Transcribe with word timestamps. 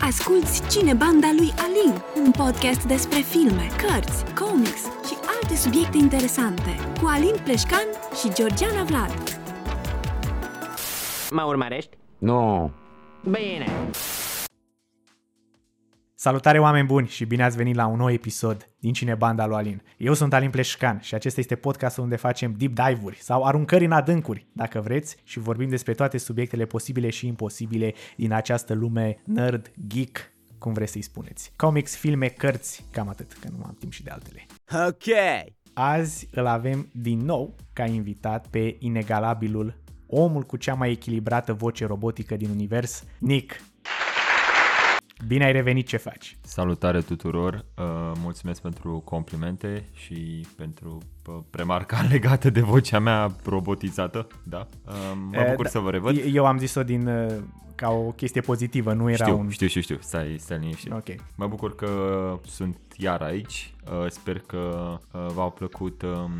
Asculți 0.00 0.68
Cine 0.68 0.94
Banda 0.94 1.28
lui 1.36 1.52
Alin, 1.58 2.02
un 2.24 2.30
podcast 2.30 2.84
despre 2.84 3.18
filme, 3.18 3.66
cărți, 3.76 4.24
comics 4.34 4.82
și 4.82 5.16
alte 5.40 5.56
subiecte 5.56 5.96
interesante, 5.96 6.76
cu 7.00 7.06
Alin 7.06 7.34
Pleșcan 7.44 7.86
și 8.20 8.32
Georgiana 8.32 8.82
Vlad. 8.82 9.40
Mă 11.30 11.42
urmărești? 11.42 11.96
Nu. 12.18 12.70
Bine! 13.24 13.66
Salutare 16.22 16.58
oameni 16.58 16.86
buni 16.86 17.06
și 17.06 17.24
bine 17.24 17.44
ați 17.44 17.56
venit 17.56 17.74
la 17.74 17.86
un 17.86 17.96
nou 17.96 18.10
episod 18.10 18.70
din 18.78 18.92
Cine 18.92 19.14
Banda 19.14 19.46
lui 19.46 19.56
Alin. 19.56 19.82
Eu 19.96 20.14
sunt 20.14 20.32
Alin 20.32 20.50
Pleșcan 20.50 21.00
și 21.00 21.14
acesta 21.14 21.40
este 21.40 21.54
podcastul 21.54 22.02
unde 22.02 22.16
facem 22.16 22.54
deep 22.58 22.72
dive-uri 22.72 23.16
sau 23.16 23.44
aruncări 23.44 23.84
în 23.84 23.92
adâncuri, 23.92 24.46
dacă 24.52 24.80
vreți, 24.80 25.16
și 25.24 25.38
vorbim 25.38 25.68
despre 25.68 25.94
toate 25.94 26.18
subiectele 26.18 26.64
posibile 26.64 27.10
și 27.10 27.26
imposibile 27.26 27.94
din 28.16 28.32
această 28.32 28.74
lume 28.74 29.22
nerd, 29.24 29.72
geek, 29.86 30.32
cum 30.58 30.72
vreți 30.72 30.92
să-i 30.92 31.02
spuneți. 31.02 31.52
Comics, 31.56 31.96
filme, 31.96 32.26
cărți, 32.26 32.84
cam 32.92 33.08
atât, 33.08 33.32
că 33.32 33.48
nu 33.58 33.64
am 33.64 33.76
timp 33.78 33.92
și 33.92 34.02
de 34.02 34.10
altele. 34.10 34.46
Ok! 34.86 35.14
Azi 35.72 36.28
îl 36.32 36.46
avem 36.46 36.88
din 36.92 37.18
nou 37.18 37.56
ca 37.72 37.84
invitat 37.84 38.46
pe 38.46 38.76
inegalabilul 38.78 39.74
omul 40.06 40.42
cu 40.42 40.56
cea 40.56 40.74
mai 40.74 40.90
echilibrată 40.90 41.52
voce 41.52 41.86
robotică 41.86 42.36
din 42.36 42.50
univers, 42.50 43.04
Nick. 43.18 43.60
Bine 45.26 45.44
ai 45.44 45.52
revenit, 45.52 45.86
ce 45.86 45.96
faci? 45.96 46.36
Salutare 46.40 47.00
tuturor, 47.00 47.54
uh, 47.54 47.84
mulțumesc 48.22 48.60
pentru 48.60 49.02
complimente 49.04 49.84
și 49.92 50.46
pentru 50.56 50.98
uh, 51.26 51.34
premarca 51.50 52.06
legată 52.10 52.50
de 52.50 52.60
vocea 52.60 52.98
mea 52.98 53.34
robotizată, 53.44 54.26
da? 54.42 54.66
Uh, 54.86 54.94
mă 55.30 55.36
Eh, 55.36 55.48
bucur 55.48 55.64
da, 55.64 55.70
să 55.70 55.78
vă 55.78 55.90
revăd. 55.90 56.16
Eu 56.32 56.46
am 56.46 56.58
zis-o 56.58 56.82
din, 56.82 57.06
uh, 57.06 57.36
ca 57.74 57.90
o 57.90 58.10
chestie 58.10 58.40
pozitivă, 58.40 58.92
nu 58.92 59.10
era 59.10 59.24
Știu, 59.24 59.38
un... 59.38 59.48
știu, 59.48 59.66
știu, 59.66 59.80
știu, 59.80 59.96
stai, 60.00 60.36
stai 60.38 60.58
liniștit. 60.58 60.92
Ok. 60.92 61.08
Mă 61.36 61.46
bucur 61.46 61.74
că 61.74 61.88
sunt 62.46 62.76
iar 62.96 63.20
aici, 63.22 63.74
uh, 64.02 64.10
sper 64.10 64.38
că 64.38 64.98
uh, 65.12 65.26
v-au 65.34 65.50
plăcut 65.50 66.02
um, 66.02 66.30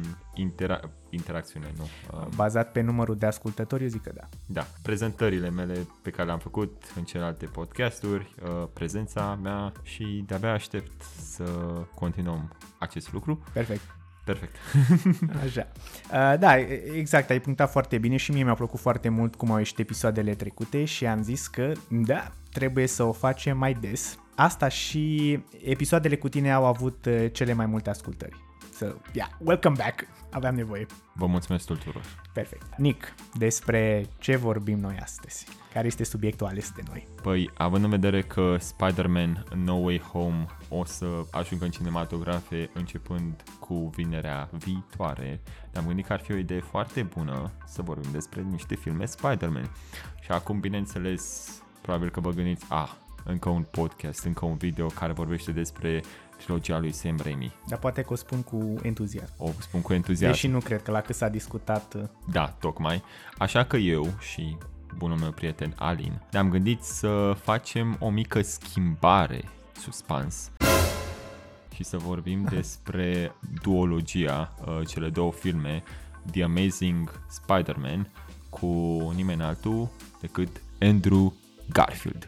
intera- 0.40 0.90
interacțiunile, 1.10 1.72
nu? 1.76 1.82
Uh, 2.18 2.26
Bazat 2.34 2.72
pe 2.72 2.80
numărul 2.80 3.16
de 3.16 3.26
ascultători, 3.26 3.82
eu 3.82 3.88
zic 3.88 4.02
că 4.02 4.12
da. 4.14 4.28
Da, 4.46 4.66
prezentările 4.82 5.50
mele 5.50 5.86
pe 6.02 6.10
care 6.10 6.26
le-am 6.26 6.38
făcut 6.38 6.92
în 6.96 7.04
celelalte 7.04 7.46
podcasturi, 7.46 8.34
uh, 8.42 8.68
prezența 8.72 9.38
mea 9.42 9.72
și 9.82 10.24
de-abia 10.26 10.52
aștept 10.52 11.02
să 11.20 11.44
continuăm 11.94 12.56
acest 12.78 13.12
lucru. 13.12 13.42
Perfect. 13.52 13.82
Perfect. 14.24 14.56
Așa. 15.44 15.66
Uh, 16.12 16.38
da, 16.38 16.58
exact, 16.94 17.30
ai 17.30 17.40
punctat 17.40 17.70
foarte 17.70 17.98
bine 17.98 18.16
și 18.16 18.32
mie 18.32 18.42
mi-au 18.42 18.54
plăcut 18.54 18.80
foarte 18.80 19.08
mult 19.08 19.34
cum 19.34 19.50
au 19.50 19.58
ieșit 19.58 19.78
episoadele 19.78 20.34
trecute 20.34 20.84
și 20.84 21.06
am 21.06 21.22
zis 21.22 21.46
că, 21.46 21.72
da, 21.88 22.32
trebuie 22.52 22.86
să 22.86 23.02
o 23.02 23.12
facem 23.12 23.58
mai 23.58 23.74
des. 23.74 24.18
Asta 24.34 24.68
și 24.68 25.38
episoadele 25.64 26.16
cu 26.16 26.28
tine 26.28 26.52
au 26.52 26.64
avut 26.64 27.04
uh, 27.06 27.26
cele 27.32 27.52
mai 27.52 27.66
multe 27.66 27.90
ascultări. 27.90 28.48
So, 28.80 28.86
yeah, 29.12 29.28
welcome 29.38 29.76
back. 29.78 30.06
Aveam 30.30 30.54
nevoie. 30.54 30.86
Vă 31.14 31.26
mulțumesc 31.26 31.66
tuturor. 31.66 32.02
Perfect. 32.32 32.76
Nick, 32.76 33.14
despre 33.34 34.06
ce 34.18 34.36
vorbim 34.36 34.78
noi 34.78 34.96
astăzi? 35.02 35.46
Care 35.72 35.86
este 35.86 36.04
subiectul 36.04 36.46
ales 36.46 36.72
de 36.76 36.82
noi? 36.88 37.08
Păi, 37.22 37.50
având 37.54 37.84
în 37.84 37.90
vedere 37.90 38.22
că 38.22 38.56
Spider-Man 38.58 39.44
No 39.54 39.74
Way 39.74 39.98
Home 39.98 40.46
o 40.68 40.84
să 40.84 41.06
ajungă 41.30 41.64
în 41.64 41.70
cinematografe 41.70 42.70
începând 42.74 43.42
cu 43.58 43.90
vinerea 43.94 44.48
viitoare, 44.52 45.40
ne-am 45.72 45.86
gândit 45.86 46.06
că 46.06 46.12
ar 46.12 46.20
fi 46.20 46.32
o 46.32 46.36
idee 46.36 46.60
foarte 46.60 47.02
bună 47.02 47.50
să 47.66 47.82
vorbim 47.82 48.10
despre 48.12 48.42
niște 48.42 48.74
filme 48.74 49.04
Spider-Man. 49.04 49.70
Și 50.20 50.30
acum, 50.30 50.60
bineînțeles, 50.60 51.50
probabil 51.82 52.10
că 52.10 52.20
vă 52.20 52.30
gândiți, 52.30 52.66
ah, 52.68 52.90
încă 53.24 53.48
un 53.48 53.62
podcast, 53.62 54.24
încă 54.24 54.44
un 54.44 54.56
video 54.56 54.86
care 54.86 55.12
vorbește 55.12 55.52
despre 55.52 56.02
trilogia 56.42 56.78
lui 56.78 56.92
Sam 56.92 57.16
Raimi. 57.22 57.52
Dar 57.68 57.78
poate 57.78 58.02
că 58.02 58.12
o 58.12 58.16
spun 58.16 58.42
cu 58.42 58.74
entuziasm. 58.82 59.32
O 59.36 59.50
spun 59.58 59.80
cu 59.82 59.92
entuziasm. 59.92 60.32
Deși 60.32 60.46
nu 60.46 60.58
cred 60.58 60.82
că 60.82 60.90
la 60.90 61.00
cât 61.00 61.14
s-a 61.16 61.28
discutat... 61.28 61.94
uh, 61.94 62.02
Da, 62.32 62.46
tocmai. 62.46 63.02
Așa 63.38 63.64
că 63.64 63.76
eu 63.76 64.06
și 64.20 64.56
bunul 64.96 65.16
meu 65.18 65.30
prieten 65.30 65.74
Alin 65.78 66.20
ne-am 66.30 66.50
gândit 66.50 66.82
să 66.82 67.36
facem 67.42 67.96
o 68.00 68.10
mică 68.10 68.42
schimbare 68.42 69.44
suspans 69.80 70.50
și 71.74 71.84
să 71.84 71.96
vorbim 71.96 72.44
despre 72.56 73.34
duologia, 73.62 74.54
uh, 74.66 74.86
cele 74.86 75.08
două 75.08 75.32
filme, 75.32 75.82
The 76.30 76.42
Amazing 76.42 77.20
Spider-Man, 77.28 78.10
cu 78.48 78.66
nimeni 79.14 79.42
altul 79.42 79.88
decât 80.20 80.62
Andrew 80.80 81.34
Garfield. 81.72 82.26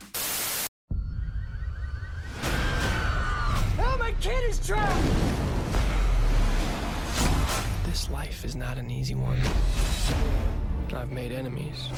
Kid 4.23 4.45
is 4.49 4.65
drowned! 4.65 5.11
This 7.85 8.09
life 8.09 8.45
is 8.45 8.55
not 8.55 8.79
an 8.79 8.89
easy 8.89 9.17
one. 9.17 9.41
I've 10.97 11.11
made 11.11 11.33
enemies. 11.33 11.89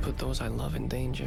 Put 0.00 0.16
those 0.16 0.40
I 0.40 0.48
love 0.48 0.74
in 0.74 0.88
danger. 0.88 1.26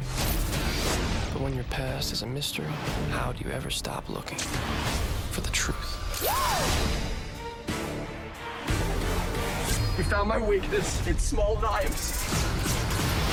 But 1.32 1.40
when 1.40 1.54
your 1.54 1.62
past 1.64 2.12
is 2.12 2.22
a 2.22 2.26
mystery, 2.26 2.66
how 3.10 3.30
do 3.30 3.44
you 3.44 3.52
ever 3.52 3.70
stop 3.70 4.08
looking 4.08 4.38
for 5.30 5.40
the 5.40 5.50
truth? 5.50 6.20
We 9.96 10.02
found 10.04 10.28
my 10.28 10.38
weakness. 10.38 11.06
It's 11.06 11.22
small 11.22 11.60
knives. 11.60 12.24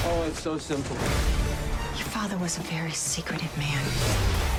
Oh, 0.05 0.25
it's 0.27 0.41
so 0.41 0.59
simple. 0.59 0.97
Your 1.97 2.07
father 2.13 2.37
was 2.37 2.59
a 2.59 2.61
very 2.61 2.91
secretive 2.91 3.57
man. 3.57 4.54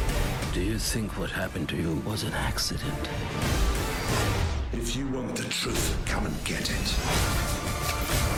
Do 0.57 0.63
you 0.63 0.79
think 0.79 1.19
what 1.19 1.31
happened 1.31 1.69
to 1.69 1.77
you 1.77 2.03
was 2.11 2.23
an 2.23 2.33
accident? 2.33 3.03
If 4.73 4.97
you 4.97 5.07
want 5.17 5.37
the 5.37 5.49
truth, 5.59 5.87
come 6.13 6.25
and 6.25 6.37
get 6.45 6.71
it. 6.79 6.89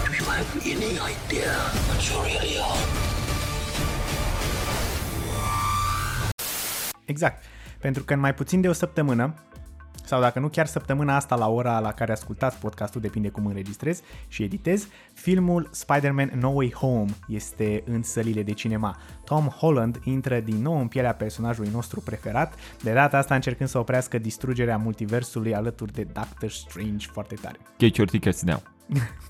Do 0.05 0.11
you 0.19 0.25
have 0.37 0.49
any 0.75 0.93
idea 1.15 1.53
what 1.89 2.01
you 2.09 2.17
really 2.23 2.59
are? 2.59 2.85
Exact. 7.05 7.45
Pentru 7.79 8.05
că 8.05 8.15
în 8.15 8.21
mai 8.21 8.35
puțin 8.35 8.61
de 8.61 8.69
o 8.69 8.73
săptămână, 8.73 9.35
sau 10.09 10.21
dacă 10.21 10.39
nu 10.39 10.49
chiar 10.49 10.67
săptămâna 10.67 11.17
asta 11.17 11.37
la 11.37 11.49
ora 11.49 11.79
la 11.79 11.93
care 11.93 12.13
ascultați 12.13 12.59
podcastul, 12.59 13.01
depinde 13.01 13.29
cum 13.29 13.47
înregistrez 13.47 14.03
și 14.29 14.43
editez, 14.43 14.89
filmul 15.13 15.69
Spider-Man 15.71 16.31
No 16.41 16.49
Way 16.49 16.73
Home 16.73 17.11
este 17.27 17.83
în 17.87 18.03
sălile 18.03 18.43
de 18.43 18.53
cinema. 18.53 18.97
Tom 19.25 19.47
Holland 19.47 20.01
intră 20.05 20.41
din 20.41 20.63
nou 20.63 20.81
în 20.81 20.89
pielea 20.89 21.15
personajului 21.15 21.71
nostru 21.73 22.01
preferat, 22.01 22.55
de 22.83 22.93
data 22.93 23.19
asta 23.19 23.35
încercând 23.35 23.69
să 23.69 23.79
oprească 23.79 24.19
distrugerea 24.19 24.77
multiversului 24.77 25.55
alături 25.55 25.93
de 25.93 26.07
Doctor 26.13 26.51
Strange 26.51 27.07
foarte 27.07 27.35
tare. 27.35 27.57
Get 27.79 27.97
your 27.97 28.09
tickets 28.09 28.43
now. 28.43 28.63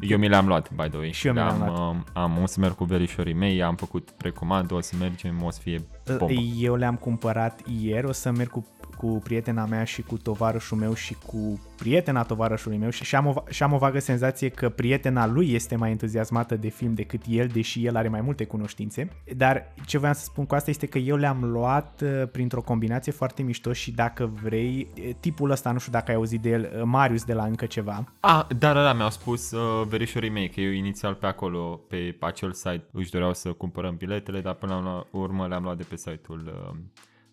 Eu 0.00 0.18
mi 0.18 0.28
le-am 0.28 0.46
luat, 0.46 0.70
by 0.70 0.88
the 0.88 0.98
way. 0.98 1.12
Și 1.12 1.26
eu 1.26 1.32
mi 1.32 1.38
le-am 1.38 1.62
am 1.62 1.68
luat. 1.68 1.78
um, 1.78 2.04
am, 2.12 2.42
o 2.42 2.46
să 2.46 2.60
merg 2.60 2.74
cu 2.74 2.84
verișorii 2.84 3.34
mei, 3.34 3.62
am 3.62 3.76
făcut 3.76 4.10
precomandă, 4.10 4.74
o 4.74 4.80
să 4.80 4.94
mergem, 4.98 5.42
o 5.42 5.50
să 5.50 5.60
fie 5.62 5.86
bombă. 6.16 6.40
Eu 6.58 6.74
le-am 6.74 6.96
cumpărat 6.96 7.60
ieri, 7.80 8.06
o 8.06 8.12
să 8.12 8.30
merg 8.30 8.50
cu, 8.50 8.66
cu 8.96 9.06
prietena 9.06 9.64
mea 9.64 9.84
și 9.84 10.02
cu 10.02 10.16
tovarășul 10.16 10.76
meu 10.76 10.94
și 10.94 11.16
cu 11.26 11.60
prietena 11.78 12.22
tovarășului 12.22 12.78
meu 12.78 12.90
și, 12.90 13.04
și, 13.04 13.14
am 13.14 13.26
o, 13.26 13.34
și 13.48 13.62
am 13.62 13.72
o 13.72 13.78
vagă 13.78 13.98
senzație 13.98 14.48
că 14.48 14.68
prietena 14.68 15.26
lui 15.26 15.52
este 15.52 15.76
mai 15.76 15.90
entuziasmată 15.90 16.56
de 16.56 16.68
film 16.68 16.94
decât 16.94 17.22
el, 17.28 17.46
deși 17.46 17.86
el 17.86 17.96
are 17.96 18.08
mai 18.08 18.20
multe 18.20 18.44
cunoștințe. 18.44 19.08
Dar 19.36 19.74
ce 19.86 19.98
voiam 19.98 20.14
să 20.14 20.24
spun 20.24 20.46
cu 20.46 20.54
asta 20.54 20.70
este 20.70 20.86
că 20.86 20.98
eu 20.98 21.16
le-am 21.16 21.44
luat 21.44 22.00
uh, 22.04 22.28
printr-o 22.32 22.62
combinație 22.62 23.12
foarte 23.12 23.42
mișto 23.42 23.72
și 23.72 23.90
dacă 23.90 24.30
vrei, 24.42 24.88
e, 24.94 25.12
tipul 25.20 25.50
ăsta, 25.50 25.72
nu 25.72 25.78
știu 25.78 25.92
dacă 25.92 26.10
ai 26.10 26.16
auzit 26.16 26.40
de 26.40 26.48
el, 26.48 26.72
uh, 26.76 26.82
Marius 26.84 27.24
de 27.24 27.32
la 27.32 27.44
încă 27.44 27.66
ceva, 27.66 28.04
Ah, 28.20 28.46
da, 28.58 28.72
da, 28.72 28.82
da, 28.82 28.92
mi-au 28.92 29.10
spus 29.10 29.50
uh, 29.50 29.86
verișorii 29.88 30.30
mei 30.30 30.48
că 30.48 30.60
eu 30.60 30.70
inițial 30.70 31.14
pe 31.14 31.26
acolo, 31.26 31.80
pe 31.88 32.16
acel 32.20 32.52
site, 32.52 32.84
își 32.92 33.10
doreau 33.10 33.34
să 33.34 33.52
cumpărăm 33.52 33.96
biletele, 33.96 34.40
dar 34.40 34.54
până 34.54 34.80
la 34.84 35.18
urmă 35.18 35.46
le-am 35.46 35.62
luat 35.62 35.76
de 35.76 35.84
pe 35.88 35.96
site-ul 35.98 36.72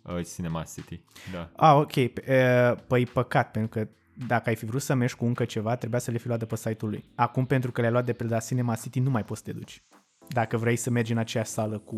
uh, 0.04 0.16
uh, 0.16 0.26
Cinema 0.34 0.64
City. 0.76 1.02
Da. 1.32 1.52
Ah, 1.56 1.76
ok. 1.76 1.92
P- 1.92 2.28
e, 2.28 2.76
Păi 2.88 3.06
păcat, 3.06 3.52
pentru 3.52 3.80
că 3.80 3.88
dacă 4.28 4.50
ai 4.50 4.56
fi 4.56 4.66
vrut 4.66 4.82
să 4.82 4.94
mergi 4.94 5.16
cu 5.16 5.26
încă 5.26 5.46
ceva, 5.46 5.76
trebuia 5.76 6.00
să 6.00 6.12
le 6.12 6.18
fi 6.18 6.28
luat 6.28 6.40
de 6.40 6.46
pe 6.46 6.56
site-ul 6.56 6.92
lui. 6.92 7.04
Acum, 7.16 7.46
pentru 7.46 7.72
că 7.72 7.80
le-ai 7.80 7.92
luat 7.94 8.06
de 8.06 8.14
pe 8.14 8.24
la 8.24 8.40
Cinema 8.40 8.76
City, 8.76 9.00
nu 9.00 9.10
mai 9.10 9.24
poți 9.24 9.42
să 9.44 9.52
te 9.52 9.58
duci. 9.58 9.84
Dacă 10.28 10.58
vrei 10.58 10.76
să 10.76 10.90
mergi 10.90 11.12
în 11.12 11.18
aceeași 11.18 11.50
sală 11.50 11.78
cu 11.78 11.98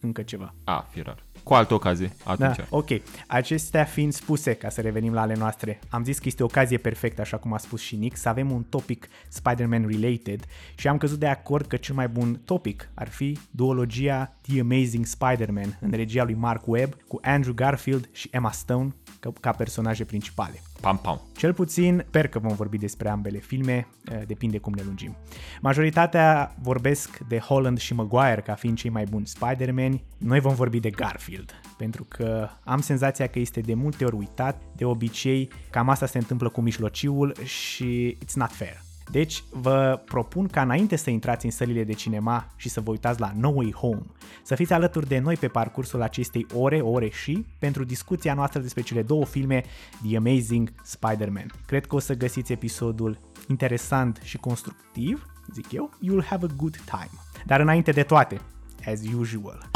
încă 0.00 0.22
ceva. 0.22 0.54
A, 0.64 0.86
fi 0.90 1.00
rar. 1.02 1.24
Cu 1.48 1.54
altă 1.54 1.74
ocazie, 1.74 2.12
atunci. 2.24 2.56
Da, 2.56 2.64
ok. 2.68 2.88
Acestea 3.26 3.84
fiind 3.84 4.12
spuse, 4.12 4.54
ca 4.54 4.68
să 4.68 4.80
revenim 4.80 5.12
la 5.12 5.20
ale 5.20 5.34
noastre, 5.34 5.78
am 5.88 6.04
zis 6.04 6.18
că 6.18 6.24
este 6.26 6.42
o 6.42 6.46
ocazie 6.46 6.76
perfectă, 6.76 7.20
așa 7.20 7.36
cum 7.36 7.52
a 7.52 7.58
spus 7.58 7.80
și 7.80 7.96
Nick, 7.96 8.16
să 8.16 8.28
avem 8.28 8.50
un 8.50 8.62
topic 8.62 9.08
Spider-Man 9.28 9.86
related 9.90 10.44
și 10.74 10.88
am 10.88 10.98
căzut 10.98 11.18
de 11.18 11.26
acord 11.26 11.66
că 11.66 11.76
cel 11.76 11.94
mai 11.94 12.08
bun 12.08 12.40
topic 12.44 12.88
ar 12.94 13.08
fi 13.08 13.38
duologia 13.50 14.36
The 14.40 14.60
Amazing 14.60 15.04
Spider-Man 15.04 15.78
în 15.80 15.90
regia 15.90 16.24
lui 16.24 16.34
Mark 16.34 16.66
Webb 16.66 16.96
cu 17.06 17.18
Andrew 17.22 17.54
Garfield 17.54 18.08
și 18.12 18.28
Emma 18.32 18.50
Stone 18.50 18.94
ca, 19.20 19.32
ca 19.40 19.50
personaje 19.50 20.04
principale. 20.04 20.62
Pam, 20.80 20.98
pam. 20.98 21.20
Cel 21.36 21.54
puțin, 21.54 22.04
sper 22.06 22.28
că 22.28 22.38
vom 22.38 22.54
vorbi 22.54 22.78
despre 22.78 23.08
ambele 23.08 23.38
filme, 23.38 23.86
eh, 24.04 24.20
depinde 24.26 24.58
cum 24.58 24.72
ne 24.72 24.82
lungim. 24.84 25.16
Majoritatea 25.60 26.54
vorbesc 26.62 27.18
de 27.28 27.38
Holland 27.38 27.78
și 27.78 27.94
Maguire 27.94 28.42
ca 28.44 28.54
fiind 28.54 28.76
cei 28.76 28.90
mai 28.90 29.04
buni 29.04 29.26
Spider-Man, 29.26 30.00
noi 30.18 30.40
vom 30.40 30.54
vorbi 30.54 30.80
de 30.80 30.90
Garfield, 30.90 31.60
pentru 31.76 32.04
că 32.08 32.48
am 32.64 32.80
senzația 32.80 33.26
că 33.26 33.38
este 33.38 33.60
de 33.60 33.74
multe 33.74 34.04
ori 34.04 34.16
uitat, 34.16 34.62
de 34.76 34.84
obicei 34.84 35.50
cam 35.70 35.88
asta 35.88 36.06
se 36.06 36.18
întâmplă 36.18 36.48
cu 36.48 36.60
mijlociul 36.60 37.34
și 37.44 38.18
it's 38.24 38.34
not 38.34 38.50
fair. 38.50 38.87
Deci 39.10 39.44
vă 39.50 40.02
propun 40.04 40.46
ca 40.46 40.62
înainte 40.62 40.96
să 40.96 41.10
intrați 41.10 41.44
în 41.44 41.50
sălile 41.50 41.84
de 41.84 41.92
cinema 41.92 42.46
și 42.56 42.68
să 42.68 42.80
vă 42.80 42.90
uitați 42.90 43.20
la 43.20 43.32
No 43.36 43.48
Way 43.48 43.72
Home, 43.72 44.02
să 44.42 44.54
fiți 44.54 44.72
alături 44.72 45.08
de 45.08 45.18
noi 45.18 45.36
pe 45.36 45.48
parcursul 45.48 46.02
acestei 46.02 46.46
ore, 46.54 46.80
ore 46.80 47.08
și, 47.08 47.46
pentru 47.58 47.84
discuția 47.84 48.34
noastră 48.34 48.60
despre 48.60 48.82
cele 48.82 49.02
două 49.02 49.24
filme 49.24 49.64
The 50.06 50.16
Amazing 50.16 50.72
Spider-Man. 50.82 51.52
Cred 51.66 51.86
că 51.86 51.94
o 51.94 51.98
să 51.98 52.14
găsiți 52.14 52.52
episodul 52.52 53.18
interesant 53.48 54.20
și 54.22 54.36
constructiv, 54.36 55.26
zic 55.52 55.72
eu, 55.72 55.90
you'll 56.04 56.26
have 56.26 56.46
a 56.50 56.54
good 56.56 56.76
time. 56.84 57.10
Dar 57.46 57.60
înainte 57.60 57.90
de 57.90 58.02
toate, 58.02 58.40
as 58.86 59.00
usual, 59.18 59.70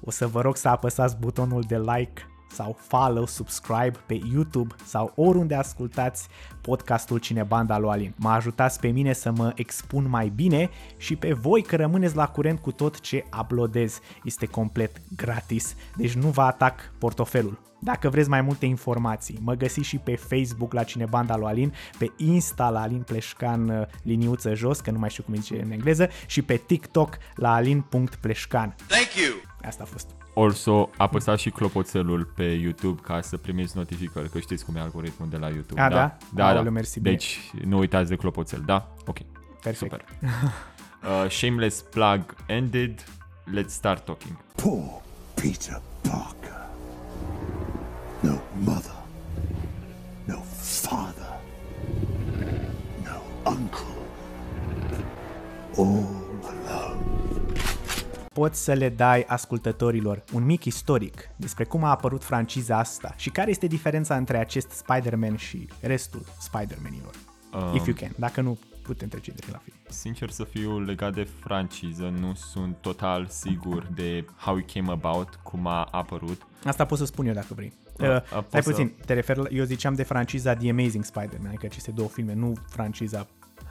o 0.00 0.10
să 0.10 0.26
vă 0.26 0.40
rog 0.40 0.56
să 0.56 0.68
apăsați 0.68 1.16
butonul 1.16 1.64
de 1.68 1.78
like 1.78 2.29
sau 2.52 2.76
follow, 2.80 3.26
subscribe 3.26 3.92
pe 4.06 4.20
YouTube 4.32 4.74
sau 4.84 5.12
oriunde 5.14 5.54
ascultați 5.54 6.28
podcastul 6.60 7.18
Cinebanda 7.18 7.78
lui 7.78 7.90
Alin. 7.90 8.14
Mă 8.16 8.28
ajutați 8.28 8.80
pe 8.80 8.88
mine 8.88 9.12
să 9.12 9.30
mă 9.30 9.52
expun 9.54 10.08
mai 10.08 10.28
bine 10.28 10.70
și 10.96 11.16
pe 11.16 11.32
voi 11.32 11.62
că 11.62 11.76
rămâneți 11.76 12.16
la 12.16 12.26
curent 12.26 12.58
cu 12.58 12.72
tot 12.72 13.00
ce 13.00 13.24
uploadez. 13.40 14.00
Este 14.24 14.46
complet 14.46 15.02
gratis, 15.16 15.74
deci 15.96 16.12
nu 16.12 16.28
vă 16.28 16.42
atac 16.42 16.92
portofelul. 16.98 17.68
Dacă 17.82 18.08
vreți 18.08 18.28
mai 18.28 18.40
multe 18.40 18.66
informații, 18.66 19.38
mă 19.40 19.54
găsiți 19.54 19.88
și 19.88 19.98
pe 19.98 20.16
Facebook 20.16 20.72
la 20.72 20.82
Cinebanda 20.82 21.36
lui 21.36 21.46
Alin, 21.46 21.74
pe 21.98 22.12
Insta 22.16 22.70
la 22.70 22.80
Alin 22.80 23.02
Pleșcan 23.02 23.68
uh, 23.68 23.86
liniuță 24.02 24.54
jos, 24.54 24.80
că 24.80 24.90
nu 24.90 24.98
mai 24.98 25.10
știu 25.10 25.22
cum 25.22 25.34
zice 25.34 25.62
în 25.62 25.70
engleză, 25.70 26.08
și 26.26 26.42
pe 26.42 26.56
TikTok 26.56 27.16
la 27.34 27.54
alin.pleșcan. 27.54 28.74
Thank 28.86 29.14
you. 29.14 29.34
Asta 29.62 29.82
a 29.82 29.86
fost. 29.86 30.19
Also, 30.42 30.90
apăsați 30.96 31.42
și 31.42 31.50
clopoțelul 31.50 32.24
pe 32.36 32.42
YouTube 32.44 33.00
ca 33.04 33.20
să 33.20 33.36
primiți 33.36 33.76
notificări, 33.76 34.28
că 34.30 34.38
știți 34.38 34.64
cum 34.64 34.76
e 34.76 34.80
algoritmul 34.80 35.28
de 35.28 35.36
la 35.36 35.48
YouTube. 35.48 35.80
A, 35.80 35.88
da? 35.88 36.16
Da, 36.34 36.46
Aoleu, 36.46 36.62
da. 36.62 36.70
mersi, 36.70 37.00
bine. 37.00 37.14
deci 37.14 37.40
nu 37.64 37.78
uitați 37.78 38.08
de 38.08 38.16
clopoțel, 38.16 38.62
da? 38.66 38.92
Ok. 39.06 39.16
Perfect. 39.62 39.92
Super. 39.92 40.04
Uh, 41.02 41.30
shameless 41.30 41.80
plug 41.82 42.34
ended. 42.46 43.04
Let's 43.54 43.68
start 43.68 44.04
talking. 44.04 44.36
Poor 44.54 45.02
Peter 45.34 45.80
Parker. 46.00 46.66
No 48.20 48.36
mother. 48.58 48.96
No 50.24 50.38
father. 50.60 51.40
No 53.04 53.50
uncle. 53.50 53.96
All 55.76 55.84
alone. 55.86 56.19
Poți 58.40 58.64
să 58.64 58.72
le 58.72 58.88
dai 58.88 59.24
ascultătorilor 59.28 60.22
un 60.32 60.44
mic 60.44 60.64
istoric 60.64 61.28
despre 61.36 61.64
cum 61.64 61.84
a 61.84 61.90
apărut 61.90 62.24
franciza 62.24 62.78
asta 62.78 63.14
și 63.16 63.30
care 63.30 63.50
este 63.50 63.66
diferența 63.66 64.16
între 64.16 64.38
acest 64.38 64.70
Spider-Man 64.70 65.36
și 65.36 65.68
restul 65.80 66.22
Spider-Manilor. 66.40 67.14
Um, 67.54 67.74
If 67.74 67.86
you 67.86 67.96
can. 68.00 68.10
Dacă 68.18 68.40
nu, 68.40 68.58
putem 68.82 69.08
trece 69.08 69.30
direct 69.30 69.52
la 69.52 69.60
film. 69.64 69.76
Sincer 69.88 70.30
să 70.30 70.44
fiu 70.44 70.78
legat 70.84 71.14
de 71.14 71.28
franciză, 71.40 72.12
nu 72.20 72.34
sunt 72.34 72.76
total 72.80 73.26
sigur 73.30 73.86
de 73.94 74.24
how 74.36 74.56
it 74.56 74.70
came 74.72 74.90
about, 74.90 75.38
cum 75.42 75.66
a 75.66 75.88
apărut. 75.90 76.42
Asta 76.64 76.84
pot 76.84 76.98
să 76.98 77.04
spun 77.04 77.26
eu 77.26 77.34
dacă 77.34 77.54
vrei. 77.54 77.72
A- 77.98 78.04
Uh, 78.04 78.08
a- 78.10 78.22
stai 78.26 78.42
poți 78.50 78.64
să- 78.64 78.70
puțin, 78.70 78.92
te 79.06 79.12
refer 79.14 79.36
la, 79.36 79.48
eu 79.50 79.64
ziceam 79.64 79.94
de 79.94 80.02
franciza 80.02 80.54
The 80.54 80.70
Amazing 80.70 81.04
Spider-Man, 81.04 81.46
adică 81.48 81.66
aceste 81.66 81.90
două 81.90 82.08
filme, 82.08 82.34
nu 82.34 82.52
franciza 82.68 83.26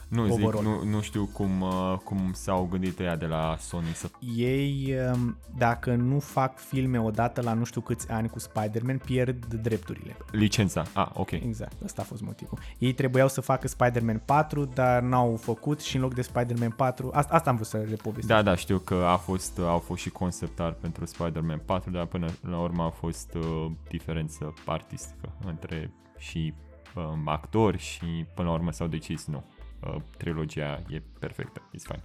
Nu 0.10 0.26
zic, 0.26 0.34
overall. 0.34 0.64
nu, 0.64 0.90
nu 0.90 1.02
știu 1.02 1.30
cum, 1.34 1.62
uh, 1.62 1.98
cum 2.04 2.32
s-au 2.34 2.68
gândit 2.72 3.00
ea 3.00 3.16
de 3.16 3.26
la 3.26 3.56
Sony 3.60 3.86
să... 3.94 4.10
Ei, 4.36 4.96
um, 5.14 5.38
dacă 5.58 5.96
nu 5.96 6.20
fac 6.20 6.60
filme 6.60 7.00
odată 7.00 7.42
la 7.42 7.54
nu 7.54 7.64
știu 7.64 7.82
câți 7.82 8.12
ani 8.12 8.30
cu 8.30 8.40
Spider-Man, 8.40 8.98
pierd 8.98 9.46
drepturile. 9.46 10.18
Licența. 10.32 10.84
Ah, 10.94 11.10
ok. 11.14 11.32
Exact, 11.32 11.82
ăsta 11.84 12.02
a 12.02 12.06
fost 12.06 12.22
motivul. 12.22 12.60
Ei 12.78 12.94
trebuiau 12.94 13.28
să 13.28 13.42
facă 13.42 13.68
Spider-Man 13.68 14.22
4, 14.26 14.66
dar 14.66 15.02
n-au 15.02 15.36
făcut 15.42 15.82
și 15.82 15.96
în 15.96 16.02
loc 16.02 16.14
de 16.14 16.22
Spider-Man 16.22 16.72
4, 16.72 17.10
asta, 17.14 17.34
asta 17.34 17.50
am 17.50 17.56
vrut 17.56 17.68
să 17.68 17.78
le 17.78 17.96
povestesc. 17.96 18.28
Da, 18.28 18.42
da, 18.42 18.56
știu 18.56 18.78
că 18.78 18.96
a 18.96 19.18
fost, 19.18 19.60
au 19.60 19.80
fost 19.80 20.02
și 20.02 20.10
concept 20.10 20.60
art 20.60 20.78
pentru 20.78 21.06
Spider-Man 21.06 21.62
4, 21.66 21.92
dar 21.92 22.06
până 22.06 22.28
la 22.42 22.60
urmă 22.60 22.84
a 22.84 22.90
fost 22.90 23.34
uh, 23.34 23.72
diferență 23.88 24.54
artistică 24.66 25.34
între 25.46 25.94
și 26.18 26.54
um, 26.96 27.28
actori 27.28 27.78
și 27.78 28.26
până 28.36 28.48
la 28.48 28.54
urmă 28.54 28.72
s-au 28.72 28.88
decis 28.88 29.26
nu. 29.26 29.44
Uh, 29.80 29.96
trilogia 30.18 30.84
e 30.90 31.02
perfectă, 31.20 31.62
it's 31.78 31.84
fine. 31.84 32.04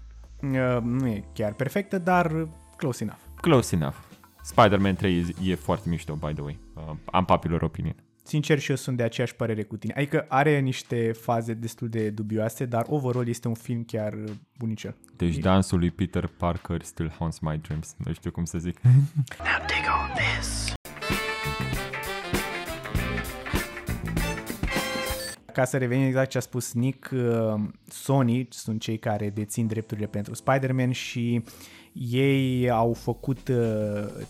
Uh, 0.60 0.82
nu 0.82 1.06
e 1.06 1.24
chiar 1.32 1.52
perfectă, 1.52 1.98
dar 1.98 2.48
close 2.76 3.02
enough. 3.02 3.20
Close 3.40 3.74
enough. 3.74 3.96
Spider-Man 4.42 4.94
3 4.94 5.18
e, 5.18 5.50
e 5.50 5.54
foarte 5.54 5.88
mișto, 5.88 6.14
by 6.14 6.32
the 6.32 6.42
way. 6.42 6.58
Uh, 6.74 6.96
am 7.04 7.24
popular 7.24 7.62
opinion. 7.62 7.94
Sincer 8.26 8.58
și 8.58 8.70
eu 8.70 8.76
sunt 8.76 8.96
de 8.96 9.02
aceeași 9.02 9.34
părere 9.34 9.62
cu 9.62 9.76
tine. 9.76 9.94
Adică 9.96 10.24
are 10.28 10.58
niște 10.58 11.12
faze 11.12 11.54
destul 11.54 11.88
de 11.88 12.10
dubioase, 12.10 12.64
dar 12.64 12.84
overall 12.88 13.28
este 13.28 13.48
un 13.48 13.54
film 13.54 13.82
chiar 13.82 14.12
uh, 14.12 14.30
bunicel. 14.58 14.96
Deci 15.16 15.36
dansul 15.36 15.78
lui 15.78 15.90
Peter 15.90 16.26
Parker 16.26 16.82
still 16.82 17.12
haunts 17.18 17.38
my 17.38 17.58
dreams. 17.58 17.94
Nu 17.98 18.12
știu 18.12 18.30
cum 18.30 18.44
să 18.44 18.58
zic. 18.58 18.80
Ca 25.54 25.64
să 25.64 25.78
revenim 25.78 26.06
exact 26.06 26.30
ce 26.30 26.38
a 26.38 26.40
spus 26.40 26.72
Nick, 26.72 27.10
uh, 27.12 27.60
Sony 27.88 28.48
sunt 28.50 28.80
cei 28.80 28.98
care 28.98 29.30
dețin 29.30 29.66
drepturile 29.66 30.06
pentru 30.06 30.34
Spider-Man 30.34 30.90
și 30.90 31.42
ei 31.92 32.70
au 32.70 32.92
făcut 32.92 33.48
uh, 33.48 33.56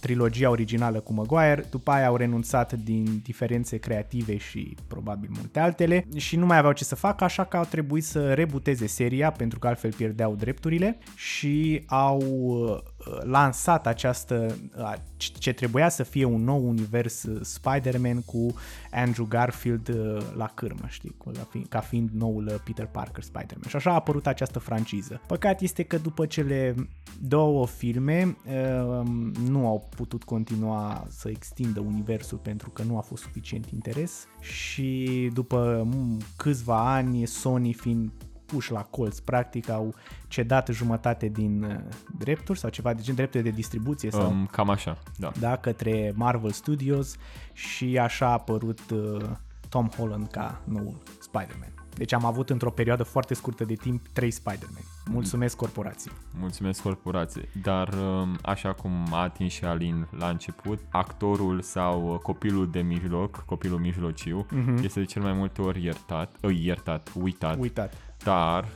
trilogia 0.01 0.51
originală 0.51 1.01
cu 1.01 1.13
Maguire, 1.13 1.67
după 1.71 1.91
aia 1.91 2.07
au 2.07 2.17
renunțat 2.17 2.73
din 2.73 3.21
diferențe 3.23 3.77
creative 3.77 4.37
și 4.37 4.77
probabil 4.87 5.31
multe 5.37 5.61
altele 5.61 6.07
și 6.17 6.37
nu 6.37 6.47
mai 6.47 6.59
aveau 6.59 6.73
ce 6.73 6.85
să 6.85 6.95
facă, 6.95 7.25
așa 7.25 7.45
că 7.45 7.57
au 7.57 7.65
trebuit 7.65 8.05
să 8.05 8.33
rebuteze 8.33 8.87
seria 8.87 9.31
pentru 9.31 9.59
că 9.59 9.67
altfel 9.67 9.93
pierdeau 9.93 10.35
drepturile 10.35 10.99
și 11.17 11.83
au 11.87 12.19
uh, 12.21 12.79
lansat 13.23 13.87
această 13.87 14.57
uh, 14.77 14.95
ce 15.17 15.53
trebuia 15.53 15.89
să 15.89 16.03
fie 16.03 16.25
un 16.25 16.45
nou 16.45 16.69
univers 16.69 17.23
uh, 17.23 17.41
Spider-Man 17.43 18.23
cu 18.23 18.55
Andrew 18.91 19.27
Garfield 19.27 19.89
uh, 19.89 20.23
la 20.37 20.47
cârmă, 20.55 20.85
știi, 20.89 21.15
cu, 21.19 21.31
la 21.31 21.43
fi, 21.51 21.59
ca 21.59 21.81
fiind 21.81 22.11
noul 22.13 22.47
uh, 22.47 22.55
Peter 22.65 22.87
Parker 22.87 23.23
Spider-Man. 23.23 23.69
Și 23.69 23.77
așa 23.77 23.91
a 23.91 23.95
apărut 23.95 24.27
această 24.27 24.59
franciză. 24.59 25.21
Păcat 25.27 25.61
este 25.61 25.83
că 25.83 25.99
după 25.99 26.27
cele 26.27 26.75
două 27.21 27.67
filme 27.67 28.37
uh, 28.47 29.07
nu 29.49 29.67
au 29.67 29.89
putut 29.97 30.23
continua 30.25 31.07
să 31.09 31.29
extindă 31.29 31.81
universul 31.81 32.39
pentru 32.39 32.71
că 32.71 32.83
nu 32.83 32.97
a 32.97 33.01
fost 33.01 33.23
suficient 33.23 33.67
interes 33.67 34.27
și 34.41 35.31
după 35.33 35.89
mm, 35.93 36.21
câțiva 36.37 36.95
ani 36.95 37.27
Sony 37.27 37.73
fiind 37.73 38.11
puși 38.47 38.73
la 38.73 38.83
colț, 38.83 39.19
practic 39.19 39.69
au 39.69 39.95
cedat 40.29 40.69
jumătate 40.73 41.29
din 41.29 41.63
uh, 41.63 41.77
drepturi 42.19 42.59
sau 42.59 42.71
ceva 42.71 42.95
de 42.95 43.03
gen 43.03 43.15
drepturi 43.15 43.43
de 43.43 43.51
distribuție 43.51 44.11
sau 44.11 44.31
Um, 44.31 44.47
cam 44.47 44.71
așa, 44.71 44.99
da. 45.17 45.33
da, 45.41 45.57
către 45.57 46.13
Marvel 46.15 46.51
Studios 46.51 47.17
și 47.53 47.99
așa 47.99 48.27
a 48.27 48.33
apărut 48.33 48.81
uh, 48.91 49.25
Tom 49.69 49.89
Holland 49.97 50.27
ca 50.31 50.61
noul 50.65 51.03
Spider-Man. 51.21 51.73
Deci 51.95 52.13
am 52.13 52.25
avut 52.25 52.51
într-o 52.51 52.71
perioadă 52.71 53.03
foarte 53.03 53.35
scurtă 53.35 53.65
de 53.65 53.75
timp 53.75 54.09
trei 54.13 54.31
Spider-Man. 54.31 54.83
Mulțumesc 55.11 55.57
corporații. 55.57 56.11
Mulțumesc 56.39 56.83
corporație. 56.83 57.49
Dar 57.63 57.89
um, 57.89 58.39
așa 58.43 58.73
cum 58.73 58.93
a 59.11 59.23
atins 59.23 59.53
și 59.53 59.65
Alin 59.65 60.09
la 60.19 60.29
început, 60.29 60.79
actorul 60.91 61.61
sau 61.61 62.13
uh, 62.13 62.19
copilul 62.19 62.71
de 62.71 62.81
mijloc, 62.81 63.45
copilul 63.47 63.79
mijlociu, 63.79 64.47
este 64.83 65.01
de 65.01 65.07
cel 65.07 65.23
mai 65.23 65.33
multe 65.33 65.63
ori 65.63 65.85
iertat, 65.85 66.35
uh, 66.43 66.59
iertat, 66.61 67.11
uitat. 67.15 67.59
Uitat. 67.59 67.95
Dar, 68.25 68.69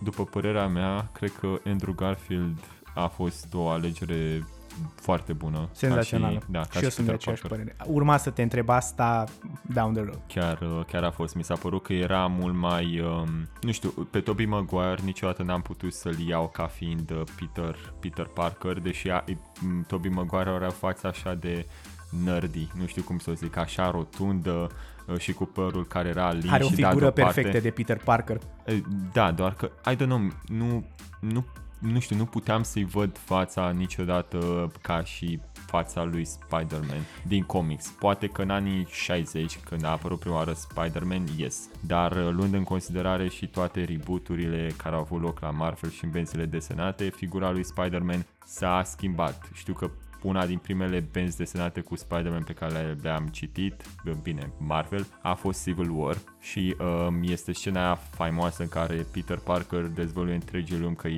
după 0.00 0.24
părerea 0.24 0.68
mea, 0.68 1.10
cred 1.12 1.32
că 1.40 1.48
Andrew 1.64 1.94
Garfield 1.94 2.58
a 2.94 3.06
fost 3.06 3.54
o 3.54 3.68
alegere 3.68 4.46
foarte 4.94 5.32
bună. 5.32 5.68
Senzațională. 5.72 6.34
Ca 6.38 6.40
și, 6.44 6.50
da, 6.50 6.60
ca 6.60 6.78
și 6.78 6.82
eu 6.84 6.90
sunt 6.90 7.06
de 7.06 7.12
Peter 7.12 7.14
aceeași 7.14 7.42
Parker. 7.42 7.66
părere. 7.74 7.96
Urma 7.96 8.16
să 8.16 8.30
te 8.30 8.42
întreb 8.42 8.68
asta 8.68 9.24
down 9.62 9.92
the 9.92 10.02
road. 10.02 10.20
Chiar, 10.26 10.60
uh, 10.60 10.84
chiar 10.86 11.04
a 11.04 11.10
fost. 11.10 11.34
Mi 11.34 11.44
s-a 11.44 11.54
părut 11.54 11.82
că 11.82 11.92
era 11.92 12.26
mult 12.26 12.54
mai... 12.54 13.00
Um, 13.00 13.28
nu 13.60 13.72
știu, 13.72 13.90
pe 13.90 14.20
Tobey 14.20 14.46
Maguire 14.46 14.98
niciodată 15.04 15.42
n-am 15.42 15.62
putut 15.62 15.92
să-l 15.92 16.18
iau 16.18 16.48
ca 16.48 16.66
fiind 16.66 17.10
uh, 17.10 17.22
Peter, 17.38 17.76
Peter 18.00 18.26
Parker, 18.26 18.80
deși 18.80 19.08
a, 19.10 19.24
m, 19.60 19.84
Tobey 19.86 20.10
Maguire 20.10 20.50
are 20.50 20.66
o 20.66 20.70
față 20.70 21.06
așa 21.06 21.34
de 21.34 21.66
nerdy, 22.24 22.68
nu 22.78 22.86
știu 22.86 23.02
cum 23.02 23.18
să 23.18 23.30
o 23.30 23.34
zic, 23.34 23.56
așa 23.56 23.90
rotundă 23.90 24.50
uh, 24.50 24.68
și 25.18 25.32
cu 25.32 25.44
părul 25.44 25.86
care 25.86 26.08
era 26.08 26.32
lin 26.32 26.50
Are 26.50 26.64
o 26.64 26.68
și 26.68 26.74
dat 26.74 26.90
figură 26.90 27.12
deoparte. 27.12 27.40
perfectă 27.40 27.68
de 27.68 27.70
Peter 27.70 28.00
Parker. 28.04 28.38
Eh, 28.64 28.80
Da, 29.12 29.30
doar 29.30 29.54
că, 29.54 29.70
I 29.90 29.94
don't 29.94 30.06
know, 30.06 30.20
nu, 30.46 30.84
nu, 31.20 31.44
nu 31.78 32.00
știu, 32.00 32.16
nu 32.16 32.24
puteam 32.24 32.62
să-i 32.62 32.84
văd 32.84 33.18
fața 33.18 33.70
niciodată 33.70 34.70
ca 34.80 35.04
și 35.04 35.40
fața 35.66 36.04
lui 36.04 36.24
Spider-Man 36.24 37.00
din 37.26 37.42
comics. 37.42 37.86
Poate 37.86 38.26
că 38.26 38.42
în 38.42 38.50
anii 38.50 38.86
60, 38.90 39.58
când 39.58 39.84
a 39.84 39.88
apărut 39.90 40.18
prima 40.18 40.36
oară 40.36 40.52
Spider-Man, 40.52 41.24
yes. 41.36 41.68
Dar 41.80 42.12
uh, 42.12 42.30
luând 42.32 42.54
în 42.54 42.62
considerare 42.62 43.28
și 43.28 43.46
toate 43.46 43.84
rebooturile 43.84 44.72
care 44.76 44.94
au 44.94 45.00
avut 45.00 45.20
loc 45.22 45.40
la 45.40 45.50
Marvel 45.50 45.90
și 45.90 46.04
invențiile 46.04 46.44
desenate, 46.44 47.08
figura 47.08 47.50
lui 47.50 47.64
Spider-Man 47.64 48.26
s-a 48.44 48.82
schimbat. 48.84 49.48
Știu 49.54 49.74
că 49.74 49.90
una 50.22 50.46
din 50.46 50.58
primele 50.58 51.04
benzi 51.12 51.36
desenate 51.36 51.80
cu 51.80 51.96
Spider-Man 51.96 52.42
pe 52.42 52.52
care 52.52 52.96
le-am 53.02 53.26
citit, 53.26 53.82
bine, 54.22 54.52
Marvel, 54.58 55.06
a 55.22 55.34
fost 55.34 55.62
Civil 55.62 55.90
War 55.90 56.16
și 56.40 56.76
um, 57.08 57.22
este 57.22 57.52
scena 57.52 57.84
aia 57.84 57.94
faimoasă 57.94 58.62
în 58.62 58.68
care 58.68 59.06
Peter 59.12 59.38
Parker 59.38 59.86
dezvăluie 59.86 60.34
întregii 60.34 60.78
lumi 60.78 60.96
că 60.96 61.08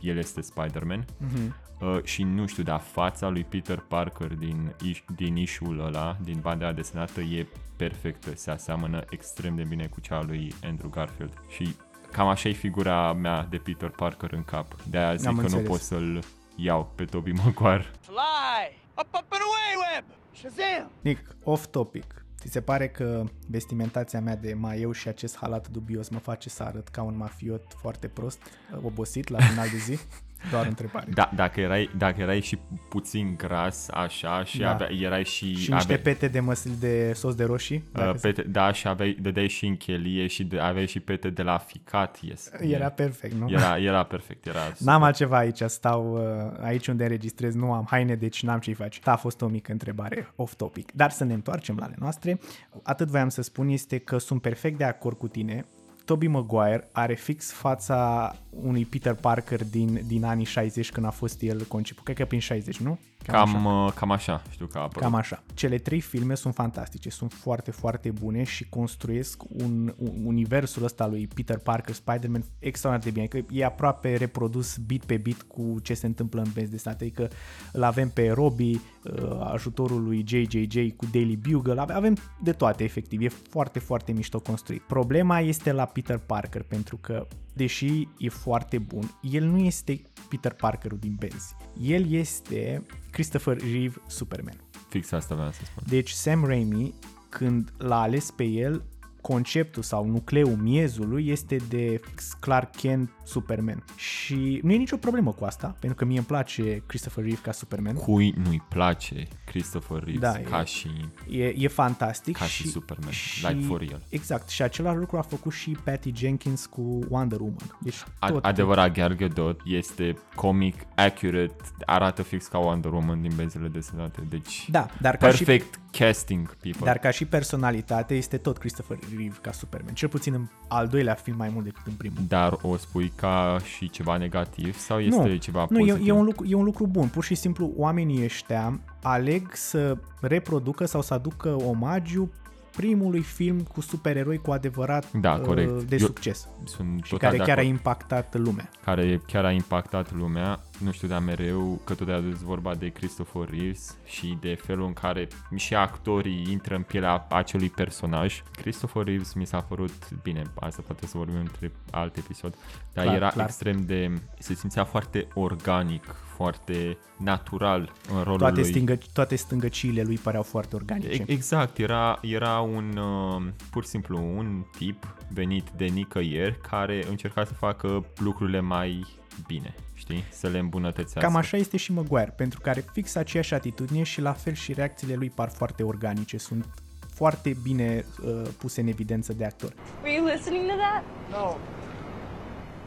el 0.00 0.16
este 0.16 0.40
Spider-Man 0.40 1.04
Mhm. 1.18 1.54
uh, 1.80 2.02
și 2.04 2.22
nu 2.22 2.46
știu, 2.46 2.62
dar 2.62 2.80
fața 2.80 3.28
lui 3.28 3.44
Peter 3.44 3.78
Parker 3.88 4.34
din, 4.34 4.74
iș- 4.90 5.04
din 5.16 5.36
ișul 5.36 5.84
ăla, 5.84 6.16
din 6.22 6.38
banda 6.40 6.64
aia 6.64 6.74
desenată, 6.74 7.20
e 7.20 7.46
perfectă, 7.76 8.30
se 8.34 8.50
aseamănă 8.50 9.04
extrem 9.10 9.56
de 9.56 9.64
bine 9.68 9.86
cu 9.86 10.00
cea 10.00 10.16
a 10.16 10.22
lui 10.26 10.54
Andrew 10.64 10.88
Garfield 10.90 11.32
și 11.48 11.74
cam 12.12 12.26
așa 12.28 12.48
e 12.48 12.52
figura 12.52 13.12
mea 13.12 13.46
de 13.50 13.56
Peter 13.56 13.88
Parker 13.88 14.32
în 14.32 14.44
cap. 14.44 14.82
De-aia 14.82 15.14
zic 15.14 15.28
Am 15.28 15.34
că 15.36 15.40
înțeles. 15.40 15.62
nu 15.64 15.70
pot 15.70 15.80
să-l 15.80 16.20
iau 16.62 16.92
pe 16.94 17.04
Tobey 17.04 17.32
Maguire. 17.32 17.90
Fly! 18.00 18.62
Up, 19.00 19.08
up, 19.14 19.26
and 19.28 19.42
away, 19.48 19.72
Web! 19.94 20.04
Shazam! 20.32 20.90
Nick, 21.00 21.36
off 21.44 21.66
topic. 21.66 22.24
Ți 22.38 22.50
se 22.50 22.60
pare 22.60 22.88
că 22.88 23.24
vestimentația 23.48 24.20
mea 24.20 24.36
de 24.36 24.54
maieu 24.54 24.92
și 24.92 25.08
acest 25.08 25.36
halat 25.36 25.68
dubios 25.68 26.08
mă 26.08 26.18
face 26.18 26.48
să 26.48 26.62
arăt 26.62 26.88
ca 26.88 27.02
un 27.02 27.16
mafiot 27.16 27.62
foarte 27.76 28.08
prost, 28.08 28.42
obosit 28.82 29.28
la 29.28 29.38
final 29.38 29.68
de 29.68 29.76
zi? 29.76 29.98
Doar 30.50 30.66
întrebare. 30.66 31.06
Da, 31.14 31.30
dacă 31.34 31.60
erai, 31.60 31.90
dacă 31.98 32.20
erai 32.20 32.40
și 32.40 32.58
puțin 32.88 33.34
gras, 33.36 33.88
așa, 33.90 34.44
și 34.44 34.58
Da. 34.58 34.70
avea, 34.70 34.88
erai 35.00 35.24
și... 35.24 35.44
Și 35.44 35.54
niște 35.54 35.74
aveai, 35.74 35.98
pete 35.98 36.28
de 36.28 36.40
măsli 36.40 36.72
de 36.80 37.12
sos 37.14 37.34
de 37.34 37.44
roșii? 37.44 37.76
uh, 37.76 37.82
dacă 37.92 38.16
se- 38.18 38.28
pete, 38.28 38.42
da, 38.48 38.72
și 38.72 38.88
aveai, 38.88 39.16
dădeai 39.20 39.48
și 39.48 39.66
în 39.66 39.76
chelie 39.76 40.26
și 40.26 40.44
de, 40.44 40.58
aveai 40.58 40.86
și 40.86 41.00
pete 41.00 41.30
de 41.30 41.42
la 41.42 41.58
ficat, 41.58 42.18
yes. 42.20 42.50
Era 42.60 42.88
perfect, 42.88 43.34
nu? 43.34 43.50
Era, 43.50 43.78
era 43.78 44.02
perfect, 44.02 44.46
era 44.46 44.60
N-am 44.78 45.02
altceva 45.02 45.36
aici, 45.36 45.62
stau 45.66 46.14
uh, 46.14 46.58
aici 46.60 46.86
unde 46.86 47.02
înregistrez, 47.02 47.54
nu 47.54 47.72
am 47.72 47.86
haine, 47.90 48.14
deci 48.14 48.42
n-am 48.42 48.58
ce-i 48.58 48.74
face. 48.74 49.00
Da, 49.04 49.12
a 49.12 49.16
fost 49.16 49.40
o 49.42 49.46
mică 49.46 49.72
întrebare 49.72 50.32
off 50.36 50.54
topic. 50.54 50.92
Dar 50.92 51.10
să 51.10 51.24
ne 51.24 51.32
întoarcem 51.34 51.76
la 51.78 51.84
ale 51.84 51.94
noastre. 51.98 52.40
Atât 52.82 53.08
voiam 53.08 53.28
să 53.28 53.42
spun 53.42 53.68
este 53.68 53.98
că 53.98 54.18
sunt 54.18 54.40
perfect 54.40 54.78
de 54.78 54.84
acord 54.84 55.18
cu 55.18 55.28
tine. 55.28 55.64
Tobey 56.10 56.28
Maguire 56.28 56.88
are 56.92 57.14
fix 57.14 57.52
fața 57.52 58.32
unui 58.50 58.84
Peter 58.84 59.14
Parker 59.14 59.64
din, 59.64 60.00
din 60.06 60.24
anii 60.24 60.44
60 60.44 60.90
când 60.90 61.06
a 61.06 61.10
fost 61.10 61.42
el 61.42 61.64
conceput. 61.68 62.04
Cred 62.04 62.16
că 62.16 62.24
prin 62.24 62.40
60, 62.40 62.76
nu? 62.76 62.98
Cam, 63.26 63.64
uh, 63.64 63.92
cam 63.94 64.10
așa, 64.10 64.42
știu 64.50 64.66
că 64.66 64.78
a 64.78 64.80
apărut. 64.80 65.02
Cam 65.02 65.14
așa. 65.14 65.42
Cele 65.54 65.78
trei 65.78 66.00
filme 66.00 66.34
sunt 66.34 66.54
fantastice, 66.54 67.10
sunt 67.10 67.32
foarte, 67.32 67.70
foarte 67.70 68.10
bune 68.10 68.42
și 68.42 68.68
construiesc 68.68 69.42
un, 69.48 69.94
un 69.96 70.24
universul 70.24 70.84
ăsta 70.84 71.06
lui 71.06 71.28
Peter 71.34 71.58
Parker, 71.58 71.94
Spider-Man, 71.94 72.44
extraordinar 72.58 73.12
de 73.14 73.20
bine. 73.20 73.42
Că 73.42 73.54
e 73.54 73.64
aproape 73.64 74.16
reprodus 74.16 74.76
bit 74.76 75.04
pe 75.04 75.16
bit 75.16 75.42
cu 75.42 75.76
ce 75.82 75.94
se 75.94 76.06
întâmplă 76.06 76.40
în 76.40 76.50
benzi 76.54 76.70
de 76.70 76.76
state. 76.76 77.04
Adică 77.04 77.28
îl 77.72 77.82
avem 77.82 78.08
pe 78.08 78.30
Robbie, 78.30 78.80
uh, 79.04 79.40
ajutorul 79.52 80.02
lui 80.02 80.24
JJJ 80.26 80.74
cu 80.96 81.06
Daily 81.12 81.36
Bugle, 81.36 81.80
ave- 81.80 81.92
avem 81.92 82.16
de 82.42 82.52
toate 82.52 82.84
efectiv. 82.84 83.22
E 83.22 83.28
foarte, 83.28 83.78
foarte 83.78 84.12
mișto 84.12 84.40
construit. 84.40 84.82
Problema 84.82 85.40
este 85.40 85.72
la 85.72 85.84
Peter 85.84 86.18
Parker 86.18 86.62
pentru 86.62 86.96
că 86.96 87.26
deși 87.54 88.08
e 88.18 88.28
foarte 88.28 88.78
bun, 88.78 89.18
el 89.22 89.44
nu 89.44 89.58
este 89.58 90.00
Peter 90.28 90.52
Parkerul 90.52 90.98
din 90.98 91.16
benzi. 91.18 91.56
El 91.80 92.12
este 92.12 92.82
Christopher 93.10 93.60
Reeve 93.60 93.94
Superman. 94.06 94.60
Fix 94.88 95.12
asta 95.12 95.34
vreau 95.34 95.50
să 95.50 95.60
spun. 95.64 95.82
Deci 95.88 96.10
Sam 96.10 96.44
Raimi, 96.44 96.94
când 97.28 97.72
l-a 97.78 98.00
ales 98.00 98.30
pe 98.30 98.44
el, 98.44 98.84
conceptul 99.20 99.82
sau 99.82 100.06
nucleul 100.06 100.56
miezului 100.56 101.28
este 101.28 101.56
de 101.68 102.00
Clark 102.40 102.76
Kent 102.76 103.10
Superman. 103.24 103.84
Și 103.96 104.60
nu 104.62 104.72
e 104.72 104.76
nicio 104.76 104.96
problemă 104.96 105.32
cu 105.32 105.44
asta, 105.44 105.76
pentru 105.80 105.98
că 105.98 106.04
mie 106.04 106.16
îmi 106.16 106.26
place 106.26 106.82
Christopher 106.86 107.24
Reeve 107.24 107.40
ca 107.42 107.52
Superman. 107.52 107.94
Cui 107.94 108.34
nu-i 108.44 108.62
place 108.68 109.28
Christopher 109.44 110.02
Reeves 110.04 110.20
Da, 110.20 110.38
ca 110.50 110.60
e- 110.60 110.64
și... 110.64 110.88
E, 111.30 111.44
e 111.56 111.68
fantastic. 111.68 112.36
Ca 112.36 112.44
și 112.44 112.68
Superman, 112.68 113.12
like 113.48 113.66
for 113.66 113.78
real. 113.80 114.02
Exact. 114.08 114.48
Și 114.48 114.62
același 114.62 114.96
lucru 114.96 115.16
a 115.16 115.22
făcut 115.22 115.52
și 115.52 115.76
Patty 115.84 116.12
Jenkins 116.14 116.66
cu 116.66 116.98
Wonder 117.08 117.40
Woman. 117.40 117.76
Deci 117.80 118.04
A- 118.18 118.30
tot. 118.30 118.44
adevărat, 118.44 118.92
Gal 118.92 119.14
Gadot 119.14 119.60
este 119.64 120.16
comic 120.34 120.74
accurate, 120.94 121.54
arată 121.86 122.22
fix 122.22 122.46
ca 122.46 122.58
Wonder 122.58 122.92
Woman 122.92 123.20
din 123.22 123.32
benzile 123.36 123.68
desenate, 123.68 124.20
deci 124.28 124.68
Da, 124.70 124.86
dar 125.00 125.16
ca 125.16 125.30
și- 125.30 125.44
perfect 125.44 125.80
casting 125.90 126.54
people. 126.56 126.84
Dar 126.84 126.98
ca 126.98 127.10
și 127.10 127.24
personalitate 127.24 128.14
este 128.14 128.36
tot 128.36 128.58
Christopher 128.58 128.98
Reeve 129.00 129.09
ca 129.40 129.52
Superman. 129.52 129.94
Cel 129.94 130.08
puțin 130.08 130.34
în 130.34 130.46
al 130.68 130.86
doilea 130.86 131.14
film 131.14 131.36
mai 131.36 131.50
mult 131.52 131.64
decât 131.64 131.86
în 131.86 131.92
primul. 131.92 132.18
Dar 132.28 132.58
o 132.62 132.76
spui 132.76 133.12
ca 133.14 133.58
și 133.76 133.90
ceva 133.90 134.16
negativ 134.16 134.78
sau 134.78 135.00
este 135.00 135.28
nu, 135.28 135.36
ceva 135.36 135.66
nu 135.70 135.78
pozitiv? 135.78 136.06
e, 136.06 136.08
e, 136.08 136.12
un 136.12 136.24
lucru, 136.24 136.46
e 136.46 136.54
un 136.54 136.64
lucru 136.64 136.86
bun. 136.86 137.08
Pur 137.08 137.24
și 137.24 137.34
simplu 137.34 137.72
oamenii 137.76 138.24
ăștia 138.24 138.80
aleg 139.02 139.50
să 139.52 139.96
reproducă 140.20 140.84
sau 140.84 141.02
să 141.02 141.14
aducă 141.14 141.56
omagiu 141.64 142.30
primului 142.76 143.20
film 143.22 143.60
cu 143.60 143.80
supereroi 143.80 144.38
cu 144.38 144.50
adevărat 144.50 145.12
Da, 145.12 145.32
uh, 145.34 145.40
corect. 145.46 145.82
de 145.82 145.96
Eu 146.00 146.06
succes. 146.06 146.48
Sunt 146.64 147.04
Și 147.04 147.10
total 147.10 147.18
care 147.18 147.36
de 147.36 147.38
chiar 147.42 147.56
a 147.56 147.60
acord. 147.60 147.74
impactat 147.76 148.36
lumea. 148.36 148.68
care 148.84 149.20
chiar 149.26 149.44
a 149.44 149.50
impactat 149.50 150.12
lumea. 150.14 150.60
Nu 150.78 150.90
știu, 150.92 151.08
dar 151.08 151.20
mereu 151.22 151.80
că 151.84 151.94
tot 151.94 152.06
de 152.06 152.12
adus 152.12 152.40
vorba 152.40 152.74
de 152.74 152.88
Christopher 152.88 153.48
Reeves 153.50 153.96
și 154.04 154.38
de 154.40 154.54
felul 154.62 154.86
în 154.86 154.92
care 154.92 155.28
și 155.56 155.74
actorii 155.74 156.46
intră 156.50 156.74
în 156.74 156.82
pielea 156.82 157.26
acelui 157.30 157.68
personaj. 157.70 158.42
Christopher 158.52 159.04
Reeves 159.04 159.32
mi 159.32 159.46
s-a 159.46 159.60
părut, 159.60 159.92
bine, 160.22 160.42
asta 160.60 160.82
poate 160.86 161.06
să 161.06 161.16
vorbim 161.16 161.38
între 161.38 161.72
alt 161.90 162.16
episod, 162.16 162.54
dar 162.92 163.04
Clar, 163.04 163.16
era 163.16 163.28
clar. 163.28 163.46
extrem 163.46 163.84
de, 163.86 164.12
se 164.38 164.54
simțea 164.54 164.84
foarte 164.84 165.26
organic, 165.34 166.04
foarte 166.40 166.98
natural 167.16 167.92
în 168.14 168.22
rolul 168.22 168.38
Toate, 168.38 168.60
lui. 168.60 168.68
stingă, 168.68 168.98
toate 169.12 169.36
stângăciile 169.36 170.02
lui 170.02 170.16
păreau 170.16 170.42
foarte 170.42 170.76
organice. 170.76 171.08
E- 171.08 171.24
Exact, 171.26 171.78
era, 171.78 172.18
era 172.22 172.60
un, 172.60 172.96
uh, 172.96 173.42
pur 173.70 173.82
și 173.82 173.88
simplu, 173.88 174.18
un 174.36 174.64
tip 174.78 175.16
venit 175.28 175.68
de 175.76 175.84
nicăieri 175.84 176.60
care 176.60 177.04
încerca 177.08 177.44
să 177.44 177.52
facă 177.54 178.04
lucrurile 178.16 178.60
mai 178.60 179.06
bine, 179.46 179.74
știi? 179.94 180.24
Să 180.30 180.48
le 180.48 180.58
îmbunătățească. 180.58 181.20
Cam 181.20 181.36
așa 181.36 181.56
este 181.56 181.76
și 181.76 181.92
Maguire, 181.92 182.32
pentru 182.36 182.60
că 182.60 182.70
are 182.70 182.84
fix 182.92 183.14
aceeași 183.14 183.54
atitudine 183.54 184.02
și 184.02 184.20
la 184.20 184.32
fel 184.32 184.52
și 184.52 184.72
reacțiile 184.72 185.14
lui 185.14 185.30
par 185.30 185.48
foarte 185.48 185.82
organice. 185.82 186.38
Sunt 186.38 186.66
foarte 187.14 187.56
bine 187.62 188.04
uh, 188.24 188.48
puse 188.58 188.80
în 188.80 188.86
evidență 188.86 189.32
de 189.32 189.44
actor. 189.44 189.72
Were 190.02 190.14
you 190.14 190.26
listening 190.26 190.66
to 190.66 190.74
that? 190.76 191.04
No. 191.30 191.56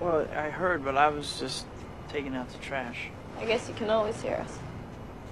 Well, 0.05 0.21
I 0.47 0.49
heard, 0.59 0.81
but 0.83 0.93
I 0.93 1.15
was 1.15 1.39
just 1.39 1.65
taking 2.11 2.35
out 2.35 2.47
the 2.47 2.69
trash. 2.69 2.99
I 3.41 3.45
guess 3.45 3.67
you 3.67 3.77
can 3.77 3.89
always 3.89 4.21
hear 4.21 4.37
us. 4.45 4.51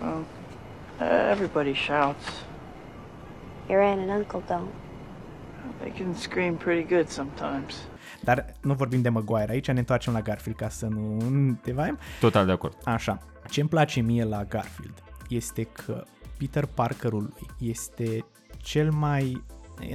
Well, 0.01 0.25
uh, 1.00 1.31
everybody 1.31 1.74
shouts. 1.74 2.25
Your 3.70 3.81
aunt 3.81 4.00
and 4.01 4.12
uncle 4.12 4.43
don't. 4.48 4.74
They 5.81 5.91
can 5.91 6.15
scream 6.15 6.55
pretty 6.55 6.96
good 6.96 7.08
sometimes. 7.10 7.75
Dar 8.22 8.46
nu 8.62 8.74
vorbim 8.74 9.01
de 9.01 9.10
Maguire 9.10 9.51
aici, 9.51 9.67
ne 9.67 9.79
întoarcem 9.79 10.13
la 10.13 10.22
Garfield 10.22 10.58
ca 10.58 10.70
să 10.70 10.88
nu 10.88 11.58
te 11.62 11.72
vaim. 11.72 11.98
Total 12.20 12.46
de 12.46 12.51
acord. 12.51 12.77
Așa, 12.84 13.17
ce 13.50 13.60
îmi 13.60 13.70
place 13.70 14.01
mie 14.01 14.24
la 14.24 14.43
Garfield 14.43 15.03
este 15.29 15.63
că 15.63 16.03
Peter 16.38 16.65
Parkerul 16.65 17.22
lui 17.22 17.70
este 17.70 18.25
cel 18.58 18.91
mai 18.91 19.43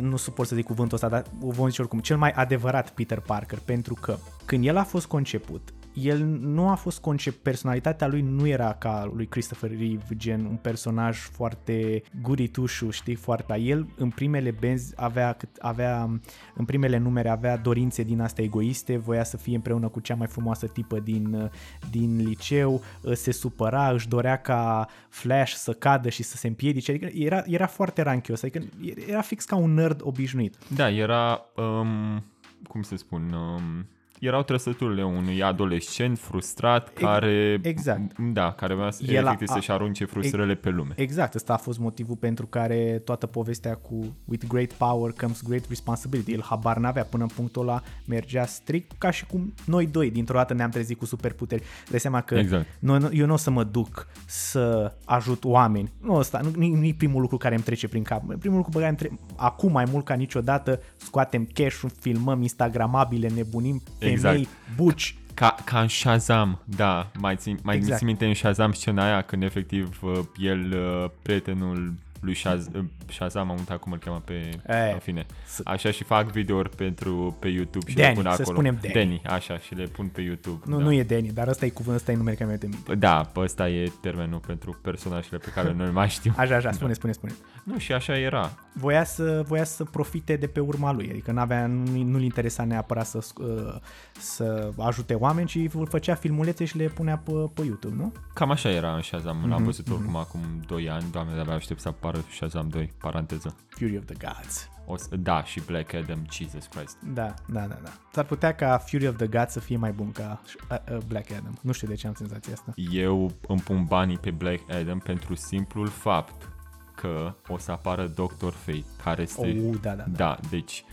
nu 0.01 0.17
suport 0.17 0.49
să 0.49 0.55
zic 0.55 0.65
cuvântul 0.65 0.95
ăsta, 0.95 1.09
dar 1.09 1.25
vom 1.39 1.69
zice 1.69 1.81
oricum, 1.81 1.99
cel 1.99 2.17
mai 2.17 2.31
adevărat 2.31 2.91
Peter 2.91 3.21
Parker, 3.21 3.59
pentru 3.65 3.95
că 3.95 4.17
când 4.45 4.67
el 4.67 4.77
a 4.77 4.85
fost 4.85 5.07
conceput, 5.07 5.75
el 6.03 6.25
nu 6.41 6.69
a 6.69 6.75
fost 6.75 7.01
concept, 7.01 7.37
personalitatea 7.43 8.07
lui 8.07 8.21
nu 8.21 8.47
era 8.47 8.73
ca 8.73 9.11
lui 9.15 9.27
Christopher 9.27 9.71
Reeve, 9.71 10.05
gen 10.17 10.45
un 10.45 10.57
personaj 10.57 11.19
foarte 11.19 12.03
guritușu, 12.23 12.91
știi, 12.91 13.15
foarte, 13.15 13.59
el 13.59 13.87
în 13.97 14.11
primele 14.11 14.51
benzi 14.51 14.93
avea, 14.97 15.33
cât- 15.33 15.57
avea, 15.59 16.21
în 16.55 16.65
primele 16.65 16.99
numere 16.99 17.29
avea 17.29 17.57
dorințe 17.57 18.03
din 18.03 18.21
astea 18.21 18.45
egoiste, 18.45 18.97
voia 18.97 19.25
să 19.25 19.37
fie 19.37 19.55
împreună 19.55 19.89
cu 19.89 20.01
cea 20.01 20.15
mai 20.15 20.27
frumoasă 20.27 20.67
tipă 20.67 20.99
din, 20.99 21.51
din 21.91 22.17
liceu, 22.17 22.83
se 23.15 23.31
supăra, 23.33 23.91
își 23.91 24.09
dorea 24.09 24.41
ca 24.41 24.89
Flash 25.09 25.53
să 25.53 25.73
cadă 25.73 26.09
și 26.09 26.23
să 26.23 26.37
se 26.37 26.47
împiedice, 26.47 26.91
adică 26.91 27.07
era, 27.15 27.43
era 27.47 27.67
foarte 27.67 28.03
ranchios, 28.03 28.43
adică 28.43 28.67
era 29.09 29.21
fix 29.21 29.45
ca 29.45 29.57
un 29.57 29.75
nerd 29.75 30.01
obișnuit. 30.03 30.57
Da, 30.75 30.91
era, 30.91 31.41
um, 31.57 32.25
cum 32.69 32.83
să 32.83 32.97
spun, 32.97 33.33
um, 33.33 33.87
erau 34.21 34.43
trăsăturile 34.43 35.05
unui 35.05 35.43
adolescent 35.43 36.19
frustrat 36.19 36.93
care... 36.93 37.59
exact. 37.63 38.19
Da, 38.19 38.53
care 38.53 38.75
vrea 38.75 38.91
să, 38.91 39.05
El 39.07 39.17
a- 39.27 39.29
efectiv 39.29 39.49
să-și 39.49 39.71
arunce 39.71 40.05
frustrările 40.05 40.55
pe 40.55 40.69
lume. 40.71 40.93
Exact, 40.97 41.35
ăsta 41.35 41.53
a 41.53 41.57
fost 41.57 41.79
motivul 41.79 42.17
pentru 42.17 42.47
care 42.47 43.03
toată 43.05 43.27
povestea 43.27 43.75
cu 43.75 44.17
With 44.25 44.47
great 44.47 44.73
power 44.73 45.13
comes 45.13 45.43
great 45.43 45.65
responsibility. 45.69 46.33
El 46.33 46.43
habar 46.43 46.77
n-avea 46.77 47.05
până 47.05 47.23
în 47.23 47.29
punctul 47.29 47.63
ăla, 47.63 47.83
mergea 48.07 48.47
strict 48.47 48.93
ca 48.99 49.11
și 49.11 49.27
cum 49.27 49.55
noi 49.67 49.87
doi 49.87 50.11
dintr-o 50.11 50.37
dată 50.37 50.55
ne-am 50.55 50.71
trezit 50.71 50.99
cu 50.99 51.05
superputeri. 51.05 51.63
Dai 51.91 52.01
seama 52.01 52.21
că 52.21 52.35
Exact. 52.35 52.67
noi, 52.79 53.09
eu 53.13 53.27
nu 53.27 53.33
o 53.33 53.37
să 53.37 53.51
mă 53.51 53.65
duc 53.65 54.07
să 54.27 54.93
ajut 55.05 55.45
oameni. 55.45 55.93
Nu 56.01 56.15
ăsta, 56.15 56.41
nu, 56.41 56.67
nu 56.77 56.85
e 56.85 56.95
primul 56.99 57.21
lucru 57.21 57.37
care 57.37 57.55
îmi 57.55 57.65
trece 57.65 57.89
prin 57.89 58.03
cap. 58.03 58.23
Primul 58.39 58.57
lucru 58.57 58.71
pe 58.73 58.79
care 58.79 58.89
îmi 58.89 58.97
tre- 58.99 59.19
acum 59.37 59.73
mai 59.73 59.85
mult 59.91 60.05
ca 60.05 60.15
niciodată 60.15 60.81
scoatem 60.97 61.49
cash-ul, 61.55 61.91
filmăm 62.01 62.43
instagramabile, 62.43 63.29
nebunim, 63.29 63.83
femei, 64.15 64.39
Exact. 64.41 64.57
buci, 64.77 65.15
Ca, 65.35 65.55
ca 65.65 65.81
în 65.81 65.89
Shazam, 65.89 66.59
da, 66.65 67.11
mai 67.19 67.37
țin, 67.37 67.59
mai 67.63 67.75
Exact. 67.75 67.93
exact. 67.93 68.03
minte 68.03 68.27
în 68.27 68.35
Shazam 68.35 68.73
scena 68.73 69.05
aia 69.05 69.23
când 69.23 69.43
efectiv 69.43 69.99
uh, 70.03 70.19
el, 70.39 70.73
uh, 70.73 71.11
prietenul 71.23 71.93
lui 72.27 72.35
Shaz, 72.35 72.67
uh, 72.75 72.85
Shazam, 73.07 73.51
am 73.51 73.57
uitat 73.59 73.79
cum 73.79 73.93
îl 73.93 73.99
cheamă 73.99 74.23
pe, 74.25 74.51
E, 74.69 74.93
în 74.93 74.99
fine. 74.99 75.27
Așa 75.65 75.91
și 75.91 76.05
fac 76.05 76.31
videouri 76.31 76.69
pentru 76.71 77.37
pe 77.41 77.49
YouTube 77.49 77.91
și 77.91 77.97
Danny, 77.97 78.17
le 78.17 78.23
pun 78.23 78.31
să 78.33 78.43
acolo. 78.43 78.57
spunem 78.57 78.79
Danny. 78.83 78.95
Danny, 78.95 79.23
așa, 79.37 79.59
și 79.59 79.75
le 79.75 79.85
pun 79.85 80.07
pe 80.07 80.21
YouTube. 80.21 80.63
nu, 80.67 80.77
da. 80.79 80.83
nu 80.83 80.93
e 80.93 81.03
Danny, 81.03 81.31
dar 81.33 81.49
ăsta 81.49 81.65
e 81.65 81.69
cuvântul, 81.69 81.97
ăsta 81.97 82.13
e 82.13 82.17
numele 82.17 82.37
care 82.37 82.51
mi-a 82.51 82.69
minte. 82.71 82.95
Da, 82.95 83.31
pe 83.33 83.41
ăsta 83.41 83.69
e 83.69 83.93
termenul 84.01 84.39
pentru 84.47 84.79
personajele 84.83 85.39
pe 85.39 85.51
care 85.55 85.73
noi 85.73 85.91
mai 85.91 86.09
știm. 86.09 86.33
Așa, 86.47 86.57
așa, 86.57 86.73
spune, 86.73 86.93
spune, 86.93 87.13
spune. 87.13 87.33
Nu, 87.65 87.79
și 87.79 87.93
așa 87.93 88.19
era. 88.19 88.51
voia 88.73 89.05
să, 89.05 89.43
voia 89.47 89.65
să 89.65 89.85
profite 89.85 90.37
de 90.37 90.47
pe 90.47 90.61
urma 90.61 90.93
lui, 90.93 91.09
adică 91.11 91.33
n-avea, 91.33 91.67
nu, 91.67 92.03
nu-l 92.03 92.23
interesa 92.23 92.65
neapărat 92.65 93.07
să, 93.07 93.25
uh, 93.39 93.75
să 94.19 94.71
ajute 94.79 95.15
oameni, 95.15 95.47
ci 95.47 95.75
îl 95.75 95.87
făcea 95.87 96.15
filmulețe 96.15 96.65
și 96.65 96.77
le 96.77 96.85
punea 96.85 97.17
pe, 97.17 97.33
pe 97.55 97.63
YouTube, 97.65 97.95
nu? 97.97 98.13
Cam 98.35 98.51
așa 98.51 98.71
era 98.71 98.95
în 98.95 99.03
Shazam. 99.03 99.37
Mhm, 99.37 99.49
L-am 99.49 99.65
văzut 99.65 99.91
oricum 99.91 100.17
acum 100.17 100.41
2 100.67 100.91
ani. 100.91 101.05
Doamne, 101.13 101.35
de-abia 101.35 101.55
aștept 101.55 101.81
să 101.81 101.89
apară 101.89 102.16
Shazam 102.31 102.69
2, 102.69 102.93
paranteză. 103.01 103.57
Fury 103.69 103.97
of 103.97 104.05
the 104.05 104.15
Gods. 104.27 104.69
O 104.89 104.97
să, 104.97 105.17
da, 105.17 105.45
și 105.45 105.61
Black 105.67 105.95
Adam, 105.95 106.27
Jesus 106.31 106.67
Christ. 106.67 106.97
Da, 107.15 107.35
da, 107.49 107.61
da, 107.61 107.79
da. 107.83 107.91
S-ar 108.13 108.25
putea 108.25 108.55
ca 108.55 108.79
Fury 108.79 109.07
of 109.07 109.17
the 109.17 109.27
Gods 109.27 109.53
să 109.53 109.61
fie 109.61 109.77
mai 109.77 109.93
bun 109.93 110.13
ca 110.13 110.41
uh, 110.71 110.77
uh, 110.93 110.99
Black 111.09 111.31
Adam. 111.31 111.59
Nu 111.63 111.73
știu 111.73 111.89
de 111.89 111.95
ce 111.95 112.07
am 112.07 112.15
senzația 112.15 112.53
asta. 112.53 112.73
Eu 112.93 113.31
îmi 113.49 113.61
pun 113.61 113.85
banii 113.85 114.19
pe 114.19 114.31
Black 114.31 114.71
Adam 114.71 114.99
pentru 114.99 115.35
simplul 115.35 115.87
fapt 115.89 116.49
că 116.95 117.35
o 117.49 117.59
să 117.59 117.71
apară 117.73 118.07
Doctor 118.07 118.53
Fate, 118.53 118.85
care 119.05 119.23
este... 119.23 119.63
Oh, 119.69 119.75
da, 119.81 119.91
da, 119.91 120.05
da. 120.07 120.17
Da, 120.17 120.39
deci, 120.51 120.85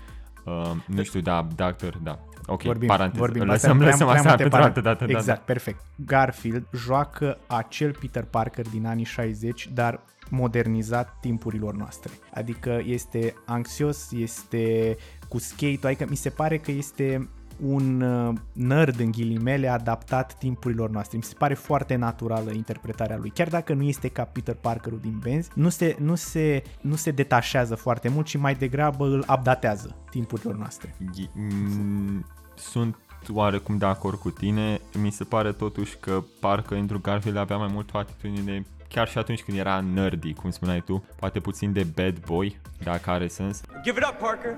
uh, 0.46 0.72
nu 0.88 1.04
știu, 1.04 1.20
da, 1.22 1.48
Doctor, 1.56 1.98
da. 1.98 2.20
Ok, 2.46 2.62
vorbim, 2.62 2.88
paranteză. 2.88 3.20
vorbim. 3.20 3.44
Lăsăm, 3.44 3.72
Astea 3.72 3.86
lăsăm 3.88 4.08
prea- 4.08 4.20
asta 4.20 4.34
prea 4.34 4.36
pentru 4.36 4.58
multe 4.60 4.68
altă 4.78 4.82
dată. 4.82 4.96
paranteze. 5.06 5.14
Da, 5.14 5.20
Exact, 5.34 5.46
perfect. 5.46 5.82
Garfield 6.06 6.66
joacă 6.76 7.38
acel 7.48 7.96
Peter 8.00 8.24
Parker 8.24 8.68
din 8.70 8.86
anii 8.86 9.06
60, 9.06 9.70
dar 9.74 10.00
modernizat 10.34 11.18
timpurilor 11.22 11.76
noastre. 11.76 12.12
Adică 12.34 12.82
este 12.86 13.34
anxios, 13.46 14.12
este 14.12 14.96
cu 15.30 15.40
skate 15.40 15.80
adică 15.82 16.06
mi 16.10 16.16
se 16.16 16.30
pare 16.30 16.58
că 16.58 16.72
este 16.72 17.30
un 17.62 18.02
uh, 18.02 18.34
nerd 18.54 19.00
în 19.00 19.12
ghilimele 19.12 19.68
adaptat 19.68 20.38
timpurilor 20.38 20.90
noastre. 20.90 21.18
Mi 21.18 21.24
se 21.24 21.36
pare 21.38 21.54
foarte 21.54 21.96
naturală 21.96 22.52
interpretarea 22.52 23.18
lui. 23.18 23.30
Chiar 23.30 23.48
dacă 23.48 23.74
nu 23.74 23.84
este 23.84 24.08
ca 24.08 24.24
Peter 24.24 24.56
Parkerul 24.56 25.00
din 25.00 25.20
Benz, 25.22 25.48
nu 25.56 25.70
se, 25.70 25.96
nu 26.00 26.16
se, 26.16 26.64
nu 26.82 26.96
se 26.96 27.12
detașează 27.12 27.76
foarte 27.76 28.10
mult, 28.10 28.26
ci 28.26 28.38
mai 28.38 28.56
degrabă 28.56 29.06
îl 29.06 29.26
updatează 29.38 29.96
timpurilor 30.10 30.56
noastre. 30.56 30.96
da. 31.00 31.24
Mm, 31.34 32.26
Sunt 32.56 32.96
oarecum 33.28 33.78
de 33.78 33.86
acord 33.86 34.20
cu 34.20 34.30
tine. 34.30 34.82
Mi 35.02 35.12
se 35.12 35.24
pare 35.24 35.52
totuși 35.52 35.98
că 36.00 36.24
parcă 36.40 36.76
Andrew 36.76 37.00
Garfield 37.00 37.38
avea 37.38 37.58
mai 37.58 37.70
mult 37.74 37.94
o 37.94 37.98
atitudine 37.98 38.66
chiar 38.94 39.08
și 39.08 39.18
atunci 39.18 39.44
când 39.44 39.58
era 39.58 39.80
nerdy, 39.80 40.34
cum 40.34 40.52
spuneai 40.52 40.82
tu, 40.82 41.04
poate 41.16 41.40
puțin 41.40 41.74
de 41.74 41.84
bad 41.84 42.20
boy, 42.26 42.60
dacă 42.84 43.10
are 43.10 43.28
sens. 43.28 43.62
Give 43.84 44.00
it 44.00 44.06
up, 44.06 44.18
Parker. 44.20 44.58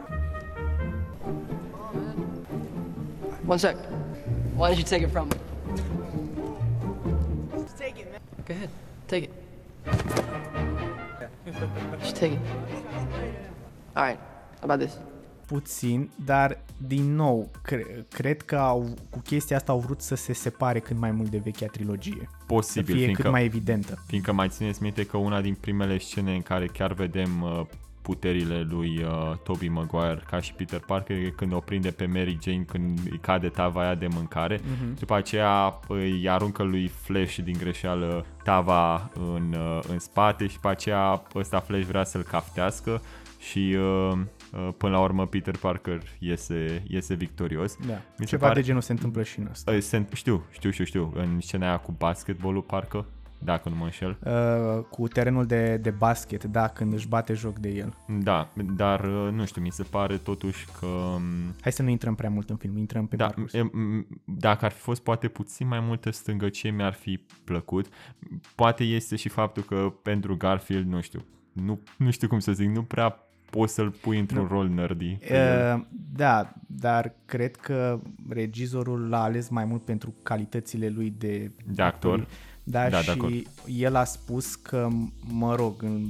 One 3.46 3.58
sec. 3.58 3.76
Why 4.58 4.74
did 4.74 4.78
you 4.78 4.84
take 4.84 5.04
it 5.04 5.12
from 5.12 5.28
me? 5.28 5.36
Just 7.54 7.78
take 7.78 8.00
it, 8.00 8.08
man. 8.12 8.20
Go 8.48 8.54
ahead. 8.54 8.70
Take 9.06 9.24
it. 9.24 9.32
Just 12.02 12.16
take 12.16 12.34
it. 12.34 12.40
All 13.96 14.04
right. 14.04 14.20
How 14.60 14.64
about 14.64 14.80
this? 14.80 15.15
Puțin, 15.48 16.10
dar 16.26 16.58
din 16.78 17.16
nou, 17.16 17.52
cre- 17.62 18.06
cred 18.10 18.42
că 18.42 18.56
au, 18.58 18.94
cu 19.10 19.20
chestia 19.20 19.56
asta 19.58 19.72
au 19.72 19.80
vrut 19.80 20.02
să 20.02 20.16
se 20.16 20.34
separe 20.34 20.80
cât 20.80 20.98
mai 21.00 21.12
mult 21.12 21.30
de 21.30 21.42
vechea 21.44 21.66
trilogie. 21.66 22.30
Posibil, 22.48 22.86
să 22.86 22.92
fie 22.92 23.02
fiindcă, 23.04 23.22
cât 23.22 23.32
mai 23.32 23.44
evidentă. 23.44 24.04
Fiindcă 24.08 24.32
mai 24.34 24.50
țineți 24.50 24.82
minte 24.84 25.04
că 25.06 25.18
una 25.18 25.42
din 25.42 25.58
primele 25.60 25.98
scene 25.98 26.36
în 26.36 26.42
care 26.42 26.66
chiar 26.66 26.94
vedem 26.94 27.42
uh, 27.42 27.62
puterile 28.02 28.62
lui 28.70 29.04
uh, 29.04 29.38
Tobey 29.44 29.68
Maguire 29.68 30.24
ca 30.30 30.40
și 30.42 30.54
Peter 30.54 30.80
Parker 30.80 31.18
e 31.18 31.30
când 31.36 31.54
o 31.54 31.60
prinde 31.60 31.92
pe 31.92 32.06
Mary 32.06 32.38
Jane 32.44 32.64
când 32.68 33.00
îi 33.12 33.20
cade 33.22 33.48
tava 33.50 33.82
aia 33.82 33.96
de 33.96 34.08
mâncare 34.14 34.60
Mhm. 34.64 34.96
după 35.00 35.16
aceea 35.16 35.80
îi 35.88 36.30
aruncă 36.30 36.64
lui 36.64 36.88
Flash 36.88 37.38
din 37.44 37.56
greșeală 37.60 38.26
tava 38.44 39.10
în, 39.36 39.56
uh, 39.58 39.80
în 39.88 40.00
spate 40.00 40.48
și 40.48 40.54
după 40.54 40.70
aceea 40.70 41.24
ăsta 41.36 41.60
Flash 41.60 41.86
vrea 41.86 42.04
să-l 42.04 42.22
caftească 42.24 43.02
și 43.40 43.76
uh, 43.78 44.12
uh, 44.12 44.18
până 44.78 44.92
la 44.94 45.00
urmă 45.02 45.28
Peter 45.28 45.58
Parker 45.58 46.02
iese, 46.20 46.84
iese 46.88 47.14
victorios. 47.14 47.76
Da. 47.88 47.94
Mi 47.94 48.02
se 48.18 48.24
Ceva 48.26 48.48
pare- 48.48 48.60
de 48.60 48.66
genul 48.66 48.82
se 48.82 48.92
întâmplă 48.92 49.24
și 49.24 49.40
în 49.40 49.48
asta. 49.52 49.72
Uh, 49.72 49.80
se- 49.82 50.06
Știu, 50.14 50.44
știu, 50.52 50.70
știu, 50.70 50.84
știu. 50.86 51.12
În 51.16 51.40
scena 51.42 51.68
aia 51.68 51.78
cu 51.78 51.92
basketbolul, 51.98 52.62
parcă, 52.62 53.06
dacă 53.40 53.70
nu 53.70 53.76
mă 53.76 53.84
înșel. 53.84 54.18
Uh, 54.26 54.84
cu 54.90 55.08
terenul 55.08 55.46
de, 55.46 55.78
de 55.78 55.90
basket, 55.90 56.44
da, 56.44 56.68
când 56.68 56.94
își 56.94 57.08
bate 57.08 57.34
joc 57.34 57.60
de 57.60 57.70
el. 57.70 57.94
Da, 58.20 58.50
dar 58.76 59.04
uh, 59.04 59.32
nu 59.34 59.46
știu, 59.46 59.62
mi 59.62 59.72
se 59.72 59.84
pare 59.84 60.18
totuși 60.18 60.66
că... 60.80 60.86
um, 60.86 61.22
Hai 61.62 61.72
să 61.72 61.82
nu 61.84 61.90
intrăm 61.90 62.16
prea 62.16 62.30
mult 62.30 62.50
în 62.50 62.56
film, 62.56 62.78
intrăm 62.78 63.08
pe 63.08 63.16
Da, 63.16 63.26
parcurs. 63.26 63.54
e, 63.54 63.62
m- 63.64 64.08
dacă 64.24 64.66
ar 64.66 64.72
fi 64.72 64.80
fost 64.80 65.04
poate 65.04 65.28
puțin 65.28 65.68
mai 65.68 65.80
multă 65.80 66.10
stângăcie, 66.10 66.70
mi-ar 66.72 66.94
fi 66.94 67.20
plăcut. 67.44 67.86
Poate 68.56 68.84
este 68.84 69.16
și 69.16 69.30
faptul 69.30 69.64
că 69.64 69.94
pentru 70.02 70.38
Garfield, 70.38 70.88
nu 70.88 71.02
știu, 71.02 71.26
nu, 71.52 71.80
nu 71.98 72.12
știu 72.12 72.28
cum 72.28 72.40
să 72.40 72.52
zic, 72.52 72.68
nu 72.70 72.84
prea 72.84 73.20
poți 73.50 73.74
să-l 73.74 73.90
pui 73.90 74.20
într-un 74.20 74.42
Nu. 74.42 74.48
rol 74.48 74.68
nerdy. 74.70 75.18
pe 75.28 75.34
el. 75.36 75.76
Uh, 75.78 75.86
da, 76.16 76.54
dar 76.68 77.14
cred 77.26 77.56
că 77.56 78.00
regizorul 78.30 79.10
l-a 79.10 79.22
ales 79.24 79.50
mai 79.50 79.66
mult 79.66 79.84
pentru 79.86 80.14
calitățile 80.24 80.90
lui 80.90 81.14
de, 81.18 81.52
De 81.66 81.82
actor. 81.82 82.28
Da, 82.68 82.90
Da, 82.90 82.98
de 82.98 83.04
și 83.04 83.10
acord. 83.10 83.34
el 83.68 83.96
a 83.96 84.04
spus 84.04 84.56
că, 84.56 84.88
mă 85.32 85.56
rog, 85.56 85.84
în 85.84 86.06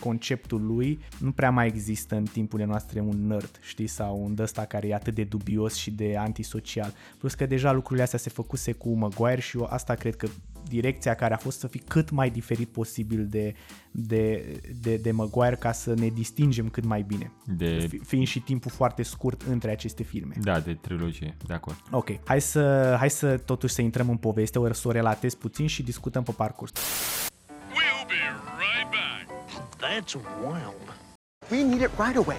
conceptul 0.00 0.66
lui 0.66 0.98
nu 1.18 1.30
prea 1.32 1.50
mai 1.50 1.66
există 1.66 2.16
în 2.16 2.24
timpurile 2.24 2.66
noastre 2.68 3.00
un 3.00 3.26
nerd, 3.26 3.58
știi, 3.62 3.86
sau 3.86 4.22
un 4.24 4.34
ăsta 4.38 4.64
care 4.64 4.88
e 4.88 4.94
atât 4.94 5.14
de 5.14 5.24
dubios 5.24 5.74
și 5.74 5.90
de 5.90 6.16
antisocial. 6.18 6.92
Plus 7.18 7.34
că 7.34 7.46
deja 7.46 7.72
lucrurile 7.72 8.02
astea 8.04 8.18
se 8.18 8.30
făcuse 8.30 8.72
cu 8.72 8.92
Maguire 8.92 9.40
și 9.40 9.56
eu 9.58 9.66
asta 9.70 9.94
cred 9.94 10.16
că 10.16 10.28
direcția 10.68 11.14
care 11.14 11.34
a 11.34 11.36
fost 11.36 11.58
să 11.58 11.66
fii 11.66 11.82
cât 11.88 12.10
mai 12.10 12.30
diferit 12.30 12.68
posibil 12.68 13.26
de, 13.26 13.54
de, 13.90 14.44
de, 14.82 14.96
de 14.96 15.10
Maguire 15.10 15.56
ca 15.56 15.72
să 15.72 15.94
ne 15.94 16.06
distingem 16.08 16.68
cât 16.68 16.84
mai 16.84 17.02
bine. 17.02 17.32
De- 17.44 17.86
Fi- 17.88 17.98
Fiind 17.98 18.26
și 18.26 18.40
timpul 18.40 18.70
foarte 18.70 19.02
scurt 19.02 19.42
între 19.42 19.70
aceste 19.70 20.02
filme. 20.02 20.34
Da, 20.42 20.60
de 20.60 20.74
trilogie, 20.74 21.36
de 21.46 21.54
acord. 21.54 21.76
Ok, 21.90 22.08
hai 22.24 22.40
să, 22.40 22.94
hai 22.98 23.10
să 23.10 23.36
totuși 23.36 23.74
să 23.74 23.82
intrăm 23.82 24.08
în 24.08 24.16
poveste, 24.16 24.58
ori 24.58 24.76
să 24.76 24.88
o 24.88 24.90
relatez 24.90 25.34
puțin 25.34 25.66
și 25.66 25.82
discutăm 25.82 26.22
pe 26.22 26.32
parcurs. 26.36 26.72
We'll 26.72 28.06
be 28.06 28.20
right 28.58 28.88
back. 28.90 29.26
That's 29.80 30.14
wild. 30.44 30.94
We 31.50 31.62
need 31.64 31.80
it 31.80 31.90
right 31.98 32.16
away. 32.16 32.38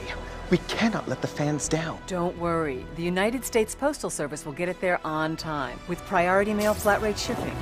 We 0.52 0.58
cannot 0.78 1.08
let 1.08 1.20
the 1.20 1.28
fans 1.28 1.68
down. 1.68 1.98
Don't 2.10 2.38
worry. 2.40 2.78
The 2.96 3.08
United 3.08 3.44
States 3.44 3.76
Postal 3.76 4.10
Service 4.10 4.44
will 4.46 4.56
get 4.58 4.68
it 4.68 4.80
there 4.80 5.00
on 5.04 5.36
time 5.36 5.76
with 5.90 6.02
priority 6.10 6.54
mail 6.54 6.74
flat 6.74 7.02
rate 7.02 7.18
shipping. 7.18 7.54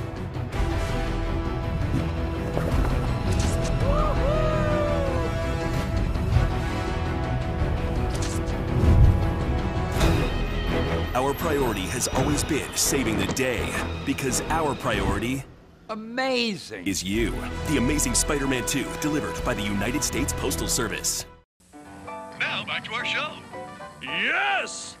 Our 11.20 11.34
priority 11.34 11.82
has 11.82 12.08
always 12.08 12.42
been 12.42 12.74
saving 12.74 13.18
the 13.18 13.26
day 13.34 13.68
because 14.06 14.40
our 14.48 14.74
priority 14.74 15.44
Amazing. 15.90 16.86
is 16.86 17.04
you. 17.04 17.32
The 17.68 17.76
Amazing 17.76 18.14
Spider 18.14 18.46
Man 18.46 18.64
2, 18.64 18.86
delivered 19.02 19.44
by 19.44 19.52
the 19.52 19.60
United 19.60 20.02
States 20.02 20.32
Postal 20.32 20.66
Service. 20.66 21.26
Now 22.38 22.64
back 22.64 22.86
to 22.86 22.94
our 22.94 23.04
show. 23.04 23.34
Yes! 24.02 24.96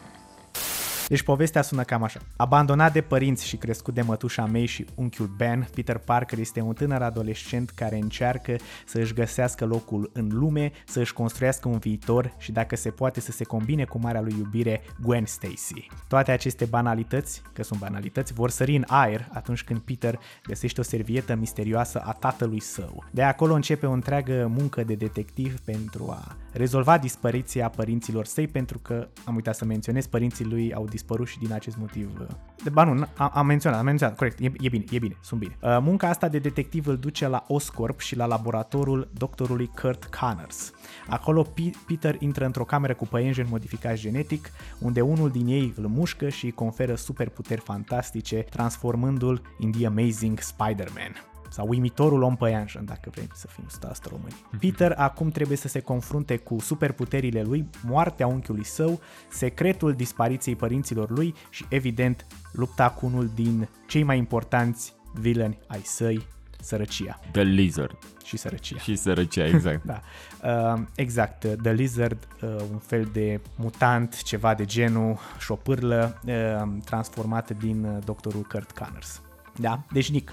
Deci 1.10 1.22
povestea 1.22 1.62
sună 1.62 1.82
cam 1.82 2.02
așa. 2.02 2.20
Abandonat 2.36 2.92
de 2.92 3.00
părinți 3.00 3.46
și 3.46 3.56
crescut 3.56 3.94
de 3.94 4.02
mătușa 4.02 4.46
mei 4.46 4.66
și 4.66 4.86
unchiul 4.94 5.26
Ben, 5.36 5.68
Peter 5.74 5.98
Parker 5.98 6.38
este 6.38 6.60
un 6.60 6.72
tânăr 6.72 7.02
adolescent 7.02 7.70
care 7.70 7.96
încearcă 7.96 8.56
să 8.86 8.98
își 8.98 9.14
găsească 9.14 9.64
locul 9.64 10.10
în 10.12 10.28
lume, 10.32 10.72
să 10.86 11.00
își 11.00 11.12
construiască 11.12 11.68
un 11.68 11.78
viitor 11.78 12.34
și 12.38 12.52
dacă 12.52 12.76
se 12.76 12.90
poate 12.90 13.20
să 13.20 13.32
se 13.32 13.44
combine 13.44 13.84
cu 13.84 13.98
marea 13.98 14.20
lui 14.20 14.34
iubire 14.38 14.82
Gwen 15.00 15.24
Stacy. 15.26 15.86
Toate 16.08 16.30
aceste 16.30 16.64
banalități, 16.64 17.42
că 17.52 17.62
sunt 17.62 17.80
banalități, 17.80 18.32
vor 18.32 18.50
sări 18.50 18.76
în 18.76 18.84
aer 18.86 19.28
atunci 19.32 19.64
când 19.64 19.80
Peter 19.80 20.18
găsește 20.42 20.80
o 20.80 20.84
servietă 20.84 21.34
misterioasă 21.34 22.02
a 22.04 22.12
tatălui 22.12 22.60
său. 22.60 23.04
De 23.10 23.22
acolo 23.22 23.54
începe 23.54 23.86
o 23.86 23.92
întreagă 23.92 24.50
muncă 24.56 24.84
de 24.84 24.94
detectiv 24.94 25.60
pentru 25.60 26.10
a 26.10 26.36
rezolva 26.52 26.98
dispariția 26.98 27.68
părinților 27.68 28.24
săi 28.24 28.48
pentru 28.48 28.78
că, 28.78 29.08
am 29.24 29.34
uitat 29.34 29.54
să 29.54 29.64
menționez, 29.64 30.06
părinții 30.06 30.44
lui 30.44 30.74
au 30.74 30.84
dispărut 30.84 30.98
și 31.24 31.38
din 31.38 31.52
acest 31.52 31.76
motiv. 31.76 32.10
uh, 32.20 32.26
De, 32.64 32.70
ba 32.70 32.84
nu, 32.84 33.06
am, 33.16 33.30
am 33.34 33.46
menționat, 33.46 33.78
am 33.78 33.84
menționat, 33.84 34.16
corect, 34.16 34.38
e, 34.38 34.52
e 34.58 34.68
bine, 34.68 34.84
e 34.90 34.98
bine, 34.98 35.16
sunt 35.20 35.40
bine. 35.40 35.56
Uh, 35.62 35.78
munca 35.80 36.08
asta 36.08 36.28
de 36.28 36.38
detectiv 36.38 36.86
îl 36.86 36.96
duce 36.96 37.28
la 37.28 37.44
Oscorp 37.48 38.00
și 38.00 38.16
la 38.16 38.26
laboratorul 38.26 39.08
doctorului 39.12 39.70
Kurt 39.80 40.04
Connors. 40.04 40.72
Acolo 41.08 41.44
P- 41.44 41.86
Peter 41.86 42.16
intră 42.18 42.44
într-o 42.44 42.64
cameră 42.64 42.94
cu 42.94 43.06
păienjeni 43.06 43.48
modificați 43.50 44.00
genetic, 44.00 44.50
unde 44.78 45.00
unul 45.00 45.30
din 45.30 45.46
ei 45.46 45.74
îl 45.76 45.86
mușcă 45.86 46.28
și 46.28 46.44
îi 46.44 46.52
conferă 46.52 46.94
superputeri 46.94 47.60
fantastice, 47.60 48.36
transformându-l 48.36 49.42
in 49.58 49.70
The 49.72 49.86
Amazing 49.86 50.40
Spider-Man 50.40 51.29
sau 51.50 51.68
uimitorul 51.68 52.22
om 52.22 52.36
păianjen, 52.36 52.84
dacă 52.84 53.10
vrem 53.10 53.28
să 53.34 53.46
fim 53.46 53.64
stați 53.66 54.00
români. 54.10 54.34
Peter 54.60 54.92
acum 54.96 55.30
trebuie 55.30 55.56
să 55.56 55.68
se 55.68 55.80
confrunte 55.80 56.36
cu 56.36 56.58
superputerile 56.60 57.42
lui, 57.42 57.68
moartea 57.84 58.26
unchiului 58.26 58.64
său, 58.64 59.00
secretul 59.30 59.92
dispariției 59.92 60.56
părinților 60.56 61.10
lui 61.10 61.34
și, 61.50 61.64
evident, 61.68 62.26
lupta 62.52 62.90
cu 62.90 63.06
unul 63.06 63.30
din 63.34 63.68
cei 63.86 64.02
mai 64.02 64.18
importanți 64.18 64.94
villaini 65.14 65.58
ai 65.66 65.80
săi, 65.84 66.26
sărăcia. 66.60 67.20
The 67.32 67.42
Lizard. 67.42 67.98
Și 68.24 68.36
sărăcia. 68.36 68.78
Și 68.78 68.96
sărăcia, 68.96 69.46
exact. 69.46 69.84
da. 69.92 70.00
Uh, 70.44 70.82
exact, 70.94 71.44
uh, 71.44 71.52
The 71.62 71.72
Lizard, 71.72 72.28
uh, 72.42 72.56
un 72.72 72.78
fel 72.78 73.08
de 73.12 73.40
mutant, 73.54 74.22
ceva 74.22 74.54
de 74.54 74.64
genul, 74.64 75.18
șopârlă, 75.38 76.20
uh, 76.24 76.68
transformat 76.84 77.50
din 77.58 77.84
uh, 77.84 78.04
doctorul 78.04 78.42
Kurt 78.42 78.70
Connors. 78.70 79.20
Da? 79.56 79.82
Deci, 79.92 80.10
Nick, 80.10 80.32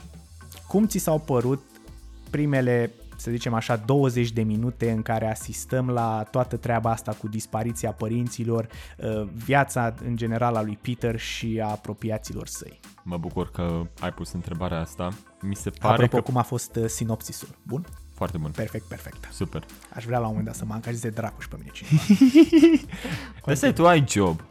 cum 0.67 0.87
ți 0.87 0.97
s-au 0.97 1.19
părut 1.19 1.63
primele, 2.29 2.91
să 3.15 3.31
zicem 3.31 3.53
așa, 3.53 3.75
20 3.75 4.31
de 4.31 4.41
minute 4.41 4.91
în 4.91 5.01
care 5.01 5.29
asistăm 5.29 5.89
la 5.89 6.23
toată 6.31 6.57
treaba 6.57 6.91
asta 6.91 7.11
cu 7.11 7.27
dispariția 7.27 7.91
părinților, 7.91 8.67
uh, 8.97 9.27
viața 9.33 9.93
în 10.05 10.15
general 10.15 10.55
a 10.55 10.61
lui 10.61 10.77
Peter 10.81 11.19
și 11.19 11.59
a 11.63 11.67
apropiaților 11.67 12.47
săi? 12.47 12.79
Mă 13.03 13.17
bucur 13.17 13.51
că 13.51 13.81
ai 13.99 14.11
pus 14.11 14.31
întrebarea 14.31 14.79
asta. 14.79 15.13
Mi 15.41 15.55
se 15.55 15.69
pare 15.69 15.93
Apropo, 15.93 16.15
că... 16.17 16.23
cum 16.23 16.37
a 16.37 16.41
fost 16.41 16.75
uh, 16.75 16.85
sinopsisul? 16.85 17.49
Bun? 17.63 17.85
Foarte 18.13 18.37
bun. 18.37 18.51
Perfect, 18.51 18.85
perfect. 18.85 19.29
Super. 19.31 19.65
Aș 19.95 20.05
vrea 20.05 20.17
la 20.17 20.23
un 20.23 20.29
moment 20.29 20.45
dat 20.45 20.55
să 20.55 20.65
mă 20.65 20.73
angajeze 20.73 21.09
dracu 21.09 21.41
și 21.41 21.47
pe 21.47 21.55
mine 21.57 21.71
cineva. 21.73 22.03
Asta 23.51 23.73
tu 23.73 23.87
ai 23.87 24.03
job. 24.07 24.41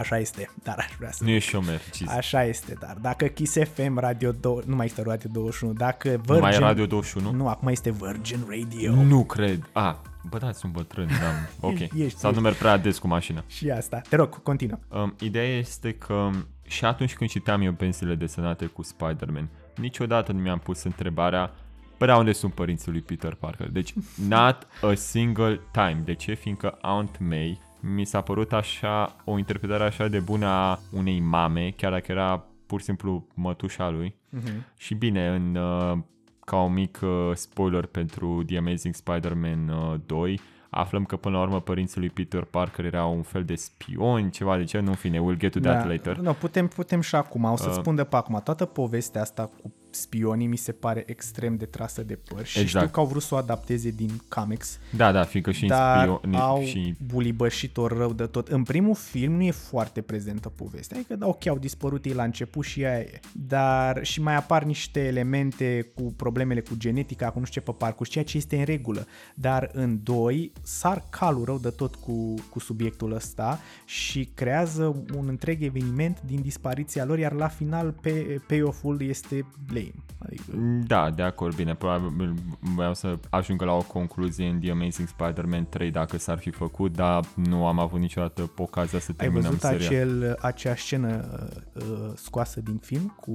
Așa 0.00 0.18
este, 0.18 0.50
dar 0.62 0.76
aș 0.78 0.94
vrea 0.98 1.10
să... 1.10 1.24
Nu 1.24 1.30
ești 1.30 1.50
șomer, 1.50 1.80
Jesus. 1.94 2.14
Așa 2.14 2.44
este, 2.44 2.76
dar 2.80 2.96
dacă 3.00 3.26
Kiss 3.26 3.56
FM, 3.74 3.98
Radio 3.98 4.32
2, 4.32 4.58
nu 4.66 4.76
mai 4.76 4.86
este 4.86 5.02
Radio 5.02 5.30
21, 5.32 5.72
dacă 5.72 6.08
Virgin... 6.08 6.34
Nu 6.34 6.40
mai 6.40 6.54
e 6.54 6.58
Radio 6.58 6.86
21? 6.86 7.32
Nu, 7.32 7.48
acum 7.48 7.68
este 7.68 7.90
Virgin 7.90 8.38
Radio. 8.48 8.94
Nu 8.94 9.24
cred. 9.24 9.68
A, 9.72 10.02
bă, 10.28 10.38
da, 10.38 10.52
sunt 10.52 10.72
bătrân, 10.72 11.06
da. 11.06 11.32
Ok. 11.68 11.78
Ești, 11.78 12.02
ești, 12.02 12.18
Sau 12.18 12.32
nu 12.32 12.40
merg 12.40 12.54
prea 12.54 12.76
des 12.76 12.98
cu 12.98 13.06
mașina. 13.06 13.44
Și 13.46 13.70
asta. 13.70 14.00
Te 14.08 14.16
rog, 14.16 14.42
continuă. 14.42 14.78
Um, 14.88 15.14
ideea 15.20 15.56
este 15.58 15.92
că 15.92 16.30
și 16.62 16.84
atunci 16.84 17.14
când 17.14 17.30
citeam 17.30 17.62
eu 17.62 17.72
pensiile 17.72 18.14
desenate 18.14 18.66
cu 18.66 18.82
Spider-Man, 18.82 19.48
niciodată 19.76 20.32
nu 20.32 20.40
mi-am 20.40 20.58
pus 20.58 20.82
întrebarea 20.82 21.52
Bă, 21.98 22.06
dar 22.06 22.18
unde 22.18 22.32
sunt 22.32 22.52
părinții 22.52 22.90
lui 22.90 23.00
Peter 23.00 23.34
Parker? 23.34 23.68
Deci, 23.68 23.94
not 24.28 24.66
a 24.82 24.94
single 24.94 25.60
time. 25.72 26.02
De 26.04 26.14
ce? 26.14 26.34
Fiindcă 26.34 26.78
Aunt 26.80 27.18
May 27.18 27.60
mi 27.80 28.04
s-a 28.04 28.20
părut 28.20 28.52
așa, 28.52 29.16
o 29.24 29.38
interpretare 29.38 29.84
așa 29.84 30.08
de 30.08 30.18
bună 30.18 30.46
a 30.46 30.78
unei 30.90 31.20
mame, 31.20 31.70
chiar 31.76 31.92
dacă 31.92 32.12
era 32.12 32.44
pur 32.66 32.78
și 32.78 32.84
simplu 32.84 33.26
mătușa 33.34 33.88
lui. 33.88 34.14
Mhm. 34.28 34.66
Și 34.76 34.94
bine, 34.94 35.28
în, 35.28 35.54
uh, 35.54 35.98
ca 36.44 36.56
un 36.56 36.72
mic 36.72 36.98
uh, 37.02 37.30
spoiler 37.34 37.86
pentru 37.86 38.42
The 38.46 38.56
Amazing 38.58 38.94
Spider-Man 38.94 39.68
uh, 39.68 39.94
2, 40.06 40.40
aflăm 40.70 41.04
că 41.04 41.16
până 41.16 41.36
la 41.36 41.42
urmă 41.42 41.60
părinții 41.60 42.00
lui 42.00 42.10
Peter 42.10 42.44
Parker 42.44 42.84
erau 42.84 43.16
un 43.16 43.22
fel 43.22 43.44
de 43.44 43.54
spioni, 43.54 44.30
ceva 44.30 44.56
de 44.56 44.64
ce, 44.64 44.78
nu 44.78 44.88
în 44.88 44.94
fine, 44.96 45.18
we'll 45.18 45.38
get 45.38 45.52
to 45.52 45.58
that 45.58 45.88
later. 45.88 46.16
Nu, 46.16 46.32
putem, 46.32 46.66
putem 46.68 47.00
și 47.00 47.14
acum, 47.14 47.44
o 47.44 47.56
să-ți 47.56 47.68
Uh. 47.68 47.80
spun 47.80 47.94
de 47.94 48.04
pe 48.04 48.16
acum. 48.16 48.40
Toată 48.44 48.64
povestea 48.64 49.20
asta 49.20 49.50
cu 49.62 49.72
spionii 49.90 50.46
mi 50.46 50.56
se 50.56 50.72
pare 50.72 51.02
extrem 51.06 51.56
de 51.56 51.64
trasă 51.64 52.02
de 52.02 52.18
păr 52.34 52.44
și 52.44 52.58
Exact. 52.58 52.84
știu 52.84 52.94
că 52.94 53.00
au 53.00 53.06
vrut 53.06 53.22
să 53.22 53.34
o 53.34 53.38
adapteze 53.38 53.90
din 53.90 54.10
comics. 54.28 54.78
Da, 54.96 55.12
da, 55.12 55.22
fiindcă 55.24 55.50
și 55.52 55.62
în 55.62 55.68
dar 55.68 56.08
spioni- 56.08 56.36
au 56.36 56.62
și- 56.62 56.94
bulibășit-o 57.06 57.86
rău 57.86 58.12
de 58.12 58.26
tot. 58.26 58.48
În 58.48 58.62
primul 58.62 58.94
film 58.94 59.32
nu 59.32 59.42
e 59.42 59.50
foarte 59.50 60.00
prezentă 60.00 60.48
povestea, 60.48 60.96
adică 60.98 61.16
da, 61.16 61.26
ok, 61.26 61.46
au 61.46 61.58
dispărut 61.58 62.04
ei 62.04 62.12
la 62.12 62.22
început 62.24 62.64
și 62.64 62.84
aia 62.84 62.98
e. 62.98 63.20
Dar 63.32 64.04
și 64.04 64.22
mai 64.22 64.36
apar 64.36 64.64
niște 64.64 65.00
elemente 65.06 65.90
cu 65.94 66.02
problemele 66.16 66.60
cu 66.60 66.74
genetica, 66.76 67.30
cu 67.30 67.38
nu 67.38 67.44
știu 67.44 67.60
ce 67.60 67.70
pe 67.70 67.76
parcurs, 67.78 68.10
ceea 68.10 68.24
ce 68.24 68.36
este 68.36 68.56
în 68.56 68.64
regulă. 68.64 69.06
Dar 69.34 69.70
în 69.72 70.00
doi 70.02 70.52
sar 70.62 71.04
calul 71.10 71.44
rău 71.44 71.58
de 71.58 71.70
tot 71.70 71.94
cu, 71.94 72.34
cu 72.50 72.58
subiectul 72.58 73.12
ăsta 73.12 73.60
și 73.84 74.24
creează 74.34 75.04
un 75.16 75.28
întreg 75.28 75.62
eveniment 75.62 76.20
din 76.26 76.40
dispariția 76.42 77.04
lor, 77.04 77.18
iar 77.18 77.32
la 77.32 77.48
final 77.48 77.92
pe, 78.00 78.40
payoff-ul 78.46 79.02
este 79.02 79.46
lame. 79.80 80.04
Adică, 80.26 80.42
Da, 80.86 81.10
de 81.10 81.22
acord, 81.22 81.54
bine, 81.54 81.74
probabil 81.74 82.34
voiam 82.60 82.92
să 82.92 83.18
ajungă 83.30 83.64
la 83.64 83.72
o 83.72 83.82
concluzie 83.82 84.46
în 84.48 84.60
The 84.60 84.70
Amazing 84.70 85.08
Spider-Man 85.08 85.66
3 85.68 85.90
dacă 85.90 86.18
s-ar 86.18 86.38
fi 86.38 86.50
făcut, 86.50 86.92
dar 86.92 87.24
nu 87.34 87.66
am 87.66 87.78
avut 87.78 88.00
niciodată 88.00 88.50
ocazia 88.56 88.98
să 88.98 89.08
Ai 89.10 89.14
terminăm 89.16 89.42
văzut 89.50 89.60
seria. 89.60 89.86
acel, 89.86 90.36
acea 90.40 90.74
scenă 90.76 91.38
uh, 91.72 92.12
scoasă 92.14 92.60
din 92.60 92.76
film 92.76 93.16
cu 93.20 93.34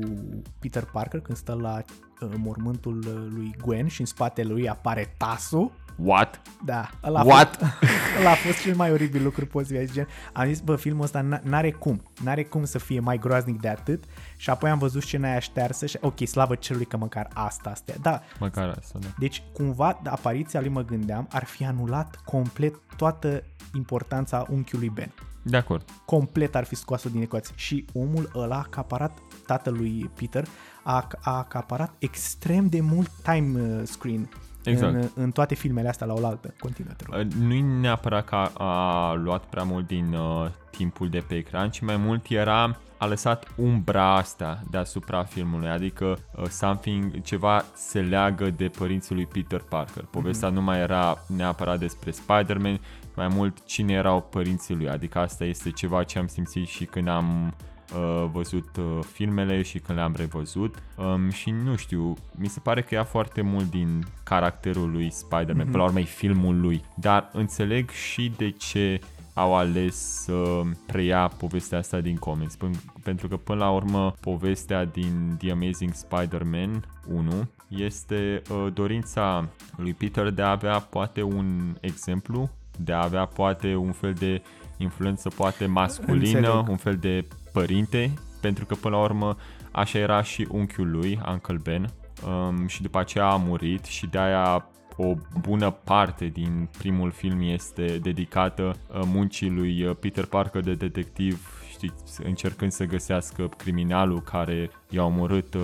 Peter 0.59 0.83
Parker 0.83 1.19
când 1.19 1.37
stă 1.37 1.53
la 1.61 1.81
uh, 2.21 2.29
mormântul 2.37 2.97
uh, 2.97 3.25
lui 3.35 3.55
Gwen 3.65 3.87
și 3.87 3.99
în 3.99 4.05
spatele 4.07 4.51
lui 4.51 4.69
apare 4.69 5.13
tasul? 5.17 5.71
What? 5.95 6.41
Da. 6.65 6.89
Ăla 7.03 7.19
a 7.19 7.23
What? 7.23 7.55
Fost, 7.55 7.71
ăla 8.19 8.31
a 8.31 8.33
fost 8.35 8.61
cel 8.61 8.75
mai 8.75 8.91
oribil 8.91 9.23
lucru 9.23 9.45
posibil. 9.45 9.89
Gen, 9.91 10.07
am 10.33 10.47
zis, 10.47 10.59
bă, 10.59 10.75
filmul 10.75 11.03
ăsta 11.03 11.21
n- 11.21 11.41
n-are 11.41 11.71
cum. 11.71 12.01
N-are 12.23 12.43
cum 12.43 12.63
să 12.65 12.79
fie 12.79 12.99
mai 12.99 13.17
groaznic 13.17 13.61
de 13.61 13.67
atât. 13.67 14.03
Și 14.37 14.49
apoi 14.49 14.69
am 14.69 14.77
văzut 14.77 15.01
scena 15.01 15.29
aia 15.29 15.39
ștearsă 15.39 15.85
și 15.85 15.97
ok, 16.01 16.27
slavă 16.27 16.55
cerului 16.55 16.85
că 16.87 16.97
măcar 16.97 17.27
asta 17.33 17.69
astea. 17.69 17.95
Da, 18.01 18.21
Măcar 18.39 18.75
asta, 18.79 18.99
da. 18.99 19.07
deci, 19.17 19.43
cumva, 19.53 19.99
de 20.03 20.09
apariția 20.09 20.59
lui 20.59 20.69
mă 20.69 20.81
gândeam, 20.83 21.27
ar 21.31 21.43
fi 21.43 21.65
anulat 21.65 22.21
complet 22.25 22.75
toată 22.97 23.43
importanța 23.75 24.45
unchiului 24.49 24.89
Ben. 24.89 25.11
De 25.41 25.57
acord. 25.57 25.89
Complet 26.05 26.55
ar 26.55 26.63
fi 26.63 26.75
scos-o 26.75 27.09
din 27.09 27.21
ecuație. 27.21 27.53
Și 27.57 27.85
omul 27.93 28.31
ăla 28.35 28.55
a 28.55 28.59
acaparat, 28.59 29.17
tatălui 29.45 30.11
Peter, 30.19 30.45
a, 30.83 31.07
a 31.21 31.37
acaparat 31.37 31.91
extrem 31.99 32.67
de 32.67 32.81
mult 32.81 33.09
time 33.23 33.61
uh, 33.61 33.81
screen 33.83 34.29
Exact. 34.69 34.93
în, 34.93 35.09
în 35.15 35.31
toate 35.31 35.55
filmele 35.55 35.87
astea 35.89 36.07
la 36.07 36.13
oaltă. 36.13 36.53
Continuă, 36.59 36.91
te 36.97 37.03
rog. 37.09 37.25
Uh, 37.25 37.33
Nu-i 37.33 37.61
neapărat 37.61 38.25
că 38.25 38.35
a, 38.35 38.51
a 38.57 39.13
luat 39.13 39.43
prea 39.45 39.63
mult 39.63 39.87
din 39.87 40.13
uh, 40.13 40.47
timpul 40.69 41.09
de 41.09 41.23
pe 41.27 41.35
ecran, 41.35 41.69
ci 41.69 41.79
mai 41.79 41.97
mult 41.97 42.25
era 42.29 42.77
a 42.97 43.05
lăsat 43.05 43.47
umbra 43.55 44.15
asta 44.15 44.61
deasupra 44.69 45.23
filmului, 45.23 45.67
adică 45.69 46.17
uh, 46.35 46.45
something, 46.47 47.21
ceva 47.21 47.63
se 47.73 48.01
leagă 48.01 48.49
de 48.49 48.67
părinții 48.77 49.15
lui 49.15 49.25
Peter 49.25 49.59
Parker. 49.69 50.03
Povestea 50.03 50.47
Mhm. 50.47 50.57
nu 50.57 50.63
mai 50.63 50.79
era 50.79 51.17
neapărat 51.27 51.79
despre 51.79 52.11
Spider-Man, 52.11 52.79
mai 53.15 53.27
mult 53.27 53.65
cine 53.65 53.93
erau 53.93 54.21
părinții 54.21 54.75
lui, 54.75 54.89
adică 54.89 55.19
asta 55.19 55.43
este 55.43 55.71
ceva 55.71 56.03
ce 56.03 56.19
am 56.19 56.27
simțit 56.27 56.67
și 56.67 56.85
când 56.85 57.07
am 57.07 57.53
uh, 57.95 58.25
văzut 58.31 58.77
uh, 58.79 58.99
filmele 59.13 59.61
și 59.61 59.79
când 59.79 59.97
le-am 59.97 60.13
revăzut 60.17 60.75
um, 60.97 61.29
și 61.29 61.49
nu 61.49 61.75
știu, 61.75 62.13
mi 62.35 62.47
se 62.47 62.59
pare 62.59 62.81
că 62.81 62.93
ia 62.95 63.03
foarte 63.03 63.41
mult 63.41 63.69
din 63.69 64.03
caracterul 64.23 64.91
lui 64.91 65.11
Spider-Man, 65.11 65.55
Mhm. 65.63 65.71
până 65.71 65.77
la 65.77 65.83
urmă 65.83 65.99
e 65.99 66.03
filmul 66.03 66.59
lui, 66.59 66.83
dar 66.95 67.29
înțeleg 67.33 67.89
și 67.89 68.31
de 68.37 68.49
ce 68.49 68.99
au 69.33 69.55
ales 69.55 69.95
să 69.95 70.61
preia 70.87 71.27
povestea 71.37 71.77
asta 71.77 71.99
din 71.99 72.15
comics, 72.15 72.55
Pân- 72.57 72.93
pentru 73.03 73.27
că 73.27 73.37
până 73.37 73.59
la 73.63 73.69
urmă 73.71 74.13
povestea 74.19 74.85
din 74.85 75.35
The 75.37 75.51
Amazing 75.51 75.93
Spider-Man 75.93 76.85
1 77.07 77.47
este 77.67 78.41
uh, 78.49 78.67
dorința 78.73 79.47
lui 79.77 79.93
Peter 79.93 80.29
de 80.29 80.41
a 80.41 80.49
avea 80.49 80.79
poate 80.79 81.21
un 81.21 81.75
exemplu, 81.81 82.49
de 82.77 82.93
a 82.93 83.03
avea 83.03 83.25
poate 83.25 83.75
un 83.75 83.91
fel 83.91 84.13
de 84.13 84.41
influență 84.77 85.29
poate 85.29 85.65
masculină, 85.65 86.37
Înțeleg. 86.37 86.69
un 86.69 86.77
fel 86.77 86.95
de 86.95 87.25
părinte, 87.59 88.13
pentru 88.41 88.65
că 88.65 88.75
până 88.75 88.95
la 88.95 89.01
urmă 89.01 89.37
așa 89.71 89.99
era 89.99 90.21
și 90.21 90.47
unchiul 90.49 90.91
lui, 90.91 91.19
Uncle 91.31 91.59
Ben, 91.63 91.89
um, 92.27 92.67
și 92.67 92.81
după 92.81 92.99
aceea 92.99 93.25
a 93.25 93.35
murit 93.35 93.85
și 93.85 94.07
de 94.07 94.17
aia 94.17 94.69
o 94.97 95.13
bună 95.41 95.69
parte 95.71 96.25
din 96.25 96.69
primul 96.77 97.11
film 97.11 97.41
este 97.41 97.85
dedicată 98.01 98.75
uh, 98.87 99.01
muncii 99.05 99.49
lui 99.49 99.83
uh, 99.83 99.95
Peter 99.99 100.25
Parker 100.25 100.61
de 100.61 100.73
detectiv, 100.73 101.63
știți, 101.69 101.93
știți, 102.07 102.25
încercând 102.25 102.71
să 102.71 102.85
găsească 102.85 103.49
criminalul 103.57 104.21
care 104.21 104.69
i-a 104.89 105.03
omorât 105.03 105.53
uh, 105.53 105.61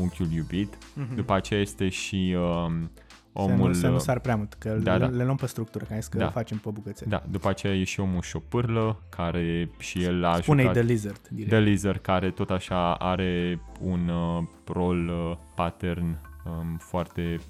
unchiul 0.00 0.32
iubit. 0.32 0.78
Mhm. 0.94 1.14
După 1.14 1.32
aceea 1.32 1.60
este 1.60 1.88
și 1.88 2.36
uh, 2.38 2.72
Să 3.36 3.40
omul... 3.42 3.66
nu, 3.68 3.72
să 3.74 3.88
nu 3.88 3.94
uh, 3.94 4.00
sar 4.00 4.18
prea 4.18 4.36
mult, 4.36 4.54
că 4.54 4.68
da, 4.68 4.96
le, 4.96 4.98
da. 4.98 5.06
le 5.06 5.24
luăm 5.24 5.36
pe 5.36 5.46
structură, 5.46 5.84
ca 5.84 5.98
că 6.10 6.18
Da. 6.18 6.30
facem 6.30 6.58
pe 6.58 6.70
bucățele. 6.72 7.10
Da, 7.10 7.22
după 7.30 7.48
aceea 7.48 7.74
e 7.74 7.84
și 7.84 8.00
omul 8.00 8.22
șopârlă, 8.22 9.02
care 9.08 9.70
și 9.78 10.02
el 10.02 10.24
a 10.24 10.36
Spune-i 10.36 10.64
jucat... 10.64 10.78
The 10.78 10.86
Lizard, 10.86 11.28
direct. 11.28 11.50
The 11.50 11.60
Lizard, 11.60 12.00
care 12.00 12.30
tot 12.30 12.50
așa 12.50 12.94
are 12.94 13.60
un 13.80 14.08
uh, 14.08 14.42
rol 14.66 15.08
uh, 15.08 15.36
pattern 15.54 16.18
um, 16.44 16.76
foarte 16.78 17.40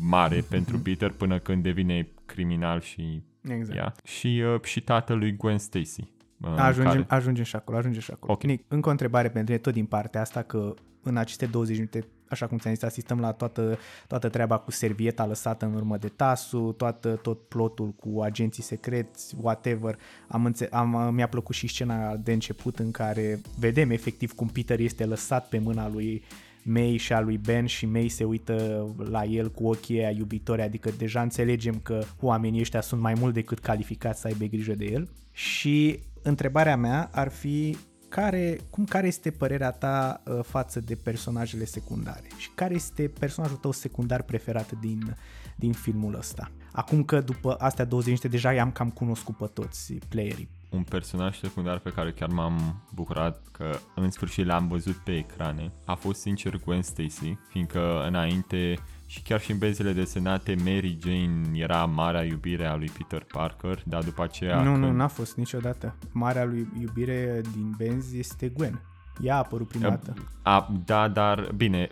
mare 0.00 0.44
pentru 0.48 0.78
Peter 0.78 1.10
până 1.10 1.38
când 1.38 1.62
devine 1.62 2.08
criminal 2.26 2.80
și 2.80 3.22
Exact. 3.48 3.76
ea. 3.78 3.94
Și, 4.04 4.42
uh, 4.54 4.62
și 4.62 4.80
tatălui 4.80 5.36
Gwen 5.36 5.58
Stacy. 5.58 6.00
uh, 6.40 6.54
Ajungem, 6.56 6.92
care... 6.92 7.04
ajungem 7.08 7.44
și 7.44 7.56
acolo, 7.56 7.78
ajungem 7.78 8.00
și 8.00 8.10
acolo. 8.10 8.32
Ok. 8.32 8.42
Nick, 8.42 8.64
încă 8.68 8.88
o 8.88 8.90
întrebare 8.90 9.28
pentru 9.28 9.44
tine, 9.44 9.58
tot 9.58 9.72
din 9.72 9.86
partea 9.86 10.20
asta, 10.20 10.42
că 10.42 10.74
în 11.02 11.16
aceste 11.16 11.46
20 11.46 11.76
minute, 11.76 12.06
așa 12.28 12.46
cum 12.46 12.58
ți-am 12.58 12.74
zis, 12.74 12.82
asistăm 12.82 13.20
la 13.20 13.32
toată, 13.32 13.78
toată 14.06 14.28
treaba 14.28 14.58
cu 14.58 14.70
servieta 14.70 15.26
lăsată 15.26 15.64
în 15.64 15.74
urmă 15.74 15.96
de 15.96 16.08
tasul, 16.08 16.72
toată, 16.72 17.18
tot 17.22 17.48
plotul 17.48 17.88
cu 17.88 18.20
agenții 18.22 18.62
secreți, 18.62 19.34
whatever. 19.40 19.98
Am 20.28 20.44
înțe- 20.44 20.68
am, 20.72 21.14
mi-a 21.14 21.28
plăcut 21.28 21.54
și 21.54 21.66
scena 21.66 22.16
de 22.16 22.32
început 22.32 22.78
în 22.78 22.90
care 22.90 23.40
vedem 23.58 23.90
efectiv 23.90 24.32
cum 24.32 24.46
Peter 24.46 24.80
este 24.80 25.04
lăsat 25.04 25.48
pe 25.48 25.58
mâna 25.58 25.88
lui 25.88 26.22
May 26.62 26.96
și 26.96 27.12
a 27.12 27.20
lui 27.20 27.38
Ben 27.38 27.66
și 27.66 27.86
May 27.86 28.08
se 28.08 28.24
uită 28.24 28.86
la 29.10 29.24
el 29.24 29.50
cu 29.50 29.66
ochii 29.66 29.98
aia 29.98 30.10
iubitori, 30.10 30.62
adică 30.62 30.90
deja 30.98 31.22
înțelegem 31.22 31.80
că 31.82 32.02
oamenii 32.20 32.60
ăștia 32.60 32.80
sunt 32.80 33.00
mai 33.00 33.14
mult 33.18 33.34
decât 33.34 33.58
calificați 33.58 34.20
să 34.20 34.26
aibă 34.26 34.44
grijă 34.44 34.74
de 34.74 34.84
el. 34.84 35.08
Și 35.32 35.98
întrebarea 36.22 36.76
mea 36.76 37.10
ar 37.12 37.28
fi 37.28 37.76
care, 38.08 38.60
cum, 38.70 38.84
care 38.84 39.06
este 39.06 39.30
părerea 39.30 39.70
ta 39.70 40.22
uh, 40.24 40.38
față 40.42 40.80
de 40.80 40.94
personajele 40.94 41.64
secundare 41.64 42.28
și 42.36 42.50
care 42.54 42.74
este 42.74 43.08
personajul 43.18 43.56
tău 43.56 43.70
secundar 43.70 44.22
preferat 44.22 44.72
din, 44.80 45.16
din 45.56 45.72
filmul 45.72 46.14
ăsta? 46.14 46.50
Acum 46.72 47.04
că 47.04 47.20
după 47.20 47.54
astea 47.58 47.84
20 47.84 48.06
minute 48.08 48.28
deja 48.28 48.52
i-am 48.52 48.70
cam 48.70 48.90
cunoscut 48.90 49.36
pe 49.36 49.46
toți 49.46 49.92
playerii. 50.08 50.48
un 50.70 50.82
personaj 50.82 51.38
secundar 51.38 51.78
pe 51.78 51.90
care 51.90 52.12
chiar 52.12 52.28
m-am 52.28 52.84
bucurat 52.94 53.42
că 53.52 53.78
în 53.94 54.10
sfârșit 54.10 54.46
l-am 54.46 54.68
văzut 54.68 54.96
pe 54.96 55.16
ecrane 55.16 55.72
a 55.84 55.94
fost 55.94 56.20
sincer 56.20 56.60
Gwen 56.64 56.82
Stacy, 56.82 57.38
fiindcă 57.50 58.04
înainte 58.06 58.74
și 59.06 59.22
chiar 59.22 59.40
și 59.40 59.50
în 59.50 59.58
benzile 59.58 59.92
desenate 59.92 60.54
Mary 60.64 60.98
Jane 61.02 61.40
era 61.52 61.84
marea 61.84 62.22
iubire 62.22 62.66
a 62.66 62.76
lui 62.76 62.90
Peter 62.98 63.24
Parker, 63.32 63.82
dar 63.84 64.02
după 64.02 64.22
aceea 64.22 64.62
nu, 64.62 64.70
când... 64.72 64.84
nu, 64.84 64.92
n-a 64.92 65.06
fost 65.06 65.36
niciodată. 65.36 65.94
Marea 66.12 66.44
lui 66.44 66.68
iubire 66.80 67.40
din 67.52 67.74
Benz 67.76 68.12
este 68.14 68.48
Gwen. 68.48 68.80
Ea 69.20 69.34
a 69.34 69.38
apărut 69.38 69.68
prima 69.68 69.88
dată. 69.88 70.14
A, 70.42 70.72
da, 70.84 71.08
dar 71.08 71.48
bine, 71.56 71.88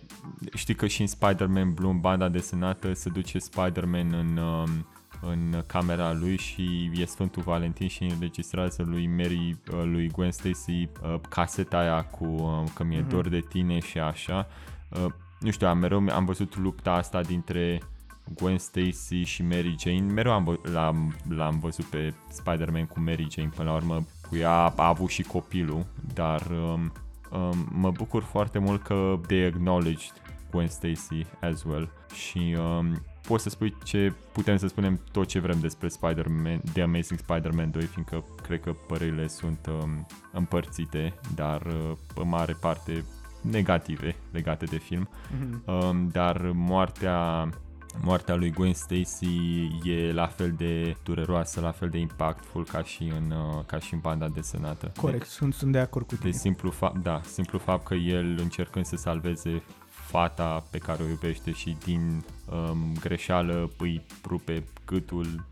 știi 0.55 0.74
că 0.74 0.87
și 0.87 1.00
în 1.00 1.07
Spider-Man 1.07 1.74
Bloom, 1.74 2.00
banda 2.00 2.29
desenată, 2.29 2.92
se 2.92 3.09
duce 3.11 3.38
Spider-Man 3.38 4.12
în, 4.12 4.37
um, 4.37 4.87
în 5.31 5.62
camera 5.66 6.12
lui 6.12 6.37
și 6.37 6.90
e 6.94 7.05
Sfântul 7.05 7.42
Valentin 7.42 7.88
și 7.88 8.03
înregistrează 8.03 8.83
lui 8.87 9.07
Mary, 9.07 9.57
uh, 9.72 9.83
lui 9.85 10.09
Gwen 10.11 10.31
Stacy 10.31 10.70
uh, 11.03 11.14
caseta 11.29 11.79
aia 11.79 12.03
cu 12.05 12.24
uh, 12.24 12.62
că 12.74 12.85
mi-e 12.85 13.00
Mhm. 13.00 13.09
dor 13.09 13.29
de 13.29 13.40
tine 13.48 13.79
și 13.79 13.98
așa. 13.98 14.46
Uh, 15.44 15.50
Nu 15.50 15.50
știu, 15.50 15.66
am 15.66 15.78
mereu 15.78 16.09
am 16.09 16.24
văzut 16.24 16.57
lupta 16.57 16.92
asta 16.92 17.20
dintre 17.20 17.80
Gwen 18.35 18.59
Stacy 18.59 19.22
și 19.22 19.42
Mary 19.42 19.74
Jane. 19.78 20.12
Mereu 20.12 20.33
am, 20.33 20.44
vă- 20.44 20.70
l-am, 20.72 21.14
l-am 21.28 21.59
văzut 21.59 21.85
pe 21.85 22.14
Spider-Man 22.30 22.87
cu 22.87 23.00
Mary 23.00 23.26
Jane. 23.30 23.50
Până 23.57 23.70
la 23.70 23.74
urmă, 23.76 24.04
cu 24.28 24.37
ea 24.37 24.66
a 24.76 24.87
avut 24.87 25.09
și 25.11 25.22
copilul, 25.22 25.87
dar 26.14 26.42
um, 26.50 26.92
um, 27.30 27.68
mă 27.72 27.90
bucur 27.90 28.22
foarte 28.22 28.59
mult 28.59 28.83
că 28.83 29.20
they 29.26 29.44
acknowledged 29.44 30.12
Gwen 30.50 30.68
Stacy 30.68 31.26
as 31.40 31.62
well 31.62 31.90
și 32.14 32.57
um, 32.59 33.02
poți 33.26 33.42
să 33.42 33.48
spui 33.48 33.76
ce 33.85 34.12
putem 34.33 34.57
să 34.57 34.66
spunem 34.66 35.00
tot 35.12 35.26
ce 35.26 35.38
vrem 35.38 35.61
despre 35.61 35.88
Spider-Man, 35.88 36.61
The 36.72 36.83
Amazing 36.83 37.18
Spider-Man 37.18 37.70
2, 37.70 37.83
fiindcă 37.83 38.24
cred 38.42 38.61
că 38.61 38.72
părerile 38.72 39.28
sunt 39.28 39.66
um, 39.83 40.07
împărțite, 40.33 41.14
dar 41.35 41.62
uh, 41.66 41.96
în 42.14 42.28
mare 42.28 42.57
parte 42.61 43.04
negative 43.50 44.16
legate 44.30 44.64
de 44.64 44.76
film. 44.76 45.09
Mhm. 45.38 45.62
Um, 45.66 46.09
dar 46.09 46.50
moartea 46.54 47.48
moartea 48.02 48.35
lui 48.35 48.50
Gwen 48.50 48.74
Stacy 48.74 49.70
e 49.85 50.12
la 50.12 50.26
fel 50.26 50.52
de 50.57 50.96
dureroasă, 51.02 51.61
la 51.61 51.70
fel 51.70 51.88
de 51.88 51.98
impactful 51.98 52.64
ca 52.64 52.83
și 52.83 53.02
în, 53.02 53.30
uh, 53.30 53.64
ca 53.66 53.78
și 53.78 53.94
în 53.94 54.00
banda 54.02 54.28
desenată. 54.28 54.92
Corect, 55.00 55.26
sunt, 55.26 55.54
sunt 55.54 55.72
de 55.72 55.78
acord 55.78 56.07
cu 56.07 56.14
De 56.14 56.20
tine. 56.20 56.33
simplu 56.33 56.70
fapt, 56.70 57.02
da, 57.02 57.20
simplu 57.24 57.59
fapt 57.59 57.87
că 57.87 57.94
el 57.94 58.37
încercând 58.38 58.85
să 58.85 58.96
salveze 58.96 59.62
fata 59.88 60.64
pe 60.70 60.78
care 60.78 61.02
o 61.02 61.09
iubește 61.09 61.52
și 61.52 61.76
din 61.85 62.24
um, 62.50 62.78
greșeală 63.00 63.70
îi 63.78 64.02
rupe 64.26 64.64
gâtul 64.87 65.46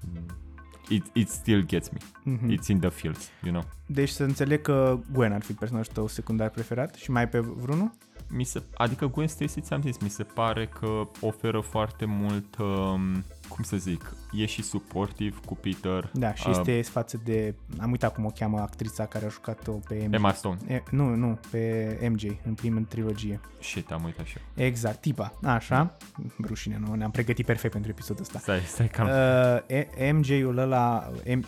it, 0.93 1.05
it 1.13 1.29
still 1.29 1.65
gets 1.67 1.89
me. 1.91 1.99
Mhm. 2.33 2.51
It's 2.51 2.69
in 2.69 2.81
the 2.81 2.89
feels, 2.89 3.31
you 3.43 3.53
know. 3.53 3.65
Deci 3.87 4.09
să 4.09 4.23
înțeleg 4.23 4.63
că 4.63 4.99
Gwen 5.13 5.33
ar 5.33 5.43
fi 5.43 5.53
personajul 5.53 5.93
tău 5.93 6.07
secundar 6.07 6.51
preferat 6.51 6.95
și 6.95 7.11
mai 7.11 7.29
pe 7.29 7.39
vreunul? 7.39 7.91
Mi 8.29 8.45
se, 8.45 8.63
adică 8.75 9.07
Gwen 9.07 9.29
Stacy, 9.29 9.61
ți-am 9.61 9.81
zis, 9.83 9.99
mi 9.99 10.09
se 10.09 10.23
pare 10.23 10.67
că 10.67 11.09
oferă 11.21 11.61
foarte 11.61 12.05
mult, 12.05 12.57
um, 12.57 13.25
cum 13.55 13.65
să 13.65 13.77
zic, 13.77 14.15
e 14.33 14.47
și 14.47 14.63
suportiv 14.63 15.41
cu 15.47 15.55
Peter. 15.55 16.11
Da, 16.13 16.35
și 16.35 16.49
Uh, 16.49 16.55
este 16.59 16.83
față 16.91 17.21
de... 17.25 17.55
Am 17.79 17.91
uitat 17.91 18.15
cum 18.15 18.25
o 18.25 18.31
cheamă 18.35 18.61
actrița 18.61 19.07
care 19.07 19.25
a 19.25 19.29
jucat-o 19.29 19.73
pe 19.73 19.95
MJ. 20.07 20.13
Emma 20.15 20.33
Stone. 20.33 20.59
E, 20.67 20.83
nu, 20.91 21.15
nu, 21.15 21.39
pe 21.51 22.09
MJ, 22.13 22.25
în 22.47 22.55
primă 22.55 22.81
trilogie. 22.89 23.41
Shit, 23.61 23.91
am 23.91 24.05
uitat 24.05 24.27
și 24.27 24.37
eu. 24.39 24.65
Exact, 24.67 25.01
tipa. 25.01 25.33
Așa, 25.43 25.97
rușine, 26.45 26.81
nu, 26.87 26.95
ne-am 26.95 27.11
pregătit 27.11 27.47
perfect 27.47 27.73
pentru 27.73 27.91
episodul 27.91 28.23
ăsta. 28.23 28.39
Stai, 28.39 28.61
stai 28.61 28.89
calm. 28.89 29.09
Uh, 29.09 29.77
E- 29.77 30.13
MJ-ul 30.13 30.59
ăla, 30.59 31.11
M- 31.25 31.47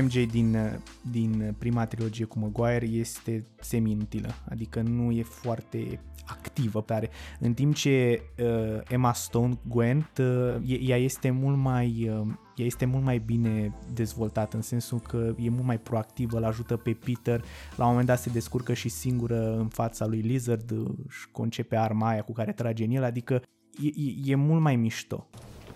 MJ 0.00 0.26
din, 0.26 0.80
din 1.10 1.54
prima 1.58 1.86
trilogie 1.86 2.24
cu 2.24 2.38
Maguire 2.38 2.86
este 2.86 3.46
semi-inutilă, 3.60 4.34
adică 4.48 4.80
nu 4.80 5.10
e 5.10 5.22
foarte 5.22 6.00
activă 6.26 6.80
tare, 6.80 7.10
în 7.40 7.54
timp 7.54 7.74
ce 7.74 8.22
uh, 8.38 8.80
Emma 8.88 9.12
Stone, 9.12 9.58
Gwen, 9.68 10.10
uh, 10.18 10.54
e- 10.66 10.80
ea 10.80 10.96
este 10.96 11.30
mult 11.30 11.56
mai 11.56 12.08
uh, 12.08 12.26
ea 12.56 12.66
este 12.66 12.84
mult 12.84 13.04
mai 13.04 13.18
bine 13.18 13.74
dezvoltată 13.94 14.56
în 14.56 14.62
sensul 14.62 15.00
că 15.00 15.34
e 15.38 15.50
mult 15.50 15.64
mai 15.64 15.78
proactivă, 15.78 16.36
îl 16.36 16.44
ajută 16.44 16.76
pe 16.76 16.92
Peter, 16.92 17.44
la 17.76 17.84
un 17.84 17.90
moment 17.90 18.06
dat 18.06 18.18
se 18.18 18.30
descurcă 18.30 18.72
și 18.72 18.88
singură 18.88 19.56
în 19.56 19.68
fața 19.68 20.06
lui 20.06 20.20
Lizard, 20.20 20.70
uh, 20.70 20.90
își 21.06 21.28
concepe 21.32 21.76
arma 21.76 22.08
aia 22.08 22.22
cu 22.22 22.32
care 22.32 22.52
trage 22.52 22.84
în 22.84 22.90
el, 22.90 23.04
adică 23.04 23.42
e, 23.82 23.86
e, 23.86 24.32
e 24.32 24.34
mult 24.34 24.60
mai 24.60 24.76
mișto. 24.76 25.26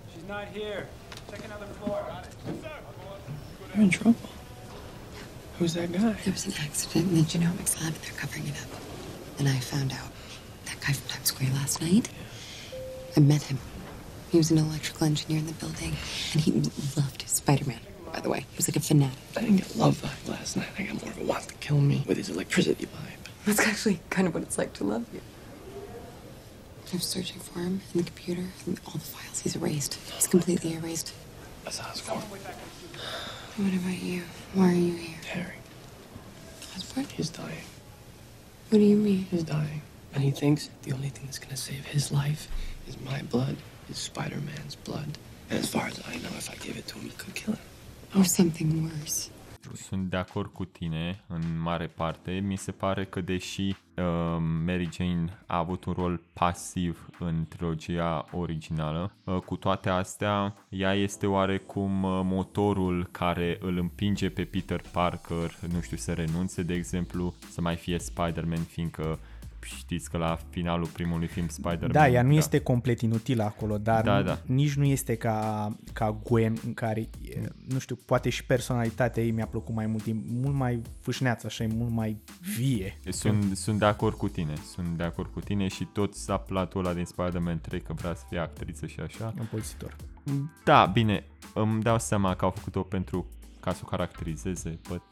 She's 0.09 0.29
not 0.29 0.45
here. 0.53 0.89
Check 1.31 1.45
another 1.51 1.75
floor. 1.75 2.26
Got 3.77 3.83
it. 3.83 3.85
You're 3.85 3.85
in 3.85 3.91
trouble. 3.91 4.31
Who's 5.59 5.75
that 5.75 5.93
guy? 5.93 6.13
There 6.25 6.33
was 6.33 6.47
an 6.47 6.55
accident 6.61 7.11
in 7.11 7.17
the 7.17 7.23
genomics 7.23 7.81
lab 7.83 7.95
and 7.95 8.03
they're 8.03 8.19
covering 8.19 8.47
it 8.47 8.55
up. 8.63 8.81
And 9.39 9.49
I 9.49 9.59
found 9.59 9.93
out 9.93 10.11
that 10.67 10.81
guy 10.81 10.93
from 10.93 11.09
Times 11.09 11.29
Square 11.29 11.51
last 11.55 11.81
night. 11.81 12.09
I 13.17 13.21
met 13.21 13.43
him. 13.43 13.59
He 14.31 14.39
was 14.39 14.51
an 14.51 14.59
electrical 14.59 15.07
engineer 15.07 15.39
in 15.39 15.47
the 15.47 15.53
building 15.55 15.95
and 16.33 16.43
he 16.43 16.53
loved 16.97 17.25
Spider-Man, 17.27 17.81
by 18.13 18.21
the 18.21 18.29
way. 18.29 18.41
He 18.41 18.57
was 18.57 18.69
like 18.69 18.77
a 18.77 18.81
fanatic. 18.81 19.19
I 19.37 19.41
didn't 19.41 19.59
get 19.59 19.77
love 19.77 20.03
vibe 20.03 20.29
last 20.29 20.57
night. 20.57 20.69
I 20.79 20.83
got 20.83 21.03
more 21.03 21.13
of 21.13 21.19
a 21.21 21.25
want 21.25 21.49
to 21.49 21.55
kill 21.55 21.81
me 21.81 22.05
with 22.07 22.17
his 22.19 22.29
electricity 22.29 22.87
vibe. 22.87 23.31
That's 23.47 23.61
actually 23.61 24.01
kind 24.11 24.27
of 24.29 24.35
what 24.35 24.43
it's 24.43 24.59
like 24.59 24.73
to 24.75 24.85
love 24.85 25.07
you. 25.15 25.21
I 26.93 26.97
was 26.97 27.05
searching 27.05 27.41
for 27.41 27.61
him 27.61 27.81
in 27.95 28.01
the 28.01 28.05
computer 28.05 28.45
and 28.67 28.81
all 28.87 28.93
the 28.93 29.01
files 29.01 29.41
he's 29.41 29.57
erased. 29.57 29.95
He's 30.15 30.27
completely 30.27 30.75
erased. 30.75 31.13
That's 31.65 31.81
Oscorp. 31.81 32.23
What 33.57 33.73
about 33.73 34.03
you? 34.03 34.23
Why 34.53 34.69
are 34.69 34.75
you 34.75 34.95
here? 34.97 35.17
Harry. 35.33 35.55
Osborn? 36.77 37.07
He's 37.07 37.31
dying. 37.31 37.65
What 38.69 38.79
do 38.79 38.85
you 38.85 38.97
mean? 38.97 39.27
He's 39.31 39.45
dying. 39.45 39.81
And 40.13 40.23
he 40.23 40.31
thinks 40.31 40.69
the 40.83 40.93
only 40.93 41.09
thing 41.09 41.25
that's 41.25 41.39
gonna 41.39 41.57
save 41.57 41.87
his 41.87 42.13
life 42.13 42.49
is 42.87 43.01
my 43.01 43.23
blood, 43.23 43.57
is 43.89 43.97
Spider 43.97 44.37
Man's 44.37 44.75
blood. 44.75 45.17
And 45.49 45.59
as 45.59 45.71
far 45.71 45.87
as 45.87 45.99
I 46.07 46.17
know, 46.17 46.29
if 46.37 46.51
I 46.51 46.57
give 46.57 46.77
it 46.77 46.87
to 46.89 46.99
him, 46.99 47.07
it 47.07 47.17
could 47.17 47.35
kill 47.35 47.55
him. 47.55 47.65
Or 48.15 48.25
something 48.25 48.91
worse. 48.91 49.31
Sunt 49.75 50.11
de 50.11 50.17
acord 50.17 50.53
cu 50.53 50.65
tine 50.65 51.25
în 51.27 51.61
mare 51.61 51.87
parte. 51.87 52.31
Mi 52.47 52.57
se 52.57 52.73
pare 52.73 53.05
că 53.05 53.21
deși 53.21 53.63
uh, 53.63 53.75
Mary 54.65 54.89
Jane 54.93 55.39
a 55.47 55.59
avut 55.59 55.85
un 55.85 55.93
rol 55.93 56.21
pasiv 56.33 57.09
în 57.19 57.45
trilogia 57.49 58.25
originală, 58.33 59.13
uh, 59.25 59.37
cu 59.37 59.57
toate 59.57 59.89
astea, 59.89 60.55
ea 60.69 60.95
este 60.95 61.27
oarecum 61.27 62.03
uh, 62.03 62.21
motorul 62.25 63.09
care 63.11 63.59
îl 63.61 63.79
împinge 63.79 64.29
pe 64.29 64.45
Peter 64.45 64.83
Parker, 64.93 65.59
nu 65.73 65.81
știu, 65.81 65.97
să 65.97 66.13
renunțe, 66.13 66.63
de 66.63 66.75
exemplu, 66.75 67.35
să 67.51 67.61
mai 67.61 67.77
fie 67.77 67.99
Spider-Man, 67.99 68.63
fiindcă 68.63 69.19
știți 69.67 70.11
că 70.11 70.17
la 70.17 70.39
finalul 70.51 70.87
primului 70.87 71.27
film 71.27 71.49
Spider-Man... 71.49 71.93
Da, 71.93 72.09
ea 72.09 72.23
nu 72.23 72.33
este 72.33 72.59
complet 72.59 73.01
inutilă 73.01 73.43
acolo, 73.43 73.79
dar 73.79 74.05
Da, 74.05 74.17
nu, 74.17 74.23
da. 74.23 74.39
nici 74.47 74.75
nu 74.75 74.85
este 74.85 75.15
ca, 75.15 75.69
ca 75.93 76.21
Gwen, 76.25 76.57
în 76.67 76.75
care, 76.75 77.01
e, 77.01 77.09
nu 77.69 77.79
știu, 77.79 77.97
poate 78.05 78.29
și 78.29 78.45
personalitatea 78.45 79.23
ei 79.23 79.31
mi-a 79.31 79.47
plăcut 79.47 79.75
mai 79.75 79.87
mult, 79.87 80.07
e 80.07 80.17
mult 80.41 80.55
mai 80.55 80.81
fâșneață, 81.01 81.47
așa, 81.47 81.65
e 81.65 81.69
mult 81.75 81.93
mai 81.93 82.17
vie. 82.57 82.99
Sunt, 83.09 83.57
sunt 83.57 83.79
de 83.79 83.85
acord 83.85 84.17
cu 84.17 84.29
tine, 84.29 84.55
sunt 84.75 84.89
de 84.89 85.03
acord 85.03 85.31
cu 85.33 85.41
tine 85.41 85.69
și 85.69 85.85
tot 85.85 86.15
s-a 86.15 86.37
platul 86.37 86.85
ăla 86.85 86.95
din 86.95 87.05
Spider-Man 87.05 87.61
3 87.61 87.81
că 87.81 87.93
vrea 87.93 88.15
să 88.15 88.25
fie 88.29 88.39
actriță 88.39 88.87
și 88.87 89.01
așa. 89.01 89.35
Împulsitor. 89.39 89.97
Da, 90.65 90.87
bine, 90.87 91.25
îmi 91.55 91.83
dau 91.83 91.99
seama 91.99 92.35
că 92.35 92.45
au 92.45 92.51
făcut-o 92.51 92.83
pentru 92.83 93.27
ca 93.61 93.73
să 93.73 93.81
o 93.85 93.89
caracterizeze, 93.89 94.79
but 94.89 95.03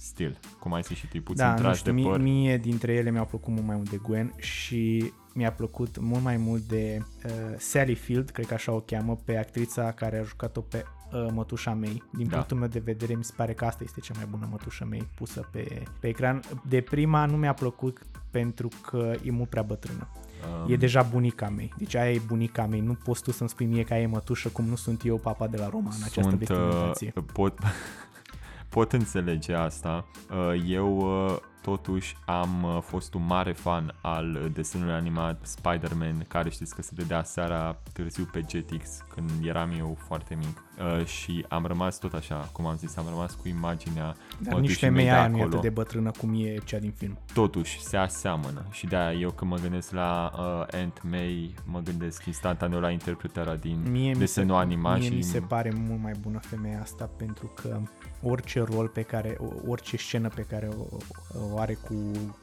still, 0.00 0.38
cum 0.58 0.72
ai 0.72 0.82
zis 0.82 0.96
și 0.96 1.06
tu, 1.06 1.20
puțin 1.22 1.44
Da, 1.44 1.50
nu 1.50 1.56
tras 1.58 1.76
știu, 1.78 1.92
de 1.92 2.00
mie, 2.00 2.10
păr. 2.10 2.20
mie 2.20 2.56
dintre 2.56 2.92
ele 2.92 3.10
mi-au 3.10 3.24
plăcut 3.26 3.52
mult 3.52 3.66
mai 3.66 3.76
mult 3.76 3.90
de 3.90 3.96
Gwen 4.02 4.32
și 4.36 5.12
mi-a 5.34 5.52
plăcut 5.52 5.98
mult 5.98 6.22
mai 6.22 6.36
mult 6.36 6.62
de 6.62 6.98
uh, 7.24 7.30
Sally 7.58 7.94
Field, 7.94 8.30
cred 8.30 8.46
că 8.46 8.54
așa 8.54 8.72
o 8.72 8.80
cheamă, 8.80 9.18
pe 9.24 9.36
actrița 9.38 9.92
care 9.92 10.18
a 10.18 10.22
jucat-o 10.22 10.60
pe 10.60 10.84
uh, 11.12 11.26
mătușa 11.32 11.74
mei. 11.74 12.02
Din 12.12 12.26
Da. 12.28 12.34
punctul 12.34 12.56
meu 12.56 12.68
de 12.68 12.78
vedere, 12.84 13.14
mi 13.14 13.24
se 13.24 13.32
pare 13.36 13.52
că 13.52 13.64
asta 13.64 13.84
este 13.84 14.00
cea 14.00 14.12
mai 14.16 14.26
bună 14.30 14.48
mătușa 14.50 14.84
mei 14.84 15.08
pusă 15.14 15.48
pe, 15.52 15.82
pe 16.00 16.08
ecran. 16.08 16.40
De 16.68 16.80
prima 16.80 17.26
nu 17.26 17.36
mi-a 17.36 17.52
plăcut 17.54 17.98
pentru 18.30 18.68
că 18.90 19.12
e 19.22 19.30
mult 19.30 19.48
prea 19.48 19.62
bătrână. 19.62 20.08
Um, 20.64 20.72
E 20.72 20.76
deja 20.76 21.02
bunica 21.02 21.48
mei. 21.48 21.72
Deci 21.78 21.94
aia 21.94 22.12
e 22.12 22.20
bunica 22.26 22.66
mei. 22.66 22.80
Nu 22.80 22.94
poți 22.94 23.22
tu 23.22 23.30
să-mi 23.30 23.48
spui 23.48 23.66
mie 23.66 23.84
că 23.84 23.92
aia 23.92 24.02
e 24.02 24.06
mătușă 24.06 24.48
cum 24.48 24.64
nu 24.64 24.76
sunt 24.76 25.04
eu 25.04 25.16
papa 25.16 25.46
de 25.46 25.56
la 25.56 25.68
Roma 25.68 25.90
în 25.96 26.02
această 26.04 26.20
sunt, 26.22 26.34
vestimentație. 26.38 27.12
uh, 27.16 27.24
pot, 27.32 27.58
pot 28.70 28.92
înțelege 28.92 29.54
asta. 29.54 30.06
Uh, 30.30 30.62
Eu 30.66 30.96
uh, 30.98 31.36
totuși 31.62 32.16
am 32.26 32.62
uh, 32.62 32.78
fost 32.82 33.14
un 33.14 33.26
mare 33.26 33.52
fan 33.52 33.94
al 34.00 34.50
desenului 34.52 34.92
animat 34.92 35.38
Spider-Man, 35.42 36.24
care 36.28 36.50
știți 36.50 36.74
că 36.74 36.82
se 36.82 36.90
dădea 36.94 37.22
seara 37.22 37.76
târziu 37.92 38.28
pe 38.32 38.44
Jetix 38.48 38.88
când 39.14 39.30
eram 39.44 39.70
eu 39.78 39.96
foarte 40.06 40.34
mic. 40.34 40.62
Uh, 40.98 41.04
Și 41.06 41.44
am 41.48 41.64
rămas 41.66 41.98
tot 41.98 42.12
așa, 42.12 42.48
cum 42.52 42.66
am 42.66 42.76
zis, 42.76 42.96
am 42.96 43.04
rămas 43.08 43.34
cu 43.34 43.48
imaginea 43.48 44.14
Dar 44.38 44.52
mătușii 44.54 44.60
nici 44.60 44.80
mei 44.80 44.90
femeia 44.90 45.12
de 45.12 45.18
aia 45.18 45.28
nu 45.28 45.36
e 45.36 45.40
acolo. 45.40 45.56
atât 45.56 45.68
de 45.68 45.74
bătrână 45.74 46.10
cum 46.18 46.34
e 46.44 46.54
cea 46.64 46.78
din 46.78 46.92
film. 46.92 47.18
Totuși, 47.34 47.80
se 47.80 47.96
aseamănă 47.96 48.66
și 48.70 48.86
de-aia 48.86 49.18
eu 49.18 49.30
când 49.30 49.50
mă 49.50 49.56
gândesc 49.56 49.92
la 49.92 50.30
uh, 50.34 50.74
Aunt 50.78 51.02
May, 51.10 51.54
mă 51.64 51.80
gândesc 51.80 52.24
instantaneu 52.26 52.80
la 52.80 52.90
interpretarea 52.90 53.56
din 53.56 53.82
Mie 53.90 54.08
mi 54.08 54.14
se, 54.14 54.18
desenul 54.18 54.56
animat 54.56 54.98
mie 54.98 55.08
și 55.08 55.14
mi 55.14 55.22
se 55.22 55.40
pare 55.40 55.72
mult 55.86 56.02
mai 56.02 56.12
bună 56.20 56.38
femeia 56.38 56.80
asta 56.80 57.10
pentru 57.16 57.52
că 57.62 57.80
orice 58.22 58.60
rol 58.60 58.88
pe 58.88 59.02
care, 59.02 59.36
orice 59.66 59.96
scenă 59.96 60.28
pe 60.28 60.42
care 60.42 60.68
o, 60.76 60.96
o 61.52 61.58
are 61.58 61.74
cu, 61.74 61.94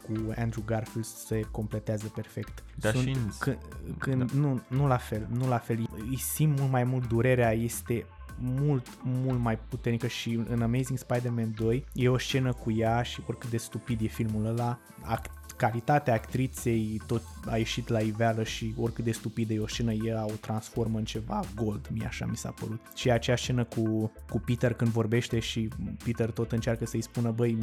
cu 0.05 0.33
Andrew 0.35 0.63
Garfield 0.65 1.05
se 1.05 1.41
completează 1.51 2.07
perfect. 2.15 2.63
Da, 2.75 2.91
și 2.91 3.09
în- 3.09 3.31
când, 3.39 3.57
când 3.97 4.31
nu, 4.31 4.61
nu 4.67 4.87
la 4.87 4.97
fel, 4.97 5.27
nu 5.31 5.47
la 5.47 5.57
fel. 5.57 5.87
Îi 6.09 6.17
simt 6.19 6.59
mult 6.59 6.71
mai 6.71 6.83
mult 6.83 7.07
durerea, 7.07 7.51
este 7.53 8.05
mult, 8.39 8.87
mult 9.03 9.39
mai 9.39 9.57
puternică 9.69 10.07
și 10.07 10.43
în 10.49 10.61
Amazing 10.61 10.97
Spider-Man 10.97 11.53
2 11.55 11.85
e 11.93 12.09
o 12.09 12.17
scenă 12.17 12.53
cu 12.53 12.71
ea 12.71 13.01
și 13.01 13.21
oricât 13.27 13.49
de 13.49 13.57
stupid 13.57 14.01
e 14.01 14.07
filmul 14.07 14.45
ăla, 14.45 14.79
act, 15.01 15.31
calitatea 15.57 16.13
actriței 16.13 17.01
tot 17.07 17.21
a 17.45 17.57
ieșit 17.57 17.87
la 17.87 17.99
iveală 17.99 18.43
și 18.43 18.73
oricât 18.77 19.03
de 19.03 19.11
stupidă 19.11 19.53
e 19.53 19.59
o 19.59 19.67
scenă, 19.67 19.91
ea 19.91 20.25
o 20.25 20.35
transformă 20.41 20.97
în 20.97 21.05
ceva 21.05 21.43
gold, 21.55 21.87
mie 21.91 22.05
așa 22.05 22.25
mi 22.25 22.37
s-a 22.37 22.51
părut. 22.51 22.81
Și 22.95 23.11
acea 23.11 23.35
scenă 23.35 23.63
cu, 23.63 24.11
cu 24.29 24.39
Peter 24.39 24.73
când 24.73 24.91
vorbește 24.91 25.39
și 25.39 25.69
Peter 26.03 26.31
tot 26.31 26.51
încearcă 26.51 26.85
să-i 26.85 27.01
spună, 27.01 27.31
băi, 27.31 27.57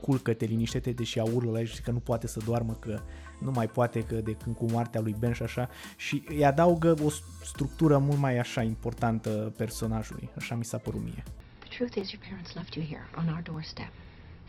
culcă-te, 0.00 0.44
liniște-te, 0.44 0.90
deși 0.90 1.18
ea 1.18 1.24
urlă 1.24 1.50
la 1.50 1.58
el 1.58 1.64
și 1.64 1.72
zice 1.72 1.84
că 1.84 1.90
nu 1.90 1.98
poate 1.98 2.26
să 2.26 2.40
doarmă, 2.44 2.72
că 2.72 3.00
nu 3.40 3.50
mai 3.50 3.68
poate 3.68 4.00
că 4.00 4.14
de 4.14 4.32
când 4.32 4.56
cu 4.56 4.66
moartea 4.70 5.00
lui 5.00 5.16
Ben 5.18 5.32
și 5.32 5.42
așa 5.42 5.68
și 5.96 6.22
îi 6.28 6.44
adaugă 6.44 6.94
o 7.04 7.08
structură 7.44 7.98
mult 7.98 8.18
mai 8.18 8.38
așa 8.38 8.62
importantă 8.62 9.52
personajului, 9.56 10.28
așa 10.36 10.54
mi 10.54 10.64
s-a 10.64 10.78
părut 10.78 11.02
mie. 11.02 11.22
The 11.58 11.76
truth 11.76 11.96
is, 11.96 12.12
your 12.12 12.22
parents 12.28 12.54
left 12.54 12.74
you 12.74 12.84
here 12.86 13.08
on 13.18 13.28
our 13.28 13.42
doorstep. 13.42 13.92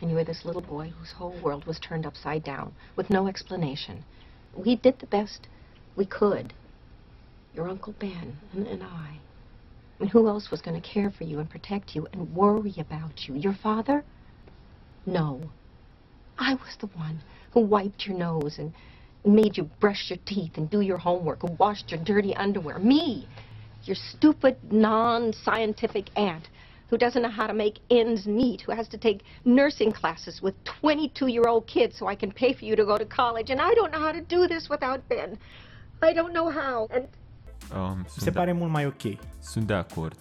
And 0.02 0.10
you 0.10 0.16
were 0.16 0.24
this 0.24 0.44
little 0.44 0.60
boy 0.60 0.92
whose 0.98 1.12
whole 1.12 1.38
world 1.40 1.64
was 1.64 1.78
turned 1.78 2.06
upside 2.06 2.42
down 2.42 2.74
with 2.96 3.08
no 3.08 3.28
explanation. 3.28 4.04
We 4.52 4.74
did 4.74 4.98
the 4.98 5.06
best 5.06 5.46
we 5.94 6.06
could. 6.06 6.52
Your 7.54 7.68
Uncle 7.68 7.94
Ben 8.00 8.36
and, 8.52 8.66
and 8.66 8.82
I. 8.82 9.18
And 10.00 10.10
who 10.10 10.26
else 10.26 10.50
was 10.50 10.60
going 10.60 10.80
to 10.80 10.88
care 10.88 11.12
for 11.12 11.22
you 11.22 11.38
and 11.38 11.48
protect 11.48 11.94
you 11.94 12.08
and 12.12 12.34
worry 12.34 12.74
about 12.78 13.28
you? 13.28 13.36
Your 13.36 13.54
father? 13.54 14.02
No. 15.06 15.40
I 16.36 16.54
was 16.54 16.76
the 16.80 16.88
one 16.88 17.20
who 17.52 17.60
wiped 17.60 18.04
your 18.04 18.18
nose 18.18 18.58
and 18.58 18.72
made 19.24 19.56
you 19.56 19.70
brush 19.78 20.10
your 20.10 20.18
teeth 20.26 20.56
and 20.56 20.68
do 20.68 20.80
your 20.80 20.98
homework 20.98 21.44
and 21.44 21.56
washed 21.60 21.92
your 21.92 22.02
dirty 22.02 22.34
underwear. 22.34 22.80
Me, 22.80 23.28
your 23.84 23.94
stupid, 23.94 24.56
non 24.72 25.32
scientific 25.32 26.10
aunt 26.16 26.48
who 26.92 26.98
doesn't 27.06 27.22
know 27.22 27.30
how 27.40 27.46
to 27.46 27.54
make 27.64 27.76
ends 28.00 28.22
meet, 28.26 28.60
who 28.66 28.72
has 28.80 28.86
to 28.88 28.98
take 28.98 29.18
nursing 29.42 29.92
classes 30.00 30.40
with 30.42 30.54
22 30.80 31.26
year 31.28 31.46
old 31.48 31.64
kids 31.66 31.96
so 31.96 32.10
I 32.12 32.16
can 32.16 32.30
pay 32.30 32.52
for 32.52 32.64
you 32.68 32.74
to 32.76 32.84
go 32.84 32.96
to 32.96 33.06
college. 33.22 33.48
And 33.52 33.60
I 33.70 33.72
don't 33.78 33.90
know 33.94 34.02
how 34.06 34.12
to 34.20 34.24
do 34.36 34.40
this 34.52 34.68
without 34.68 35.00
Ben. 35.08 35.30
I 36.10 36.12
don't 36.18 36.32
know 36.38 36.48
how. 36.60 36.86
And 36.96 37.04
Um, 37.76 37.88
Mi 37.88 37.94
sunt 38.08 38.22
se 38.24 38.30
de- 38.30 38.38
pare 38.38 38.52
mult 38.52 38.70
mai 38.70 38.86
ok. 38.86 39.02
Sunt 39.40 39.66
de 39.66 39.72
acord. 39.74 40.16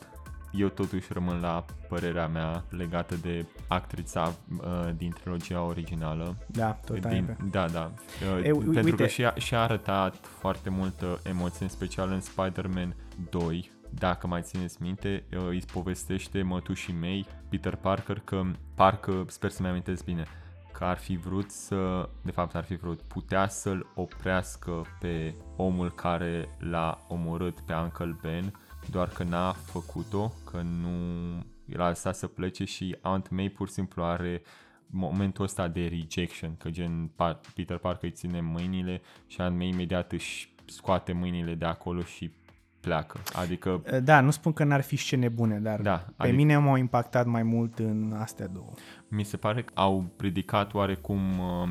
Eu 0.51 0.67
totuși 0.67 1.13
rămân 1.13 1.39
la 1.41 1.65
părerea 1.89 2.27
mea 2.27 2.63
legată 2.69 3.15
de 3.15 3.45
actrița 3.67 4.33
uh, 4.61 4.89
din 4.97 5.11
trilogia 5.21 5.61
originală. 5.63 6.35
Da, 6.47 6.71
tot 6.71 7.03
ai 7.05 7.11
din, 7.13 7.25
pe- 7.25 7.37
Da, 7.51 7.67
da. 7.67 7.91
Uh, 8.37 8.45
E, 8.45 8.51
u- 8.51 8.57
pentru 8.57 8.81
uite- 8.83 8.95
că 9.03 9.07
și-a, 9.07 9.33
și-a 9.37 9.61
arătat 9.61 10.15
foarte 10.39 10.69
multă 10.69 11.19
emoție, 11.23 11.63
în 11.65 11.69
special 11.69 12.09
în 12.11 12.21
Spider-Man 12.21 12.95
2. 13.29 13.71
Dacă 13.93 14.27
mai 14.27 14.41
țineți 14.41 14.81
minte, 14.81 15.23
uh, 15.37 15.47
îți 15.49 15.73
povestește 15.73 16.41
mătușii 16.41 16.93
mei, 16.93 17.25
Peter 17.49 17.75
Parker, 17.75 18.19
că 18.19 18.43
parcă, 18.75 19.25
sper 19.27 19.49
să-mi 19.49 19.67
amintesc 19.67 20.03
bine, 20.03 20.25
că 20.71 20.83
ar 20.83 20.97
fi 20.97 21.15
vrut 21.15 21.51
să, 21.51 22.09
de 22.21 22.31
fapt 22.31 22.55
ar 22.55 22.63
fi 22.63 22.75
vrut, 22.75 23.01
putea 23.01 23.47
să-l 23.47 23.91
oprească 23.95 24.85
pe 24.99 25.33
omul 25.55 25.91
care 25.91 26.57
l-a 26.59 27.05
omorât 27.07 27.59
pe 27.59 27.73
Uncle 27.73 28.17
Ben, 28.21 28.53
doar 28.89 29.07
că 29.07 29.23
n-a 29.23 29.51
făcut-o, 29.51 30.31
că 30.51 30.61
nu 30.61 30.89
l-a 31.65 31.87
lăsat 31.87 32.15
să 32.15 32.27
plece 32.27 32.65
și 32.65 32.97
Aunt 33.01 33.29
May 33.29 33.49
pur 33.49 33.67
și 33.67 33.73
simplu 33.73 34.03
are 34.03 34.41
momentul 34.85 35.43
ăsta 35.43 35.67
de 35.67 35.87
rejection, 35.87 36.55
că 36.57 36.69
gen 36.69 37.07
Par- 37.15 37.39
Peter 37.55 37.77
Parker 37.77 38.03
îi 38.03 38.15
ține 38.15 38.41
mâinile 38.41 39.01
și 39.27 39.41
Aunt 39.41 39.57
May 39.57 39.67
imediat 39.67 40.11
își 40.11 40.53
scoate 40.65 41.11
mâinile 41.11 41.55
de 41.55 41.65
acolo 41.65 42.01
și 42.01 42.31
pleacă. 42.81 43.19
Adică 43.33 43.81
Da, 44.03 44.21
nu 44.21 44.31
spun 44.31 44.53
că 44.53 44.63
n-ar 44.63 44.81
fi 44.81 44.95
scene 44.95 45.29
bune, 45.29 45.59
dar 45.59 45.81
Da, 45.81 45.95
pe 45.97 46.13
adică- 46.17 46.35
mine 46.35 46.57
m-au 46.57 46.75
impactat 46.75 47.25
mai 47.25 47.43
mult 47.43 47.79
în 47.79 48.13
astea 48.19 48.47
două. 48.47 48.71
mi 49.07 49.23
se 49.23 49.37
pare 49.37 49.61
că 49.63 49.71
au 49.75 50.05
ridicat 50.17 50.73
oarecum 50.73 51.39
um, 51.39 51.69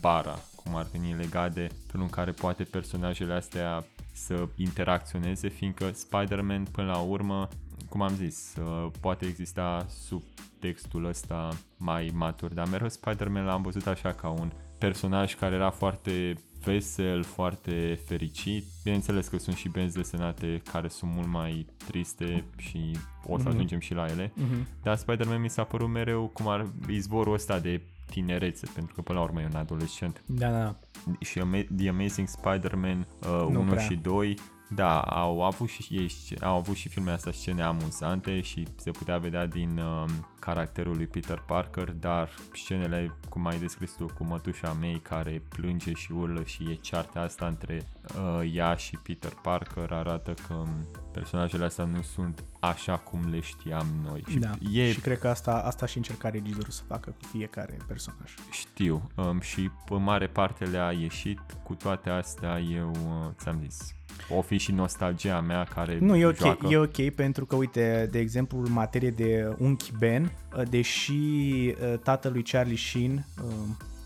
bara, 0.00 0.38
cum 0.64 0.76
ar 0.76 0.86
veni 0.92 1.14
legat 1.14 1.54
de 1.54 1.68
felul 1.86 2.06
în 2.06 2.10
care 2.12 2.30
poate 2.30 2.62
personajele 2.62 3.32
astea 3.34 3.84
să 4.12 4.48
interacționeze, 4.56 5.48
fiindcă 5.48 5.90
Spider-Man 5.92 6.62
până 6.72 6.86
la 6.92 6.98
urmă, 6.98 7.48
cum 7.88 8.02
am 8.02 8.14
zis, 8.14 8.54
uh, 8.60 8.90
poate 9.00 9.26
exista 9.26 9.86
subtextul 9.88 11.04
ăsta 11.04 11.48
mai 11.76 12.10
matur, 12.14 12.52
dar 12.54 12.68
mereu 12.68 12.88
Spider-Man 12.88 13.44
l-am 13.44 13.62
văzut 13.62 13.86
așa 13.86 14.12
ca 14.12 14.28
un 14.28 14.50
personaj 14.78 15.34
care 15.34 15.54
era 15.54 15.70
foarte 15.70 16.34
vesel, 16.64 17.22
foarte 17.22 17.98
fericit. 18.06 18.64
Bineînțeles 18.84 19.28
că 19.28 19.38
sunt 19.38 19.56
și 19.56 19.68
benzi 19.68 19.96
desenate 19.96 20.62
care 20.72 20.88
sunt 20.88 21.10
mult 21.14 21.28
mai 21.28 21.66
triste 21.86 22.44
și 22.56 22.96
o 23.26 23.36
să 23.38 23.44
Mhm. 23.44 23.54
ajungem 23.54 23.78
și 23.78 23.94
la 23.94 24.06
ele. 24.06 24.32
Mhm. 24.34 24.66
Dar 24.82 24.96
Spider-Man 24.96 25.40
mi 25.40 25.50
s-a 25.50 25.64
părut 25.64 25.88
mereu 25.88 26.26
cum 26.26 26.48
ar 26.48 26.66
izvorul 26.88 27.34
ăsta 27.34 27.58
de 27.58 27.80
tinerețe, 28.10 28.66
pentru 28.74 28.94
că 28.94 29.02
până 29.02 29.18
la 29.18 29.24
urmă 29.24 29.40
e 29.40 29.44
un 29.44 29.56
adolescent. 29.56 30.22
Da, 30.26 30.50
da. 30.50 30.76
Și 31.20 31.38
Ama- 31.40 31.76
The 31.76 31.88
Amazing 31.88 32.28
Spider-Man 32.28 33.06
uh, 33.20 33.26
Nu 33.50 33.60
1 33.60 33.70
prea. 33.70 33.82
și 33.82 33.94
2, 33.94 34.38
da, 34.74 35.00
au 35.00 35.42
avut 35.44 35.68
și 35.68 35.86
ei, 35.90 36.08
sc- 36.08 36.42
au 36.42 36.56
avut 36.56 36.76
și 36.76 36.88
filmele 36.88 37.14
astea 37.14 37.32
scene 37.32 37.62
amuzante 37.62 38.40
și 38.40 38.66
se 38.76 38.90
putea 38.90 39.18
vedea 39.18 39.46
din 39.46 39.78
uh, 39.78 40.04
caracterul 40.38 40.96
lui 40.96 41.06
Peter 41.06 41.42
Parker, 41.46 41.90
dar 41.90 42.30
scenele, 42.54 43.16
cum 43.28 43.46
ai 43.46 43.58
descris 43.58 43.92
tu, 43.92 44.06
cu 44.06 44.24
mătușa 44.24 44.72
mei 44.72 45.00
care 45.00 45.42
plânge 45.48 45.92
și 45.92 46.12
urlă 46.12 46.42
și 46.44 46.62
e 46.70 46.74
cearta 46.74 47.20
asta 47.20 47.46
între 47.46 47.88
uh, 48.16 48.50
ea 48.54 48.74
și 48.74 48.96
Peter 48.96 49.32
Parker 49.42 49.92
arată 49.92 50.34
că 50.48 50.54
um, 50.54 50.86
personajele 51.12 51.64
astea 51.64 51.84
nu 51.84 52.02
sunt 52.02 52.44
așa 52.60 52.96
cum 52.96 53.20
le 53.30 53.40
știam 53.40 53.86
noi. 54.04 54.24
Și 54.28 54.38
da. 54.38 54.50
e 54.72 54.92
Și 54.92 55.00
cred 55.00 55.18
că 55.18 55.28
asta, 55.28 55.52
asta 55.52 55.86
și 55.86 55.96
încerca 55.96 56.28
regizorul 56.28 56.70
să 56.70 56.82
facă 56.86 57.10
cu 57.10 57.28
fiecare 57.30 57.76
personaj. 57.86 58.34
Știu 58.50 59.10
um, 59.14 59.40
și 59.40 59.70
în 59.88 60.02
mare 60.02 60.26
parte 60.26 60.64
le-a 60.64 60.92
ieșit, 60.92 61.40
cu 61.62 61.74
toate 61.74 62.10
astea 62.10 62.58
eu 62.58 62.90
uh, 62.90 63.30
ți-am 63.38 63.60
zis, 63.62 63.94
o 64.28 64.40
fi 64.40 64.56
și 64.58 64.72
nostalgia 64.72 65.40
mea 65.40 65.64
care 65.74 65.98
Nu, 66.00 66.16
e 66.16 66.26
ok, 66.26 66.36
joacă. 66.36 66.66
e 66.70 66.76
ok 66.76 67.10
pentru 67.10 67.46
că, 67.46 67.56
uite, 67.56 68.08
de 68.10 68.18
exemplu, 68.18 68.58
în 68.58 68.72
materie 68.72 69.10
de 69.10 69.54
unchi 69.58 69.92
Ben, 69.98 70.32
deși 70.70 71.12
uh, 71.12 71.98
tatălui 72.02 72.42
Charlie 72.42 72.76
Sheen, 72.76 73.26
uh, 73.44 73.52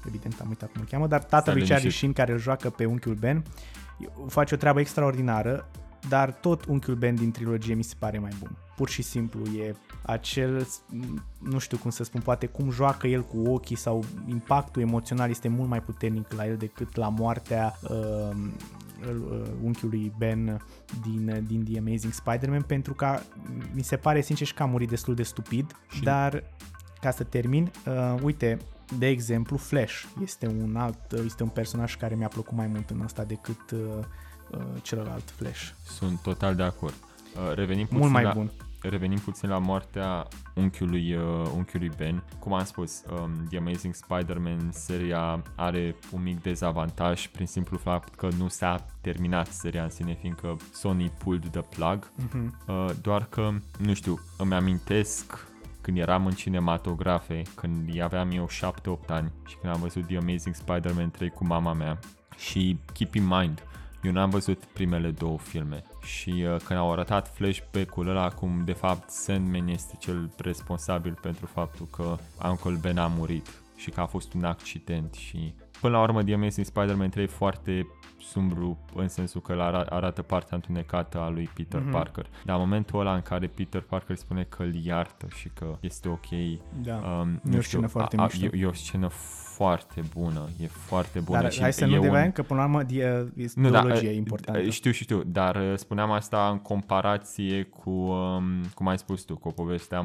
evident 0.06 0.40
am 0.40 0.48
uitat 0.48 0.72
cum 0.72 0.80
îl 0.80 0.86
cheamă, 0.90 1.06
dar 1.06 1.22
tatălui 1.22 1.60
S-a 1.60 1.66
Charlie 1.66 1.76
liniștit. 1.76 1.98
Sheen 1.98 2.12
care 2.12 2.32
îl 2.32 2.38
joacă 2.38 2.70
pe 2.70 2.84
unchiul 2.84 3.14
Ben 3.14 3.44
face 4.26 4.54
o 4.54 4.56
treabă 4.56 4.80
extraordinară, 4.80 5.70
dar 6.08 6.32
tot 6.32 6.64
unchiul 6.64 6.94
Ben 6.94 7.14
din 7.14 7.30
trilogie 7.30 7.74
mi 7.74 7.82
se 7.84 7.94
pare 7.98 8.18
mai 8.18 8.32
bun. 8.38 8.50
Pur 8.76 8.88
și 8.88 9.02
simplu 9.02 9.40
e 9.58 9.74
acel, 10.02 10.66
nu 11.38 11.58
știu 11.58 11.76
cum 11.76 11.90
să 11.90 12.04
spun, 12.04 12.20
poate 12.20 12.46
cum 12.46 12.70
joacă 12.70 13.06
el 13.06 13.22
cu 13.22 13.38
ochii 13.48 13.76
sau 13.76 14.04
impactul 14.26 14.82
emoțional 14.82 15.30
este 15.30 15.48
mult 15.48 15.68
mai 15.68 15.80
puternic 15.82 16.32
la 16.32 16.46
el 16.46 16.56
decât 16.56 16.96
la 16.96 17.08
moartea 17.08 17.78
uh, 17.82 17.90
uh, 17.90 18.36
unchiului 19.62 20.12
Ben 20.18 20.60
din, 21.02 21.44
din 21.46 21.64
The 21.64 21.78
Amazing 21.78 22.12
Spider-Man 22.12 22.62
pentru 22.62 22.94
că 22.94 23.18
mi 23.72 23.82
se 23.82 23.96
pare 23.96 24.20
sincer 24.20 24.46
și 24.46 24.54
că 24.54 24.62
a 24.62 24.66
murit 24.66 24.88
destul 24.88 25.14
de 25.14 25.22
stupid, 25.22 25.76
și... 25.90 26.02
dar 26.02 26.44
ca 27.00 27.10
să 27.10 27.24
termin, 27.24 27.70
uh, 27.86 28.14
uite, 28.22 28.58
de 28.98 29.06
exemplu, 29.06 29.56
Flash 29.56 30.02
este 30.22 30.46
un 30.46 30.76
alt, 30.76 31.12
este 31.24 31.42
un 31.42 31.48
personaj 31.48 31.96
care 31.96 32.14
mi-a 32.14 32.28
plăcut 32.28 32.56
mai 32.56 32.66
mult 32.66 32.90
în 32.90 33.00
asta 33.00 33.24
decât 33.24 33.70
uh, 33.70 33.78
uh, 34.50 34.60
celălalt 34.82 35.30
Flash. 35.30 35.70
Sunt 35.86 36.20
total 36.20 36.54
de 36.54 36.62
acord. 36.62 36.94
Uh, 36.94 37.54
revenim 37.54 37.84
puțin 37.84 37.98
Mult 37.98 38.12
mai 38.12 38.22
la, 38.22 38.32
bun. 38.32 38.50
Revenim 38.88 39.18
puțin 39.18 39.48
la 39.48 39.58
moartea 39.58 40.26
unchiului, 40.54 41.14
uh, 41.14 41.50
unchiului 41.56 41.90
Ben. 41.96 42.22
Cum 42.38 42.52
am 42.52 42.64
spus, 42.64 43.02
um, 43.10 43.46
The 43.48 43.58
Amazing 43.58 43.94
Spider-Man 43.94 44.70
seria 44.72 45.42
are 45.54 45.96
un 46.12 46.22
mic 46.22 46.42
dezavantaj 46.42 47.26
prin 47.26 47.46
simplu 47.46 47.78
fapt 47.78 48.14
că 48.14 48.28
nu 48.38 48.48
s-a 48.48 48.86
terminat 49.00 49.46
seria 49.46 49.82
în 49.82 49.90
sine, 49.90 50.14
fiindcă 50.14 50.56
Sony 50.72 51.12
pulled 51.18 51.48
the 51.50 51.60
plug. 51.60 52.10
Mhm. 52.16 52.60
Uh, 52.66 52.90
doar 53.02 53.24
că, 53.24 53.50
nu 53.78 53.94
știu, 53.94 54.20
îmi 54.38 54.54
amintesc 54.54 55.52
când 55.80 55.98
eram 55.98 56.26
în 56.26 56.32
cinematografe, 56.32 57.42
când 57.54 58.00
aveam 58.00 58.30
eu 58.30 58.48
7-8 58.48 59.10
ani 59.10 59.32
și 59.46 59.56
când 59.56 59.72
am 59.74 59.80
văzut 59.80 60.06
The 60.06 60.16
Amazing 60.16 60.54
Spider-Man 60.54 61.10
3 61.10 61.30
cu 61.30 61.46
mama 61.46 61.72
mea 61.72 61.98
și 62.36 62.78
keep 62.92 63.14
in 63.14 63.26
mind, 63.26 63.62
eu 64.04 64.12
n-am 64.12 64.30
văzut 64.30 64.64
primele 64.64 65.10
două 65.10 65.38
filme 65.38 65.82
și 66.02 66.30
uh, 66.30 66.56
când 66.64 66.78
au 66.78 66.92
arătat 66.92 67.28
flashback-ul 67.34 68.08
ăla 68.08 68.28
cum 68.28 68.62
de 68.64 68.72
fapt 68.72 69.10
Sandman 69.10 69.68
este 69.68 69.96
cel 69.98 70.30
responsabil 70.36 71.18
pentru 71.22 71.46
faptul 71.46 71.86
că 71.86 72.16
Uncle 72.48 72.78
Ben 72.80 72.98
a 72.98 73.06
murit 73.06 73.48
și 73.76 73.90
că 73.90 74.00
a 74.00 74.06
fost 74.06 74.32
un 74.32 74.44
accident 74.44 75.14
și 75.14 75.54
până 75.80 75.96
la 75.96 76.02
urmă 76.02 76.22
The 76.22 76.34
Amazing 76.34 76.66
Spider-Man 76.66 77.08
3 77.08 77.24
e 77.24 77.26
foarte 77.26 77.86
sumbru 78.20 78.78
în 78.94 79.08
sensul 79.08 79.40
că 79.40 79.52
îl 79.52 79.60
ara- 79.60 79.86
arată 79.88 80.22
partea 80.22 80.56
întunecată 80.56 81.18
a 81.20 81.28
lui 81.28 81.50
Peter 81.54 81.80
Mhm. 81.80 81.88
mm-hmm. 81.88 81.92
Parker. 81.92 82.26
Dar 82.44 82.54
în 82.56 82.62
momentul 82.62 83.00
ăla 83.00 83.14
în 83.14 83.22
care 83.22 83.46
Peter 83.46 83.80
Parker 83.80 84.16
spune 84.16 84.42
că 84.42 84.62
îl 84.62 84.74
iartă 84.74 85.26
și 85.34 85.48
că 85.54 85.76
este 85.80 86.08
ok, 86.08 86.26
Da. 86.82 86.94
um, 86.94 87.40
E 87.52 87.58
o 87.58 87.60
scenă 87.60 87.86
foarte 87.86 88.16
a, 88.16 88.22
a, 88.22 88.24
mișto. 88.24 88.56
e, 88.56 88.60
e 88.60 88.66
o 88.66 88.72
scenă 88.72 89.08
foarte 89.54 90.02
bună, 90.14 90.48
e 90.60 90.66
foarte 90.66 91.20
bună. 91.20 91.40
Dar 91.40 91.52
și 91.52 91.60
hai 91.60 91.72
să 91.72 91.84
e 91.84 91.86
nu 91.86 91.94
un- 91.94 92.00
deviem 92.00 92.30
că 92.30 92.42
până 92.42 92.60
la 92.60 92.66
urmă 92.66 92.82
die- 92.82 93.32
este 93.36 93.60
nu, 93.60 93.70
da, 93.70 93.78
ideologia 93.78 94.08
uh, 94.08 94.14
importantă. 94.16 94.60
Știu, 94.60 94.90
știu, 94.90 94.90
știu, 94.92 95.22
dar 95.32 95.56
uh, 95.56 95.72
spuneam 95.76 96.10
asta 96.10 96.48
în 96.52 96.58
comparație 96.58 97.62
cu, 97.62 97.90
um, 97.90 98.44
cum 98.74 98.88
ai 98.88 98.98
spus 98.98 99.22
tu, 99.22 99.36
cu 99.36 99.52
povestea 99.52 100.00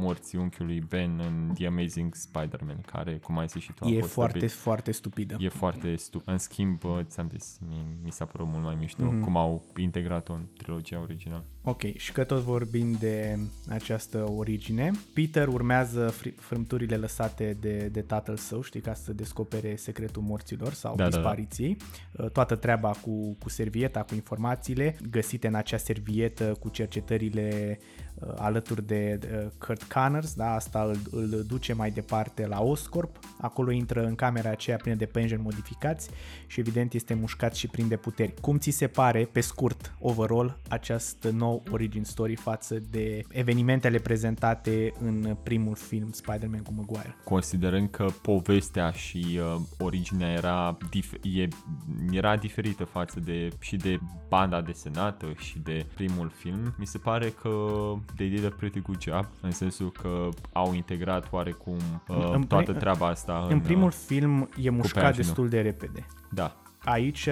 morții 0.00 0.38
unchiului 0.38 0.82
Ben 0.88 1.20
în 1.26 1.54
The 1.54 1.66
Amazing 1.66 2.14
Spider-Man, 2.14 2.80
care, 2.92 3.12
cum 3.12 3.38
ai 3.38 3.46
zis 3.46 3.62
și 3.62 3.72
tu, 3.72 3.84
a 3.84 3.88
E 3.88 3.98
fost 4.00 4.12
foarte, 4.12 4.32
stabilit. 4.38 4.56
foarte 4.62 4.90
stupidă. 4.92 5.36
E 5.38 5.48
foarte 5.48 5.96
stupid. 5.96 6.28
În 6.28 6.38
schimb, 6.38 6.84
uh, 6.84 6.98
ți-am 7.02 7.28
zis, 7.38 7.58
mi, 7.68 7.86
mi 8.04 8.10
s-a 8.12 8.24
părut 8.24 8.46
mult 8.50 8.64
mai 8.64 8.76
mișto 8.80 9.04
Mhm. 9.04 9.20
cum 9.20 9.36
au 9.36 9.64
integrat-o 9.76 10.32
în 10.32 10.42
trilogia 10.56 11.00
originală. 11.00 11.44
Ok, 11.64 11.96
și 11.96 12.12
că 12.12 12.24
tot 12.24 12.38
vorbim 12.42 12.96
de 13.00 13.38
această 13.68 14.30
origine, 14.36 14.90
Peter 15.14 15.48
urmează 15.48 16.14
fri- 16.20 16.34
frâmturile 16.34 16.96
lăsate 16.96 17.56
de, 17.60 17.88
de 17.92 18.00
tatăl 18.00 18.36
său, 18.36 18.62
știi, 18.62 18.80
ca 18.80 18.94
să 18.94 19.12
descopere 19.12 19.76
secretul 19.76 20.22
morților 20.22 20.72
sau 20.72 20.94
Da, 20.96 21.02
da, 21.02 21.08
da. 21.08 21.16
dispariției. 21.16 21.76
Toată 22.32 22.54
treaba 22.56 22.90
cu, 22.90 23.36
cu 23.38 23.48
servieta, 23.48 24.02
cu 24.02 24.14
informațiile 24.14 24.96
găsite 25.10 25.46
în 25.46 25.54
acea 25.54 25.76
servietă 25.76 26.56
cu 26.60 26.68
cercetările 26.68 27.78
uh, 27.78 28.09
alături 28.36 28.86
de 28.86 29.18
uh, 29.22 29.46
Kurt 29.58 29.82
Connors, 29.82 30.34
da, 30.34 30.54
asta 30.54 30.82
îl, 30.82 30.98
îl 31.10 31.44
duce 31.46 31.72
mai 31.72 31.90
departe 31.90 32.46
la 32.46 32.62
Oscorp, 32.62 33.18
acolo 33.40 33.70
intră 33.70 34.06
în 34.06 34.14
camera 34.14 34.50
aceea 34.50 34.76
plină 34.76 34.96
de 34.96 35.06
pengeni 35.06 35.42
modificați 35.42 36.10
și 36.46 36.60
evident 36.60 36.92
este 36.92 37.14
mușcat 37.14 37.54
și 37.54 37.66
prinde 37.66 37.96
puteri. 37.96 38.34
Cum 38.40 38.58
ți 38.58 38.70
se 38.70 38.86
pare, 38.86 39.28
pe 39.32 39.40
scurt, 39.40 39.94
overall, 40.00 40.58
această 40.68 41.30
nou 41.30 41.62
origin 41.70 42.04
story 42.04 42.34
față 42.34 42.82
de 42.90 43.22
evenimentele 43.28 43.98
prezentate 43.98 44.94
în 45.00 45.36
primul 45.42 45.74
film 45.74 46.12
Spider-Man 46.12 46.62
cu 46.62 46.72
Maguire? 46.76 47.16
Considerând 47.24 47.90
că 47.90 48.06
povestea 48.22 48.90
și 48.90 49.38
uh, 49.54 49.60
originea 49.78 50.32
era, 50.32 50.76
dif- 50.76 51.20
e, 51.22 51.48
era 52.10 52.36
diferită 52.36 52.84
față 52.84 53.20
de 53.20 53.48
și 53.58 53.76
de 53.76 54.00
banda 54.28 54.60
desenată 54.60 55.26
și 55.38 55.58
de 55.58 55.86
primul 55.94 56.32
film, 56.36 56.74
mi 56.78 56.86
se 56.86 56.98
pare 56.98 57.28
că 57.28 57.48
they 58.16 58.28
did 58.28 58.44
a 58.44 58.48
pretty 58.56 58.80
good 58.80 59.02
job, 59.02 59.26
în 59.40 59.50
sensul 59.50 59.92
că 59.92 60.28
au 60.52 60.74
integrat 60.74 61.28
oarecum 61.30 61.76
uh, 62.08 62.30
În- 62.32 62.42
toată 62.42 62.70
în- 62.72 62.78
treaba 62.78 63.06
asta 63.06 63.42
În 63.44 63.52
în, 63.52 63.60
primul 63.60 63.86
uh, 63.88 63.94
film 64.06 64.48
e 64.62 64.70
mușcat 64.70 65.02
pagină. 65.02 65.22
destul 65.24 65.48
de 65.48 65.60
repede. 65.60 66.06
Da. 66.30 66.59
Aici 66.84 67.28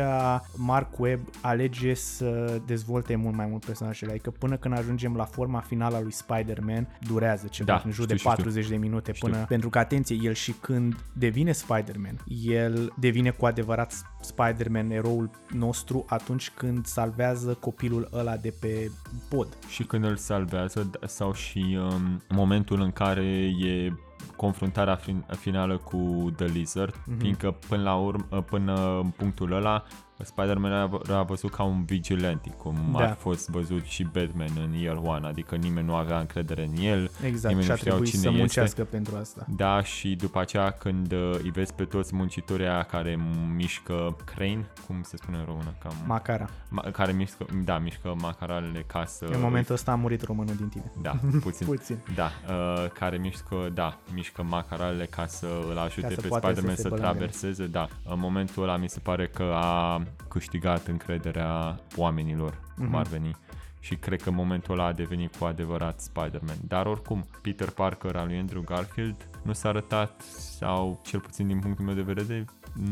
Mark 0.56 0.98
Webb 0.98 1.28
alege 1.40 1.94
să 1.94 2.60
dezvolte 2.66 3.16
mult 3.16 3.34
mai 3.36 3.46
mult 3.46 3.64
personajele, 3.64 4.10
adică 4.10 4.30
până 4.30 4.56
când 4.56 4.78
ajungem 4.78 5.16
la 5.16 5.24
forma 5.24 5.60
finală 5.60 5.96
a 5.96 6.00
lui 6.00 6.12
Spider-Man 6.12 6.88
durează 7.06 7.46
ceva, 7.46 7.72
Da, 7.72 7.82
în 7.84 7.90
jur 7.90 7.92
știu, 7.92 8.06
de 8.06 8.14
știu, 8.16 8.28
40 8.30 8.64
știu. 8.64 8.76
de 8.76 8.80
minute 8.82 9.12
Știu. 9.12 9.28
până, 9.28 9.44
pentru 9.48 9.68
că 9.70 9.78
atenție, 9.78 10.16
el 10.22 10.32
și 10.32 10.52
când 10.60 10.94
devine 11.12 11.52
Spider-Man, 11.52 12.18
el 12.44 12.92
devine 12.98 13.30
cu 13.30 13.46
adevărat 13.46 13.92
Spider-Man, 14.20 14.90
eroul 14.90 15.30
nostru 15.52 16.04
atunci 16.08 16.50
când 16.50 16.86
salvează 16.86 17.54
copilul 17.54 18.08
ăla 18.12 18.36
de 18.36 18.54
pe 18.60 18.90
pod. 19.28 19.56
și 19.68 19.82
când 19.84 20.04
îl 20.04 20.16
salvează 20.16 20.90
d- 20.90 21.06
sau 21.06 21.32
și 21.32 21.78
um, 21.80 22.22
momentul 22.28 22.80
în 22.80 22.90
care 22.90 23.24
e 23.60 23.92
confruntarea 24.36 24.94
fin- 24.96 25.24
finală 25.38 25.76
cu 25.76 26.30
The 26.36 26.44
Lizard, 26.46 26.94
Mhm. 26.94 27.14
mm-hmm. 27.14 27.20
fiindcă 27.20 27.56
până 27.68 27.82
la 27.82 27.94
urmă, 27.94 28.40
până 28.42 28.98
în 29.02 29.08
punctul 29.16 29.52
ăla 29.52 29.84
Spider-Man 30.24 30.70
era, 30.70 30.90
era 31.08 31.22
văzut 31.22 31.50
ca 31.54 31.62
un 31.62 31.84
vigilante, 31.84 32.50
cum 32.50 32.74
Da. 32.92 32.98
da. 32.98 33.04
ar 33.04 33.14
fost 33.14 33.48
văzut 33.48 33.84
și 33.84 34.02
Batman 34.12 34.48
în 34.66 34.72
Year 34.80 35.00
One, 35.04 35.26
adică 35.26 35.56
nimeni 35.56 35.86
nu 35.86 35.94
avea 35.94 36.18
încredere 36.18 36.64
în 36.64 36.82
el, 36.84 37.10
Exact, 37.24 37.54
nimeni 37.54 37.62
și 37.62 37.68
nu 37.68 37.72
a 37.72 37.76
știau 37.76 37.76
trebuit 37.94 38.10
cine 38.10 38.22
să 38.22 38.28
este. 38.28 38.38
muncească 38.38 38.84
pentru 38.84 39.16
asta. 39.16 39.46
Da, 39.56 39.82
și 39.82 40.14
după 40.16 40.40
aceea 40.40 40.70
când 40.70 41.12
uh, 41.12 41.38
îi 41.42 41.50
vezi 41.50 41.74
pe 41.74 41.84
toți 41.84 42.14
muncitorii 42.14 42.66
aia 42.66 42.82
care 42.82 43.18
mișcă 43.56 44.16
crane, 44.24 44.66
cum 44.86 45.02
se 45.02 45.16
spune 45.16 45.36
în 45.38 45.44
română? 45.44 45.74
Cam, 45.82 45.92
Macara. 46.06 46.46
Ma- 46.48 46.90
care 46.92 47.12
mișcă, 47.12 47.46
da, 47.64 47.78
mișcă 47.78 48.14
macaralele 48.20 48.84
ca 48.86 49.04
să... 49.04 49.24
În 49.24 49.40
momentul 49.40 49.74
ăsta 49.74 49.92
a 49.92 49.94
murit 49.94 50.22
românul 50.22 50.54
din 50.56 50.68
tine. 50.68 50.92
Da, 51.02 51.10
puțin. 51.42 51.66
Puțin. 51.66 51.98
Da, 52.14 52.30
uh, 52.48 52.90
care 52.90 53.16
mișcă, 53.16 53.70
da, 53.74 53.98
mișcă 54.14 54.42
macaralele 54.42 55.04
ca 55.04 55.26
să 55.26 55.46
îl 55.70 55.78
ajute 55.78 56.14
să 56.14 56.20
pe 56.20 56.28
poată 56.28 56.46
Spider-Man 56.46 56.74
să 56.76 56.82
să, 56.82 56.82
se 56.82 56.88
să 56.88 56.94
bălângă. 56.94 57.10
traverseze, 57.18 57.66
da. 57.66 57.88
În 58.04 58.18
momentul 58.18 58.62
ăla 58.62 58.76
mi 58.76 58.88
se 58.88 58.98
pare 58.98 59.26
că 59.26 59.52
a 59.54 60.02
câștigat 60.28 60.86
încrederea 60.86 61.80
oamenilor, 61.96 62.60
cum 62.76 62.84
Mhm. 62.86 62.94
ar 62.94 63.06
veni. 63.06 63.36
Și 63.80 63.96
cred 63.96 64.22
că 64.22 64.28
în 64.28 64.34
momentul 64.34 64.74
ăla 64.78 64.86
a 64.86 64.92
devenit 64.92 65.36
cu 65.36 65.44
adevărat 65.44 66.00
Spider-Man. 66.00 66.56
Dar 66.68 66.86
oricum, 66.86 67.24
Peter 67.42 67.70
Parker 67.70 68.16
al 68.16 68.26
lui 68.26 68.38
Andrew 68.38 68.62
Garfield 68.62 69.28
nu 69.42 69.52
s-a 69.52 69.68
arătat, 69.68 70.20
sau 70.58 71.00
cel 71.04 71.20
puțin 71.20 71.46
din 71.46 71.58
punctul 71.58 71.84
meu 71.84 71.94
de 71.94 72.00
vedere, 72.12 72.44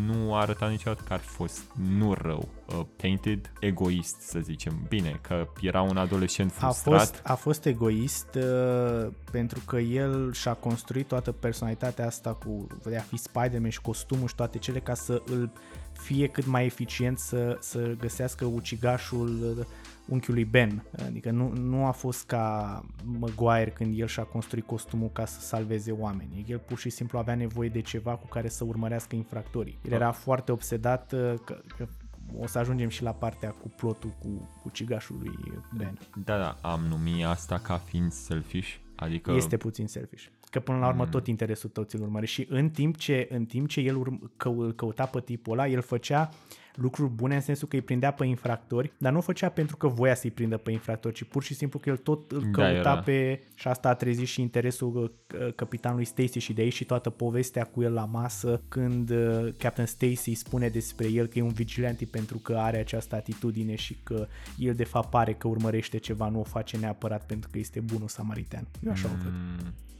nu 0.06 0.34
a 0.34 0.40
arătat 0.40 0.70
niciodată 0.70 1.02
că 1.06 1.12
ar 1.12 1.18
fi 1.18 1.28
fost 1.28 1.62
nu 1.88 2.12
rău, 2.14 2.48
uh, 2.78 2.80
painted, 2.96 3.52
egoist, 3.60 4.20
să 4.20 4.38
zicem. 4.40 4.86
Bine, 4.88 5.18
că 5.20 5.48
era 5.60 5.82
un 5.82 5.96
adolescent 5.96 6.50
A 6.50 6.54
frustrat. 6.66 6.98
fost, 6.98 7.20
a 7.24 7.34
fost 7.34 7.64
egoist 7.66 8.34
uh, 8.34 9.06
pentru 9.30 9.60
că 9.66 9.78
el 9.78 10.32
și-a 10.32 10.52
construit 10.52 11.06
toată 11.08 11.32
personalitatea 11.32 12.06
asta 12.06 12.32
cu 12.34 12.66
de 12.84 12.96
a 12.96 13.00
fi 13.00 13.16
Spider-Man 13.16 13.70
și 13.70 13.80
costumul 13.80 14.28
și 14.28 14.34
toate 14.34 14.58
cele 14.58 14.78
ca 14.80 14.94
să 14.94 15.22
îl 15.26 15.50
fie 15.98 16.26
cât 16.26 16.46
mai 16.46 16.64
eficient 16.64 17.18
să, 17.18 17.56
să 17.60 17.94
găsească 17.98 18.44
ucigașul 18.44 19.56
uh, 19.58 19.66
unchiului 20.06 20.44
Ben. 20.44 20.82
Adică 21.06 21.30
nu, 21.30 21.52
nu 21.52 21.86
a 21.86 21.90
fost 21.90 22.26
ca 22.26 22.84
Maguire 23.04 23.70
când 23.70 23.98
el 23.98 24.06
și-a 24.06 24.22
construit 24.22 24.66
costumul 24.66 25.10
ca 25.12 25.24
să 25.24 25.40
salveze 25.40 25.92
oamenii. 25.92 26.44
El 26.48 26.58
pur 26.58 26.78
și 26.78 26.90
simplu 26.90 27.18
avea 27.18 27.34
nevoie 27.34 27.68
de 27.68 27.80
ceva 27.80 28.16
cu 28.16 28.26
care 28.26 28.48
să 28.48 28.64
urmărească 28.64 29.16
infractorii. 29.16 29.78
El 29.84 29.92
era 29.92 30.12
foarte 30.12 30.52
obsedat 30.52 31.12
uh, 31.12 31.34
că, 31.44 31.60
că 31.76 31.88
o 32.38 32.46
să 32.46 32.58
ajungem 32.58 32.88
și 32.88 33.02
la 33.02 33.12
partea 33.12 33.50
cu 33.50 33.68
plotul 33.68 34.10
cu 34.18 34.48
ucigașul 34.64 35.16
lui 35.22 35.38
Ben. 35.76 35.98
Da, 36.24 36.38
da, 36.38 36.58
am 36.60 36.80
numit 36.80 37.24
asta 37.24 37.58
ca 37.58 37.76
fiind 37.76 38.12
selfish, 38.12 38.74
adică... 38.94 39.32
Este 39.32 39.56
puțin 39.56 39.86
selfish. 39.86 40.26
Că 40.56 40.62
până 40.62 40.78
la 40.78 40.86
urmă 40.88 41.04
Mm. 41.04 41.10
tot 41.10 41.26
interesul 41.26 41.70
tău 41.70 41.84
ți-l 41.84 42.02
urmări 42.02 42.26
și 42.26 42.46
în 42.48 42.70
timp 42.70 42.96
ce, 42.96 43.28
în 43.30 43.44
timp 43.44 43.68
ce 43.68 43.80
el 43.80 43.96
urm- 44.04 44.30
că, 44.36 44.48
îl 44.48 44.72
căuta 44.72 45.04
pe 45.04 45.20
tipul 45.20 45.52
ăla, 45.52 45.68
el 45.68 45.80
făcea 45.80 46.30
lucruri 46.74 47.10
bune 47.10 47.34
în 47.34 47.40
sensul 47.40 47.68
că 47.68 47.76
îi 47.76 47.82
prindea 47.82 48.10
pe 48.12 48.24
infractori, 48.26 48.92
dar 48.98 49.12
nu 49.12 49.18
o 49.18 49.20
făcea 49.20 49.48
pentru 49.48 49.76
că 49.76 49.86
voia 49.86 50.14
să-i 50.14 50.30
prindă 50.30 50.56
pe 50.56 50.70
infractori, 50.70 51.14
ci 51.14 51.22
pur 51.24 51.42
și 51.42 51.54
simplu 51.54 51.78
că 51.78 51.88
el 51.88 51.96
tot 51.96 52.30
îl 52.32 52.40
Da, 52.40 52.50
căuta 52.50 52.70
era. 52.70 52.98
pe... 52.98 53.42
Și 53.54 53.68
asta 53.68 53.88
a 53.88 53.94
trezit 53.94 54.26
și 54.26 54.40
interesul 54.40 54.94
uh, 55.40 55.54
capitanului 55.54 56.04
Stacy 56.04 56.38
și 56.38 56.52
de 56.52 56.62
aici 56.62 56.74
și 56.74 56.84
toată 56.84 57.10
povestea 57.10 57.64
cu 57.64 57.82
el 57.82 57.92
la 57.92 58.04
masă 58.04 58.62
când 58.68 59.10
uh, 59.10 59.48
Captain 59.58 59.86
Stacy 59.86 60.34
spune 60.34 60.68
despre 60.68 61.06
el 61.10 61.26
că 61.26 61.38
e 61.38 61.42
un 61.42 61.52
vigilante 61.52 62.04
pentru 62.04 62.38
că 62.38 62.56
are 62.56 62.78
această 62.78 63.14
atitudine 63.14 63.74
și 63.74 63.96
că 64.02 64.26
el 64.58 64.74
de 64.74 64.84
fapt 64.84 65.10
pare 65.10 65.32
că 65.34 65.48
urmărește 65.48 65.98
ceva, 65.98 66.28
nu 66.28 66.40
o 66.40 66.44
face 66.44 66.76
neapărat 66.76 67.26
pentru 67.26 67.48
că 67.52 67.58
este 67.58 67.80
bunul 67.80 68.08
samaritan. 68.08 68.66
Eu 68.84 68.90
așa 68.92 69.08
o 69.08 69.16
văd. 69.22 69.32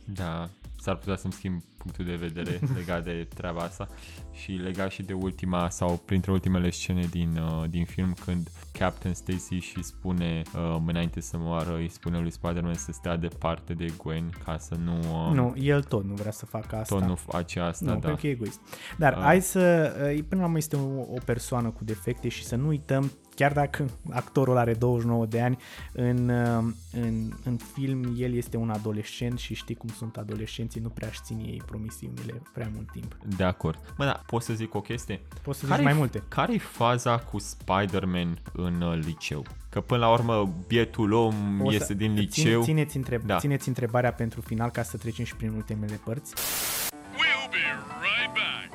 Mm, 0.07 0.15
Da, 0.15 0.49
s-ar 0.81 0.97
putea 0.97 1.17
să-mi 1.17 1.33
schimb 1.33 1.63
punctul 1.77 2.05
de 2.05 2.15
vedere 2.15 2.61
legat 2.79 3.05
de 3.05 3.27
treaba 3.35 3.61
asta 3.61 3.89
și 4.33 4.51
legat 4.53 4.91
și 4.91 5.03
de 5.03 5.13
ultima 5.13 5.69
sau 5.71 6.01
printre 6.05 6.31
ultimele 6.33 6.71
scene 6.71 7.07
din, 7.11 7.37
uh, 7.37 7.65
din 7.69 7.85
film 7.85 8.15
când 8.25 8.49
Captain 8.73 9.15
Stacy 9.15 9.59
și 9.59 9.83
spune 9.83 10.43
uh, 10.55 10.77
înainte 10.87 11.21
să 11.21 11.37
moară, 11.39 11.77
îi 11.77 11.89
spune 11.89 12.19
lui 12.19 12.31
Spider-Man 12.31 12.75
să 12.75 12.93
stea 12.93 13.17
departe 13.17 13.75
de 13.75 13.87
Gwen 14.03 14.31
ca 14.45 14.59
să 14.59 14.75
nu... 14.75 14.99
Uh, 14.99 15.35
Nu, 15.35 15.55
el 15.59 15.83
tot 15.83 16.05
nu 16.05 16.15
vrea 16.15 16.31
să 16.33 16.47
facă 16.47 16.77
asta. 16.77 16.95
Tot 16.99 17.05
nu 17.07 17.15
face 17.15 17.61
asta, 17.61 17.85
nu, 17.85 17.91
da. 17.93 17.99
pentru 17.99 18.21
că 18.21 18.27
e 18.27 18.31
egoist. 18.31 18.61
Dar 18.99 19.13
Ah. 19.13 19.23
hai 19.23 19.41
să, 19.43 19.93
uh, 20.17 20.25
până 20.29 20.41
la 20.41 20.47
urmă 20.47 20.59
este 20.59 20.77
o, 20.77 21.01
o 21.01 21.19
persoană 21.25 21.71
cu 21.71 21.85
defecte 21.85 22.29
și 22.29 22.45
să 22.45 22.57
nu 22.57 22.67
uităm, 22.67 23.11
chiar 23.37 23.53
dacă 23.53 23.91
actorul 24.11 24.57
are 24.57 24.74
29 24.74 25.26
de 25.26 25.41
ani, 25.41 25.59
în, 25.93 26.28
uh, 26.28 26.72
în, 26.93 27.32
în 27.45 27.57
film 27.74 28.14
el 28.18 28.34
este 28.34 28.57
un 28.57 28.70
adolescent 28.70 29.39
și 29.39 29.55
știi 29.55 29.74
cum 29.74 29.89
sunt 29.97 30.16
adolescenții, 30.16 30.80
nu 30.80 30.89
prea 30.89 31.09
își 31.09 31.20
țin 31.24 31.39
ei 31.39 31.62
promisiunile 31.66 32.43
prea 32.53 32.70
mult 32.74 32.91
timp. 32.93 33.16
De 33.37 33.45
acord. 33.45 33.78
Mă, 33.97 34.05
da, 34.05 34.22
pot 34.26 34.43
să 34.43 34.53
zic 34.55 34.74
o 34.74 34.80
chestie? 34.80 35.20
Poți 35.43 35.59
să 35.59 35.66
zici 35.66 35.74
Care-i- 35.76 35.84
mai 35.84 35.99
multe. 35.99 36.22
Care-i 36.28 36.59
faza 36.59 37.18
cu 37.18 37.39
Spider-Man 37.39 38.39
în 38.53 38.80
uh, 38.80 38.99
liceu? 39.05 39.45
Că 39.68 39.80
până 39.80 40.01
la 40.01 40.12
urmă 40.12 40.53
bietul 40.66 41.12
om 41.12 41.61
O 41.64 41.68
să- 41.70 41.76
este 41.76 41.95
din 41.95 42.09
ține- 42.11 42.20
liceu. 42.20 42.62
Țineți, 42.62 42.97
întreb, 42.97 43.22
Da. 43.22 43.39
țineți 43.39 43.68
întrebarea 43.68 44.12
pentru 44.12 44.41
final 44.41 44.70
ca 44.70 44.82
să 44.82 44.97
trecem 44.97 45.24
și 45.24 45.37
prin 45.37 45.51
ultimele 45.51 46.01
părți. 46.05 46.34
We'll 46.34 47.51
be 47.51 47.64
right 48.03 48.32
back. 48.34 48.68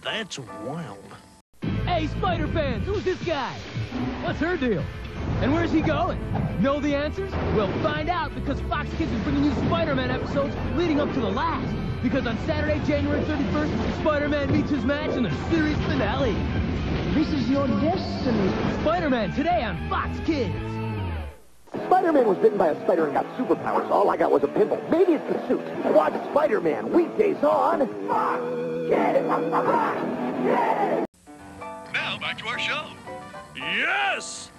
That's 0.00 0.36
wild. 0.66 1.20
Hey, 1.84 2.06
Spider 2.06 2.48
fans, 2.52 2.82
who's 2.86 3.02
this 3.02 3.18
guy? 3.24 3.75
What's 4.24 4.40
her 4.40 4.56
deal? 4.56 4.84
And 5.40 5.52
where's 5.52 5.70
he 5.70 5.80
going? 5.82 6.18
Know 6.62 6.80
the 6.80 6.94
answers? 6.94 7.30
We'll 7.54 7.72
find 7.82 8.08
out 8.08 8.34
because 8.34 8.60
Fox 8.62 8.88
Kids 8.96 9.12
is 9.12 9.22
bringing 9.22 9.44
you 9.44 9.54
Spider-Man 9.66 10.10
episodes 10.10 10.54
leading 10.76 11.00
up 11.00 11.12
to 11.14 11.20
the 11.20 11.30
last. 11.30 11.74
Because 12.02 12.26
on 12.26 12.38
Saturday, 12.46 12.80
January 12.86 13.22
31st, 13.24 14.00
Spider-Man 14.00 14.52
meets 14.52 14.70
his 14.70 14.84
match 14.84 15.10
in 15.10 15.24
the 15.24 15.50
series 15.50 15.76
finale. 15.86 16.34
This 17.14 17.28
is 17.32 17.48
your 17.48 17.66
destiny. 17.66 18.48
Spider-Man 18.82 19.32
today 19.34 19.62
on 19.62 19.88
Fox 19.88 20.18
Kids. 20.24 20.54
Spider-Man 21.86 22.26
was 22.26 22.38
bitten 22.38 22.58
by 22.58 22.68
a 22.68 22.80
spider 22.82 23.04
and 23.06 23.14
got 23.14 23.26
superpowers. 23.36 23.90
All 23.90 24.08
I 24.08 24.16
got 24.16 24.30
was 24.30 24.42
a 24.44 24.48
pimple. 24.48 24.80
Maybe 24.90 25.12
it's 25.12 25.32
the 25.32 25.48
suit. 25.48 25.60
Watch 25.92 26.14
Spider-Man 26.30 26.92
weekdays 26.92 27.42
on 27.42 27.86
Fox 28.06 28.42
Kids. 28.88 29.26
Fox 29.28 29.96
Kids. 30.42 31.06
Now 31.92 32.18
back 32.18 32.38
to 32.38 32.46
our 32.46 32.58
show. 32.58 32.86
Yes! 33.56 34.50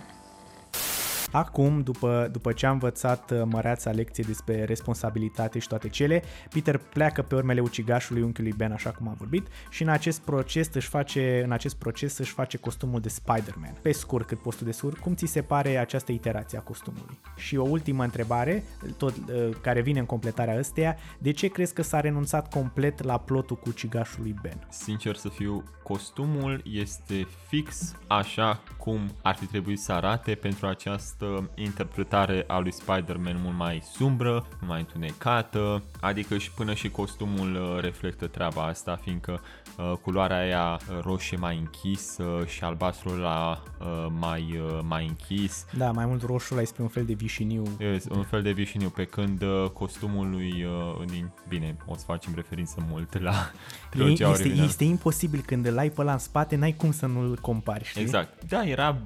Acum, 1.38 1.81
după, 1.81 2.29
după 2.31 2.51
ce 2.51 2.65
a 2.65 2.71
învățat 2.71 3.31
uh, 3.31 3.41
măreața 3.45 3.91
lecție 3.91 4.23
despre 4.27 4.63
responsabilitate 4.63 5.59
și 5.59 5.67
toate 5.67 5.89
cele, 5.89 6.23
Peter 6.49 6.77
pleacă 6.77 7.21
pe 7.21 7.35
urmele 7.35 7.59
ucigașului 7.59 8.21
unchiului 8.21 8.53
Ben, 8.57 8.71
așa 8.71 8.91
cum 8.91 9.07
am 9.07 9.15
vorbit, 9.17 9.47
și 9.69 9.81
în 9.81 9.89
acest 9.89 10.21
proces 10.21 10.69
își 10.73 10.88
face, 10.88 11.41
în 11.43 11.51
acest 11.51 11.75
proces 11.75 12.17
își 12.17 12.31
face 12.31 12.57
costumul 12.57 12.99
de 12.99 13.09
Spider-Man. 13.09 13.77
Pe 13.81 13.91
scurt, 13.91 14.27
cât 14.27 14.39
poți 14.39 14.57
tu 14.57 14.63
de 14.63 14.71
scurt, 14.71 14.97
cum 14.97 15.15
ți 15.15 15.25
se 15.25 15.41
pare 15.41 15.77
această 15.77 16.11
iterație 16.11 16.57
a 16.57 16.61
costumului? 16.61 17.17
Și 17.35 17.57
o 17.57 17.63
ultimă 17.69 18.03
întrebare, 18.03 18.63
tot, 18.97 19.13
uh, 19.17 19.49
care 19.61 19.81
vine 19.81 19.99
în 19.99 20.05
completarea 20.05 20.57
ăsteia, 20.57 20.95
de 21.17 21.31
ce 21.31 21.47
crezi 21.47 21.73
că 21.73 21.81
s-a 21.81 21.99
renunțat 21.99 22.49
complet 22.49 23.03
la 23.03 23.17
plotul 23.17 23.55
cu 23.55 23.69
ucigașul 23.69 24.21
lui 24.21 24.35
Ben? 24.41 24.67
Sincer 24.69 25.15
să 25.15 25.29
fiu, 25.29 25.63
costumul 25.83 26.61
este 26.65 27.27
fix 27.47 27.95
așa 28.07 28.59
cum 28.77 28.99
ar 29.21 29.35
fi 29.35 29.45
trebuit 29.45 29.79
să 29.79 29.91
arate 29.91 30.35
pentru 30.35 30.67
această 30.67 31.26
interpretare 31.55 32.43
a 32.47 32.59
lui 32.59 32.73
Spider-Man 32.73 33.39
mult 33.43 33.57
mai 33.57 33.82
sumbră, 33.93 34.32
mult 34.32 34.67
mai 34.67 34.80
întunecată, 34.80 35.84
adică 35.99 36.38
și 36.38 36.51
până 36.51 36.73
și 36.73 36.89
costumul 36.89 37.55
uh, 37.55 37.82
reflectă 37.82 38.28
treaba 38.28 38.63
asta, 38.63 38.99
fiindcă 39.01 39.41
uh, 39.78 39.93
culoarea 40.01 40.38
aia 40.38 40.80
roșie 41.01 41.38
mai 41.38 41.57
închisă 41.57 42.43
și 42.45 42.63
albastrul 42.63 43.17
la 43.17 43.63
uh, 43.80 44.05
mai, 44.19 44.59
uh, 44.65 44.80
mai 44.84 45.07
închis. 45.07 45.65
Da, 45.78 45.91
mai 45.91 46.05
mult 46.05 46.23
roșul 46.23 46.55
ăla 46.55 46.61
este 46.61 46.82
un 46.82 46.88
fel 46.88 47.05
de 47.05 47.13
vișiniu. 47.13 47.63
Yes, 47.80 48.05
un 48.09 48.23
fel 48.23 48.41
de 48.41 48.51
vișiniu, 48.51 48.89
pe 48.89 49.03
când 49.03 49.41
uh, 49.41 49.69
costumul 49.73 50.30
lui, 50.30 50.65
uh, 50.99 51.05
din, 51.07 51.30
bine, 51.47 51.78
o 51.86 51.95
să 51.95 52.03
facem 52.05 52.32
referință 52.36 52.86
mult 52.89 53.19
la 53.19 53.32
E, 53.32 53.89
trilogia 53.89 54.11
este, 54.11 54.25
originală. 54.25 54.63
este 54.67 54.84
imposibil 54.84 55.43
când 55.45 55.65
îl 55.65 55.78
ai 55.78 55.89
pe 55.89 56.01
ăla 56.01 56.11
în 56.11 56.17
spate, 56.17 56.55
n-ai 56.55 56.73
cum 56.73 56.91
să 56.91 57.05
nu-l 57.05 57.38
compari, 57.41 57.84
știi? 57.84 58.01
Exact. 58.01 58.43
Da, 58.47 58.63
era 58.67 58.97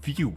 viu. 0.00 0.32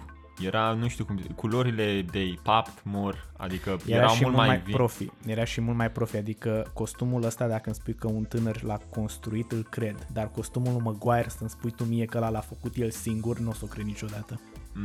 Era, 0.46 0.74
nu 0.74 0.88
știu 0.88 1.06
cum, 1.06 1.18
culorile 1.36 2.06
de 2.12 2.34
papt 2.44 2.84
mor, 2.84 3.30
adică 3.38 3.78
Era 3.86 3.98
erau 3.98 4.14
și 4.14 4.24
mult 4.24 4.36
mai, 4.36 4.62
vii. 4.66 4.74
profi. 4.74 5.10
Era 5.26 5.44
și 5.44 5.62
mult 5.62 5.78
mai 5.78 5.92
profi, 5.92 6.18
adică 6.18 6.72
costumul 6.74 7.24
ăsta, 7.24 7.48
dacă 7.48 7.64
îmi 7.66 7.76
spui 7.76 7.94
că 7.94 8.08
un 8.08 8.24
tânăr 8.24 8.64
l-a 8.64 8.80
construit, 8.90 9.52
îl 9.52 9.68
cred. 9.70 10.08
Dar 10.14 10.32
costumul 10.32 10.72
lui 10.72 10.82
Maguire, 10.82 11.30
să-mi 11.30 11.50
spui 11.50 11.72
tu 11.72 11.84
mie 11.84 12.06
că 12.06 12.18
ăla 12.18 12.30
l-a 12.30 12.40
făcut 12.40 12.76
el 12.76 12.90
singur, 12.90 13.40
nu 13.40 13.50
o 13.50 13.54
să 13.54 13.62
o 13.64 13.68
cred 13.68 13.86
niciodată. 13.86 14.40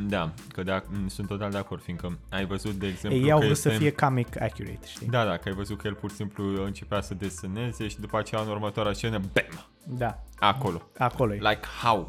Da, 0.09 0.33
că 0.53 0.63
de 0.63 0.83
sunt 1.07 1.27
total 1.27 1.51
de 1.51 1.57
acord, 1.57 1.83
fiindcă 1.83 2.19
ai 2.31 2.47
văzut, 2.47 2.73
de 2.73 2.87
exemplu, 2.87 3.21
Ei 3.21 3.31
au 3.31 3.39
că 3.39 3.45
vrut 3.45 3.57
este... 3.57 3.71
să 3.71 3.77
fie 3.77 3.91
comic 3.91 4.41
accurate, 4.41 4.87
știi? 4.87 5.07
Da, 5.07 5.25
da, 5.25 5.37
că 5.37 5.49
ai 5.49 5.55
văzut 5.55 5.79
că 5.79 5.87
el 5.87 5.95
pur 5.95 6.11
și 6.11 6.17
simplu 6.17 6.65
începea 6.65 7.01
să 7.01 7.15
deseneze 7.15 7.89
și 7.89 8.01
după 8.01 8.19
aceea 8.19 8.41
în 8.41 8.49
următoarea 8.49 8.93
scenă, 8.93 9.19
bam, 9.19 9.67
Da. 9.89 10.23
acolo. 10.39 10.83
Acolo 10.99 11.33
e. 11.35 11.37
Like 11.37 11.61
how? 11.83 12.09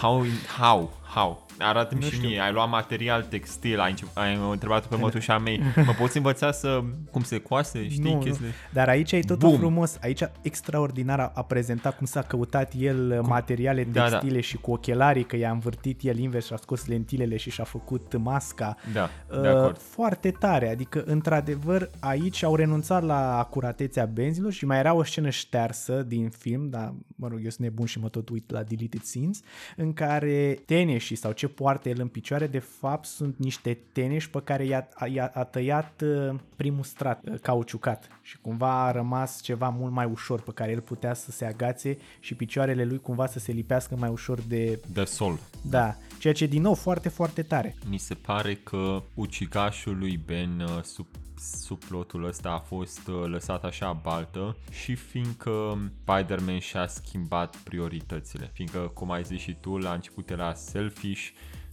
How? 0.00 0.24
How? 0.58 0.92
How? 1.14 1.44
Arată-mi 1.58 2.00
Nu 2.00 2.06
și 2.06 2.14
știu. 2.14 2.28
mie, 2.28 2.40
ai 2.40 2.52
luat 2.52 2.68
material 2.70 3.22
textil, 3.22 3.80
ai, 3.80 3.90
încep- 3.90 4.08
ai 4.14 4.38
întrebat 4.50 4.86
pe 4.86 4.96
mătușa 5.00 5.38
mei, 5.38 5.62
mă 5.86 5.92
poți 5.98 6.16
învăța 6.16 6.52
să, 6.52 6.82
cum 7.10 7.22
se 7.22 7.38
coase, 7.38 7.88
știi, 7.88 8.12
nu, 8.14 8.18
chestii? 8.18 8.44
nu. 8.46 8.50
Dar 8.72 8.88
aici 8.88 9.12
e 9.12 9.20
totul 9.20 9.48
Bum. 9.48 9.58
frumos. 9.58 9.98
Aici 10.02 10.20
extraordinar 10.42 11.20
a, 11.20 11.32
a 11.34 11.42
prezentat 11.42 11.96
cum 11.96 12.06
s-a 12.06 12.22
căutat 12.22 12.72
el 12.78 13.16
cum? 13.18 13.28
materiale 13.28 13.84
Da, 13.84 14.00
da. 14.02 14.08
textile 14.08 14.40
și 14.40 14.56
cu 14.56 14.70
ochelarii, 14.72 15.24
că 15.24 15.36
i-a 15.36 15.50
învârtit 15.50 16.00
el 16.02 16.18
invers 16.18 16.46
și 16.46 16.52
a 16.52 16.56
scos 16.56 16.86
lentilele 16.86 17.36
și 17.36 17.50
și-a 17.50 17.64
făcut 17.64 18.16
masca. 18.18 18.76
Da, 18.92 19.08
Uh, 19.30 19.40
de 19.40 19.48
acord. 19.48 19.78
Foarte 19.80 20.30
tare, 20.30 20.70
adică 20.70 21.02
într-adevăr 21.06 21.90
aici 22.00 22.42
au 22.42 22.54
renunțat 22.54 23.02
la 23.02 23.38
acuratețea 23.38 24.04
benzilor 24.04 24.52
și 24.52 24.66
mai 24.66 24.78
era 24.78 24.94
o 24.94 25.02
scenă 25.04 25.30
ștearsă 25.30 26.02
din 26.02 26.28
film, 26.30 26.68
dar 26.68 26.94
mă 27.16 27.28
rog, 27.28 27.38
eu 27.42 27.50
sunt 27.50 27.66
nebun 27.66 27.86
și 27.86 27.98
mă 27.98 28.08
tot 28.08 28.28
uit 28.28 28.50
la 28.50 28.62
deleted 28.62 29.02
scenes, 29.02 29.40
în 29.76 29.92
care 29.92 30.62
teneșii 30.66 31.16
sau 31.16 31.32
ce 31.32 31.48
poartă 31.48 31.88
el 31.88 32.00
în 32.00 32.08
picioare, 32.08 32.46
de 32.46 32.58
fapt 32.58 33.06
sunt 33.06 33.38
niște 33.38 33.78
teneși 33.92 34.30
pe 34.30 34.40
care 34.44 34.64
i-a, 34.64 34.88
i-a 35.12 35.30
a 35.34 35.44
tăiat 35.44 36.02
uh, 36.04 36.34
primul 36.56 36.84
strat 36.84 37.24
uh, 37.28 37.40
cauciucat 37.40 38.08
și 38.22 38.38
cumva 38.38 38.84
a 38.84 38.90
rămas 38.90 39.40
ceva 39.40 39.68
mult 39.68 39.92
mai 39.92 40.08
ușor 40.12 40.42
pe 40.42 40.50
care 40.54 40.72
el 40.72 40.80
putea 40.80 41.14
să 41.14 41.30
se 41.30 41.44
agațe 41.44 41.98
și 42.20 42.34
picioarele 42.34 42.84
lui 42.84 43.00
cumva 43.00 43.26
să 43.26 43.38
se 43.38 43.52
lipească 43.52 43.96
mai 43.96 44.08
ușor 44.08 44.40
de... 44.40 44.80
De 44.92 45.04
sol. 45.04 45.38
Da, 45.62 45.96
ceea 46.18 46.32
ce 46.32 46.46
din 46.46 46.62
nou 46.62 46.74
foarte, 46.74 47.08
foarte 47.08 47.42
tare. 47.42 47.74
Mi 47.88 47.98
se 47.98 48.14
pare 48.14 48.54
că 48.54 49.02
ucigașul 49.14 49.98
lui 49.98 50.20
Ben 50.26 50.60
uh, 50.60 50.82
sub 50.82 51.06
subplotul 51.38 52.24
ăsta 52.24 52.50
a 52.50 52.58
fost 52.58 53.08
uh, 53.08 53.24
lăsat 53.26 53.64
așa 53.64 53.92
baltă 53.92 54.56
și 54.70 54.94
fiindcă 54.94 55.78
Spider-Man 56.02 56.58
și-a 56.58 56.86
schimbat 56.86 57.56
prioritățile. 57.56 58.50
Fiindcă, 58.52 58.78
cum 58.78 59.10
ai 59.10 59.22
zis 59.22 59.40
și 59.40 59.56
tu, 59.60 59.76
la 59.76 59.92
început 59.92 60.30
era 60.30 60.54
selfish, 60.54 61.28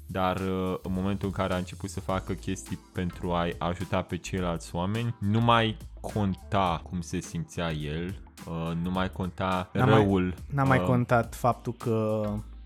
dar 0.05 0.35
uh, 0.35 0.77
în 0.81 0.91
momentul 0.93 1.27
în 1.27 1.33
care 1.33 1.53
a 1.53 1.57
început 1.57 1.89
să 1.89 1.99
facă 1.99 2.33
chestii 2.33 2.79
pentru 2.93 3.31
a-i 3.31 3.55
ajuta 3.57 4.01
pe 4.01 4.17
ceilalți 4.17 4.75
oameni, 4.75 5.15
nu 5.19 5.41
mai 5.41 5.77
conta 6.01 6.81
cum 6.83 7.01
se 7.01 7.19
simțea 7.19 7.71
el, 7.71 8.15
uh, 8.47 8.71
nu 8.83 8.91
mai 8.91 9.11
conta 9.11 9.69
N-a 9.73 9.85
răul. 9.85 10.23
Mai, 10.23 10.35
n-a 10.53 10.63
mai 10.63 10.79
uh, 10.79 10.85
contat 10.85 11.35
faptul 11.35 11.73
că 11.73 12.25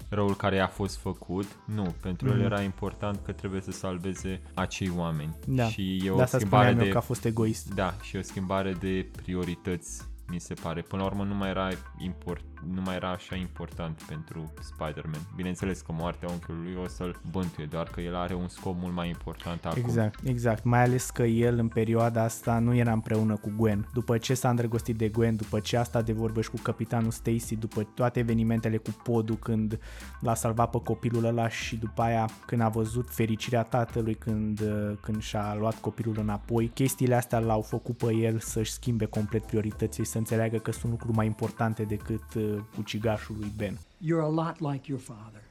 răul 0.10 0.36
care 0.36 0.56
i-a 0.56 0.68
fost 0.68 0.98
făcut. 0.98 1.46
Nu, 1.66 1.96
pentru 2.02 2.28
Mhm. 2.28 2.36
el 2.38 2.42
era 2.46 2.62
important 2.62 3.20
că 3.24 3.32
trebuie 3.32 3.62
să 3.62 3.72
salveze 3.72 4.42
acei 4.54 4.92
oameni. 4.96 5.36
Da. 5.48 5.68
Și 5.68 5.96
e 5.96 6.04
De 6.04 6.10
o 6.10 6.20
asta 6.22 6.38
schimbare 6.38 6.64
spuneam 6.68 6.80
eu 6.80 6.86
de 6.86 6.92
că 6.92 6.98
a 6.98 7.02
fost 7.02 7.26
egoist. 7.26 7.74
Da, 7.74 7.94
și 8.02 8.16
o 8.16 8.22
schimbare 8.22 8.74
de 8.74 9.10
priorități, 9.16 10.02
mi 10.30 10.40
se 10.40 10.54
pare. 10.54 10.82
Până 10.82 11.02
la 11.02 11.08
urmă 11.08 11.24
nu 11.24 11.34
mai 11.36 11.50
era 11.50 11.70
import 11.98 12.44
nu 12.74 12.82
mai 12.82 12.96
era 12.96 13.10
așa 13.10 13.36
important 13.36 14.02
pentru 14.08 14.54
Spider-Man. 14.62 15.22
Bineînțeles 15.36 15.82
că 15.82 15.92
moartea 15.92 16.30
unchiului 16.32 16.76
o 16.84 16.88
să-l 16.88 17.20
bântuie, 17.32 17.66
doar 17.66 17.88
că 17.88 18.02
el 18.02 18.16
are 18.16 18.34
un 18.34 18.48
scop 18.48 18.76
mult 18.80 18.94
mai 18.94 19.08
important 19.08 19.66
acum. 19.66 19.82
Exact, 19.82 20.20
exact. 20.24 20.64
Mai 20.64 20.84
ales 20.84 21.10
că 21.10 21.24
el 21.24 21.60
în 21.60 21.68
perioada 21.68 22.24
asta 22.24 22.60
nu 22.60 22.76
era 22.76 22.92
împreună 22.92 23.36
cu 23.36 23.54
Gwen. 23.58 23.88
După 23.94 24.18
ce 24.18 24.34
s-a 24.34 24.50
îndrăgostit 24.50 24.98
de 24.98 25.10
Gwen, 25.10 25.36
după 25.36 25.60
ce 25.60 25.78
asta 25.78 26.02
de 26.02 26.14
vorbești 26.14 26.52
cu 26.52 26.62
capitanul 26.62 27.12
Stacy, 27.12 27.56
după 27.56 27.84
toate 27.84 28.20
evenimentele 28.20 28.78
cu 28.78 28.90
podul 29.04 29.36
când 29.36 29.80
l-a 30.20 30.36
salvat 30.36 30.70
pe 30.70 30.78
copilul 30.84 31.26
ăla 31.26 31.50
și 31.50 31.76
după 31.76 32.02
aia 32.02 32.30
când 32.46 32.62
a 32.62 32.70
văzut 32.70 33.10
fericirea 33.10 33.64
tatălui 33.64 34.16
când, 34.16 34.62
când 35.02 35.22
și-a 35.22 35.56
luat 35.60 35.80
copilul 35.80 36.16
înapoi, 36.20 36.68
chestiile 36.68 37.16
astea 37.16 37.40
l-au 37.40 37.62
făcut 37.62 37.98
pe 37.98 38.14
el 38.14 38.40
să-și 38.40 38.72
schimbe 38.72 39.06
complet 39.06 39.46
priorității, 39.46 40.06
să 40.06 40.18
înțeleagă 40.18 40.58
că 40.58 40.72
sunt 40.72 40.92
lucruri 40.92 41.16
mai 41.16 41.26
importante 41.26 41.84
decât 41.84 42.24
uh, 42.56 42.80
ucigașul 42.80 43.36
lui 43.40 43.52
Ben. 43.58 43.78
You're 43.98 44.24
a 44.24 44.46
lot 44.46 44.60
like 44.60 44.88
your 44.88 45.00
father. 45.00 45.42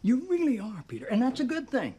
You 0.00 0.22
really 0.30 0.58
are, 0.58 0.84
Peter, 0.86 1.06
and 1.10 1.20
that's 1.20 1.40
a 1.40 1.44
good 1.44 1.68
thing. 1.68 1.94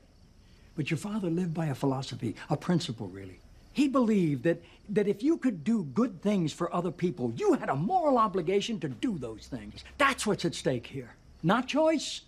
But 0.76 0.90
your 0.90 1.00
father 1.00 1.30
lived 1.30 1.54
by 1.54 1.68
a 1.68 1.74
philosophy, 1.74 2.36
a 2.48 2.56
principle, 2.56 3.10
really. 3.14 3.40
He 3.74 3.88
believed 3.88 4.44
that, 4.44 4.58
that 4.94 5.08
if 5.08 5.22
you 5.22 5.38
could 5.38 5.64
do 5.64 5.84
good 5.94 6.22
things 6.22 6.54
for 6.54 6.74
other 6.74 6.92
people, 6.92 7.32
you 7.36 7.54
had 7.54 7.70
a 7.70 7.76
moral 7.76 8.18
obligation 8.18 8.80
to 8.80 8.90
do 8.90 9.18
those 9.18 9.48
things. 9.48 9.84
That's 9.98 10.26
what's 10.26 10.46
at 10.46 10.56
stake 10.56 10.88
here. 10.88 11.16
Not 11.44 11.68
choice, 11.68 12.22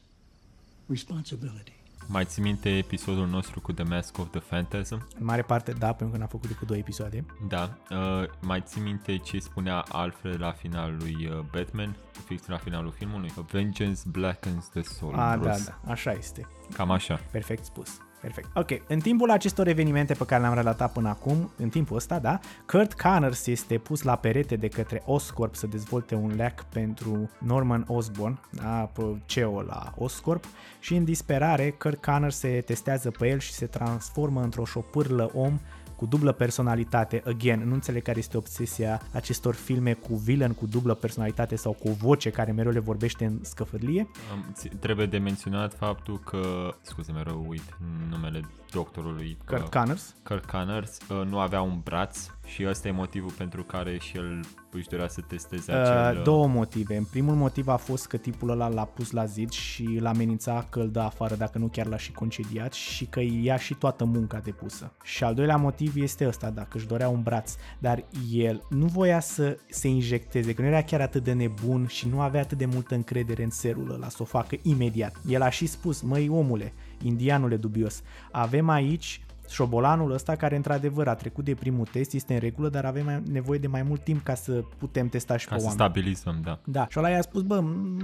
responsibility. 0.88 1.73
Mai 2.08 2.26
ți 2.26 2.42
minte 2.42 2.70
episodul 2.70 3.28
nostru 3.28 3.62
cu 3.62 3.72
The 3.72 3.84
Mask 3.84 4.18
of 4.18 4.30
the 4.30 4.40
Phantasm? 4.40 5.08
În 5.20 5.26
mare 5.26 5.42
parte 5.42 5.72
da, 5.72 5.88
pentru 5.88 6.10
că 6.16 6.18
n-a 6.18 6.28
făcut 6.28 6.48
decât 6.48 6.68
două 6.68 6.80
episoade. 6.80 7.26
Da. 7.48 7.78
Uh, 7.90 8.30
mai 8.42 8.62
ți 8.66 8.80
minte 8.80 9.18
ce 9.18 9.40
spunea 9.40 9.86
Alfred 9.92 10.40
la 10.40 10.52
finalul 10.52 10.98
lui 11.00 11.30
uh, 11.32 11.40
Batman? 11.52 11.96
Fix 12.26 12.48
la 12.48 12.58
finalul 12.58 12.92
filmului? 12.92 13.34
Vengeance 13.52 14.02
blackens 14.12 14.70
the 14.70 14.82
soul. 14.82 15.14
A, 15.16 15.38
da, 15.38 15.56
da, 15.66 15.92
așa 15.92 16.12
este. 16.12 16.48
Cam 16.74 16.92
așa. 16.92 17.20
Perfect 17.32 17.64
spus. 17.66 17.98
Perfect. 18.24 18.50
Ok, 18.54 18.70
în 18.88 19.00
timpul 19.00 19.32
acestor 19.32 19.68
evenimente 19.68 20.14
pe 20.14 20.26
care 20.26 20.42
le-am 20.42 20.54
relatat 20.54 20.92
până 20.92 21.10
acum, 21.10 21.52
în 21.58 21.70
timpul 21.70 21.96
ăsta, 21.96 22.20
da, 22.20 22.40
Kurt 22.66 22.94
Connors 22.94 23.48
este 23.48 23.78
pus 23.78 24.02
la 24.02 24.16
perete 24.16 24.56
de 24.56 24.68
către 24.68 25.02
Oscorp 25.06 25.56
să 25.56 25.68
dezvolte 25.68 26.16
un 26.16 26.34
leac 26.36 26.64
pentru 26.64 27.30
Norman 27.38 27.86
Osborn, 27.88 28.40
da, 28.50 28.92
CEO 29.26 29.62
la 29.62 29.94
Oscorp, 29.96 30.46
și 30.80 30.96
în 30.96 31.04
disperare 31.04 31.70
Kurt 31.70 32.04
Connors 32.06 32.38
se 32.38 32.62
testează 32.66 33.12
pe 33.12 33.28
el 33.28 33.40
și 33.40 33.52
se 33.52 33.66
transformă 33.66 34.42
într-o 34.42 34.66
șopârlă 34.66 35.32
om 35.34 35.60
cu 36.04 36.10
dublă 36.10 36.32
personalitate. 36.32 37.24
Again, 37.26 37.68
nu 37.68 37.74
înțeleg 37.74 38.02
care 38.02 38.18
este 38.18 38.38
obsesia 38.38 39.02
acestor 39.12 39.56
filme 39.56 39.94
cu 39.94 40.16
villain 40.16 40.54
cu 40.54 40.66
dublă 40.66 40.94
personalitate 40.94 41.56
sau 41.56 41.72
cu 41.72 41.88
o 41.88 41.94
voce 41.94 42.30
care 42.30 42.52
mereu 42.52 42.72
le 42.72 42.80
vorbește 42.80 43.26
în 43.26 43.40
scăfârlie. 43.42 44.08
Um, 44.34 44.54
trebuie 44.80 45.06
de 45.06 45.18
menționat 45.18 45.74
faptul 45.74 46.20
că, 46.20 46.74
scuze, 46.82 47.12
mereu 47.12 47.46
uit 47.48 47.78
numele 48.10 48.42
doctorului. 48.72 49.38
Kurt 49.46 49.74
Connors. 49.74 50.16
Kurt 50.24 50.46
Connors 50.46 50.98
uh, 51.10 51.26
nu 51.28 51.40
avea 51.40 51.62
un 51.62 51.80
braț 51.84 52.28
și 52.46 52.66
ăsta 52.68 52.88
e 52.88 52.92
motivul 52.92 53.32
pentru 53.32 53.64
care 53.64 53.98
și 53.98 54.18
el 54.18 54.40
își 54.72 54.88
dorea 54.88 55.08
să 55.08 55.22
testeze 55.22 55.72
acel... 55.72 56.18
Uh, 56.18 56.24
două 56.24 56.48
motive. 56.48 56.96
În 56.96 57.04
primul 57.04 57.36
motiv 57.36 57.68
a 57.68 57.76
fost 57.76 58.08
că 58.08 58.18
tipul 58.18 58.50
ăla 58.50 58.68
l-a 58.68 58.86
pus 58.86 59.12
la 59.12 59.26
zid 59.26 59.50
și 59.50 59.98
l 60.00 60.06
amenința 60.06 60.68
că 60.70 60.80
îl 60.80 60.92
dă 60.92 61.00
afară 61.00 61.36
dacă 61.36 61.58
nu 61.58 61.68
chiar 61.68 61.86
l-a 61.86 61.98
și 61.98 62.12
concediat 62.12 62.74
și 62.74 63.06
că 63.06 63.20
ia 63.42 63.58
și 63.58 63.74
toată 63.74 64.06
munca 64.06 64.40
depusă. 64.40 64.92
Și 65.04 65.24
al 65.24 65.34
doilea 65.34 65.56
motiv 65.56 65.96
este 65.96 66.28
ăsta, 66.28 66.50
dacă 66.50 66.78
își 66.78 66.88
dorea 66.88 67.10
un 67.10 67.22
braț, 67.22 67.56
dar 67.80 68.04
el 68.32 68.64
nu 68.70 68.86
voia 68.86 69.20
să 69.20 69.58
se 69.70 69.88
injecteze, 69.88 70.54
că 70.54 70.62
nu 70.62 70.68
era 70.68 70.82
chiar 70.82 71.02
atât 71.02 71.24
de 71.24 71.34
nebun 71.34 71.88
și 71.88 72.08
nu 72.08 72.22
avea 72.22 72.42
atât 72.42 72.58
de 72.58 72.66
multă 72.66 72.96
încredere 72.96 73.44
în 73.44 73.50
serul 73.50 73.92
ăla 73.94 74.10
să 74.10 74.18
o 74.20 74.26
facă 74.26 74.56
imediat. 74.62 75.16
El 75.28 75.42
a 75.42 75.50
și 75.50 75.66
spus, 75.66 76.02
măi 76.02 76.30
omule, 76.30 76.74
indianule 77.04 77.56
dubios, 77.56 78.04
avem 78.32 78.70
aici 78.70 79.23
șobolanul 79.50 80.12
ăsta 80.12 80.36
care 80.36 80.56
într-adevăr 80.56 81.08
a 81.08 81.16
trecut 81.16 81.46
de 81.46 81.54
primul 81.54 81.86
test, 81.86 82.14
este 82.14 82.34
în 82.34 82.40
regulă, 82.40 82.70
dar 82.70 82.86
avem 82.86 83.24
nevoie 83.32 83.60
de 83.60 83.68
mai 83.68 83.84
mult 83.84 84.04
timp 84.04 84.24
ca 84.24 84.36
să 84.36 84.64
putem 84.78 85.08
testa 85.08 85.38
și 85.38 85.48
ca 85.48 85.54
pe 85.56 85.60
să 85.60 85.68
oameni. 85.68 85.84
stabilizăm, 85.84 86.40
da. 86.44 86.60
Da, 86.66 86.88
și 86.90 87.00
ăla 87.00 87.10
i-a 87.10 87.22
spus, 87.22 87.42
bă, 87.42 87.60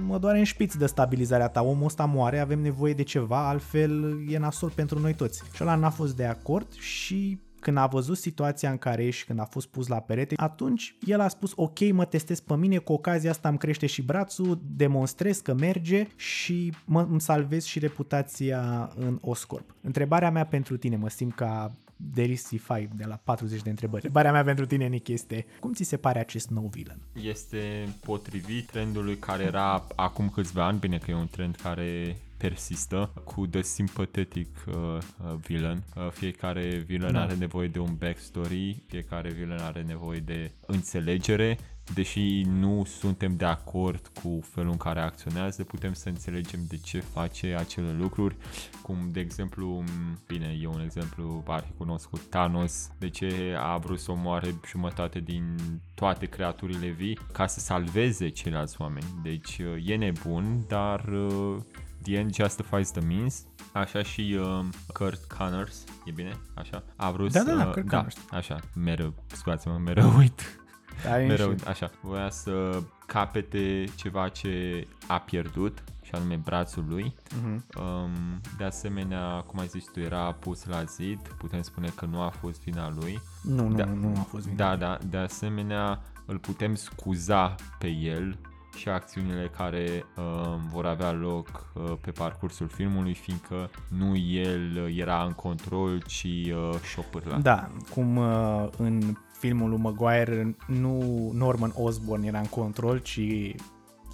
mă 0.06 0.18
doare 0.18 0.38
în 0.38 0.44
șpiț 0.44 0.74
de 0.74 0.86
stabilizarea 0.86 1.48
ta, 1.48 1.62
omul 1.62 1.84
ăsta 1.84 2.04
moare, 2.04 2.38
avem 2.38 2.60
nevoie 2.60 2.92
de 2.92 3.02
ceva, 3.02 3.48
altfel 3.48 4.18
e 4.28 4.38
nasol 4.38 4.70
pentru 4.70 4.98
noi 4.98 5.14
toți. 5.14 5.42
Și 5.54 5.62
ăla 5.62 5.74
n-a 5.74 5.90
fost 5.90 6.16
de 6.16 6.24
acord 6.24 6.72
și 6.72 7.38
când 7.60 7.76
a 7.76 7.86
văzut 7.86 8.16
situația 8.16 8.70
în 8.70 8.78
care 8.78 9.04
ești, 9.04 9.26
când 9.26 9.40
a 9.40 9.44
fost 9.44 9.66
pus 9.66 9.86
la 9.86 10.00
perete, 10.00 10.34
atunci 10.36 10.94
el 11.06 11.20
a 11.20 11.28
spus 11.28 11.52
ok, 11.54 11.92
mă 11.92 12.04
testez 12.04 12.40
pe 12.40 12.56
mine, 12.56 12.76
cu 12.76 12.92
ocazia 12.92 13.30
asta 13.30 13.48
îmi 13.48 13.58
crește 13.58 13.86
și 13.86 14.02
brațul, 14.02 14.60
demonstrez 14.76 15.38
că 15.38 15.54
merge 15.54 16.06
și 16.16 16.72
mă, 16.84 17.06
îmi 17.10 17.20
salvez 17.20 17.64
și 17.64 17.78
reputația 17.78 18.92
în 18.96 19.18
Oscorp. 19.20 19.74
Întrebarea 19.80 20.30
mea 20.30 20.46
pentru 20.46 20.76
tine, 20.76 20.96
mă 20.96 21.08
simt 21.08 21.34
ca 21.34 21.72
Derisi 21.96 22.48
5 22.48 22.88
de 22.96 23.04
la 23.04 23.20
40 23.24 23.62
de 23.62 23.70
întrebări. 23.70 24.04
Întrebarea 24.06 24.32
mea 24.32 24.44
pentru 24.44 24.66
tine, 24.66 24.86
Nick, 24.86 25.08
este 25.08 25.46
cum 25.60 25.72
ți 25.72 25.82
se 25.82 25.96
pare 25.96 26.18
acest 26.18 26.48
nou 26.48 26.66
villain? 26.72 26.98
Este 27.12 27.88
potrivit 28.04 28.66
trendului 28.66 29.16
care 29.16 29.42
era 29.42 29.86
acum 29.96 30.28
câțiva 30.28 30.66
ani, 30.66 30.78
bine 30.78 30.98
că 30.98 31.10
e 31.10 31.14
un 31.14 31.28
trend 31.30 31.56
care 31.62 32.16
persistă 32.40 33.12
cu 33.24 33.46
The 33.46 33.62
Sympathetic 33.62 34.48
uh, 34.66 34.74
uh, 34.74 35.34
Villain. 35.46 35.82
Uh, 35.96 36.10
fiecare 36.10 36.84
villain 36.86 37.12
Da. 37.12 37.22
are 37.22 37.34
nevoie 37.34 37.68
de 37.68 37.78
un 37.78 37.94
backstory, 37.98 38.82
fiecare 38.86 39.30
villain 39.30 39.60
are 39.60 39.82
nevoie 39.82 40.18
de 40.18 40.50
înțelegere, 40.66 41.58
deși 41.94 42.42
nu 42.42 42.84
suntem 42.84 43.36
de 43.36 43.44
acord 43.44 44.10
cu 44.22 44.40
felul 44.42 44.70
în 44.70 44.76
care 44.76 45.00
acționează, 45.00 45.64
putem 45.64 45.92
să 45.92 46.08
înțelegem 46.08 46.60
de 46.68 46.76
ce 46.76 47.00
face 47.00 47.54
acele 47.58 47.92
lucruri, 47.92 48.36
cum 48.82 48.96
de 49.12 49.20
exemplu, 49.20 49.66
m, 49.66 50.18
bine, 50.26 50.58
e 50.60 50.66
un 50.66 50.80
exemplu 50.80 51.42
arhicunoscut, 51.46 52.20
Thanos, 52.20 52.90
de 52.98 53.08
ce 53.08 53.56
a 53.58 53.76
vrut 53.76 53.98
să 53.98 54.10
omoare 54.10 54.54
jumătate 54.66 55.20
din 55.20 55.56
toate 55.94 56.26
creaturile 56.26 56.88
vii 56.88 57.18
ca 57.32 57.46
să 57.46 57.60
salveze 57.60 58.28
ceilalți 58.28 58.76
oameni. 58.80 59.06
Deci 59.22 59.58
uh, 59.58 59.88
e 59.88 59.96
nebun, 59.96 60.64
dar 60.68 61.04
uh, 61.04 61.56
the 62.02 62.16
end 62.16 62.34
justifies 62.34 62.90
the 62.90 63.00
means. 63.00 63.44
Așa 63.72 64.02
și 64.02 64.36
uh, 64.40 64.64
Kurt 64.92 65.24
Connors, 65.38 65.84
e 66.04 66.10
bine? 66.10 66.36
Așa? 66.54 66.82
A 66.96 67.10
vrut 67.10 67.32
Da, 67.32 67.42
da, 67.42 67.50
să... 67.50 67.56
da, 67.56 67.64
Kurt 67.64 67.84
da, 67.86 67.96
Connors. 67.96 68.16
așa, 68.30 68.58
mereu, 68.74 69.14
scuzați-mă, 69.26 69.78
mereu 69.84 70.16
uit. 70.18 70.58
Da, 71.04 71.22
e 71.22 71.26
mereu, 71.26 71.50
și- 71.56 71.64
așa, 71.66 71.90
voia 72.00 72.30
să 72.30 72.82
capete 73.06 73.84
ceva 73.94 74.28
ce 74.28 74.86
a 75.06 75.18
pierdut 75.18 75.82
și 76.02 76.10
anume 76.14 76.36
brațul 76.44 76.84
lui. 76.88 77.14
Mhm. 77.42 77.64
Um, 77.82 78.40
de 78.58 78.64
asemenea, 78.64 79.40
cum 79.46 79.58
ai 79.58 79.66
zis 79.66 79.84
tu, 79.92 80.00
era 80.00 80.32
pus 80.32 80.64
la 80.64 80.84
zid, 80.84 81.20
putem 81.38 81.62
spune 81.62 81.88
că 81.94 82.04
nu 82.06 82.20
a 82.20 82.28
fost 82.28 82.62
vina 82.62 82.90
lui. 83.00 83.20
Nu, 83.42 83.68
nu, 83.68 83.74
da, 83.76 83.84
nu 83.84 84.14
a 84.18 84.22
fost 84.22 84.44
vina 84.48 84.56
Da, 84.56 84.70
lui. 84.70 84.78
da, 84.78 84.98
de 85.10 85.16
asemenea, 85.16 86.02
îl 86.26 86.38
putem 86.38 86.74
scuza 86.74 87.54
pe 87.78 87.88
el 87.88 88.38
și 88.80 88.88
acțiunile 88.88 89.50
care 89.56 90.04
uh, 90.16 90.24
vor 90.72 90.86
avea 90.86 91.12
loc 91.12 91.72
uh, 91.74 91.92
pe 92.00 92.10
parcursul 92.10 92.68
filmului, 92.68 93.14
fiindcă 93.14 93.70
nu 93.88 94.16
el 94.16 94.92
era 94.96 95.22
în 95.24 95.32
control, 95.32 96.02
ci 96.06 96.24
uh, 96.24 96.74
șopârla. 96.92 97.38
Da, 97.38 97.70
cum 97.94 98.16
uh, 98.16 98.68
în 98.76 99.00
filmul 99.38 99.68
lui 99.68 99.78
Maguire 99.78 100.56
nu 100.66 101.30
Norman 101.34 101.72
Osborn 101.74 102.22
era 102.22 102.38
în 102.38 102.46
control, 102.46 102.98
ci 102.98 103.20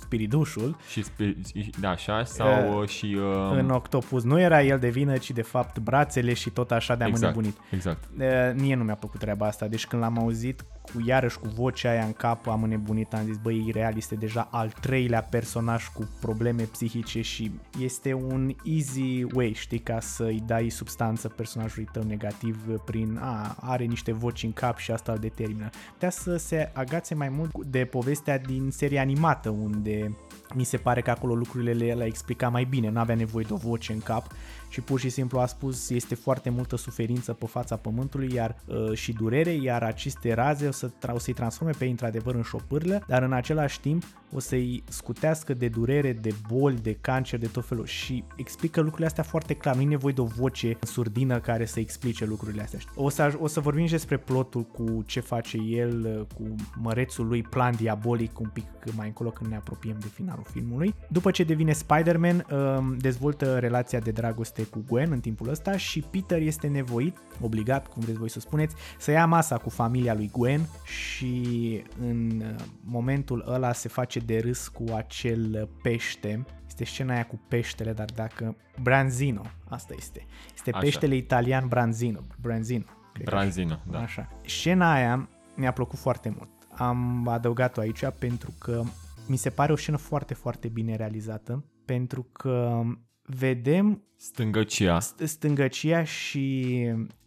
spiridușul. 0.07 0.77
Și 0.91 1.03
spi- 1.05 1.71
da, 1.81 1.91
așa, 1.91 2.25
sau 2.25 2.81
uh, 2.81 2.89
și... 2.89 3.17
Uh, 3.19 3.59
În 3.59 3.71
Octopus 3.71 4.23
nu 4.23 4.41
era 4.41 4.63
el 4.63 4.79
de 4.79 4.89
vină, 4.89 5.17
ci 5.17 5.31
de 5.31 5.43
fapt 5.43 5.79
brațele 5.79 6.35
și 6.35 6.51
tot 6.51 6.71
așa 6.71 6.95
de-am 6.95 7.11
Exact, 7.11 7.37
înnebunit. 7.37 7.61
exact. 7.71 8.05
Uh, 8.19 8.61
Mie 8.63 8.75
nu 8.75 8.85
mi-a 8.85 8.95
plăcut 8.95 9.21
treaba 9.21 9.47
asta, 9.47 9.67
deci 9.69 9.87
când 9.87 10.03
l-am 10.03 10.19
auzit 10.19 10.65
cu 10.93 11.03
iarăși 11.07 11.39
cu 11.39 11.49
vocea 11.49 11.91
aia 11.91 12.05
în 12.05 12.13
cap, 12.13 12.47
am 12.49 12.63
înnebunit, 12.63 13.15
am 13.15 13.25
zis, 13.25 13.37
băi, 13.37 13.71
real 13.73 13.93
este 13.97 14.15
deja 14.15 14.49
al 14.51 14.73
treilea 14.81 15.23
personaj 15.23 15.89
cu 15.89 16.09
probleme 16.21 16.63
psihice 16.63 17.21
și 17.23 17.51
este 17.81 18.13
un 18.13 18.55
easy 18.65 19.25
way, 19.35 19.53
știi, 19.55 19.79
ca 19.79 20.01
să-i 20.01 20.43
dai 20.47 20.69
substanță 20.69 21.29
personajului 21.29 21.89
tău 21.93 22.03
negativ 22.03 22.57
prin, 22.85 23.19
a, 23.23 23.57
are 23.61 23.85
niște 23.85 24.13
voci 24.13 24.43
în 24.43 24.53
cap 24.53 24.79
și 24.79 24.91
asta 24.91 25.13
îl 25.13 25.19
determină. 25.19 25.69
Putea 25.93 26.11
să 26.11 26.37
se 26.37 26.71
agațe 26.75 27.15
mai 27.15 27.29
mult 27.29 27.65
de 27.65 27.85
povestea 27.85 28.39
din 28.39 28.71
seria 28.71 29.01
animată, 29.01 29.49
unde 29.49 30.06
mi 30.55 30.65
se 30.65 30.77
pare 30.77 31.01
că 31.01 31.11
acolo 31.11 31.35
lucrurile 31.35 31.73
le- 31.73 31.95
le-a 31.95 32.07
explicat 32.07 32.53
mai 32.53 32.65
bine, 32.65 32.89
nu 32.91 32.99
avea 32.99 33.15
nevoie 33.15 33.45
de 33.49 33.53
o 33.53 33.57
voce 33.57 33.93
în 33.93 34.01
cap 34.01 34.27
și 34.69 34.81
pur 34.81 35.01
și 35.01 35.09
simplu 35.09 35.39
a 35.39 35.47
spus 35.47 35.91
este 35.91 36.15
foarte 36.15 36.51
multă 36.51 36.77
suferință 36.77 37.33
pe 37.33 37.47
fața 37.47 37.77
pământului 37.77 38.33
iar 38.35 38.57
uh, 38.67 38.93
și 38.93 39.13
durere, 39.13 39.51
iar 39.51 39.83
aceste 39.83 40.35
raze 40.35 40.67
o, 40.69 40.71
să 40.71 40.89
tra- 40.89 41.13
o 41.13 41.19
să-i 41.19 41.33
transforme 41.33 41.73
pe 41.79 41.85
ei 41.85 41.91
într-adevăr 41.91 42.35
în 42.35 42.43
șopârlă, 42.43 43.05
dar 43.07 43.23
în 43.23 43.33
același 43.33 43.81
timp 43.81 44.05
o 44.33 44.39
să-i 44.39 44.83
scutească 44.89 45.55
de 45.55 45.69
durere, 45.69 46.13
de 46.13 46.35
boli, 46.53 46.79
de 46.83 46.97
cancer, 47.01 47.39
de 47.39 47.47
tot 47.47 47.67
felul 47.67 47.87
și 47.87 48.25
explică 48.37 48.81
lucrurile 48.81 49.07
astea 49.07 49.23
foarte 49.23 49.55
clar, 49.55 49.75
nu 49.75 49.81
e 49.81 49.85
nevoie 49.85 50.13
de 50.13 50.21
o 50.21 50.25
voce 50.25 50.79
surdină 50.81 51.41
care 51.41 51.65
să 51.65 51.81
explice 51.81 52.25
lucrurile 52.25 52.63
astea. 52.63 52.81
O 52.95 53.09
să, 53.09 53.31
aj- 53.31 53.41
o 53.41 53.47
să 53.47 53.61
vorbim 53.61 53.85
și 53.85 53.93
despre 53.93 54.17
plotul 54.17 54.63
cu 54.63 55.03
ce 55.07 55.21
face 55.21 55.57
el, 55.57 56.05
uh, 56.05 56.27
cu 56.37 56.55
mărețul 56.81 57.27
lui 57.27 57.43
plan 57.43 57.75
diabolic 57.77 58.39
un 58.41 58.51
pic 58.53 58.65
mai 58.97 59.07
încolo 59.07 59.31
când 59.31 59.51
ne 59.51 59.57
apropiem 59.57 59.75
apropiem 59.77 59.99
de 60.01 60.07
finalul 60.07 60.45
filmului. 60.51 60.95
După 61.09 61.31
ce 61.31 61.45
devine 61.45 61.73
Spider-Man, 61.73 62.47
um, 62.51 62.97
dezvoltă 62.97 63.59
relația 63.59 63.99
de 63.99 64.11
dragoste 64.11 64.56
cu 64.65 64.85
Gwen 64.89 65.13
în 65.13 65.21
timpul 65.21 65.49
ăsta 65.49 65.77
și 65.77 66.01
Peter 66.11 66.41
este 66.41 66.67
nevoit, 66.67 67.17
obligat, 67.41 67.87
cum 67.87 68.03
vreți 68.03 68.19
voi 68.19 68.31
să 68.31 68.41
spuneți, 68.41 68.75
să 68.99 69.11
ia 69.11 69.27
masa 69.27 69.57
cu 69.57 69.71
familia 69.71 70.15
lui 70.15 70.31
Gwen 70.33 70.61
și 70.85 71.83
în 72.01 72.41
uh, 72.41 72.65
momentul 72.85 73.45
ăla 73.49 73.73
se 73.73 73.89
face 73.89 74.19
de 74.19 74.39
râs 74.39 74.69
cu 74.69 74.85
acel 74.95 75.69
pește 75.83 76.45
este 76.67 76.85
scena 76.85 77.15
aia 77.15 77.27
cu 77.27 77.41
peștele, 77.49 77.93
dar 77.93 78.07
dacă... 78.15 78.57
Branzino, 78.83 79.43
asta 79.69 79.95
este. 79.97 80.27
Este 80.55 80.71
Așa. 80.71 80.79
peștele 80.79 81.15
italian 81.15 81.69
Branzino. 81.69 82.21
Branzino. 82.41 82.85
cred 83.13 83.27
că 83.27 83.35
Branzino, 83.35 83.79
da. 83.91 83.99
Așa. 83.99 84.29
Scena 84.47 84.93
aia 84.93 85.29
mi-a 85.55 85.73
plăcut 85.73 85.99
foarte 85.99 86.35
mult. 86.37 86.49
Am 86.71 87.29
adăugat-o 87.29 87.81
aici 87.81 88.05
pentru 88.19 88.55
că 88.59 88.83
mi 89.27 89.37
se 89.37 89.51
pare 89.51 89.73
o 89.73 89.77
scenă 89.77 89.97
foarte, 89.97 90.35
foarte 90.35 90.69
bine 90.69 90.97
realizată, 90.97 91.65
pentru 91.85 92.23
că 92.33 92.83
vedem 93.27 94.01
Stângăcia. 94.17 94.99
stângăcia 95.25 96.05
și 96.05 96.77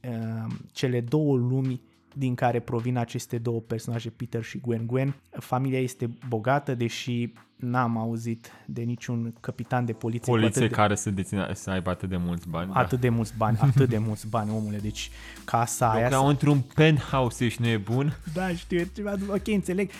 uh, 0.10 0.52
cele 0.72 1.02
două 1.02 1.38
lumi 1.38 1.82
din 2.14 2.36
care 2.36 2.60
provin 2.60 2.98
aceste 2.98 3.38
două 3.38 3.60
personaje, 3.60 4.10
Peter 4.10 4.44
și 4.44 4.58
Gwen. 4.58 4.86
Gwen, 4.86 5.16
familia 5.30 5.80
este 5.80 6.10
bogată, 6.28 6.76
deși 6.76 7.34
n-am 7.56 7.98
auzit 7.98 8.52
de 8.66 8.82
niciun 8.82 9.34
capitan 9.40 9.86
de 9.86 9.94
poliție. 9.94 10.32
cu 10.34 10.40
Poliție 10.40 10.62
atât 10.62 10.76
de, 10.76 10.82
care 10.82 10.96
să, 10.96 11.10
dețină, 11.10 11.54
să 11.54 11.70
aibă 11.70 11.90
atât 11.90 12.10
de 12.10 12.18
mulți 12.18 12.48
bani. 12.48 12.72
atât 12.74 13.00
de 13.00 13.10
mulți 13.10 13.34
bani, 13.38 13.58
atât 13.70 13.90
de 13.90 13.98
mulți 13.98 14.28
bani, 14.28 14.52
omule. 14.52 14.78
Deci 14.78 15.12
casa 15.46 15.92
aia... 15.92 16.02
Lucrau 16.02 16.28
într-un 16.28 16.60
penthouse, 16.76 17.46
ești 17.46 17.62
nebun? 17.62 18.18
Da, 18.34 18.50
știu, 18.56 18.84
ceva, 18.96 19.16
ok, 19.28 19.48
înțeleg 19.48 19.92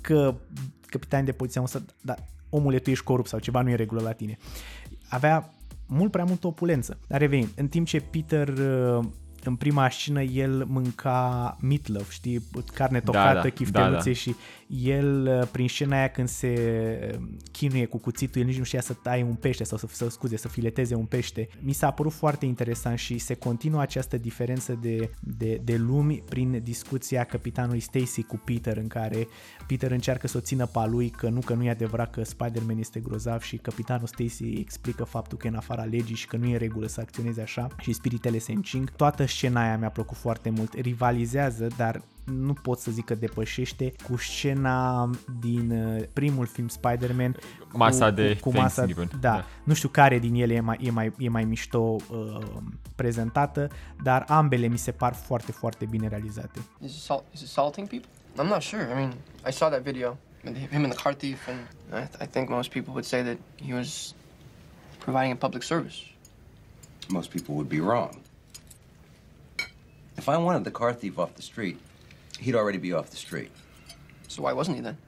că 0.00 0.34
capitanii 0.86 1.26
de 1.26 1.32
poliție 1.32 1.60
au 1.60 1.66
să, 1.66 1.82
da, 2.00 2.14
omule, 2.50 2.78
tu 2.78 2.90
ești 2.90 3.04
corupt 3.04 3.28
sau 3.28 3.38
ceva 3.38 3.62
nu 3.62 3.68
e 3.68 3.70
în 3.70 3.76
regulă 3.76 4.00
la 4.00 4.12
tine. 4.12 4.38
Avea 5.08 5.50
mult 5.86 6.10
prea 6.10 6.24
multă 6.24 6.46
opulență. 6.46 6.98
Dar 7.06 7.20
revenind, 7.20 7.48
în 7.56 7.68
timp 7.68 7.86
ce 7.86 8.00
Peter 8.00 8.48
uh, 8.48 9.04
în 9.48 9.56
prima 9.56 9.90
scenă 9.90 10.22
el 10.22 10.64
mânca 10.68 11.56
meatloaf, 11.60 12.10
știi, 12.10 12.42
carne 12.74 13.00
tocată, 13.00 13.40
da, 13.42 13.48
chifteluțe 13.48 13.96
da, 13.96 14.02
da. 14.04 14.12
și 14.12 14.34
el 14.68 15.26
uh, 15.26 15.48
prin 15.52 15.68
scena 15.68 15.96
aia 15.96 16.08
când 16.08 16.28
se 16.28 16.54
uh, 17.12 17.26
chinuie 17.52 17.86
cu 17.86 17.98
cuțitul, 17.98 18.40
el 18.40 18.46
nici 18.46 18.58
nu 18.58 18.64
știa 18.64 18.80
să 18.80 18.92
taie 18.92 19.22
un 19.22 19.34
pește 19.34 19.64
sau 19.64 19.78
să, 19.78 19.86
să 19.90 20.08
scuze, 20.08 20.36
să 20.36 20.48
fileteze 20.48 20.94
un 20.94 21.04
pește. 21.04 21.48
Mi 21.60 21.72
s-a 21.72 21.90
părut 21.90 22.12
foarte 22.12 22.46
interesant 22.46 22.98
și 22.98 23.18
se 23.18 23.34
continuă 23.34 23.80
această 23.80 24.16
diferență 24.16 24.78
de, 24.80 25.10
de, 25.20 25.60
de 25.64 25.76
lumi 25.76 26.22
prin 26.28 26.60
discuția 26.62 27.24
capitanului 27.24 27.80
Stacy 27.80 28.22
cu 28.22 28.40
Peter 28.44 28.76
în 28.76 28.86
care 28.86 29.28
Peter 29.66 29.90
încearcă 29.90 30.26
să 30.26 30.36
o 30.36 30.40
țină 30.40 30.66
pe 30.66 30.78
a 30.78 30.86
lui 30.86 31.08
că 31.08 31.28
nu, 31.28 31.40
că 31.40 31.54
nu 31.54 31.64
e 31.64 31.70
adevărat 31.70 32.10
că 32.10 32.24
Spider-Man 32.24 32.78
este 32.78 33.00
grozav 33.00 33.40
și 33.40 33.56
capitanul 33.56 34.06
Stacy 34.06 34.52
explică 34.58 35.04
faptul 35.04 35.38
că 35.38 35.46
e 35.46 35.50
în 35.50 35.56
afara 35.56 35.84
legii 35.84 36.16
și 36.16 36.26
că 36.26 36.36
nu 36.36 36.46
e 36.46 36.52
în 36.52 36.58
regulă 36.58 36.86
să 36.86 37.00
acționeze 37.00 37.40
așa 37.40 37.68
și 37.80 37.92
spiritele 37.92 38.38
se 38.38 38.52
încing. 38.52 38.90
Toată 38.90 39.24
scena 39.38 39.62
aia 39.62 39.76
mi-a 39.76 39.90
plăcut 39.90 40.16
foarte 40.16 40.50
mult. 40.50 40.74
Rivalizează, 40.74 41.66
dar 41.76 42.02
nu 42.24 42.52
pot 42.52 42.78
să 42.78 42.90
zic 42.90 43.04
că 43.04 43.14
depășește 43.14 43.92
cu 44.08 44.16
scena 44.16 45.10
din 45.40 45.70
uh, 45.70 46.02
primul 46.12 46.46
film 46.46 46.68
Spider-Man 46.68 47.36
Masa 47.72 48.08
cu, 48.08 48.14
de 48.14 48.36
cu, 48.40 48.50
cu 48.50 48.56
masa, 48.56 48.74
Thanksgiving, 48.74 49.20
da, 49.20 49.30
da. 49.30 49.44
nu 49.64 49.74
știu 49.74 49.88
care 49.88 50.18
din 50.18 50.34
ele 50.34 50.54
e 50.54 50.60
mai, 50.60 50.78
e 50.80 50.90
mai, 50.90 51.12
e 51.18 51.28
mai 51.28 51.44
mișto 51.44 51.78
uh, 51.78 52.38
prezentată, 52.94 53.68
dar 54.02 54.24
ambele 54.28 54.66
mi 54.66 54.78
se 54.78 54.90
par 54.90 55.14
foarte, 55.14 55.52
foarte 55.52 55.84
bine 55.84 56.08
realizate. 56.08 56.58
Is 56.84 56.92
he, 56.92 56.98
salt, 56.98 57.24
is 57.32 57.40
he 57.40 57.46
salting 57.46 57.88
people? 57.88 58.10
I'm 58.38 58.48
not 58.48 58.62
sure. 58.62 58.82
I 58.82 58.94
mean, 58.94 59.12
I 59.48 59.52
saw 59.52 59.68
that 59.68 59.82
video, 59.82 60.16
with 60.44 60.56
him 60.56 60.84
and 60.84 60.92
the 60.92 61.02
car 61.02 61.14
thief, 61.14 61.48
and 61.48 61.58
I, 61.92 62.24
I 62.24 62.26
think 62.26 62.48
most 62.48 62.70
people 62.70 62.92
would 62.92 63.06
say 63.06 63.22
that 63.22 63.36
he 63.66 63.72
was 63.74 64.14
providing 64.98 65.32
a 65.32 65.36
public 65.36 65.62
service. 65.62 65.98
Most 67.08 67.30
people 67.30 67.54
would 67.54 67.68
be 67.68 67.80
wrong. 67.80 68.10
If 70.18 70.28
I 70.28 70.36
wanted 70.36 70.64
the 70.64 70.72
car 70.72 70.92
thief 70.92 71.16
off 71.18 71.36
the 71.36 71.42
street, 71.42 71.78
he'd 72.40 72.56
already 72.56 72.78
be 72.78 72.92
off 72.92 73.08
the 73.08 73.16
street. 73.16 73.52
So 74.26 74.42
why 74.42 74.52
wasn't 74.52 74.78
he 74.78 74.82
then? 74.82 74.98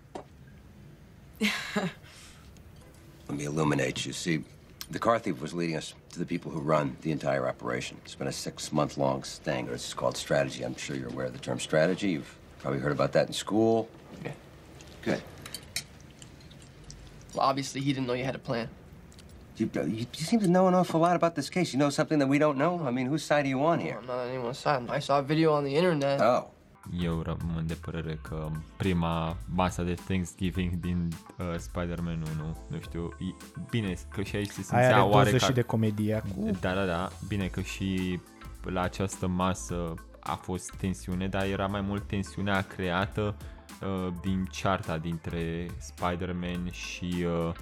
Let 3.29 3.37
me 3.37 3.45
illuminate 3.45 4.07
you. 4.07 4.13
See, 4.13 4.45
the 4.89 5.01
car 5.01 5.19
thief 5.19 5.41
was 5.41 5.53
leading 5.53 5.77
us 5.77 5.95
to 6.13 6.21
the 6.21 6.25
people 6.25 6.53
who 6.53 6.61
run 6.61 6.97
the 7.03 7.11
entire 7.11 7.49
operation. 7.49 7.97
It's 8.05 8.15
been 8.15 8.29
a 8.29 8.33
six-month-long 8.33 9.25
sting. 9.25 9.69
Or 9.69 9.75
it's 9.75 9.93
called 9.93 10.17
strategy. 10.17 10.65
I'm 10.65 10.77
sure 10.77 10.95
you're 10.95 11.09
aware 11.09 11.27
of 11.27 11.33
the 11.33 11.41
term 11.41 11.59
strategy. 11.59 12.11
You've 12.11 12.37
probably 12.61 12.79
heard 12.79 12.93
about 12.93 13.13
that 13.13 13.27
in 13.27 13.33
school. 13.33 13.89
Yeah. 14.25 14.33
Good. 15.03 15.23
Well, 17.35 17.47
obviously 17.47 17.81
he 17.81 17.93
didn't 17.93 18.07
know 18.07 18.15
you 18.15 18.25
had 18.25 18.37
a 18.37 18.41
plan. 18.41 18.69
You, 19.61 19.69
you, 19.75 20.07
you 20.19 20.25
seem 20.31 20.41
to 20.41 20.49
know 20.49 20.69
an 20.69 20.75
awful 20.75 21.01
lot 21.01 21.15
about 21.15 21.35
this 21.35 21.51
case. 21.51 21.73
You 21.73 21.79
know 21.79 21.91
something 21.91 22.19
that 22.19 22.29
we 22.29 22.39
don't 22.39 22.57
know? 22.57 22.81
I 22.89 22.91
mean, 22.91 23.07
whose 23.07 23.25
side 23.25 23.45
are 23.45 23.53
you 23.55 23.63
on 23.63 23.79
here? 23.79 23.99
I'm 24.01 24.07
not 24.07 24.19
on 24.19 24.29
anyone's 24.29 24.59
side. 24.59 24.89
I 24.89 25.01
saw 25.01 25.19
a 25.19 25.23
video 25.23 25.53
on 25.53 25.65
the 25.65 25.75
internet. 25.77 26.21
Oh. 26.21 26.45
Eu 26.99 27.23
rămân 27.23 27.67
de 27.67 27.75
părere 27.75 28.19
că 28.23 28.49
prima 28.77 29.37
masa 29.55 29.83
de 29.83 29.95
Thanksgiving 29.95 30.73
din 30.73 31.09
uh, 31.39 31.55
Spider-Man 31.59 32.25
1, 32.43 32.57
nu 32.69 32.81
știu, 32.81 33.17
e, 33.19 33.35
bine 33.71 33.95
că 34.09 34.23
și 34.23 34.37
aici 34.37 34.49
se 34.49 34.63
simțea 34.63 34.79
Aia 34.79 34.89
are 34.89 35.03
doză 35.03 35.15
oarecare... 35.15 35.45
și 35.45 35.53
de 35.53 35.63
comedie 35.63 36.23
cu... 36.35 36.51
Da, 36.61 36.75
da, 36.75 36.85
da, 36.85 37.09
bine 37.29 37.47
că 37.47 37.61
și 37.61 38.21
la 38.63 38.81
această 38.81 39.27
masă 39.27 39.95
a 40.21 40.35
fost 40.35 40.75
tensiune, 40.77 41.29
dar 41.29 41.45
era 41.45 41.67
mai 41.67 41.81
mult 41.81 42.07
tensiunea 42.07 42.63
creată 42.63 43.37
uh, 43.83 44.13
din 44.21 44.49
cearta 44.51 44.99
dintre 44.99 45.67
Spider-Man 45.79 46.71
și 46.71 47.25
uh, 47.25 47.53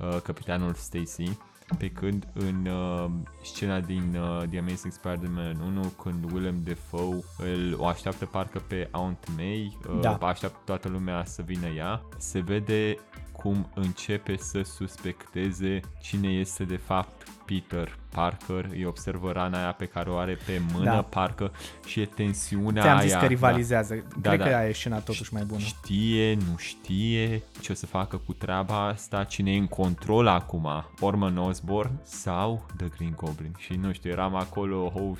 uh, 0.00 0.20
capitanul 0.22 0.74
Stacy. 0.74 1.30
Pe 1.78 1.88
când 1.88 2.26
în 2.32 2.66
uh, 2.66 3.10
scena 3.42 3.80
din 3.80 4.16
uh, 4.16 4.42
The 4.48 4.58
Amazing 4.58 4.92
Spider-Man 4.92 5.60
1, 5.60 5.80
când 6.02 6.32
Willem 6.32 6.62
Dafoe 6.64 7.18
îl, 7.38 7.76
o 7.78 7.86
așteaptă 7.86 8.26
parcă 8.26 8.58
pe 8.58 8.88
Aunt 8.90 9.28
May, 9.36 9.78
uh, 9.88 10.00
Da. 10.00 10.18
așteaptă 10.20 10.58
toată 10.64 10.88
lumea 10.88 11.24
să 11.24 11.42
vină 11.42 11.66
ea, 11.66 12.02
se 12.18 12.40
vede 12.40 12.96
cum 13.32 13.70
începe 13.74 14.36
să 14.36 14.62
suspecteze 14.62 15.80
cine 16.00 16.28
este 16.28 16.64
de 16.64 16.76
fapt 16.76 17.25
Peter 17.46 17.98
Parker, 18.10 18.66
îi 18.70 18.84
observă 18.84 19.32
rana 19.32 19.58
aia 19.58 19.72
pe 19.72 19.86
care 19.86 20.10
o 20.10 20.16
are 20.16 20.38
pe 20.46 20.60
mână, 20.72 20.84
Da. 20.84 21.02
parcă 21.02 21.52
și 21.86 22.00
e 22.00 22.06
tensiunea 22.06 22.82
Ți-am 22.82 22.96
aia. 22.96 23.06
zis 23.06 23.14
că 23.16 23.26
rivalizează. 23.26 23.94
Da, 24.20 24.28
Cred 24.30 24.40
da. 24.42 24.50
că 24.50 24.54
aia 24.56 24.68
e 24.68 24.72
scena 24.72 24.98
totuși 24.98 25.32
mai 25.32 25.44
bună. 25.44 25.60
Știe, 25.60 26.34
nu 26.34 26.56
știe 26.56 27.42
ce 27.60 27.72
o 27.72 27.74
să 27.74 27.86
facă 27.86 28.16
cu 28.16 28.32
treaba 28.32 28.86
asta, 28.86 29.24
cine 29.24 29.52
e 29.52 29.58
în 29.58 29.66
control 29.66 30.26
acum, 30.26 30.68
Orman 31.00 31.36
Osborn 31.36 31.90
sau 32.02 32.66
The 32.76 32.86
Green 32.96 33.12
Goblin. 33.16 33.54
Și 33.58 33.72
nu 33.72 33.92
știu, 33.92 34.10
eram 34.10 34.34
acolo, 34.34 34.92
oh, 34.94 35.16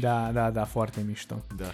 Da, 0.00 0.30
da, 0.32 0.50
da, 0.50 0.64
foarte 0.64 1.04
mișto. 1.06 1.42
da. 1.56 1.66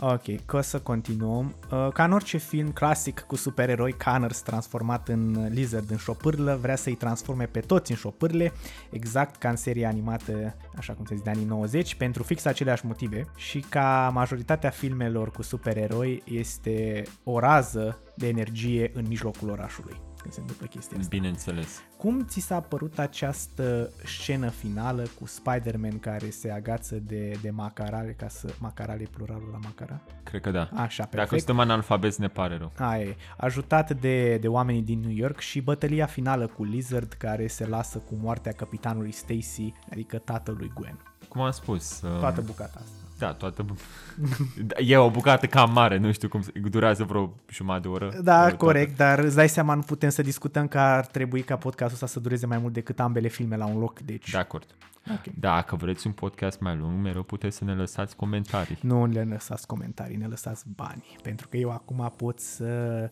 Ok, 0.00 0.44
că 0.44 0.60
să 0.60 0.80
continuăm. 0.80 1.54
Uh, 1.70 1.88
Ca 1.92 2.04
în 2.04 2.12
orice 2.12 2.36
film 2.36 2.70
clasic 2.70 3.20
cu 3.20 3.36
supereroi, 3.36 3.96
Connors 4.04 4.40
transformat 4.40 5.08
în 5.08 5.48
lizard 5.50 5.90
în 5.90 5.96
șopârlă, 5.96 6.58
vrea 6.60 6.76
să-i 6.76 6.94
transforme 6.94 7.44
pe 7.44 7.60
toți 7.60 7.90
în 7.90 7.96
șopârle, 7.96 8.52
exact 8.90 9.36
ca 9.36 9.48
în 9.48 9.56
seria 9.56 9.88
animată, 9.88 10.56
așa 10.76 10.92
cum 10.92 11.04
se 11.04 11.14
zice, 11.14 11.30
de 11.30 11.36
anii 11.36 11.48
90, 11.48 11.94
pentru 11.94 12.22
fix 12.22 12.44
aceleași 12.44 12.86
motive 12.86 13.24
și 13.36 13.60
ca 13.68 14.10
majoritatea 14.14 14.70
filmelor 14.70 15.30
cu 15.30 15.42
supereroi 15.42 16.22
este 16.24 17.02
o 17.24 17.38
rază 17.38 17.98
de 18.16 18.28
energie 18.28 18.90
în 18.94 19.04
mijlocul 19.08 19.50
orașului 19.50 20.13
când 20.24 20.34
se 20.34 20.40
întâmplă 20.40 20.66
chestia 20.66 20.96
asta. 20.98 21.08
Bineînțeles. 21.16 21.82
Cum 21.96 22.24
ți 22.28 22.40
s-a 22.40 22.60
părut 22.60 22.98
această 22.98 23.90
scenă 24.04 24.48
finală 24.48 25.02
cu 25.20 25.26
Spider-Man 25.26 25.98
care 25.98 26.30
se 26.30 26.50
agață 26.50 26.94
de, 26.94 27.38
de 27.42 27.50
macarale, 27.50 28.12
ca 28.18 28.28
să... 28.28 28.54
Macarale 28.58 29.02
e 29.02 29.08
pluralul 29.16 29.48
la 29.52 29.58
macara? 29.62 30.00
Cred 30.22 30.40
că 30.40 30.50
da. 30.50 30.68
Așa, 30.74 31.02
Dacă 31.02 31.16
perfect. 31.16 31.42
suntem 31.42 31.58
analfabeti, 31.58 32.20
ne 32.20 32.28
pare 32.28 32.56
rău. 32.56 32.72
Aia 32.78 33.02
e. 33.02 33.16
Ajutat 33.36 34.00
de, 34.00 34.36
de 34.36 34.48
oamenii 34.48 34.82
din 34.82 35.00
New 35.00 35.16
York 35.16 35.38
și 35.38 35.60
bătălia 35.60 36.06
finală 36.06 36.46
cu 36.46 36.64
Lizard 36.64 37.12
care 37.12 37.46
se 37.46 37.66
lasă 37.66 37.98
cu 37.98 38.14
moartea 38.22 38.52
capitanului 38.52 39.12
Stacy, 39.12 39.72
adică 39.90 40.18
tatălui 40.18 40.70
Gwen. 40.74 40.98
Cum 41.28 41.40
am 41.40 41.50
spus... 41.50 42.00
uh, 42.02 42.18
Toată 42.18 42.40
bucata 42.40 42.78
asta. 42.82 43.03
Da, 43.18 43.32
toată... 43.32 43.62
bu- 43.62 43.76
Da, 44.66 44.74
e 44.78 44.96
o 44.96 45.10
bucată 45.10 45.46
cam 45.46 45.72
mare, 45.72 45.96
nu 45.98 46.12
știu 46.12 46.28
cum... 46.28 46.42
se- 46.42 46.52
Durează 46.70 47.04
vreo 47.04 47.34
jumătate 47.50 47.82
de 47.82 47.88
oră. 47.88 48.12
Da, 48.22 48.38
Toată. 48.40 48.56
corect, 48.56 48.96
dar 48.96 49.18
îți 49.18 49.34
dai 49.34 49.48
seama, 49.48 49.74
nu 49.74 49.80
putem 49.80 50.08
să 50.10 50.22
discutăm 50.22 50.68
că 50.68 50.78
ar 50.78 51.06
trebui 51.06 51.42
ca 51.42 51.56
podcastul 51.56 51.94
ăsta 51.94 52.06
să 52.06 52.20
dureze 52.20 52.46
mai 52.46 52.58
mult 52.58 52.72
decât 52.72 53.00
ambele 53.00 53.28
filme 53.28 53.56
la 53.56 53.66
un 53.66 53.78
loc, 53.78 54.00
deci... 54.00 54.30
De 54.30 54.38
acord. 54.38 54.66
Ok. 55.10 55.34
Dacă 55.40 55.76
vreți 55.76 56.06
un 56.06 56.12
podcast 56.12 56.60
mai 56.60 56.76
lung, 56.76 57.02
mereu 57.02 57.22
puteți 57.22 57.56
să 57.56 57.64
ne 57.64 57.74
lăsați 57.74 58.16
comentarii. 58.16 58.78
Nu 58.80 59.06
le 59.06 59.26
lăsați 59.30 59.66
comentarii, 59.66 60.16
ne 60.16 60.26
lăsați 60.26 60.64
bani, 60.76 61.04
pentru 61.22 61.48
că 61.48 61.56
eu 61.56 61.70
acum 61.70 62.12
pot 62.16 62.40
să 62.40 62.64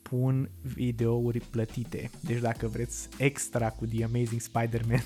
pun 0.02 0.48
videouri 0.62 1.40
plătite. 1.50 2.10
Deci 2.20 2.38
dacă 2.40 2.66
vreți 2.66 3.08
extra 3.18 3.68
cu 3.70 3.86
The 3.86 4.04
Amazing 4.04 4.40
Spider-Man... 4.40 5.02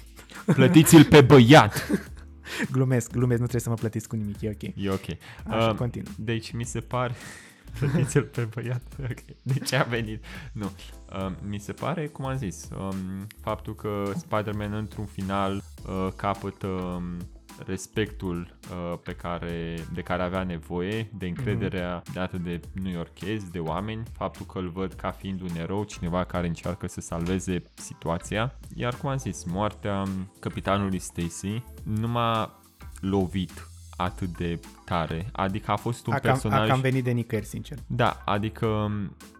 Plătiți-l 0.47 1.05
pe 1.05 1.20
băiat! 1.20 1.74
glumesc, 2.72 3.11
glumesc, 3.11 3.40
nu 3.40 3.47
trebuie 3.47 3.61
să 3.61 3.68
mă 3.68 3.74
plătiți 3.74 4.09
cu 4.09 4.16
nimic, 4.16 4.40
e 4.40 4.49
ok. 4.49 4.62
E 4.76 4.90
ok. 4.90 5.16
Așa, 5.47 5.70
Uh, 5.70 5.76
continuă. 5.76 6.12
Deci 6.18 6.53
mi 6.53 6.64
se 6.64 6.80
pare... 6.80 7.14
Plătiți-l 7.78 8.22
pe 8.22 8.49
băiat. 8.55 8.82
Ok. 9.11 9.18
De 9.42 9.59
ce 9.59 9.76
a 9.76 9.82
venit? 9.82 10.24
Nu. 10.53 10.70
Uh, 11.12 11.32
mi 11.49 11.59
se 11.59 11.72
pare, 11.72 12.07
cum 12.07 12.24
am 12.24 12.36
zis, 12.36 12.68
um, 12.78 13.26
faptul 13.40 13.74
că 13.74 14.12
Spider-Man 14.16 14.72
într-un 14.72 15.05
final 15.07 15.55
uh, 15.86 16.09
capătă 16.16 16.66
um, 16.66 17.26
respectul 17.66 18.59
uh, 18.70 18.98
pe 19.02 19.12
care, 19.12 19.74
de 19.94 20.00
care 20.00 20.22
avea 20.22 20.42
nevoie, 20.42 21.11
de 21.18 21.26
încrederea 21.26 22.00
mm-hmm. 22.00 22.12
dată 22.12 22.36
de 22.36 22.61
New 22.82 22.92
Yorkezi, 22.92 23.50
de 23.50 23.59
oameni, 23.59 24.02
faptul 24.12 24.46
că 24.46 24.59
îl 24.59 24.68
văd 24.68 24.92
ca 24.92 25.11
fiind 25.11 25.40
un 25.40 25.57
erou, 25.57 25.84
cineva 25.84 26.24
care 26.24 26.46
încearcă 26.46 26.86
să 26.86 27.00
salveze 27.00 27.62
situația. 27.74 28.59
Iar 28.74 28.94
cum 28.94 29.09
am 29.09 29.16
zis, 29.16 29.44
moartea 29.44 30.02
capitanului 30.40 30.98
Stacy 30.98 31.62
nu 31.82 32.09
m-a 32.09 32.61
lovit 33.00 33.68
atât 33.96 34.28
de 34.28 34.61
tare. 34.84 35.28
Adică 35.32 35.70
a 35.70 35.76
fost 35.76 36.07
un 36.07 36.12
a 36.12 36.18
cam, 36.18 36.30
personaj... 36.30 36.68
A 36.68 36.72
cam 36.72 36.80
venit 36.80 37.04
de 37.04 37.11
nicăieri, 37.11 37.46
sincer. 37.46 37.78
Da, 37.86 38.22
adică 38.24 38.90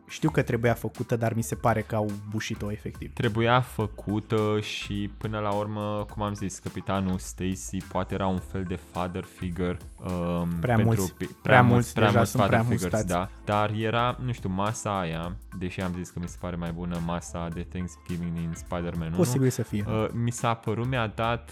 știu 0.09 0.31
că 0.31 0.43
trebuia 0.43 0.75
făcută, 0.75 1.17
dar 1.17 1.35
mi 1.35 1.43
se 1.43 1.55
pare 1.55 1.83
că 1.83 1.95
au 1.95 2.11
bușit-o 2.31 2.71
efectiv. 2.71 3.13
Trebuia 3.13 3.61
făcută 3.61 4.61
și 4.61 5.11
până 5.19 5.39
la 5.39 5.53
urmă, 5.53 6.07
cum 6.11 6.23
am 6.23 6.35
zis, 6.35 6.59
capitanul 6.59 7.19
Stacy 7.19 7.77
poate 7.93 8.15
era 8.15 8.27
un 8.27 8.39
fel 8.39 8.65
de 8.65 8.79
father 8.93 9.25
figure. 9.25 9.77
Um, 9.97 10.49
prea, 10.61 10.75
pentru, 10.77 10.95
mulți, 10.95 11.15
prea, 11.15 11.29
prea 11.43 11.63
mulți, 11.63 11.95
prea 11.95 12.11
mulți 12.11 12.37
father 12.37 12.49
prea 12.49 12.63
figures, 12.63 12.93
mulți 12.93 13.07
da. 13.07 13.29
Dar 13.45 13.71
era, 13.71 14.19
nu 14.25 14.33
știu, 14.33 14.49
masa 14.49 15.01
aia, 15.01 15.37
deși 15.59 15.81
am 15.81 15.93
zis 15.97 16.11
că 16.11 16.19
mi 16.19 16.29
se 16.29 16.37
pare 16.41 16.57
mai 16.57 16.73
bună 16.73 17.01
masa 17.07 17.49
de 17.55 17.63
Thanksgiving 17.63 18.33
din 18.33 18.53
Spider-Man 18.55 19.09
1. 19.09 19.17
Posibil 19.17 19.51
să 19.51 19.63
fie. 19.63 19.85
Uh, 19.89 20.07
mi 20.13 20.31
s-a 20.31 20.55
părut, 20.55 20.87
mi-a 20.87 21.07
dat 21.07 21.51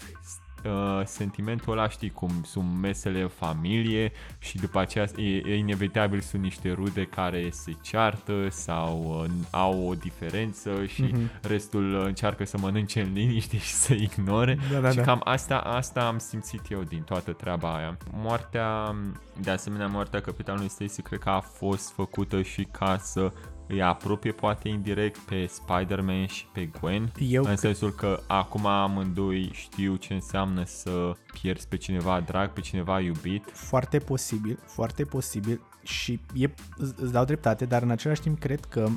uh, 0.65 1.01
sentimentul 1.05 1.71
ăla, 1.71 1.89
știi, 1.89 2.09
cum 2.09 2.29
sunt 2.43 2.79
mesele 2.81 3.21
în 3.21 3.27
familie 3.27 4.11
și 4.39 4.57
după 4.57 4.79
aceea 4.79 5.07
e, 5.17 5.23
e 5.23 5.57
inevitabil 5.57 6.19
sunt 6.19 6.41
niște 6.41 6.71
rude 6.71 7.03
care 7.03 7.49
se 7.49 7.75
ceartă 7.81 8.47
sau 8.49 9.21
uh, 9.23 9.31
au 9.51 9.87
o 9.87 9.93
diferență 9.93 10.85
și 10.85 11.03
mm-hmm. 11.03 11.41
restul 11.41 12.03
încearcă 12.05 12.45
să 12.45 12.57
mănânce 12.57 13.01
în 13.01 13.13
liniște 13.13 13.57
și 13.57 13.73
să 13.73 13.93
ignore 13.93 14.57
da, 14.71 14.79
da, 14.79 14.89
și 14.89 14.95
da. 14.95 15.01
cam 15.01 15.21
asta, 15.23 15.57
asta 15.57 16.07
am 16.07 16.17
simțit 16.17 16.71
eu 16.71 16.83
din 16.83 17.01
toată 17.01 17.31
treaba 17.31 17.75
aia. 17.75 17.97
Moartea, 18.11 18.95
de 19.41 19.51
asemenea 19.51 19.87
moartea 19.87 20.21
capitanului 20.21 20.69
Stacy 20.69 21.01
cred 21.01 21.19
că 21.19 21.29
a 21.29 21.39
fost 21.39 21.91
făcută 21.91 22.41
și 22.41 22.67
ca 22.71 22.97
să 22.97 23.31
îi 23.67 23.81
apropie 23.81 24.31
poate 24.31 24.67
indirect 24.69 25.17
pe 25.17 25.45
Spider-Man 25.45 26.25
și 26.25 26.45
pe 26.53 26.69
Gwen, 26.79 27.11
Eu 27.19 27.43
în 27.43 27.49
că- 27.49 27.55
sensul 27.55 27.91
că 27.91 28.19
acum 28.27 28.65
amândoi 28.65 29.49
știu 29.53 29.95
ce 29.95 30.13
înseamnă 30.13 30.63
să 30.65 31.11
pierzi 31.41 31.67
pe 31.67 31.77
cineva 31.77 32.19
drag, 32.19 32.49
pe 32.49 32.61
cineva 32.61 32.99
iubit. 32.99 33.49
Foarte 33.53 33.97
posibil, 33.97 34.59
foarte 34.65 35.03
posibil 35.03 35.61
și 35.83 36.19
e, 36.33 36.49
îți 36.77 36.93
îți 37.01 37.11
dau 37.11 37.25
dreptate, 37.25 37.65
dar 37.65 37.81
în 37.81 37.89
același 37.91 38.21
timp 38.21 38.39
cred 38.39 38.65
că 38.65 38.87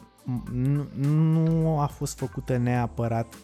nu, 0.53 0.87
nu 0.95 1.81
a 1.81 1.87
fost 1.87 2.19
făcută 2.19 2.57
neapărat 2.57 3.35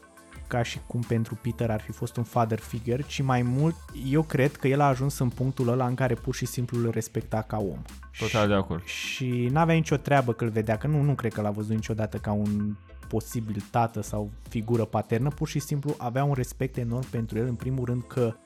ca 0.54 0.62
și 0.62 0.78
cum 0.86 1.00
pentru 1.00 1.38
Peter 1.42 1.70
ar 1.70 1.80
fi 1.80 1.92
fost 1.92 2.16
un 2.16 2.22
father 2.22 2.58
figure, 2.58 3.04
ci 3.06 3.20
mai 3.20 3.42
mult 3.42 3.74
eu 4.10 4.22
cred 4.22 4.56
că 4.56 4.68
el 4.68 4.80
a 4.80 4.84
ajuns 4.84 5.18
în 5.18 5.28
punctul 5.28 5.68
ăla 5.68 5.86
în 5.86 5.94
care 5.94 6.14
pur 6.14 6.34
și 6.34 6.46
simplu 6.46 6.78
îl 6.78 6.90
respecta 6.90 7.42
ca 7.42 7.56
om. 7.56 7.82
Total 8.18 8.48
de 8.48 8.54
acord. 8.54 8.84
Și 8.84 9.48
n-avea 9.52 9.74
nicio 9.74 9.96
treabă 9.96 10.32
că 10.32 10.44
îl 10.44 10.50
vedea, 10.50 10.76
că 10.76 10.86
nu, 10.86 11.02
nu 11.02 11.14
cred 11.14 11.32
că 11.32 11.40
l-a 11.40 11.50
văzut 11.50 11.74
niciodată 11.74 12.16
ca 12.16 12.32
un 12.32 12.74
posibil 13.08 13.64
tată 13.70 14.02
sau 14.02 14.30
figură 14.48 14.84
paternă, 14.84 15.28
pur 15.28 15.48
și 15.48 15.58
simplu 15.58 15.94
avea 15.98 16.24
un 16.24 16.34
respect 16.34 16.76
enorm 16.76 17.10
pentru 17.10 17.38
el, 17.38 17.46
în 17.46 17.54
primul 17.54 17.84
rând 17.84 18.02
că 18.06 18.34
uh, 18.34 18.43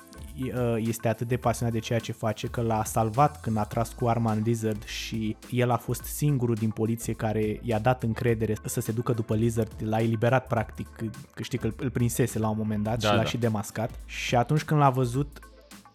este 0.76 1.09
atât 1.09 1.28
de 1.28 1.36
pasionat 1.36 1.72
de 1.72 1.78
ceea 1.78 1.99
ce 1.99 2.12
face, 2.12 2.47
că 2.47 2.61
l-a 2.61 2.84
salvat 2.84 3.41
când 3.41 3.57
a 3.57 3.64
tras 3.64 3.93
cu 3.93 4.09
arma 4.09 4.32
în 4.32 4.43
Lizard 4.45 4.84
și 4.84 5.36
el 5.51 5.70
a 5.70 5.76
fost 5.76 6.03
singurul 6.03 6.55
din 6.55 6.70
poliție 6.70 7.12
care 7.12 7.61
i-a 7.62 7.78
dat 7.78 8.03
încredere 8.03 8.55
să 8.64 8.80
se 8.80 8.93
ducă 8.93 9.12
după 9.12 9.34
Lizard, 9.34 9.72
l-a 9.78 10.01
eliberat 10.01 10.47
practic, 10.47 10.89
că 11.34 11.43
știi 11.43 11.59
că 11.59 11.66
îl, 11.66 11.74
îl 11.76 11.91
prinsese 11.91 12.39
la 12.39 12.49
un 12.49 12.57
moment 12.59 12.82
dat 12.82 12.99
Da, 13.01 13.09
și 13.09 13.14
l-a 13.14 13.22
da. 13.22 13.28
și 13.28 13.36
demascat 13.36 13.91
și 14.05 14.36
atunci 14.36 14.62
când 14.62 14.80
l-a 14.80 14.91
văzut 14.91 15.39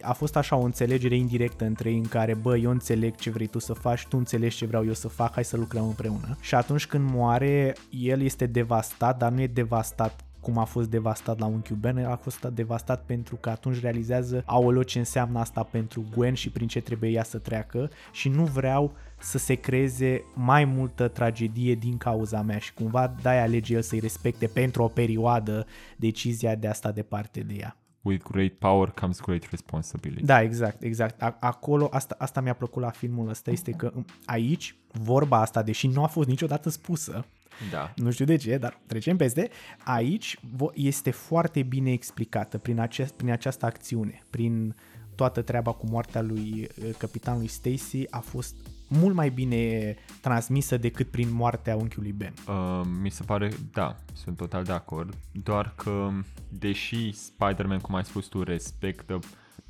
a 0.01 0.13
fost 0.13 0.35
așa 0.35 0.55
o 0.55 0.63
înțelegere 0.63 1.15
indirectă 1.15 1.65
între 1.65 1.89
ei 1.89 1.97
în 1.97 2.07
care, 2.07 2.33
bă, 2.33 2.57
eu 2.57 2.71
înțeleg 2.71 3.15
ce 3.15 3.29
vrei 3.29 3.47
tu 3.47 3.59
să 3.59 3.73
faci, 3.73 4.05
tu 4.07 4.17
înțelegi 4.17 4.57
ce 4.57 4.65
vreau 4.65 4.85
eu 4.85 4.93
să 4.93 5.07
fac, 5.07 5.33
hai 5.33 5.43
să 5.43 5.57
lucrăm 5.57 5.87
împreună. 5.87 6.37
Și 6.39 6.55
atunci 6.55 6.87
când 6.87 7.09
moare, 7.11 7.75
el 7.89 8.21
este 8.21 8.45
devastat, 8.45 9.17
dar 9.17 9.31
nu 9.31 9.41
e 9.41 9.47
devastat 9.47 10.23
cum 10.43 10.57
a 10.57 10.63
fost 10.63 10.89
devastat 10.89 11.39
la 11.39 11.45
unchiul 11.45 11.75
Ben, 11.75 11.97
el 11.97 12.11
a 12.11 12.15
fost 12.15 12.45
devastat 12.45 13.03
pentru 13.05 13.35
că 13.35 13.49
atunci 13.49 13.81
realizează, 13.81 14.43
aoleo, 14.45 14.83
ce 14.83 14.99
înseamnă 14.99 15.39
asta 15.39 15.63
pentru 15.63 16.05
Gwen 16.15 16.33
și 16.33 16.49
prin 16.49 16.67
ce 16.67 16.81
trebuie 16.81 17.09
ea 17.09 17.23
să 17.23 17.37
treacă 17.37 17.89
și 18.11 18.29
nu 18.29 18.43
vreau 18.43 18.93
să 19.19 19.37
se 19.37 19.53
creeze 19.53 20.23
mai 20.33 20.65
multă 20.65 21.07
tragedie 21.07 21.75
din 21.75 21.97
cauza 21.97 22.41
mea 22.41 22.57
și 22.57 22.73
cumva 22.73 23.15
de-aia 23.21 23.41
alege 23.41 23.73
el 23.73 23.81
să-i 23.81 23.99
respecte 23.99 24.47
pentru 24.47 24.83
o 24.83 24.87
perioadă 24.87 25.65
decizia 25.97 26.55
de 26.55 26.67
a 26.67 26.73
sta 26.73 26.91
departe 26.91 27.39
de 27.39 27.53
ea. 27.59 27.77
With 28.01 28.25
great 28.31 28.51
power 28.51 28.89
comes 28.89 29.21
great 29.21 29.43
responsibility. 29.49 30.25
Da, 30.25 30.41
exact, 30.41 30.81
exact. 30.81 31.21
A- 31.21 31.37
acolo, 31.39 31.87
asta, 31.91 32.15
asta 32.19 32.41
mi-a 32.41 32.53
plăcut 32.53 32.81
la 32.81 32.89
filmul 32.89 33.29
ăsta, 33.29 33.51
este 33.51 33.71
că 33.71 33.91
um, 33.95 34.05
aici, 34.25 34.75
vorba 34.91 35.41
asta, 35.41 35.63
deși 35.63 35.87
nu 35.87 36.03
a 36.03 36.07
fost 36.07 36.27
niciodată 36.27 36.69
spusă, 36.69 37.25
Da. 37.71 37.93
nu 37.95 38.11
știu 38.11 38.25
de 38.25 38.35
ce, 38.35 38.57
dar 38.57 38.79
trecem 38.87 39.17
peste, 39.17 39.49
aici 39.83 40.37
vo- 40.37 40.73
este 40.73 41.11
foarte 41.11 41.63
bine 41.63 41.91
explicată 41.91 42.57
prin, 42.57 42.79
acest, 42.79 43.13
prin 43.13 43.31
această 43.31 43.65
acțiune, 43.65 44.23
prin 44.29 44.75
toată 45.15 45.41
treaba 45.41 45.71
cu 45.71 45.87
moartea 45.89 46.21
lui 46.21 46.67
uh, 46.77 46.89
capitanului 46.97 47.47
Stacy 47.47 48.05
a 48.09 48.19
fost 48.19 48.55
mult 48.87 49.15
mai 49.15 49.29
bine 49.29 49.95
transmisă 50.21 50.77
decât 50.77 51.09
prin 51.09 51.33
moartea 51.33 51.75
unchiului 51.75 52.11
Ben. 52.11 52.33
Uh, 52.47 52.81
mi 53.01 53.09
se 53.09 53.23
pare, 53.23 53.51
da, 53.71 53.95
sunt 54.13 54.37
total 54.37 54.63
de 54.63 54.71
acord, 54.71 55.13
doar 55.31 55.73
că 55.75 56.09
deși 56.49 57.11
Spider-Man, 57.11 57.79
cum 57.79 57.95
ai 57.95 58.05
spus 58.05 58.25
tu, 58.25 58.43
respectă 58.43 59.19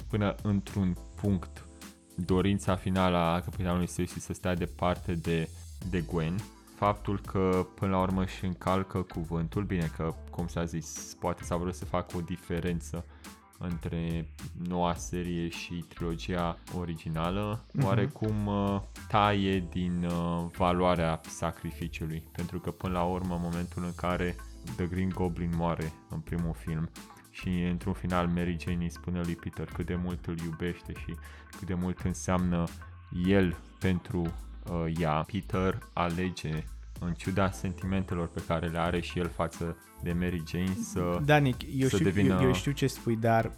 până 0.08 0.36
într-un 0.42 0.98
punct 1.22 1.66
dorința 2.16 2.76
finală 2.76 3.18
a 3.18 3.42
capitanului 3.42 3.88
Stacy 3.88 4.20
să 4.20 4.34
stea 4.34 4.56
departe 4.56 5.14
de, 5.14 5.50
de 5.90 6.02
Gwen, 6.02 6.36
faptul 6.76 7.20
că 7.20 7.68
până 7.76 7.92
la 7.92 8.02
urmă 8.02 8.22
își 8.22 8.46
încalcă 8.46 9.02
cuvântul, 9.02 9.64
bine 9.64 9.92
că, 9.96 10.14
cum 10.30 10.48
s-a 10.48 10.64
zis, 10.66 11.16
poate 11.20 11.44
s-a 11.44 11.56
vrut 11.56 11.76
să 11.76 11.86
facă 11.86 12.18
o 12.18 12.22
diferență 12.22 13.06
între 13.60 14.28
noua 14.68 14.94
serie 14.94 15.50
și 15.50 15.86
trilogia 15.88 16.58
originală, 16.78 17.64
Mhm. 17.74 17.86
oarecum 17.86 18.48
uh, 18.48 18.82
taie 19.08 19.68
din 19.70 20.06
uh, 20.06 20.46
valoarea 20.58 21.22
sacrificiului, 21.28 22.24
pentru 22.32 22.60
că 22.60 22.72
până 22.72 22.94
la 22.94 23.04
urmă, 23.04 23.36
în 23.36 23.42
momentul 23.44 23.84
în 23.84 23.94
care 23.96 24.36
The 24.76 24.86
Green 24.86 25.10
Goblin 25.10 25.52
moare 25.56 25.94
în 26.10 26.20
primul 26.20 26.54
film 26.54 26.90
și 27.30 27.50
într-un 27.50 27.94
final 27.94 28.28
Mary 28.28 28.58
Jane 28.60 28.84
îi 28.84 28.90
spune 28.92 29.22
lui 29.24 29.36
Peter 29.36 29.66
cât 29.74 29.86
de 29.86 29.96
mult 29.96 30.26
îl 30.26 30.38
iubește 30.40 30.94
și 30.94 31.16
cât 31.58 31.68
de 31.68 31.74
mult 31.74 32.00
înseamnă 32.00 32.64
el 33.26 33.58
pentru 33.80 34.22
uh, 34.22 34.32
ea, 35.00 35.26
Peter 35.32 35.78
alege 35.94 36.64
în 37.00 37.14
ciuda 37.14 37.52
sentimentelor 37.52 38.28
pe 38.28 38.42
care 38.48 38.68
le 38.68 38.78
are 38.78 39.00
și 39.02 39.20
el 39.20 39.30
față 39.36 39.78
de 40.02 40.14
Mary 40.14 40.44
Jane 40.48 40.78
să, 40.82 41.20
Danic, 41.26 41.56
eu, 41.76 41.88
să 41.88 41.96
știu, 41.96 42.10
devină... 42.12 42.40
eu, 42.42 42.48
eu 42.48 42.54
știu 42.54 42.72
ce 42.72 42.88
spui, 42.88 43.16
dar... 43.16 43.52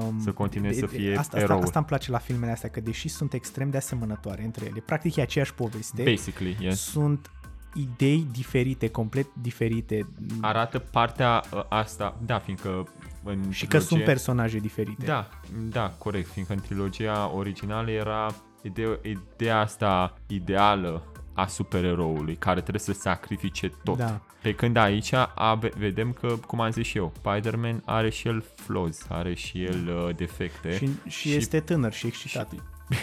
Um, 0.00 0.20
Să 0.20 0.32
continue 0.32 0.72
să 0.72 0.86
fie 0.86 1.08
asta, 1.10 1.20
asta, 1.20 1.38
eroul. 1.38 1.62
asta 1.62 1.78
îmi 1.78 1.88
place 1.88 2.10
la 2.10 2.18
filmele 2.18 2.52
astea, 2.52 2.68
că 2.68 2.80
deși 2.80 3.08
sunt 3.08 3.32
extrem 3.32 3.70
de 3.70 3.76
asemănătoare 3.76 4.44
între 4.44 4.64
ele, 4.66 4.80
practic 4.80 5.16
e 5.16 5.22
aceeași 5.22 5.54
poveste, 5.54 6.02
Basically, 6.02 6.56
yes. 6.60 6.80
sunt 6.80 7.30
idei 7.74 8.26
diferite, 8.32 8.88
complet 8.88 9.26
diferite 9.40 10.06
arată 10.40 10.78
partea 10.78 11.42
uh, 11.52 11.64
asta, 11.68 12.16
da, 12.26 12.38
fiindcă 12.38 12.88
în 13.24 13.50
și 13.50 13.60
că 13.60 13.66
trilogie- 13.66 13.86
sunt 13.88 14.04
personaje 14.04 14.58
diferite. 14.58 15.04
Da, 15.04 15.28
da, 15.68 15.90
corect, 15.98 16.28
fiindcă 16.28 16.52
în 16.52 16.60
trilogia 16.60 17.30
originală 17.34 17.90
era 17.90 18.34
ideea, 18.64 18.98
ideea 19.02 19.58
asta 19.58 20.18
ideală 20.26 21.02
a 21.34 21.46
supereroului 21.46 22.36
care 22.36 22.60
trebuie 22.60 22.80
să 22.80 22.92
sacrifice 22.92 23.68
tot. 23.84 23.96
Da. 23.96 24.20
Pe 24.42 24.54
când 24.54 24.76
aici 24.76 25.12
a, 25.12 25.58
vedem 25.76 26.12
că, 26.12 26.36
cum 26.46 26.60
am 26.60 26.70
zis 26.70 26.86
și 26.86 26.98
eu, 26.98 27.12
Spider-Man 27.16 27.82
are 27.84 28.10
și 28.10 28.28
el 28.28 28.44
flaws, 28.54 29.06
are 29.08 29.34
și 29.34 29.64
el 29.64 30.06
uh, 30.06 30.16
defecte. 30.16 30.76
Și, 30.76 30.88
și, 31.06 31.28
și 31.28 31.36
este 31.36 31.60
tânăr 31.60 31.92
și 31.92 32.06
excitat. 32.06 32.50
Și, 32.50 32.58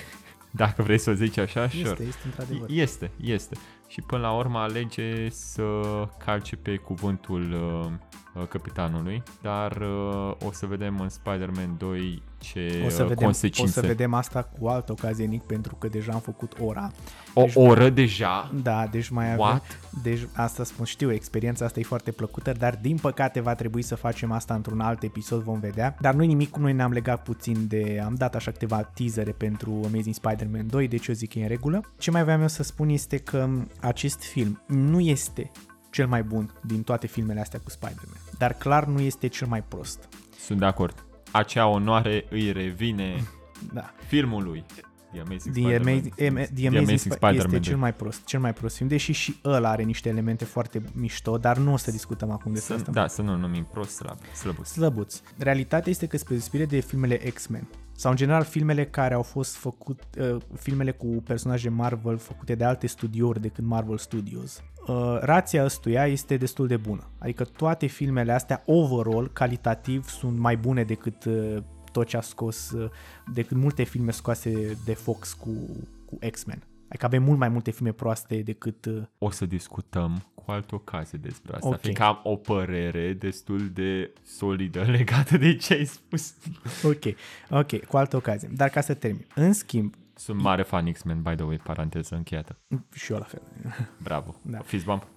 dacă 0.51 0.83
vrei 0.83 0.97
să 0.97 1.09
o 1.09 1.13
zici 1.13 1.37
așa, 1.37 1.63
Este, 1.63 1.83
sure. 1.83 2.03
este 2.03 2.21
într-adevăr. 2.25 2.69
Este, 2.69 3.11
este. 3.21 3.55
Și 3.87 4.01
până 4.01 4.21
la 4.21 4.31
urmă 4.31 4.59
alege 4.59 5.29
să 5.29 5.63
calce 6.25 6.55
pe 6.55 6.75
cuvântul 6.75 7.51
uh, 7.53 7.91
uh, 8.41 8.47
capitanului, 8.47 9.23
dar 9.41 9.71
uh, 9.71 10.31
o 10.45 10.51
să 10.51 10.65
vedem 10.65 10.99
în 10.99 11.09
Spider-Man 11.09 11.75
2 11.77 12.23
ce 12.41 12.83
O 12.85 12.89
să, 12.89 13.01
uh, 13.01 13.07
vedem, 13.07 13.23
o 13.23 13.25
consecințe. 13.25 13.71
să 13.71 13.81
vedem 13.81 14.13
asta 14.13 14.43
cu 14.59 14.67
altă 14.67 14.91
ocazie, 14.91 15.25
Nic, 15.25 15.43
pentru 15.43 15.75
că 15.75 15.87
deja 15.87 16.11
am 16.11 16.19
făcut 16.19 16.53
ora. 16.59 16.91
O 17.33 17.45
oră 17.53 17.89
deja? 17.89 18.51
Da, 18.63 18.87
deci 18.91 19.09
mai 19.09 19.25
avem... 19.25 19.39
What? 19.39 19.79
Deci 20.03 20.27
asta 20.33 20.63
spun, 20.63 20.85
știu, 20.85 21.11
experiența 21.11 21.65
asta 21.65 21.79
e 21.79 21.83
foarte 21.83 22.11
plăcută, 22.11 22.51
dar 22.51 22.79
din 22.81 22.97
păcate 22.97 23.39
va 23.39 23.55
trebui 23.55 23.81
să 23.81 23.95
facem 23.95 24.31
asta 24.31 24.53
într-un 24.53 24.79
alt 24.79 25.03
episod, 25.03 25.41
vom 25.41 25.59
vedea. 25.59 25.95
Dar 25.99 26.13
noi 26.13 26.27
nimic, 26.27 26.49
cum 26.49 26.61
noi 26.61 26.73
ne-am 26.73 26.91
legat 26.91 27.23
puțin 27.23 27.67
de... 27.67 28.01
Am 28.05 28.15
dat 28.15 28.35
așa 28.35 28.51
câteva 28.51 28.81
teasere 28.81 29.31
pentru 29.31 29.81
Amazing 29.85 30.15
Spider-Man 30.15 30.67
2, 30.67 30.87
deci 30.87 31.07
eu 31.07 31.13
zic 31.13 31.31
că 31.31 31.39
e 31.39 31.41
în 31.41 31.47
regulă. 31.47 31.81
Ce 31.97 32.11
mai 32.11 32.23
vreau 32.23 32.41
eu 32.41 32.47
să 32.47 32.63
spun 32.63 32.89
este 32.89 33.17
că 33.17 33.49
acest 33.79 34.23
film 34.23 34.61
nu 34.67 34.99
este 34.99 35.51
cel 35.89 36.07
mai 36.07 36.23
bun 36.23 36.53
din 36.61 36.83
toate 36.83 37.07
filmele 37.07 37.39
astea 37.39 37.59
cu 37.63 37.69
Spider-Man, 37.69 38.21
dar 38.37 38.53
clar 38.53 38.85
nu 38.85 38.99
este 38.99 39.27
cel 39.27 39.47
mai 39.47 39.63
prost. 39.63 40.09
Sunt 40.39 40.59
de 40.59 40.65
acord. 40.65 41.05
Acea 41.31 41.67
onoare 41.67 42.25
îi 42.29 42.51
revine 42.51 43.23
Da. 43.73 43.93
filmului. 44.07 44.63
The 45.11 45.19
Amazing 45.21 45.53
The 45.53 45.61
Spider-Man. 45.61 45.93
Amazing, 45.93 46.13
The 46.15 46.27
Amazing, 46.27 46.57
The 46.57 46.67
Amazing 46.67 46.99
Spider-Man 46.99 47.35
este 47.35 47.47
2. 47.49 47.59
cel 47.59 47.77
mai 47.77 47.93
prost, 47.93 48.25
cel 48.25 48.39
mai 48.39 48.53
prost 48.53 48.75
film, 48.75 48.87
deși 48.89 49.11
și 49.11 49.35
ăla 49.45 49.69
are 49.69 49.83
niște 49.83 50.09
elemente 50.09 50.45
foarte 50.45 50.81
mișto, 50.93 51.37
dar 51.37 51.57
nu 51.57 51.73
o 51.73 51.77
să 51.77 51.91
discutăm 51.91 52.31
acum 52.31 52.53
despre 52.53 52.73
Să, 52.75 52.79
asta. 52.79 52.91
da, 52.91 53.07
să 53.07 53.21
nu 53.21 53.35
numim 53.35 53.67
prost 53.71 53.95
slab, 53.95 54.17
slăbuț. 54.33 54.67
Slăbuț. 54.67 55.21
Realitatea 55.37 55.91
este 55.91 56.05
că 56.07 56.17
spre 56.17 56.33
deosebire 56.33 56.65
de 56.65 56.79
filmele 56.79 57.15
X-Men 57.17 57.67
sau 58.01 58.11
în 58.11 58.17
general 58.17 58.43
filmele 58.43 58.85
care 58.85 59.13
au 59.13 59.21
fost 59.21 59.55
făcut, 59.55 60.03
uh, 60.19 60.37
filmele 60.55 60.91
cu 60.91 61.05
personaje 61.07 61.69
Marvel 61.69 62.17
făcute 62.17 62.55
de 62.55 62.63
alte 62.63 62.87
studiouri 62.87 63.41
decât 63.41 63.63
Marvel 63.63 63.97
Studios, 63.97 64.63
uh, 64.87 65.17
rația 65.19 65.63
ăstuia 65.63 66.07
este 66.07 66.37
destul 66.37 66.67
de 66.67 66.77
bună. 66.77 67.09
Adică 67.17 67.43
toate 67.43 67.85
filmele 67.85 68.31
astea, 68.31 68.63
overall, 68.65 69.29
calitativ, 69.33 70.07
sunt 70.07 70.37
mai 70.37 70.57
bune 70.57 70.83
decât 70.83 71.25
uh, 71.25 71.57
tot 71.91 72.07
ce 72.07 72.17
a 72.17 72.21
scos, 72.21 72.71
uh, 72.71 72.89
decât 73.33 73.57
multe 73.57 73.83
filme 73.83 74.11
scoase 74.11 74.77
de 74.85 74.93
Fox 74.93 75.33
cu, 75.33 75.49
cu 76.05 76.17
X-Men. 76.31 76.63
Adică 76.87 77.05
avem 77.05 77.23
mult 77.23 77.39
mai 77.39 77.49
multe 77.49 77.71
filme 77.71 77.91
proaste 77.91 78.41
decât... 78.41 78.85
Uh, 78.85 79.01
O 79.17 79.29
să 79.29 79.45
discutăm 79.45 80.23
cu 80.45 80.51
altă 80.51 80.75
ocazie 80.75 81.17
despre 81.21 81.53
asta, 81.53 81.67
Ok. 81.67 81.73
okay. 81.73 81.79
fiindcă 81.83 82.03
am 82.03 82.19
o 82.23 82.35
părere 82.35 83.13
destul 83.13 83.69
de 83.73 84.13
solidă 84.23 84.81
legată 84.97 85.37
de 85.37 85.55
ce 85.55 85.73
ai 85.73 85.85
spus. 85.85 86.33
ok, 86.83 87.03
ok, 87.49 87.85
cu 87.85 87.97
altă 87.97 88.15
ocazie. 88.15 88.49
Dar 88.55 88.69
ca 88.69 88.81
să 88.81 88.93
termin. 88.93 89.25
În 89.35 89.53
schimb, 89.53 89.93
Sunt 90.15 90.41
mare 90.41 90.63
fan 90.63 90.91
X-Men, 90.91 91.21
by 91.21 91.35
the 91.35 91.43
way, 91.43 91.57
paranteză 91.63 92.15
încheiată. 92.15 92.57
și 92.93 93.11
eu 93.11 93.17
la 93.17 93.23
fel. 93.25 93.41
Bravo. 94.03 94.35
Da. 94.41 94.59
Fist 94.59 94.85
bump. 94.85 95.07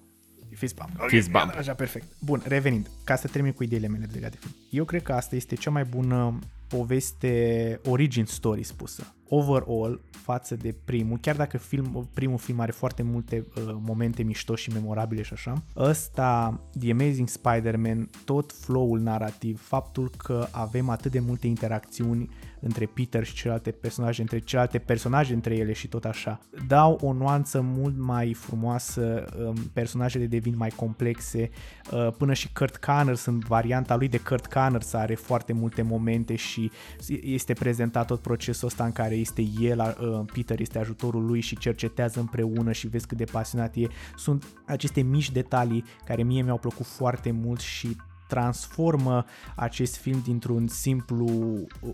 Fist 0.55 0.75
bump. 0.75 1.09
Fist 1.09 1.31
bump. 1.31 1.55
Așa, 1.57 1.75
perfect. 1.75 2.07
Bun, 2.21 2.43
revenind, 2.47 2.91
ca 3.05 3.17
să 3.17 3.29
termin 3.29 3.53
cu 3.53 3.63
ideile 3.63 3.89
mele 3.89 4.09
legate 4.13 4.37
de 4.41 4.47
film. 4.47 4.55
Eu 4.71 4.85
cred 4.85 5.03
că 5.03 5.13
asta 5.13 5.37
este 5.37 5.55
cea 5.55 5.71
mai 5.71 5.85
bună 5.85 6.39
poveste 6.69 7.81
origin 7.89 8.25
story 8.25 8.63
spusă. 8.63 9.15
Overall, 9.29 10.01
față 10.11 10.57
de 10.57 10.75
primul, 10.85 11.19
chiar 11.19 11.37
dacă 11.37 11.59
film, 11.59 12.09
primul 12.15 12.39
film 12.39 12.61
are 12.61 12.73
foarte 12.73 13.03
multe 13.03 13.47
uh, 13.57 13.75
momente 13.81 14.23
mișto 14.23 14.55
și 14.55 14.71
memorabile 14.71 15.23
și 15.23 15.33
așa, 15.33 15.63
ăsta, 15.77 16.61
The 16.79 16.91
Amazing 16.91 17.29
Spider-Man, 17.29 18.11
tot 18.25 18.53
flow-ul 18.53 19.01
narrativ, 19.01 19.63
faptul 19.63 20.11
că 20.17 20.47
avem 20.51 20.89
atât 20.89 21.11
de 21.11 21.21
multe 21.21 21.47
interacțiuni 21.47 22.29
între 22.65 22.87
Peter 22.87 23.25
și 23.25 23.35
celelalte 23.35 23.71
personaje, 23.71 24.21
între 24.21 24.39
celelalte 24.39 24.79
personaje 24.79 25.35
între 25.35 25.57
ele 25.57 25.73
și 25.73 25.89
tot 25.89 26.05
așa, 26.05 26.41
dau 26.67 26.99
o 27.03 27.13
nuanță 27.13 27.61
mult 27.61 27.99
mai 27.99 28.35
frumoasă, 28.35 29.25
um, 29.39 29.55
personajele 29.73 30.27
devin 30.27 30.55
mai 30.57 30.71
complexe, 30.71 31.51
uh, 31.93 32.09
până 32.19 32.33
și 32.33 32.53
Kurt 32.53 32.77
Connors 32.77 33.25
în 33.25 33.39
varianta 33.39 33.97
lui 33.97 34.09
de 34.09 34.19
Kurt 34.19 34.47
Connors 34.47 34.93
are 34.93 35.15
foarte 35.15 35.53
multe 35.53 35.83
momente 35.83 36.35
și 36.35 36.71
este 37.23 37.53
prezentat 37.53 38.07
tot 38.07 38.21
procesul 38.21 38.69
ăsta 38.69 38.85
în 38.85 38.93
care 38.93 39.15
este 39.15 39.45
el, 39.61 39.97
uh, 40.01 40.21
Peter 40.33 40.61
este 40.61 40.79
ajutorul 40.79 41.27
lui 41.27 41.41
și 41.41 41.59
cercetează 41.59 42.21
împreună 42.21 42.73
și 42.73 42.89
vezi 42.89 43.07
cât 43.07 43.17
de 43.17 43.25
pasionat 43.25 43.75
e. 43.77 43.87
Sunt 44.17 44.45
aceste 44.67 45.01
mici 45.01 45.31
detalii 45.31 45.85
care 46.05 46.23
mie 46.23 46.43
mi-au 46.43 46.59
plăcut 46.59 46.87
foarte 46.87 47.31
mult 47.31 47.61
și 47.61 47.97
transformă 48.27 49.25
acest 49.55 49.97
film 49.97 50.21
dintr-un 50.25 50.67
simplu 50.69 51.29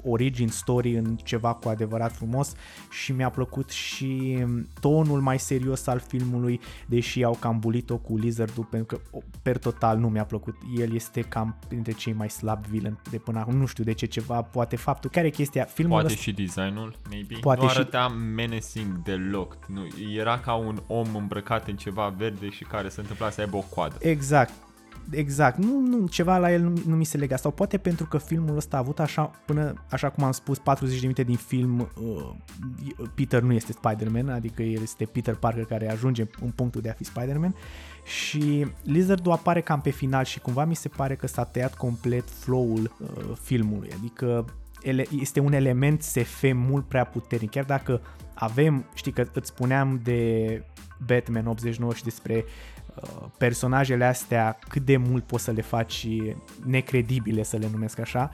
origin 0.05 0.49
story 0.49 0.97
în 0.97 1.17
ceva 1.17 1.55
cu 1.55 1.69
adevărat 1.69 2.13
frumos 2.13 2.53
și 2.91 3.13
mi-a 3.13 3.31
plăcut 3.31 3.71
și 3.71 4.45
tonul 4.81 5.21
mai 5.21 5.39
serios 5.39 5.87
al 5.87 5.99
filmului, 5.99 6.61
deși 6.87 7.25
au 7.25 7.37
cam 7.41 7.59
bulit-o 7.59 7.97
cu 7.97 8.17
Lizard-ul 8.17 8.65
pentru 8.65 8.97
că 8.97 9.19
per 9.43 9.59
total 9.59 9.99
nu 9.99 10.09
mi-a 10.09 10.25
plăcut. 10.25 10.55
El 10.77 10.95
este 10.95 11.21
cam 11.21 11.57
printre 11.69 11.93
cei 11.93 12.13
mai 12.13 12.31
slab 12.31 12.67
villain 12.67 12.99
de 13.11 13.19
până 13.19 13.39
acum. 13.39 13.57
Nu 13.57 13.67
știu 13.67 13.85
de 13.85 13.93
ce 13.93 14.07
ceva, 14.07 14.43
poate 14.43 14.77
faptul. 14.77 15.11
Care 15.11 15.27
e 15.27 15.31
chestia? 15.31 15.65
Filmul 15.65 15.99
Poate 15.99 16.13
ăsta... 16.13 16.23
și 16.23 16.33
designul, 16.33 16.95
maybe. 17.11 17.35
Poate 17.41 17.63
nu 17.63 17.69
și- 17.69 17.77
arăta 17.79 18.09
menacing 18.09 19.03
deloc. 19.03 19.57
Nu, 19.67 19.87
era 20.17 20.39
ca 20.39 20.55
un 20.55 20.83
om 20.87 21.15
îmbrăcat 21.17 21.69
în 21.69 21.77
ceva 21.77 22.15
verde 22.17 22.51
și 22.51 22.65
care 22.65 22.89
se 22.89 23.01
întâmpla 23.01 23.31
să 23.31 23.41
aibă 23.41 23.57
o 23.57 23.65
coadă. 23.75 23.97
Exact. 23.99 24.53
Exact, 25.11 25.59
nu, 25.59 25.81
nu, 25.81 26.07
ceva 26.07 26.39
la 26.39 26.53
el 26.53 26.63
nu, 26.63 26.73
nu 26.87 26.97
mi 26.97 27.05
se 27.05 27.17
lega. 27.17 27.37
Sau 27.37 27.51
poate 27.51 27.79
pentru 27.79 28.07
că 28.07 28.19
filmul 28.19 28.57
ăsta 28.57 28.77
a 28.77 28.81
avut 28.81 28.99
așa 28.99 29.23
până, 29.23 29.75
așa 29.91 30.11
cum 30.11 30.25
am 30.25 30.33
spus, 30.33 30.59
40 30.59 30.95
de 30.95 31.01
minute 31.01 31.23
din 31.23 31.37
film 31.37 31.81
uh, 31.81 32.31
Peter 33.15 33.43
nu 33.43 33.53
este 33.53 33.73
Spider-Man, 33.73 34.29
adică 34.29 34.63
el 34.63 34.83
este 34.83 35.05
Peter 35.05 35.35
Parker 35.35 35.65
care 35.65 35.91
ajunge 35.91 36.25
în 36.41 36.51
punctul 36.51 36.81
de 36.81 36.91
a 36.91 36.93
fi 36.93 37.05
Spider-Man. 37.05 37.55
Și 38.05 38.67
Lizard-ul 38.83 39.33
apare 39.33 39.61
cam 39.61 39.81
pe 39.81 39.91
final 39.91 40.25
și 40.25 40.41
cumva 40.41 40.65
mi 40.65 40.77
se 40.77 40.89
pare 40.89 41.15
că 41.15 41.27
s-a 41.27 41.45
tăiat 41.45 41.75
complet 41.75 42.29
flow-ul 42.29 42.97
uh, 43.01 43.37
filmului, 43.43 43.91
adică 43.99 44.45
ele, 44.83 45.05
este 45.21 45.41
un 45.41 45.53
element 45.53 46.03
SF 46.03 46.43
mult 46.55 46.85
prea 46.89 47.05
puternic, 47.05 47.51
chiar 47.51 47.65
dacă 47.65 48.01
avem, 48.35 48.85
știi 48.95 49.13
că 49.13 49.27
îți 49.33 49.49
spuneam 49.49 50.01
de 50.03 50.63
Batman 51.07 51.47
89 51.47 51.95
și 51.95 52.05
despre 52.05 52.35
uh, 52.35 52.80
personajele 53.39 54.05
astea 54.05 54.59
cât 54.69 54.85
de 54.85 54.97
mult 54.97 55.25
poți 55.25 55.45
să 55.45 55.51
le 55.51 55.63
faci 55.63 56.07
necredibile, 56.65 57.43
să 57.43 57.57
le 57.57 57.69
numesc 57.73 57.99
așa, 57.99 58.31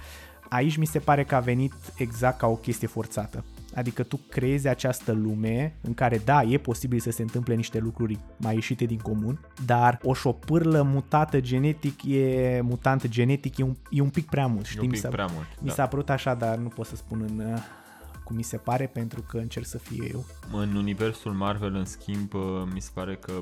aici 0.49 0.77
mi 0.77 0.87
se 0.87 0.99
pare 0.99 1.25
că 1.25 1.35
a 1.35 1.41
venit 1.41 1.73
exact 1.97 2.39
ca 2.39 2.47
o 2.47 2.55
chestie 2.57 2.89
forțată. 2.89 3.45
Adică 3.75 4.03
tu 4.03 4.21
creezi 4.29 4.69
această 4.69 5.13
lume 5.13 5.75
în 5.81 5.95
care, 5.95 6.21
da, 6.25 6.43
e 6.43 6.59
posibil 6.59 6.99
să 6.99 7.11
se 7.11 7.23
întâmple 7.23 7.55
niște 7.55 7.79
lucruri 7.79 8.19
mai 8.37 8.55
ieșite 8.55 8.85
din 8.85 8.99
comun, 8.99 9.41
dar 9.65 9.99
o 10.03 10.15
șopârlă 10.15 10.83
mutată 10.83 11.41
genetic 11.41 12.05
e 12.05 12.61
mutant 12.63 13.09
genetic 13.09 13.59
e 13.59 13.63
un, 13.63 13.77
e 13.91 14.01
un 14.01 14.09
pic 14.11 14.27
prea 14.29 14.47
mult. 14.47 14.65
Știi? 14.67 14.79
un 14.81 14.87
Mi 14.87 14.93
pic 14.93 15.01
s-a- 15.01 15.09
prea 15.09 15.27
mult, 15.33 15.47
Mi 15.61 15.67
da. 15.69 15.73
s-a 15.75 15.87
părut 15.87 16.11
așa, 16.11 16.35
dar 16.35 16.57
nu 16.57 16.69
pot 16.69 16.87
să 16.87 16.97
spun 16.97 17.25
în 17.29 17.53
uh, 17.53 17.59
cum 18.25 18.37
mi 18.37 18.43
se 18.43 18.57
pare 18.57 18.87
pentru 18.87 19.23
că 19.23 19.37
încerc 19.37 19.67
să 19.67 19.79
fie 19.79 20.09
eu. 20.13 20.25
În 20.53 20.75
universul 20.75 21.33
Marvel, 21.33 21.75
în 21.75 21.85
schimb, 21.85 22.35
uh, 22.35 22.41
mi 22.73 22.81
se 22.81 22.91
pare 22.95 23.15
că 23.17 23.33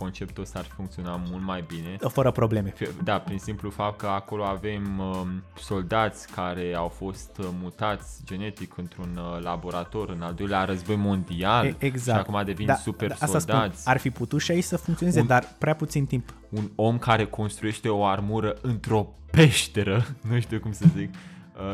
conceptul 0.00 0.42
ăsta 0.42 0.58
ar 0.58 0.64
funcționa 0.76 1.20
mult 1.30 1.42
mai 1.44 1.64
bine. 1.66 1.96
Fără 2.08 2.30
probleme. 2.30 2.72
Da, 3.04 3.18
prin 3.18 3.38
simplu 3.38 3.70
fapt 3.70 3.98
că 3.98 4.06
acolo 4.06 4.44
avem 4.44 4.98
um, 4.98 5.42
soldați 5.58 6.32
care 6.32 6.74
au 6.76 6.88
fost 6.88 7.30
uh, 7.38 7.46
mutați 7.62 8.20
genetic 8.24 8.76
într-un 8.76 9.16
uh, 9.36 9.42
laborator 9.42 10.08
în 10.10 10.22
al 10.22 10.34
doilea 10.34 10.64
război 10.64 10.96
mondial 10.96 11.64
E- 11.66 11.74
exact. 11.78 12.18
și 12.18 12.24
acum 12.28 12.44
devin 12.44 12.68
super 12.82 13.10
asta 13.10 13.26
spun, 13.26 13.40
soldați. 13.40 13.88
ar 13.88 13.96
fi 13.98 14.10
putut 14.10 14.40
și 14.40 14.50
aici 14.50 14.64
să 14.64 14.76
funcționeze, 14.76 15.20
Un- 15.20 15.26
dar 15.26 15.44
prea 15.58 15.74
puțin 15.74 16.06
timp. 16.06 16.34
Un 16.48 16.70
om 16.74 16.98
care 16.98 17.24
construiește 17.26 17.88
o 17.88 18.04
armură 18.04 18.56
într-o 18.62 19.06
peșteră, 19.30 20.06
nu 20.30 20.40
știu 20.40 20.60
cum 20.60 20.72
să 20.72 20.84
zic. 20.96 21.14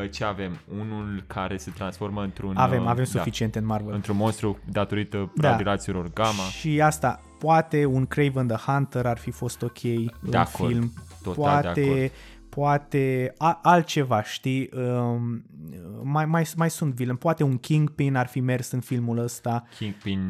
Uh, 0.03 0.11
Ce 0.11 0.25
avem? 0.25 0.59
Unul 0.81 1.25
care 1.27 1.57
se 1.57 1.71
transformă 1.71 2.23
într-un... 2.23 2.57
Avem- 2.57 2.81
uh, 2.83 2.87
avem 2.89 3.05
suficiente 3.05 3.59
în 3.59 3.67
Marvel. 3.67 3.95
Într-un 3.95 4.17
monstru 4.17 4.59
datorită 4.73 5.33
Da. 5.35 5.51
radiațiilor 5.51 6.13
gamma. 6.13 6.43
Și 6.59 6.81
asta, 6.81 7.21
poate 7.39 7.85
un 7.85 8.07
Craven 8.07 8.47
the 8.47 8.57
Hunter 8.71 9.07
ar 9.07 9.19
fi 9.19 9.31
fost 9.31 9.63
ok 9.63 9.81
De 9.81 10.07
în 10.21 10.35
acord, 10.35 10.71
film. 10.71 10.93
total 11.23 11.63
de 11.63 11.69
poate, 11.69 11.81
acord. 11.81 12.11
Poate 12.61 13.33
a, 13.39 13.59
altceva, 13.63 14.23
știi? 14.23 14.71
Um, 14.75 15.45
mai, 16.03 16.27
mai, 16.27 16.47
mai 16.57 16.71
sunt 16.71 16.95
villain. 16.95 17.17
Poate 17.17 17.43
un 17.43 17.59
Kingpin 17.59 18.15
ar 18.15 18.27
fi 18.27 18.41
mers 18.41 18.71
în 18.71 18.81
filmul 18.81 19.19
ăsta. 19.19 19.65
Kingpin... 19.79 20.21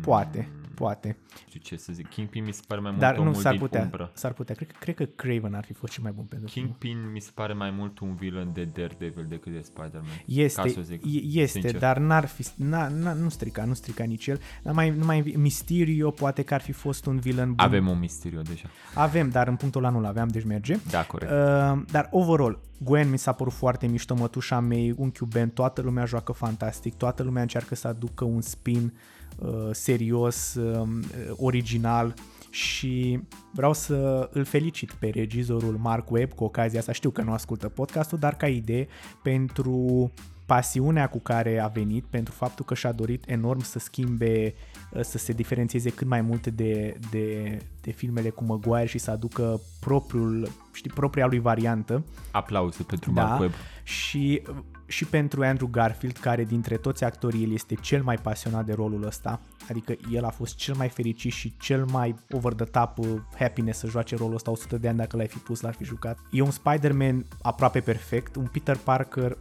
Poate, 0.00 0.48
poate. 0.74 1.16
Nu 1.32 1.44
știu 1.48 1.60
ce 1.60 1.76
să 1.76 1.92
zic. 1.92 2.08
Kingpin 2.08 2.44
mi 2.44 2.52
se 2.52 2.60
pare 2.66 2.80
mai 2.80 2.90
mult 2.90 3.02
Dar 3.02 3.14
nu 3.16 3.20
omul 3.20 3.34
s-ar 3.34 3.50
din 3.52 3.60
putea. 3.60 3.82
umbră. 3.82 4.10
S-ar 4.14 4.32
putea. 4.32 4.54
Cred, 4.54 4.68
că- 4.68 4.76
cred 4.80 4.94
că 4.94 5.04
Craven 5.04 5.54
ar 5.54 5.64
fi 5.64 5.72
fost 5.72 5.92
cel 5.92 6.02
mai 6.02 6.12
bun 6.12 6.24
pentru 6.24 6.48
film. 6.48 6.64
Kingpin 6.66 7.10
mi 7.12 7.20
se 7.20 7.30
pare 7.34 7.52
mai 7.52 7.70
mult 7.70 7.98
un 7.98 8.14
villain 8.14 8.50
de 8.52 8.64
Daredevil 8.64 9.26
decât 9.28 9.52
de 9.52 9.60
Spider-Man. 9.60 10.22
Este, 10.26 10.60
ca 10.60 10.68
să 10.68 10.78
o 10.78 10.82
zic, 10.82 11.04
e- 11.04 11.40
este 11.40 11.58
sincer. 11.60 11.78
dar 11.80 11.98
n-ar 11.98 12.26
fi, 12.26 12.46
n-a, 12.56 12.88
n-a, 12.88 13.12
nu 13.12 13.28
strica, 13.28 13.64
nu 13.64 13.74
strica 13.74 14.04
nici 14.04 14.26
el. 14.26 14.40
Dar 14.62 14.74
mai, 14.74 14.90
mai 14.90 15.34
Mysterio 15.36 16.10
poate 16.10 16.42
că 16.42 16.54
ar 16.54 16.60
fi 16.60 16.72
fost 16.72 17.06
un 17.06 17.18
villain 17.18 17.46
bun. 17.48 17.56
Avem 17.64 17.88
un 17.88 17.98
misteriu 17.98 18.42
deja. 18.42 18.68
Avem, 18.94 19.28
dar 19.28 19.48
în 19.48 19.56
punctul 19.56 19.84
ăla 19.84 19.92
nu-l 19.92 20.04
aveam, 20.04 20.28
deci 20.28 20.44
merge. 20.44 20.76
Da, 20.90 21.04
corect. 21.04 21.30
Uh, 21.32 21.38
Uh, 21.48 21.82
dar 21.90 22.08
overall, 22.10 22.58
Gwen 22.78 23.10
mi 23.10 23.18
s-a 23.18 23.32
părut 23.32 23.52
foarte 23.52 23.86
mișto, 23.86 24.14
mătușa 24.14 24.60
mei, 24.60 24.94
unchiul 24.96 25.26
Ben, 25.26 25.48
toată 25.50 25.80
lumea 25.80 26.04
joacă 26.04 26.32
fantastic, 26.32 26.94
toată 26.94 27.22
lumea 27.22 27.42
încearcă 27.42 27.74
să 27.74 27.88
aducă 27.88 28.24
un 28.24 28.40
spin 28.40 28.92
uh, 29.38 29.68
serios, 29.70 30.54
uh, 30.54 30.88
original 31.36 32.14
și 32.50 33.20
vreau 33.52 33.72
să 33.72 34.28
îl 34.32 34.44
felicit 34.44 34.92
pe 34.92 35.10
regizorul 35.14 35.76
Mark 35.76 36.10
Webb 36.10 36.32
cu 36.32 36.44
ocazia 36.44 36.78
asta, 36.78 36.92
știu 36.92 37.10
că 37.10 37.22
nu 37.22 37.32
ascultă 37.32 37.68
podcastul, 37.68 38.18
dar 38.18 38.36
ca 38.36 38.48
idee 38.48 38.86
pentru 39.22 40.10
pasiunea 40.48 41.08
cu 41.08 41.18
care 41.18 41.58
a 41.58 41.66
venit, 41.66 42.04
pentru 42.04 42.34
faptul 42.34 42.64
că 42.64 42.74
și-a 42.74 42.92
dorit 42.92 43.24
enorm 43.26 43.60
să 43.60 43.78
schimbe, 43.78 44.54
să 45.00 45.18
se 45.18 45.32
diferențieze 45.32 45.90
cât 45.90 46.06
mai 46.06 46.20
multe 46.20 46.50
de, 46.50 46.96
de, 47.10 47.58
de 47.80 47.90
filmele 47.90 48.28
cu 48.28 48.44
Maguire 48.44 48.86
și 48.86 48.98
să 48.98 49.10
aducă 49.10 49.60
propriul, 49.80 50.48
știi, 50.72 50.90
propria 50.90 51.26
lui 51.26 51.38
variantă. 51.38 52.04
Aplauze 52.30 52.82
pentru 52.82 53.10
Da, 53.12 53.24
Mark 53.24 53.40
Webb. 53.40 53.52
și, 53.82 54.42
și 54.86 55.04
pentru 55.04 55.42
Andrew 55.42 55.68
Garfield, 55.68 56.16
care 56.16 56.44
dintre 56.44 56.76
toți 56.76 57.04
actorii 57.04 57.44
el 57.44 57.52
este 57.52 57.74
cel 57.74 58.02
mai 58.02 58.16
pasionat 58.16 58.64
de 58.64 58.72
rolul 58.72 59.04
ăsta, 59.06 59.40
adică 59.68 59.94
el 60.12 60.24
a 60.24 60.30
fost 60.30 60.56
cel 60.56 60.74
mai 60.74 60.88
fericit 60.88 61.32
și 61.32 61.56
cel 61.58 61.84
mai 61.84 62.14
over 62.30 62.52
the 62.52 62.64
top 62.64 62.98
uh, 62.98 63.06
happiness 63.38 63.78
să 63.78 63.86
joace 63.86 64.16
rolul 64.16 64.34
ăsta 64.34 64.50
100 64.50 64.78
de 64.78 64.88
ani 64.88 64.98
dacă 64.98 65.16
l-ai 65.16 65.28
fi 65.28 65.38
pus, 65.38 65.60
l-ar 65.60 65.74
fi 65.74 65.84
jucat. 65.84 66.18
E 66.30 66.40
un 66.42 66.50
Spider-Man 66.50 67.24
aproape 67.42 67.80
perfect, 67.80 68.36
un 68.36 68.46
Peter 68.52 68.76
Parker 68.76 69.30
uh, 69.30 69.36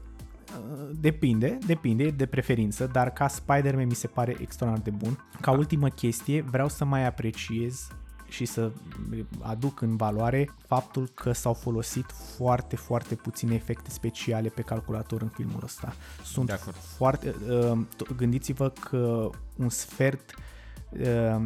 Depinde, 0.91 1.57
depinde 1.65 2.09
de 2.09 2.25
preferință, 2.25 2.89
dar 2.91 3.09
ca 3.09 3.27
Spider-Man 3.27 3.87
mi 3.87 3.95
se 3.95 4.07
pare 4.07 4.35
extraordinar 4.39 4.91
de 4.91 5.05
bun. 5.05 5.25
Ca 5.41 5.51
ultimă 5.51 5.87
chestie, 5.89 6.41
vreau 6.41 6.67
să 6.69 6.85
mai 6.85 7.05
apreciez 7.05 7.87
și 8.29 8.45
să 8.45 8.71
aduc 9.39 9.81
în 9.81 9.95
valoare 9.95 10.49
faptul 10.65 11.07
că 11.07 11.31
s-au 11.31 11.53
folosit 11.53 12.05
foarte, 12.37 12.75
foarte 12.75 13.15
puține 13.15 13.55
efecte 13.55 13.89
speciale 13.89 14.49
pe 14.49 14.61
calculator 14.61 15.21
în 15.21 15.27
filmul 15.27 15.59
ăsta. 15.63 15.93
Sunt 16.23 16.45
De 16.45 16.53
acord. 16.53 16.75
foarte... 16.75 17.35
uh, 17.49 17.79
t- 17.95 18.15
Gândiți-vă 18.15 18.69
că 18.69 19.29
un 19.57 19.69
sfert 19.69 20.33
uh, 20.37 20.43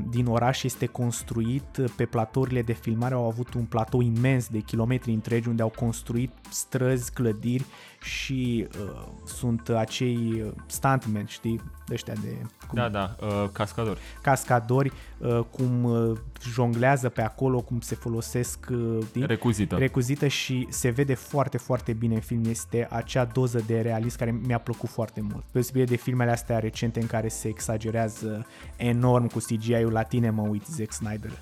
din 0.10 0.26
oraș 0.26 0.64
este 0.64 0.86
construit 0.86 1.78
pe 1.96 2.06
platourile 2.06 2.62
de 2.62 2.74
filmare, 2.74 3.14
au 3.14 3.28
avut 3.28 3.54
un 3.54 3.66
platou 3.66 4.02
imens 4.02 4.48
de 4.48 4.60
kilometri 4.60 5.12
întregi 5.12 5.48
unde 5.48 5.62
au 5.62 5.74
construit 5.76 6.32
străzi, 6.50 7.14
clădiri 7.14 7.66
și 8.02 8.68
uh, 8.80 9.08
sunt 9.26 9.70
acei 9.70 10.42
uh, 10.46 10.52
stuntmen, 10.66 11.26
știi, 11.26 11.62
ăștia 11.94 12.14
de 12.14 12.38
cum 12.68 12.74
Da, 12.74 12.90
da, 12.90 13.16
uh, 13.22 13.50
cascadori. 13.52 14.00
cascadori, 14.22 14.92
uh, 15.18 15.40
cum 15.50 15.84
uh, 15.84 16.18
jonglează 16.52 17.10
pe 17.10 17.22
acolo, 17.22 17.62
cum 17.62 17.80
se 17.80 17.96
folosesc 17.96 18.68
uh, 18.72 18.98
știi? 19.06 19.26
Recuzită. 19.26 19.76
recuzită 19.76 20.28
și 20.28 20.68
se 20.70 20.90
vede 20.90 21.14
foarte, 21.14 21.58
foarte 21.58 21.94
bine 21.94 22.14
în 22.16 22.22
film. 22.22 22.44
Este 22.46 22.88
acea 22.92 23.26
doză 23.26 23.64
de 23.68 23.82
realism 23.82 24.18
care 24.18 24.40
mi-a 24.46 24.58
plăcut 24.58 24.90
foarte 24.90 25.22
mult. 25.22 25.44
Pe 25.44 25.50
deosebire 25.52 25.86
de 25.86 25.96
filmele 25.96 26.32
astea 26.32 26.60
recente 26.60 27.00
în 27.00 27.08
care 27.08 27.28
se 27.28 27.48
exagerează 27.48 28.46
enorm 28.76 29.28
cu 29.28 29.40
CGI-ul 29.40 29.92
la 29.92 30.04
tine, 30.04 30.30
mă 30.30 30.42
uit, 30.42 30.66
Zack 30.66 30.92
Snyder. 30.92 31.32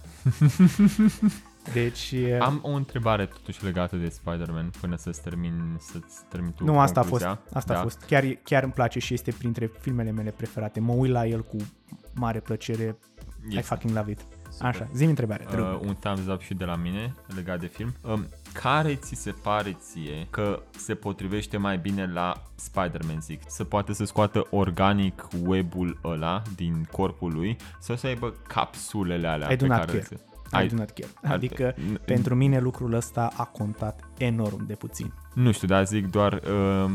Deci... 1.74 2.12
uh, 2.16 2.38
Am 2.40 2.60
o 2.64 2.70
întrebare 2.70 3.26
totuși 3.26 3.64
legată 3.64 3.96
de 3.96 4.10
Spider-Man 4.10 4.72
până 4.82 4.96
să-ți 4.96 5.22
termin, 5.22 5.78
să-ți 5.80 6.24
termin 6.30 6.52
tu 6.52 6.64
Nu, 6.64 6.80
asta 6.80 7.00
a 7.00 7.04
fost. 7.04 7.24
concluzia. 7.24 7.58
Asta 7.58 7.74
da. 7.74 7.80
a 7.80 7.82
fost. 7.82 8.04
Chiar, 8.08 8.24
chiar 8.44 8.64
îmi 8.64 8.72
place 8.72 9.00
și 9.00 9.14
este 9.14 9.32
printre 9.32 9.72
filmele 9.80 10.12
mele 10.12 10.32
preferate. 10.32 10.80
Mă 10.80 10.94
uit 10.94 11.12
la 11.12 11.26
el 11.26 11.42
cu 11.44 11.58
mare 12.16 12.40
plăcere. 12.40 12.98
I 13.50 13.58
Este. 13.58 13.62
fucking 13.62 13.96
love 13.96 14.12
it. 14.12 14.20
Așa, 14.62 14.88
zi 14.94 15.04
întrebare. 15.04 15.44
te 15.50 15.56
rog. 15.56 15.66
Uh, 15.82 15.88
un 15.88 15.96
thumbs 16.00 16.28
up 16.28 16.42
și 16.42 16.54
de 16.54 16.66
la 16.66 16.76
mine 16.76 17.14
legat 17.36 17.60
de 17.60 17.66
film. 17.68 17.94
Um, 18.02 18.28
care 18.54 18.96
ți 18.96 19.16
se 19.16 19.32
pare 19.32 19.78
ție 19.80 20.28
că 20.30 20.62
se 20.78 20.96
potrivește 20.96 21.58
mai 21.58 21.78
bine 21.78 22.12
la 22.14 22.44
Spider-Man, 22.56 23.22
zic? 23.22 23.42
Să 23.48 23.64
poate 23.64 23.94
să 23.94 24.06
scoată 24.06 24.48
organic 24.50 25.28
webul 25.46 26.00
ăla 26.04 26.42
din 26.56 26.88
corpul 26.92 27.34
lui 27.34 27.56
sau 27.80 27.96
să 27.96 28.08
aibă 28.08 28.34
capsulele 28.48 29.28
alea 29.28 29.52
I 29.52 29.56
do 29.56 29.66
pe 29.66 29.72
not 29.72 29.86
care 29.86 29.98
care. 30.00 30.20
Se... 30.52 30.64
I 30.64 30.68
do 30.68 30.76
not 30.76 30.90
care. 30.90 31.34
Adică, 31.34 31.74
n- 31.74 32.06
pentru 32.06 32.36
mine 32.36 32.60
lucrul 32.60 32.94
ăsta 32.94 33.32
a 33.38 33.44
contat 33.44 34.04
enorm 34.18 34.66
de 34.66 34.74
puțin. 34.74 35.14
Nu 35.34 35.52
știu, 35.52 35.68
dar 35.68 35.86
zic 35.88 36.08
doar 36.12 36.34
um, 36.84 36.92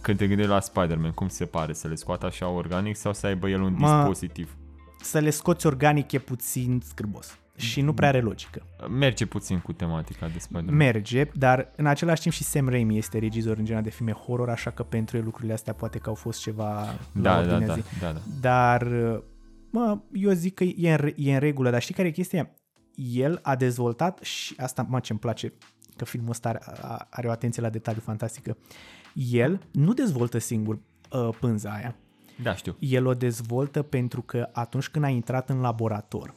când 0.00 0.18
te 0.18 0.26
gândești 0.26 0.50
la 0.50 0.60
Spider-Man, 0.60 1.10
cum 1.10 1.28
se 1.28 1.44
pare? 1.44 1.72
Să 1.72 1.88
le 1.88 1.94
scoată 1.94 2.26
așa 2.26 2.48
organic 2.48 2.96
sau 2.96 3.12
să 3.12 3.26
aibă 3.26 3.48
el 3.48 3.60
un 3.62 3.74
Mă- 3.78 3.86
dispozitiv? 3.96 4.56
Să 5.00 5.18
le 5.18 5.30
scoți 5.30 5.66
organic 5.66 6.12
e 6.12 6.18
puțin 6.18 6.80
scârbos 6.84 7.38
și 7.56 7.80
nu 7.80 7.94
prea 7.94 8.08
are 8.08 8.20
logică. 8.20 8.62
Merge 8.88 9.26
puțin 9.26 9.58
cu 9.58 9.72
tematica 9.72 10.26
de 10.28 10.38
Spider-Man. 10.38 10.74
Merge, 10.76 11.24
dar 11.34 11.72
în 11.76 11.86
același 11.86 12.20
timp 12.22 12.34
și 12.34 12.42
Sam 12.42 12.68
Raimi 12.68 12.98
este 12.98 13.18
regizor 13.18 13.56
în 13.58 13.64
genere 13.64 13.84
de 13.84 13.90
filme 13.90 14.12
horror, 14.12 14.50
așa 14.50 14.70
că 14.70 14.82
pentru 14.82 15.16
el 15.16 15.24
lucrurile 15.24 15.52
astea 15.52 15.72
poate 15.72 15.98
că 15.98 16.08
au 16.08 16.14
fost 16.14 16.40
ceva 16.40 16.84
Da, 17.12 17.36
la 17.40 17.46
da, 17.46 17.52
ordinea 17.52 17.66
da, 17.66 17.74
zi. 17.74 17.82
da, 18.00 18.12
da. 18.12 18.18
Dar, 18.40 18.86
mă, 19.70 19.98
eu 20.12 20.30
zic 20.32 20.54
că 20.54 20.64
e 20.64 20.90
în, 20.90 20.96
re- 20.96 21.14
e 21.16 21.32
în 21.34 21.40
regulă, 21.40 21.70
dar 21.70 21.82
știi 21.82 21.94
care 21.94 22.08
e 22.08 22.10
chestia? 22.10 22.50
El 22.96 23.38
a 23.42 23.56
dezvoltat 23.56 24.18
și 24.22 24.54
asta, 24.56 24.86
mă, 24.88 25.00
ce-mi 25.00 25.18
place, 25.18 25.52
că 25.96 26.04
filmul 26.04 26.30
ăsta 26.30 26.48
are, 26.48 26.60
a- 26.82 27.06
are 27.10 27.28
o 27.28 27.30
atenție 27.30 27.62
la 27.62 27.70
detaliu 27.70 28.00
fantastică. 28.04 28.56
El 29.30 29.60
nu 29.72 29.92
dezvoltă 29.92 30.38
singur 30.38 30.78
uh, 31.12 31.28
pânza 31.40 31.70
aia. 31.70 31.96
Da, 32.42 32.54
știu. 32.54 32.76
El 32.78 33.06
o 33.06 33.14
dezvoltă 33.14 33.82
pentru 33.82 34.22
că 34.22 34.48
atunci 34.52 34.88
când 34.88 35.04
a 35.04 35.08
intrat 35.08 35.50
în 35.50 35.60
laborator, 35.60 36.34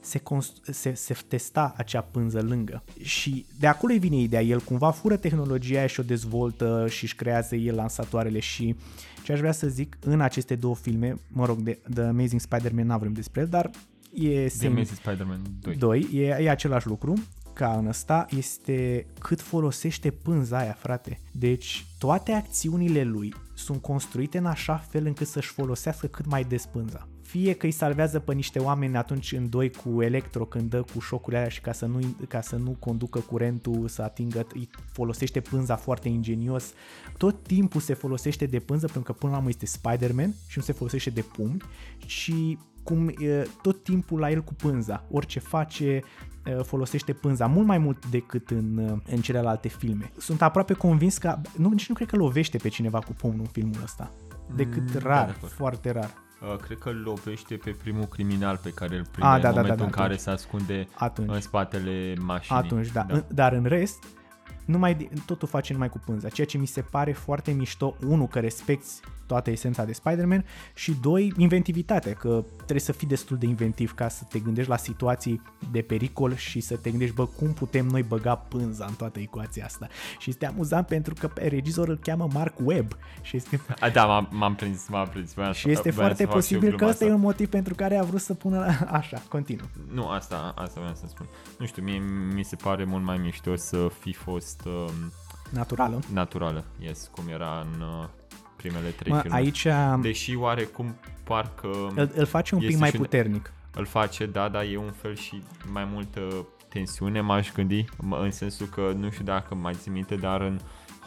se, 0.00 0.18
const- 0.18 0.62
se, 0.70 0.94
se 0.94 1.16
testa 1.28 1.74
acea 1.76 2.00
pânză 2.00 2.42
lângă 2.42 2.82
și 3.00 3.46
de 3.58 3.66
acolo 3.66 3.92
îi 3.92 3.98
vine 3.98 4.16
ideea, 4.16 4.42
el 4.42 4.60
cumva 4.60 4.90
fură 4.90 5.16
tehnologia 5.16 5.78
aia 5.78 5.86
și 5.86 6.00
o 6.00 6.02
dezvoltă 6.02 6.86
și 6.88 7.04
își 7.04 7.14
creează 7.14 7.56
el 7.56 7.74
lansatoarele 7.74 8.38
și 8.38 8.76
ce 9.24 9.32
aș 9.32 9.38
vrea 9.38 9.52
să 9.52 9.68
zic 9.68 9.96
în 10.00 10.20
aceste 10.20 10.54
două 10.54 10.74
filme, 10.74 11.14
mă 11.28 11.46
rog, 11.46 11.58
de 11.58 11.78
The 11.94 12.02
Amazing 12.02 12.40
Spider-Man 12.40 12.86
n-am 12.86 12.98
vorbit 12.98 13.16
despre 13.16 13.40
el, 13.40 13.46
dar 13.46 13.70
e 14.12 14.46
The 14.46 14.48
semi- 14.48 14.66
Amazing 14.66 14.98
Spider-Man 14.98 15.40
2. 15.60 15.74
2, 15.76 16.08
e, 16.12 16.26
e 16.26 16.50
același 16.50 16.86
lucru 16.86 17.14
ca 17.52 17.76
în 17.76 17.86
ăsta, 17.86 18.26
este 18.30 19.06
cât 19.18 19.40
folosește 19.40 20.10
pânza 20.10 20.58
aia, 20.58 20.72
frate. 20.72 21.20
Deci 21.32 21.86
toate 21.98 22.32
acțiunile 22.32 23.02
lui 23.02 23.34
sunt 23.54 23.82
construite 23.82 24.38
în 24.38 24.46
așa 24.46 24.76
fel 24.76 25.06
încât 25.06 25.26
să-și 25.26 25.48
folosească 25.52 26.06
cât 26.06 26.26
mai 26.26 26.44
des 26.44 26.66
pânza. 26.66 27.08
Fie 27.22 27.52
că 27.52 27.66
îi 27.66 27.72
salvează 27.72 28.18
pe 28.18 28.34
niște 28.34 28.58
oameni 28.58 28.96
atunci 28.96 29.32
în 29.32 29.48
doi 29.48 29.70
cu 29.70 30.02
electro 30.02 30.44
când 30.44 30.70
dă 30.70 30.82
cu 30.94 31.00
șocurile 31.00 31.38
alea 31.38 31.50
și 31.50 31.60
ca 31.60 31.72
să 31.72 31.86
nu, 31.86 31.98
ca 32.28 32.40
să 32.40 32.56
nu 32.56 32.70
conducă 32.78 33.18
curentul 33.18 33.88
să 33.88 34.02
atingă, 34.02 34.46
îi 34.54 34.68
folosește 34.92 35.40
pânza 35.40 35.76
foarte 35.76 36.08
ingenios. 36.08 36.72
Tot 37.16 37.42
timpul 37.42 37.80
se 37.80 37.94
folosește 37.94 38.46
de 38.46 38.58
pânză 38.58 38.86
pentru 38.86 39.12
că 39.12 39.18
până 39.18 39.32
la 39.32 39.38
urmă 39.38 39.48
este 39.48 39.66
Spider-Man 39.66 40.34
și 40.48 40.58
nu 40.58 40.64
se 40.64 40.72
folosește 40.72 41.10
de 41.10 41.20
pumni 41.36 41.62
și 42.06 42.58
cum 42.82 43.08
e, 43.08 43.46
tot 43.62 43.82
timpul 43.82 44.18
la 44.20 44.30
el 44.30 44.40
cu 44.42 44.54
pânza. 44.54 45.04
Orice 45.10 45.38
face, 45.38 45.84
e, 46.44 46.52
folosește 46.62 47.12
pânza 47.12 47.46
mult 47.46 47.66
mai 47.66 47.78
mult 47.78 48.06
decât 48.06 48.50
în, 48.50 49.00
în 49.10 49.20
celelalte 49.20 49.68
filme. 49.68 50.12
Sunt 50.18 50.42
aproape 50.42 50.72
convins 50.74 51.18
că, 51.18 51.38
nu, 51.56 51.68
nici 51.68 51.88
nu 51.88 51.94
cred 51.94 52.08
că 52.08 52.16
lovește 52.16 52.58
pe 52.58 52.68
cineva 52.68 52.98
cu 52.98 53.12
pumnul 53.12 53.40
în 53.40 53.46
filmul 53.46 53.80
ăsta. 53.82 54.10
Decât 54.56 54.82
Mm, 54.82 54.90
da, 54.92 54.98
rar, 55.08 55.24
de 55.24 55.32
acord. 55.36 55.52
foarte 55.52 55.90
rar. 55.90 56.10
Uh, 56.42 56.56
cred 56.56 56.78
că 56.78 56.88
îl 56.88 57.02
lovește 57.04 57.54
pe 57.54 57.70
primul 57.70 58.04
criminal 58.04 58.60
pe 58.62 58.70
care 58.70 58.96
îl 58.96 59.06
prinde 59.10 59.28
A, 59.28 59.34
în 59.34 59.40
da, 59.40 59.46
da, 59.48 59.54
da, 59.54 59.60
momentul 59.60 59.76
da, 59.78 59.84
în 59.84 59.90
care 59.90 60.04
atunci. 60.04 60.20
se 60.20 60.30
ascunde 60.30 60.88
Atunci. 60.94 61.30
în 61.34 61.40
spatele 61.40 62.14
mașinii. 62.20 62.62
Atunci, 62.62 62.92
da. 62.92 63.02
da. 63.08 63.24
Dar 63.28 63.52
în 63.52 63.64
rest, 63.64 64.04
numai, 64.64 65.10
totul 65.26 65.48
face 65.48 65.72
numai 65.72 65.88
cu 65.88 65.98
pânza, 66.04 66.28
ceea 66.28 66.46
ce 66.46 66.58
mi 66.58 66.66
se 66.66 66.80
pare 66.80 67.12
foarte 67.12 67.50
mișto, 67.52 67.96
unul, 68.06 68.26
că 68.26 68.38
respecti 68.38 68.90
toată 69.32 69.50
esența 69.50 69.84
de 69.84 69.92
Spider-Man 69.92 70.44
și 70.74 70.92
doi, 71.00 71.32
inventivitate, 71.36 72.10
că 72.10 72.44
trebuie 72.56 72.80
să 72.80 72.92
fii 72.92 73.06
destul 73.06 73.36
de 73.36 73.46
inventiv 73.46 73.94
ca 73.94 74.08
să 74.08 74.24
te 74.28 74.38
gândești 74.38 74.70
la 74.70 74.76
situații 74.76 75.42
de 75.70 75.80
pericol 75.80 76.34
și 76.36 76.60
să 76.60 76.76
te 76.76 76.90
gândești, 76.90 77.14
bă, 77.14 77.26
cum 77.26 77.52
putem 77.52 77.86
noi 77.86 78.02
băga 78.02 78.34
pânza 78.34 78.84
în 78.84 78.94
toată 78.94 79.18
ecuația 79.20 79.64
asta. 79.64 79.88
Și 80.18 80.30
este 80.30 80.46
amuzant 80.46 80.86
pentru 80.86 81.14
că 81.18 81.28
pe 81.28 81.46
regizor 81.48 81.88
îl 81.88 81.98
cheamă 81.98 82.28
Mark 82.32 82.54
Webb 82.64 82.96
și 83.22 83.36
este, 83.36 83.60
A, 83.80 83.88
da, 83.88 84.06
m-am, 84.06 84.28
m-am 84.30 84.54
prins, 84.54 84.88
m-am 84.88 85.08
prins. 85.08 85.34
Voiam 85.34 85.52
și 85.52 85.62
să- 85.62 85.70
este 85.70 85.90
voiam 85.90 86.06
foarte 86.14 86.24
să 86.24 86.30
fac 86.30 86.42
și 86.42 86.52
eu 86.52 86.58
posibil 86.58 86.70
că 86.70 86.76
gluma 86.76 86.90
ăsta 86.90 87.04
e 87.04 87.12
un 87.12 87.20
motiv 87.20 87.48
pentru 87.48 87.74
care 87.74 87.96
a 87.96 88.02
vrut 88.02 88.20
să 88.20 88.34
pună 88.34 88.58
la... 88.58 88.86
Așa, 88.98 89.22
continuu. 89.28 89.66
Nu, 89.92 90.08
asta, 90.08 90.52
asta 90.56 90.80
vreau 90.80 90.94
să 90.94 91.04
spun. 91.08 91.26
Nu 91.58 91.66
știu, 91.66 91.82
mie 91.82 92.02
mi 92.34 92.44
se 92.44 92.56
pare 92.56 92.84
mult 92.84 93.04
mai 93.04 93.16
mișto 93.18 93.56
să 93.56 93.88
fi 94.00 94.12
fost 94.12 94.62
um, 94.64 95.12
Naturală. 95.50 96.00
naturală, 96.12 96.64
yes, 96.78 97.10
cum 97.14 97.24
era 97.28 97.66
în 97.72 97.80
uh, 97.80 98.08
primele 98.62 98.88
trei 98.88 99.12
Mă, 99.12 99.20
filme. 99.20 99.36
aici- 99.36 100.00
Deși 100.00 100.34
oarecum 100.36 100.94
parcă... 101.24 101.68
Îl- 101.94 102.10
îl 102.14 102.26
face 102.26 102.54
un 102.54 102.60
pic 102.60 102.68
este 102.68 102.80
mai 102.80 102.90
și 102.90 102.96
un- 102.96 103.02
puternic. 103.02 103.52
Îl 103.74 103.84
face, 103.86 104.26
da, 104.26 104.48
dar 104.48 104.64
e 104.72 104.76
un 104.76 104.92
fel 105.00 105.14
și 105.16 105.42
mai 105.72 105.84
multă 105.92 106.46
tensiune, 106.68 107.20
m-aș 107.20 107.52
gândi, 107.52 107.84
m- 107.84 108.18
în 108.20 108.30
sensul 108.30 108.66
că 108.66 108.92
nu 108.98 109.10
știu 109.10 109.24
dacă 109.24 109.54
mai 109.54 109.72
ții 109.74 109.90
minte, 109.90 110.14
dar 110.14 110.40
în 110.40 110.60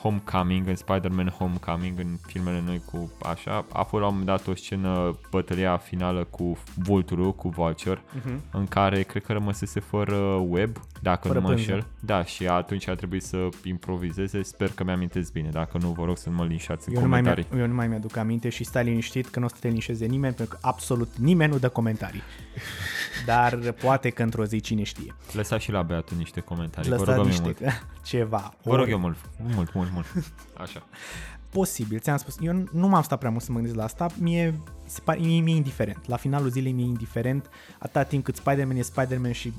Homecoming, 0.10 0.68
în 0.68 0.76
Spider-Man 0.76 1.28
Homecoming, 1.30 2.00
în 2.00 2.18
filmele 2.28 2.62
noi 2.66 2.82
cu 2.92 3.12
așa, 3.24 3.66
a 3.74 3.84
fost 3.84 4.02
la 4.04 4.08
un 4.10 4.18
moment 4.18 4.26
dat 4.26 4.48
o 4.48 4.56
scenă, 4.56 5.20
bătălia 5.32 5.78
finală 5.78 6.24
cu 6.24 6.58
Vulture, 6.76 7.22
cu 7.36 7.50
Vulture, 7.50 8.02
Mhm. 8.14 8.42
în 8.52 8.66
care 8.66 9.02
cred 9.04 9.24
că 9.24 9.34
rămăsese 9.34 9.80
fără 9.80 10.16
web, 10.50 10.78
dacă 11.02 11.28
Fără 11.28 11.40
nu 11.40 11.46
mă 11.48 11.54
pânză. 11.54 11.72
înșel. 11.72 11.88
Da, 12.00 12.24
și 12.24 12.48
atunci 12.48 12.88
a 12.88 12.96
trebuit 12.96 13.24
să 13.24 13.50
improvizeze, 13.64 14.42
sper 14.44 14.70
că 14.76 14.84
mi-amintesc 14.84 15.32
bine, 15.32 15.50
dacă 15.50 15.78
nu 15.82 15.90
vă 15.90 16.06
rog 16.06 16.18
să 16.18 16.30
nu 16.30 16.36
mă 16.36 16.46
linșați 16.46 16.90
în 16.90 16.96
Eu 16.96 17.02
nu, 17.02 17.08
mai 17.08 17.20
comentarii. 17.20 17.48
mi- 17.52 17.60
eu 17.60 17.68
nu 17.68 17.74
mai 17.74 17.88
mi-aduc 17.88 18.16
aminte 18.18 18.50
și 18.50 18.64
stai 18.64 18.84
liniștit 18.84 19.28
că 19.28 19.40
nu 19.40 19.46
o 19.46 19.48
să 19.48 19.56
te 19.60 19.68
linișeze 19.68 20.06
nimeni, 20.06 20.34
pentru 20.34 20.56
că 20.56 20.68
absolut 20.68 21.18
nimeni 21.18 21.52
nu 21.52 21.58
dă 21.58 21.70
comentarii. 21.70 22.22
Dar 23.26 23.72
poate 23.72 24.10
că 24.10 24.24
într-o 24.24 24.46
zi 24.46 24.60
cine 24.60 24.84
știe. 24.84 25.16
Lăsați 25.32 25.64
și 25.64 25.72
la 25.72 25.82
Beatu 25.82 26.16
niște 26.16 26.40
comentarii, 26.40 26.90
vă 26.90 26.96
Lăsați 26.96 27.18
rugăm 27.18 27.32
eu 27.32 27.44
niște 27.44 27.64
mult. 27.66 27.86
ceva. 28.12 28.54
Vă 28.64 28.76
rog 28.76 28.86
Ori- 28.86 28.90
eu 28.90 29.00
mult, 29.00 29.18
mult, 29.56 29.74
mult, 29.74 29.92
mult. 29.92 30.06
Așa. 30.58 30.84
Posibil, 31.50 32.00
ți-am 32.00 32.18
spus. 32.18 32.36
Eu 32.42 32.64
nu 32.72 32.88
m-am 32.88 33.02
stat 33.02 33.20
prea 33.20 33.32
mult 33.32 33.44
să 33.44 33.52
mă 33.52 33.58
gândesc 33.58 33.78
la 33.78 33.84
asta. 33.84 34.08
Mie, 34.20 34.60
se 34.86 35.00
pare, 35.04 35.20
mie 35.20 35.42
mi-e 35.42 35.56
indiferent. 35.56 36.08
La 36.08 36.16
finalul 36.16 36.50
zilei 36.50 36.72
mi-e 36.72 36.86
indiferent 36.86 37.50
atâta 37.80 38.04
timp 38.04 38.24
cât 38.24 38.36
Spider-Man 38.36 38.76
e 38.76 38.82
Spider-Man 38.82 39.32
și 39.32 39.54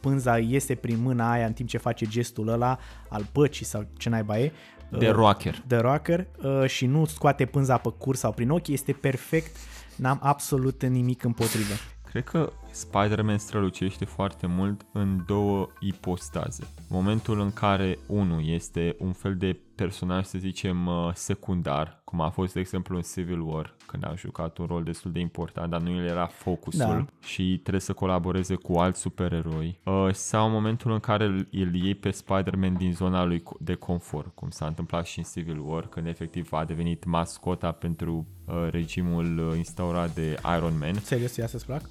pânza 0.00 0.38
iese 0.38 0.74
prin 0.74 1.00
mâna 1.02 1.30
aia 1.30 1.46
în 1.46 1.52
timp 1.52 1.68
ce 1.68 1.78
face 1.78 2.06
gestul 2.06 2.48
ăla 2.48 2.78
al 3.08 3.26
păcii 3.32 3.64
sau 3.64 3.86
ce 3.96 4.08
naiba 4.08 4.38
e. 4.38 4.52
De 4.90 5.08
uh, 5.08 5.14
rocker. 5.14 5.62
De 5.66 5.76
rocker 5.76 6.26
uh, 6.42 6.66
și 6.66 6.86
nu 6.86 7.04
scoate 7.04 7.44
pânza 7.44 7.76
pe 7.76 7.88
cur 7.98 8.16
sau 8.16 8.32
prin 8.32 8.50
ochi, 8.50 8.68
este 8.68 8.92
perfect. 8.92 9.56
N-am 9.96 10.18
absolut 10.22 10.84
nimic 10.84 11.24
împotrivă. 11.24 11.74
Cred 12.10 12.24
că 12.24 12.52
Spider-Man 12.72 13.38
strălucește 13.38 14.04
foarte 14.04 14.46
mult 14.46 14.86
în 14.92 15.22
două 15.26 15.68
ipostaze. 15.80 16.66
Momentul 16.88 17.40
în 17.40 17.52
care 17.52 17.98
unul 18.06 18.46
este 18.48 18.96
un 18.98 19.12
fel 19.12 19.36
de 19.36 19.58
personaj, 19.74 20.24
să 20.24 20.38
zicem, 20.38 20.86
uh, 20.86 21.10
secundar, 21.14 22.00
cum 22.04 22.20
a 22.20 22.28
fost, 22.30 22.52
de 22.54 22.60
exemplu, 22.60 22.96
în 22.96 23.02
Civil 23.02 23.40
War, 23.40 23.74
când 23.86 24.04
a 24.06 24.14
jucat 24.16 24.58
un 24.58 24.66
rol 24.66 24.82
destul 24.82 25.12
de 25.12 25.20
important, 25.20 25.70
dar 25.70 25.80
nu 25.80 25.90
el 25.90 26.04
era 26.04 26.26
focusul 26.26 26.78
Da. 26.80 27.04
și 27.26 27.58
trebuie 27.62 27.80
să 27.80 27.92
colaboreze 27.92 28.54
cu 28.54 28.72
alți 28.78 29.00
supereroi, 29.00 29.80
uh, 29.84 30.08
sau 30.12 30.46
în 30.46 30.52
momentul 30.52 30.92
în 30.92 31.00
care 31.00 31.24
îl- 31.24 31.48
îl 31.52 31.74
iei 31.74 31.94
pe 31.94 32.10
Spider-Man 32.10 32.76
din 32.76 32.92
zona 32.92 33.24
lui 33.24 33.40
co- 33.40 33.58
de 33.60 33.74
confort, 33.74 34.34
cum 34.34 34.50
s-a 34.50 34.66
întâmplat 34.66 35.06
și 35.06 35.18
în 35.18 35.24
Civil 35.24 35.60
War, 35.64 35.86
când 35.86 36.06
efectiv 36.06 36.52
a 36.52 36.64
devenit 36.64 37.04
mascota 37.04 37.72
pentru 37.72 38.26
uh, 38.46 38.54
regimul 38.70 39.38
uh, 39.48 39.56
instaurat 39.56 40.14
de 40.14 40.38
Iron 40.56 40.78
Man. 40.78 40.94
Serios, 40.94 41.36
ea 41.36 41.46
să-ți 41.46 41.66
plac? 41.66 41.82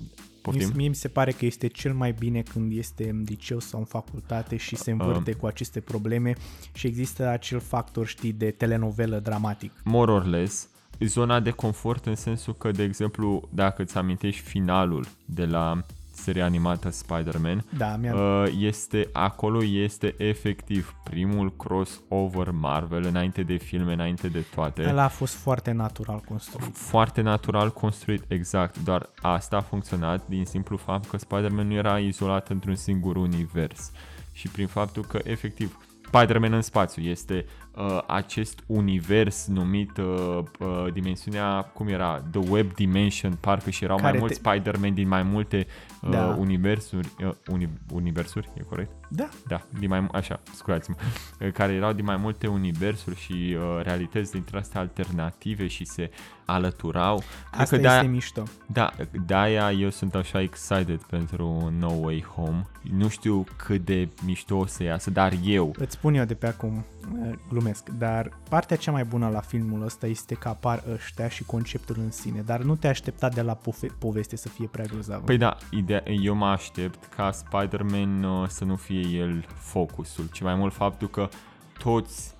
Poftim? 0.51 0.67
Mie, 0.67 0.77
mie 0.77 0.87
mi 0.87 0.95
se 0.95 1.07
pare 1.07 1.31
că 1.31 1.45
este 1.45 1.67
cel 1.67 1.93
mai 1.93 2.11
bine 2.11 2.41
când 2.41 2.77
este 2.77 3.09
în 3.09 3.23
liceu 3.27 3.59
sau 3.59 3.79
în 3.79 3.85
facultate 3.85 4.57
și 4.57 4.75
se 4.75 4.91
învârte 4.91 5.31
Um. 5.31 5.39
cu 5.39 5.45
aceste 5.45 5.79
probleme 5.79 6.33
și 6.73 6.87
există 6.87 7.27
acel 7.27 7.59
factor, 7.59 8.07
știi, 8.07 8.33
de 8.33 8.51
telenovelă 8.51 9.19
dramatic. 9.19 9.71
more 9.83 10.11
or 10.11 10.25
less, 10.25 10.67
zona 10.99 11.39
de 11.39 11.49
confort 11.51 12.05
în 12.05 12.15
sensul 12.15 12.55
că, 12.55 12.71
de 12.71 12.83
exemplu, 12.83 13.49
dacă 13.53 13.81
îți 13.81 13.97
amintești 13.97 14.41
finalul 14.41 15.05
de 15.25 15.45
la 15.45 15.83
seria 16.19 16.45
animată 16.45 16.89
Spider-Man, 16.89 17.63
Da, 17.77 17.95
mi-am- 17.95 18.41
uh, 18.43 18.51
este, 18.59 19.09
acolo 19.13 19.63
este 19.63 20.15
efectiv 20.17 20.95
primul 21.03 21.55
crossover 21.55 22.51
Marvel 22.51 23.03
înainte 23.05 23.41
de 23.43 23.55
filme, 23.57 23.93
înainte 23.93 24.27
de 24.27 24.43
toate. 24.55 24.85
Ăla 24.89 25.03
a 25.03 25.07
fost 25.07 25.33
foarte 25.33 25.71
natural 25.71 26.21
construit. 26.27 26.77
Foarte 26.77 27.21
natural 27.21 27.71
construit, 27.71 28.23
exact, 28.27 28.83
doar 28.83 29.09
asta 29.21 29.55
a 29.57 29.61
funcționat 29.61 30.27
din 30.27 30.45
simplu 30.45 30.77
fapt 30.77 31.09
că 31.09 31.17
Spider-Man 31.17 31.67
nu 31.67 31.73
era 31.73 31.99
izolat 31.99 32.49
într-un 32.49 32.75
singur 32.75 33.15
univers 33.15 33.91
și 34.31 34.47
prin 34.47 34.67
faptul 34.67 35.03
că 35.03 35.19
efectiv 35.23 35.77
Spider-Man 36.11 36.53
în 36.53 36.61
spațiu 36.61 37.01
este 37.03 37.45
uh, 37.45 37.68
acest 38.07 38.63
univers 38.67 39.47
numit 39.47 39.97
uh, 39.97 40.37
uh, 40.59 40.93
dimensiunea, 40.93 41.61
cum 41.73 41.87
era, 41.87 42.23
The 42.31 42.41
Web 42.49 42.73
Dimension, 42.73 43.37
parcă 43.39 43.69
și 43.69 43.83
erau 43.83 43.97
Care 43.97 44.09
mai 44.11 44.19
mulți 44.19 44.41
te- 44.41 44.49
Spider-Man 44.49 44.93
din 44.93 45.07
mai 45.07 45.23
multe 45.23 45.67
uh, 46.01 46.09
Da. 46.09 46.35
universuri, 46.39 47.09
uh, 47.25 47.31
uni, 47.47 47.69
universuri, 47.93 48.49
e 48.57 48.61
corect? 48.69 48.91
Da. 49.11 49.29
Da, 49.47 49.61
din 49.79 49.89
mai, 49.89 50.07
așa, 50.11 50.39
scuzați-mă, 50.55 50.95
care 51.59 51.73
erau 51.73 51.93
din 51.93 52.05
mai 52.05 52.17
multe 52.17 52.47
universuri 52.47 53.15
și 53.19 53.57
uh, 53.57 53.83
realități 53.83 54.31
dintre 54.31 54.57
astea 54.57 54.81
alternative 54.81 55.67
și 55.67 55.85
se 55.85 56.11
alăturau. 56.45 57.17
Cred 57.51 57.61
Asta 57.61 57.77
de-aia- 57.77 57.95
este 57.95 58.07
mișto. 58.11 58.43
Da, 58.65 58.91
de-aia 59.25 59.71
eu 59.71 59.89
sunt 59.89 60.15
așa 60.15 60.41
excited 60.41 61.01
pentru 61.01 61.73
No 61.79 61.91
Way 61.91 62.25
Home. 62.35 62.65
Nu 62.93 63.07
știu 63.09 63.43
cât 63.55 63.85
de 63.85 64.09
mișto 64.25 64.57
o 64.57 64.65
să 64.65 64.83
iasă, 64.83 65.09
dar 65.09 65.33
eu 65.43 65.73
Îți 65.77 65.93
spun 65.93 66.13
eu 66.13 66.25
de 66.25 66.33
pe 66.33 66.47
acum, 66.47 66.85
uh, 67.21 67.33
glumesc, 67.49 67.89
dar 67.89 68.31
partea 68.49 68.77
cea 68.77 68.91
mai 68.91 69.03
bună 69.03 69.29
la 69.29 69.39
filmul 69.39 69.83
ăsta 69.83 70.07
este 70.07 70.35
că 70.35 70.47
apar 70.47 70.83
ăștia 70.93 71.27
și 71.29 71.43
conceptul 71.43 71.95
în 71.99 72.11
sine, 72.11 72.41
dar 72.45 72.59
nu 72.61 72.75
te 72.75 72.87
aștepta 72.87 73.29
de 73.29 73.41
la 73.41 73.53
pofe- 73.53 73.95
poveste 73.99 74.35
să 74.35 74.49
fie 74.49 74.67
prea 74.71 74.85
grozavă. 74.85 75.23
Păi 75.25 75.37
da, 75.37 75.57
ideea, 75.69 76.03
eu 76.21 76.35
mă 76.35 76.45
aștept 76.45 77.13
ca 77.15 77.31
Spider-Man 77.31 78.23
uh, 78.23 78.47
să 78.47 78.63
nu 78.65 78.75
fie 78.75 78.98
el 78.99 79.45
focusul, 79.55 80.25
ci 80.31 80.41
mai 80.41 80.55
mult 80.55 80.73
faptul 80.73 81.07
că 81.09 81.29
toți 81.77 82.33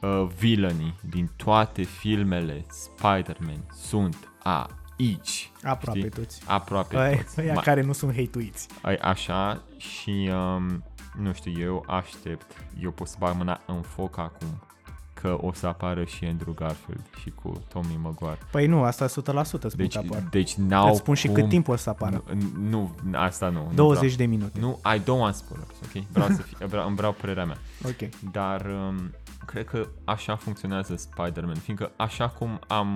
uh, 0.00 0.26
villainii 0.38 0.94
din 1.08 1.30
toate 1.36 1.82
filmele 1.82 2.64
Spider-Man 2.70 3.64
sunt 3.74 4.16
aici. 4.42 5.50
Aproape 5.62 5.98
știi? 5.98 6.10
toți. 6.10 6.42
Aproape 6.46 6.96
Aia- 6.96 7.16
toți. 7.16 7.40
aia 7.40 7.60
Ma- 7.60 7.64
care 7.64 7.80
nu 7.82 7.92
sunt 7.92 8.14
hate-uiți. 8.14 8.68
Ai 8.82 8.94
așa 8.94 9.62
și 9.76 10.30
um, 10.32 10.84
nu 11.20 11.32
știu, 11.32 11.60
eu 11.60 11.84
aștept, 11.88 12.64
eu 12.80 12.90
pot 12.90 13.08
să 13.08 13.16
bag 13.18 13.36
mâna 13.36 13.60
în 13.66 13.80
foc 13.80 14.18
acum 14.18 14.62
că 15.20 15.38
o 15.40 15.52
să 15.52 15.66
apară 15.66 16.04
și 16.04 16.24
Andrew 16.24 16.52
Garfield 16.52 17.02
și 17.20 17.32
cu 17.42 17.62
Tommy 17.68 17.98
Maguire. 18.02 18.38
Păi 18.50 18.66
nu, 18.66 18.82
asta 18.82 19.06
100% 19.06 19.10
spun 19.10 19.70
Deci, 19.76 19.92
că 19.92 20.02
apar. 20.06 20.22
deci 20.30 20.54
n-au 20.54 20.88
Îți 20.88 20.98
spun 20.98 21.14
și 21.14 21.26
cum... 21.26 21.34
cât 21.34 21.48
timp 21.48 21.68
o 21.68 21.76
să 21.76 21.90
apară. 21.90 22.24
Nu, 22.68 22.94
nu 23.10 23.18
asta 23.18 23.48
nu. 23.48 23.62
nu 23.68 23.74
20 23.74 24.00
vreau. 24.00 24.16
de 24.16 24.36
minute. 24.36 24.60
Nu, 24.60 24.80
I 24.94 25.00
don't 25.00 25.20
want 25.20 25.34
spoilers, 25.34 25.74
ok? 25.84 26.02
Vreau 26.12 26.28
să 26.28 26.42
fie, 26.42 26.66
vreau, 26.66 26.86
îmi 26.86 26.96
vreau 26.96 27.12
părerea 27.12 27.44
mea. 27.44 27.58
Ok. 27.84 28.30
Dar 28.32 28.66
um, 28.88 29.12
cred 29.50 29.64
că 29.64 29.88
așa 30.04 30.36
funcționează 30.36 30.96
Spider-Man, 30.96 31.54
fiindcă 31.54 31.92
așa 31.96 32.28
cum 32.28 32.60
am 32.66 32.88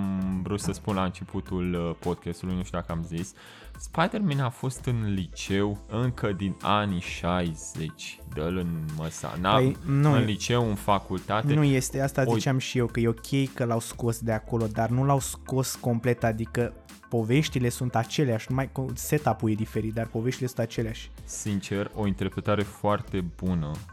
vrut 0.43 0.59
să 0.59 0.71
spun 0.71 0.95
la 0.95 1.03
începutul 1.03 1.73
uh, 1.73 1.95
podcastului, 1.99 2.55
nu 2.55 2.63
știu 2.63 2.77
dacă 2.77 2.91
am 2.91 3.03
zis, 3.03 3.33
Spider-Man 3.79 4.39
a 4.39 4.49
fost 4.49 4.85
în 4.85 5.13
liceu 5.13 5.77
încă 5.89 6.31
din 6.31 6.55
anii 6.61 6.99
60, 6.99 8.19
dă-l 8.33 8.57
în 8.57 8.67
măsa. 8.97 9.37
N-a, 9.41 9.53
Păi, 9.53 9.77
nu 9.85 10.11
în 10.11 10.21
e- 10.21 10.25
liceu, 10.25 10.67
în 10.69 10.75
facultate. 10.75 11.53
Nu 11.53 11.63
este, 11.63 12.01
asta 12.01 12.23
O- 12.25 12.33
ziceam 12.33 12.57
și 12.57 12.77
eu, 12.77 12.85
că 12.85 12.99
e 12.99 13.07
ok 13.07 13.53
că 13.53 13.65
l-au 13.65 13.79
scos 13.79 14.19
de 14.19 14.31
acolo, 14.31 14.67
dar 14.67 14.89
nu 14.89 15.05
l-au 15.05 15.19
scos 15.19 15.75
complet, 15.75 16.23
adică 16.23 16.73
poveștile 17.09 17.69
sunt 17.69 17.95
aceleași, 17.95 18.45
numai 18.49 18.69
că 18.71 18.85
setup-ul 18.93 19.51
e 19.51 19.53
diferit, 19.53 19.93
dar 19.93 20.05
poveștile 20.05 20.47
sunt 20.47 20.59
aceleași. 20.59 21.11
Sincer, 21.25 21.91
o 21.95 22.07
interpretare 22.07 22.61
foarte 22.61 23.23
bună 23.43 23.71
uh, 23.71 23.92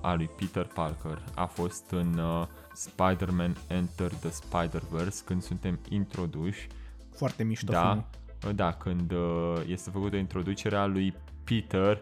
a 0.00 0.14
lui 0.14 0.30
Peter 0.36 0.66
Parker 0.74 1.22
a 1.34 1.44
fost 1.46 1.90
în 1.90 2.18
uh, 2.18 2.46
Spider-Man 2.72 3.56
Enter 3.66 4.10
the 4.10 4.30
Spider-Verse 4.30 5.22
când 5.24 5.42
suntem 5.42 5.78
introduși. 5.88 6.66
Foarte 7.14 7.42
mișto 7.44 7.72
Da, 7.72 7.80
filmul. 7.80 8.04
uh, 8.46 8.54
da, 8.54 8.72
când 8.72 9.12
uh, 9.12 9.54
este 9.66 9.90
făcută 9.90 10.16
introducerea 10.16 10.86
lui 10.86 11.14
Peter 11.44 12.00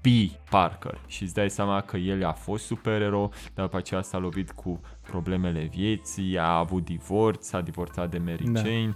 B. 0.00 0.06
Parker 0.50 1.00
și 1.06 1.22
îți 1.22 1.34
dai 1.34 1.50
seama 1.50 1.80
că 1.80 1.96
el 1.96 2.24
a 2.24 2.32
fost 2.32 2.64
superero, 2.64 3.30
dar 3.54 3.64
după 3.64 3.76
aceea 3.76 4.02
s-a 4.02 4.18
lovit 4.18 4.50
cu 4.52 4.80
problemele 5.00 5.62
vieții, 5.62 6.38
a 6.38 6.56
avut 6.58 6.84
divorț, 6.84 7.46
s-a 7.46 7.60
divorțat 7.60 8.10
de 8.10 8.18
Mary 8.18 8.50
Da. 8.50 8.60
Jane. 8.60 8.94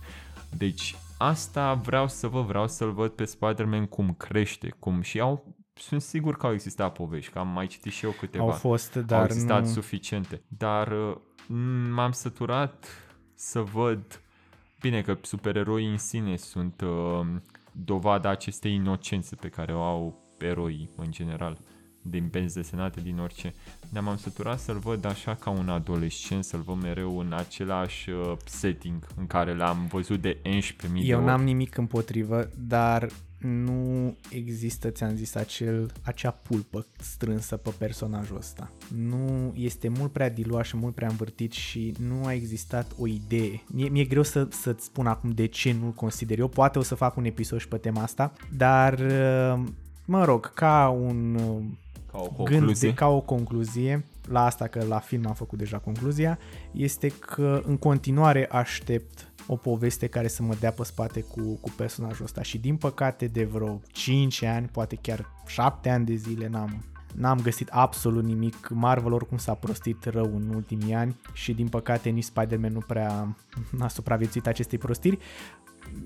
Deci 0.57 0.95
asta 1.19 1.75
vreau 1.75 2.09
să 2.09 2.27
vă 2.29 2.43
vreau 2.43 2.69
să-l 2.69 2.93
văd 2.93 3.11
pe 3.11 3.25
Spider-Man 3.25 3.87
cum 3.87 4.15
crește, 4.19 4.75
cum 4.79 5.01
și 5.01 5.21
au 5.21 5.57
sunt 5.79 6.03
sigur 6.03 6.37
că 6.37 6.47
au 6.47 6.53
existat 6.53 6.93
povești, 6.93 7.33
că 7.33 7.39
am 7.39 7.49
mai 7.49 7.67
citit 7.67 7.93
și 7.93 8.05
eu 8.05 8.11
câteva. 8.11 8.45
Au 8.45 8.51
fost, 8.51 8.95
dar 8.95 9.19
Au 9.19 9.25
existat 9.25 9.63
nu- 9.65 9.69
suficiente. 9.73 10.41
Dar 10.49 10.89
uh, 10.93 11.17
m-am 11.95 12.13
săturat 12.13 12.87
să 13.35 13.61
văd 13.61 14.21
Bine 14.81 15.01
că 15.03 15.19
supereroii 15.23 15.91
în 15.91 15.99
sine 15.99 16.37
sunt 16.37 16.81
uh, 16.81 17.27
dovada 17.73 18.29
acestei 18.31 18.75
inocențe 18.75 19.37
pe 19.37 19.49
care 19.49 19.75
o 19.75 19.83
au 19.83 20.21
eroii 20.39 20.91
în 20.97 21.11
general, 21.11 21.59
din 22.03 22.29
benzi 22.31 22.55
desenate, 22.55 23.01
din 23.01 23.19
orice. 23.19 23.55
Dar 23.93 24.03
m-am 24.03 24.17
săturat 24.17 24.59
să-l 24.59 24.79
văd 24.79 25.05
așa 25.05 25.35
ca 25.35 25.51
un 25.51 25.69
adolescent, 25.69 26.45
să-l 26.45 26.61
văd 26.61 26.83
mereu 26.83 27.19
în 27.19 27.33
același 27.33 28.11
uh, 28.11 28.33
setting 28.45 29.07
în 29.17 29.27
care 29.27 29.55
l-am 29.55 29.87
văzut 29.87 30.21
de 30.21 30.37
11.000 30.43 30.43
de 30.93 30.99
Eu 31.03 31.17
ori. 31.17 31.27
n-am 31.27 31.43
nimic 31.43 31.77
împotrivă, 31.77 32.51
dar 32.57 33.09
nu 33.39 34.17
există, 34.31 34.91
ți-am 34.91 35.15
zis, 35.17 35.35
acel, 35.35 35.93
acea 36.03 36.31
pulpă 36.31 36.87
strânsă 36.99 37.57
pe 37.57 37.71
personajul 37.79 38.37
ăsta. 38.37 38.71
Nu 38.95 39.53
este 39.57 39.89
mult 39.89 40.13
prea 40.13 40.31
diluat 40.31 40.65
și 40.65 40.77
mult 40.77 40.95
prea 40.95 41.09
învârtit 41.09 41.53
și 41.53 41.95
nu 41.99 42.25
a 42.25 42.33
existat 42.33 42.93
o 42.99 43.07
idee. 43.07 43.63
Mie, 43.67 43.89
mi-e 43.89 44.05
greu 44.05 44.23
să, 44.23 44.49
să-ți 44.51 44.85
spun 44.85 45.07
acum 45.07 45.31
de 45.31 45.47
ce 45.47 45.73
nu-l 45.81 45.93
consider 45.93 46.39
eu. 46.39 46.49
Poate 46.49 46.79
o 46.79 46.83
să 46.83 46.95
fac 46.95 47.17
un 47.17 47.25
episod 47.25 47.59
și 47.61 47.69
pe 47.69 47.77
tema 47.77 48.03
asta, 48.03 48.33
dar 48.57 49.01
mă 50.05 50.25
rog, 50.25 50.53
ca 50.55 50.89
un 50.89 51.39
Ca 52.11 52.19
o 52.19 52.43
gând 52.43 52.59
concluzie. 52.59 52.89
de, 52.89 52.95
ca 52.95 53.07
o 53.09 53.21
concluzie, 53.21 54.05
la 54.29 54.45
asta 54.45 54.67
că 54.67 54.85
la 54.85 54.99
film 54.99 55.27
am 55.27 55.35
făcut 55.35 55.59
deja 55.59 55.79
concluzia, 55.79 56.39
este 56.73 57.09
că 57.09 57.63
în 57.67 57.77
continuare 57.77 58.49
aștept 58.51 59.33
o 59.51 59.57
poveste 59.57 60.07
care 60.07 60.29
să 60.29 60.43
mă 60.43 60.55
dea 60.61 60.71
pe 60.71 60.85
spate 60.85 61.21
cu, 61.21 61.59
cu 61.61 61.71
personajul 61.77 62.25
ăsta 62.25 62.43
și 62.43 62.59
din 62.59 62.77
păcate 62.77 63.27
de 63.27 63.45
vreo 63.45 63.81
5 63.93 64.43
ani, 64.43 64.67
poate 64.67 64.97
chiar 64.97 65.27
7 65.47 65.89
ani 65.89 66.05
de 66.05 66.15
zile 66.15 66.49
n-am, 66.49 66.85
n-am 67.15 67.41
găsit 67.41 67.69
absolut 67.69 68.25
nimic. 68.25 68.69
Marvel 68.69 69.13
oricum 69.13 69.37
s-a 69.39 69.55
prostit 69.55 70.05
rău 70.05 70.25
în 70.25 70.53
ultimii 70.55 70.95
ani 70.95 71.17
și 71.33 71.53
din 71.53 71.69
păcate 71.69 72.09
nici 72.09 72.25
Spider-Man 72.25 72.73
nu 72.73 72.81
prea 72.87 73.37
a 73.79 73.89
supraviețuit 73.89 74.47
acestei 74.47 74.79
prostiri. 74.79 75.19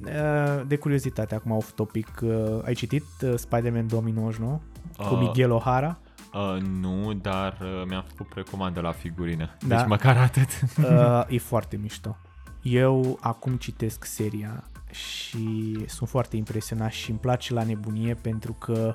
Uh, 0.05 0.62
De 0.66 0.77
curiozitate, 0.77 1.35
acum 1.35 1.51
off 1.51 1.73
topic, 1.73 2.09
uh, 2.23 2.64
ai 2.64 2.74
citit 2.74 3.05
uh, 3.23 3.35
Spider-Man 3.36 3.86
2099 3.86 4.60
cu 4.97 5.14
Uh, 5.14 5.20
Miguel 5.20 5.60
O'Hara? 5.60 5.97
Uh, 6.32 6.60
nu, 6.81 7.12
dar 7.12 7.59
uh, 7.62 7.82
mi-am 7.89 8.05
făcut 8.09 8.28
precomandă 8.32 8.81
la 8.81 8.93
figurină. 8.93 9.51
Da. 9.66 9.77
Deci 9.77 9.86
măcar 9.86 10.16
atât. 10.16 10.48
Uh, 10.78 11.24
e 11.36 11.39
foarte 11.39 11.77
mișto. 11.77 12.16
Eu 12.62 13.18
acum 13.20 13.56
citesc 13.56 14.05
seria 14.05 14.64
și 14.90 15.76
sunt 15.86 16.09
foarte 16.09 16.36
impresionat 16.36 16.90
și 16.93 17.10
îmi 17.10 17.18
place 17.18 17.55
la 17.55 17.62
nebunie 17.62 18.14
pentru 18.14 18.52
că 18.52 18.94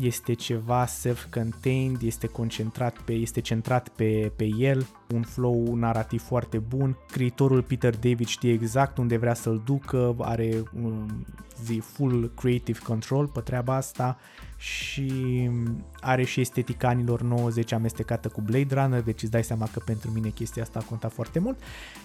este 0.00 0.32
ceva 0.32 0.86
self-contained, 0.86 2.02
este 2.02 2.26
concentrat 2.26 2.98
pe, 2.98 3.12
este 3.12 3.40
centrat 3.40 3.88
pe, 3.88 4.32
pe 4.36 4.44
el, 4.58 4.86
un 5.14 5.22
flow 5.22 5.74
narrativ 5.74 6.22
foarte 6.22 6.58
bun. 6.58 6.96
Scriitorul 7.08 7.62
Peter 7.62 7.96
David 7.96 8.26
știe 8.26 8.52
exact 8.52 8.98
unde 8.98 9.16
vrea 9.16 9.34
să-l 9.34 9.62
ducă, 9.64 10.16
are 10.18 10.62
um, 10.82 11.24
zi 11.64 11.82
full 11.84 12.32
creative 12.36 12.78
control 12.78 13.26
pe 13.26 13.40
treaba 13.40 13.74
asta 13.74 14.18
și 14.56 15.50
are 16.00 16.24
și 16.24 16.40
estetica 16.40 16.88
anilor 16.88 17.22
90 17.22 17.72
amestecată 17.72 18.28
cu 18.28 18.40
Blade 18.40 18.74
Runner, 18.74 19.02
deci 19.02 19.22
îți 19.22 19.30
dai 19.30 19.44
seama 19.44 19.68
că 19.72 19.80
pentru 19.84 20.10
mine 20.10 20.28
chestia 20.28 20.62
asta 20.62 20.78
a 20.78 20.88
contat 20.88 21.12
foarte 21.12 21.38
mult 21.38 21.58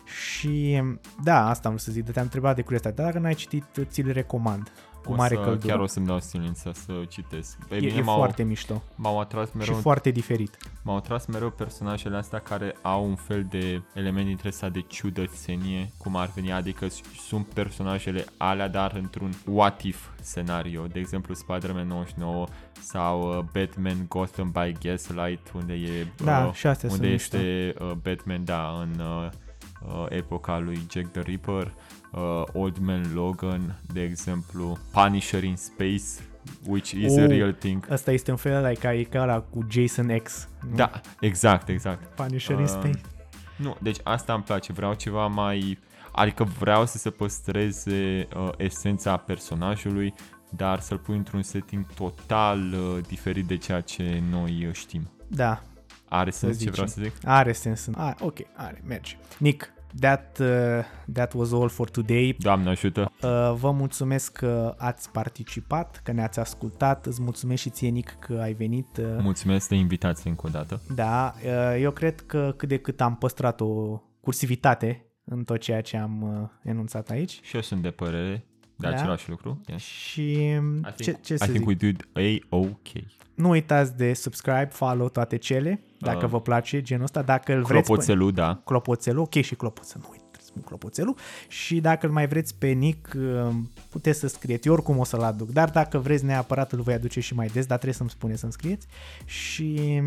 și 0.06 0.82
da, 1.24 1.50
asta 1.50 1.68
am 1.68 1.74
vrut 1.74 1.86
să 1.86 1.92
zic, 1.92 2.12
te-am 2.12 2.26
întrebat 2.26 2.56
de 2.56 2.62
curiozitate, 2.62 3.02
dacă 3.02 3.20
n-ai 3.20 3.34
citit, 3.34 3.66
ți-l 3.84 4.12
recomand 4.12 4.72
cu 5.06 5.12
O 5.12 5.16
mare 5.16 5.36
să, 5.36 5.42
căldură. 5.42 5.68
Chiar 5.74 5.80
o 5.80 5.86
să-mi 5.88 6.06
dau 6.06 6.20
silință 6.20 6.72
să 6.74 6.94
citesc. 7.08 7.58
Pe 7.68 7.76
E- 7.76 7.80
mine 7.80 7.94
e 7.98 8.02
m-au- 8.02 8.18
foarte 8.18 8.44
mișto. 8.44 8.82
M-au 8.96 9.20
atras 9.20 9.52
mereu... 9.52 9.76
Și 9.76 9.82
foarte 9.82 10.12
diferit. 10.12 10.58
M-au 10.82 10.96
atras 10.96 11.26
mereu 11.26 11.50
personajele 11.50 12.18
astea 12.18 12.40
care 12.40 12.76
au 12.82 13.06
un 13.06 13.16
fel 13.16 13.46
de 13.50 13.82
element 13.94 14.26
dintre 14.26 14.48
ăsta 14.48 14.70
de 14.70 14.82
ciudățenie, 14.82 15.92
cum 15.98 16.16
ar 16.16 16.32
veni, 16.36 16.52
adică 16.52 16.88
s- 16.88 17.02
sunt 17.28 17.46
personajele 17.46 18.26
alea, 18.38 18.68
dar 18.68 18.94
într-un 18.96 19.32
what 19.46 19.82
if 19.82 20.08
scenario. 20.22 20.86
De 20.88 21.00
exemplu, 21.00 21.34
Spider-Man 21.34 21.88
99 21.88 22.46
sau 22.80 23.38
uh, 23.38 23.44
Batman 23.54 24.06
Gotham 24.08 24.52
by 24.52 24.74
Gaslight, 24.88 25.52
unde 25.56 25.74
e 25.74 26.08
Da, 26.24 26.46
uh, 26.46 26.54
și 26.54 26.68
astea 26.68 26.90
unde 26.92 27.18
sunt 27.18 27.38
este 27.42 27.74
uh, 27.80 27.92
Batman, 27.92 28.44
da, 28.46 28.78
în 28.82 29.00
uh, 29.06 29.30
uh, 29.88 30.06
epoca 30.10 30.60
lui 30.60 30.80
Jack 30.92 31.08
the 31.12 31.22
Ripper, 31.22 31.74
uh, 32.12 32.44
Old 32.54 32.78
Man 32.78 33.12
Logan, 33.14 33.80
de 33.94 34.02
exemplu, 34.02 34.78
Punisher 34.92 35.44
in 35.44 35.56
Space, 35.56 36.04
which 36.68 36.92
is 36.92 37.18
a 37.18 37.22
Oh, 37.22 37.28
real 37.28 37.52
thing. 37.52 37.92
Asta 37.92 38.12
este 38.12 38.32
un 38.32 38.38
fel 38.38 38.66
like, 38.68 38.80
ca, 38.80 38.94
e 38.94 39.04
ca 39.04 39.22
ăla 39.22 39.40
cu 39.40 39.66
Jason 39.70 40.18
X. 40.24 40.48
nu? 40.70 40.76
Da, 40.76 41.02
exact, 41.20 41.70
exact. 41.70 42.16
Punisher 42.16 42.60
in 42.60 42.68
Space. 42.68 43.02
Nu, 43.56 43.76
deci 43.82 43.98
asta 44.04 44.34
îmi 44.34 44.44
place. 44.44 44.74
Vreau 44.74 44.94
ceva 44.94 45.28
mai... 45.28 45.80
Adică 46.12 46.44
vreau 46.44 46.86
să 46.86 46.98
se 46.98 47.10
păstreze 47.10 48.28
uh, 48.36 48.50
esența 48.58 49.18
personajului, 49.18 50.14
dar 50.50 50.80
să-l 50.80 50.98
pui 50.98 51.16
într-un 51.18 51.42
setting 51.42 51.86
total 51.94 52.60
uh, 52.74 52.98
diferit 53.08 53.46
de 53.46 53.58
ceea 53.58 53.82
ce 53.82 54.22
noi 54.30 54.66
uh, 54.68 54.74
știm. 54.74 55.10
Da. 55.28 55.62
Are 56.10 56.32
să 56.32 56.38
sens 56.38 56.52
ce 56.52 56.58
zicem. 56.58 56.72
vreau 56.74 56.88
să 56.88 57.02
zic? 57.02 57.14
Are 57.24 57.52
sens. 57.52 57.90
Ah, 57.96 58.14
ok, 58.20 58.38
are, 58.56 58.82
merge. 58.88 59.18
Nick, 59.38 59.74
that, 60.00 60.40
uh, 60.40 60.48
that 61.14 61.34
was 61.34 61.52
all 61.52 61.70
for 61.70 61.90
today. 61.90 62.36
Doamne 62.40 62.70
ajută! 62.70 63.12
Uh, 63.22 63.54
vă 63.60 63.72
mulțumesc 63.72 64.32
că 64.38 64.76
ați 64.78 65.12
participat, 65.12 66.02
că 66.04 66.12
ne-ați 66.12 66.40
ascultat. 66.40 67.06
Îți 67.06 67.22
mulțumesc 67.22 67.62
și 67.62 67.70
ție, 67.70 67.90
Nick, 67.90 68.20
că 68.20 68.40
ai 68.42 68.54
venit. 68.54 68.98
Uh, 68.98 69.06
Mulțumesc 69.22 69.70
de 69.70 69.76
invitație 69.76 70.30
încă 70.30 70.48
o 70.48 70.50
dată. 70.50 70.82
Da, 70.96 71.34
uh, 71.46 71.82
eu 71.82 71.92
cred 71.92 72.22
că 72.22 72.54
cât 72.58 72.70
de 72.70 72.78
cât 72.78 73.02
am 73.02 73.16
păstrat 73.16 73.62
o 73.62 74.02
cursivitate 74.22 75.06
în 75.24 75.44
tot 75.44 75.60
ceea 75.60 75.82
ce 75.82 75.98
am 75.98 76.22
uh, 76.22 76.50
enunțat 76.64 77.10
aici. 77.10 77.40
Și 77.44 77.56
eu 77.56 77.62
sunt 77.62 77.82
de 77.82 77.90
părere 77.90 78.46
de 78.82 78.88
Da. 78.88 78.94
același 78.96 79.30
lucru. 79.30 79.62
Yes. 79.68 79.82
Și 79.82 80.22
I 80.32 80.60
ce, 80.96 81.04
think, 81.04 81.22
ce 81.22 81.34
I 81.34 81.38
să 81.38 81.44
think 81.46 81.58
zic? 81.58 81.68
we 81.68 81.74
did 81.74 82.08
A-OK. 82.50 82.88
Nu 83.36 83.50
uitați 83.50 83.98
de 83.98 84.14
subscribe, 84.14 84.68
follow 84.72 85.10
toate 85.10 85.38
cele, 85.38 85.82
dacă 86.00 86.26
Uh, 86.26 86.32
vă 86.32 86.42
place 86.42 86.82
genul 86.82 87.04
ăsta. 87.04 87.22
Dacă 87.22 87.54
îl 87.54 87.64
vreți... 87.64 87.86
Clopoțelul, 87.86 88.32
da. 88.32 88.62
Clopoțelul, 88.66 89.22
ok, 89.22 89.34
și 89.34 89.56
clopoțel, 89.56 90.02
nu 90.04 90.10
uitați, 90.12 90.46
spun 90.46 90.62
clopoțelul. 90.62 91.16
Și 91.48 91.80
dacă 91.80 92.06
îl 92.06 92.12
mai 92.12 92.28
vreți 92.28 92.56
pe 92.58 92.68
Nick, 92.68 93.14
uh, 93.18 93.48
puteți 93.90 94.20
să 94.20 94.28
scrieți. 94.28 94.68
Eu 94.68 94.74
oricum 94.74 94.98
o 94.98 95.04
să-l 95.04 95.22
aduc, 95.22 95.50
dar 95.52 95.70
dacă 95.70 95.98
vreți 95.98 96.26
neapărat 96.26 96.72
îl 96.72 96.82
voi 96.82 96.94
aduce 96.94 97.20
și 97.20 97.34
mai 97.34 97.48
des, 97.48 97.66
dar 97.66 97.76
trebuie 97.78 97.98
să-mi 97.98 98.10
spuneți 98.10 98.40
să-mi 98.40 98.52
scrieți. 98.52 98.88
Și 99.26 100.02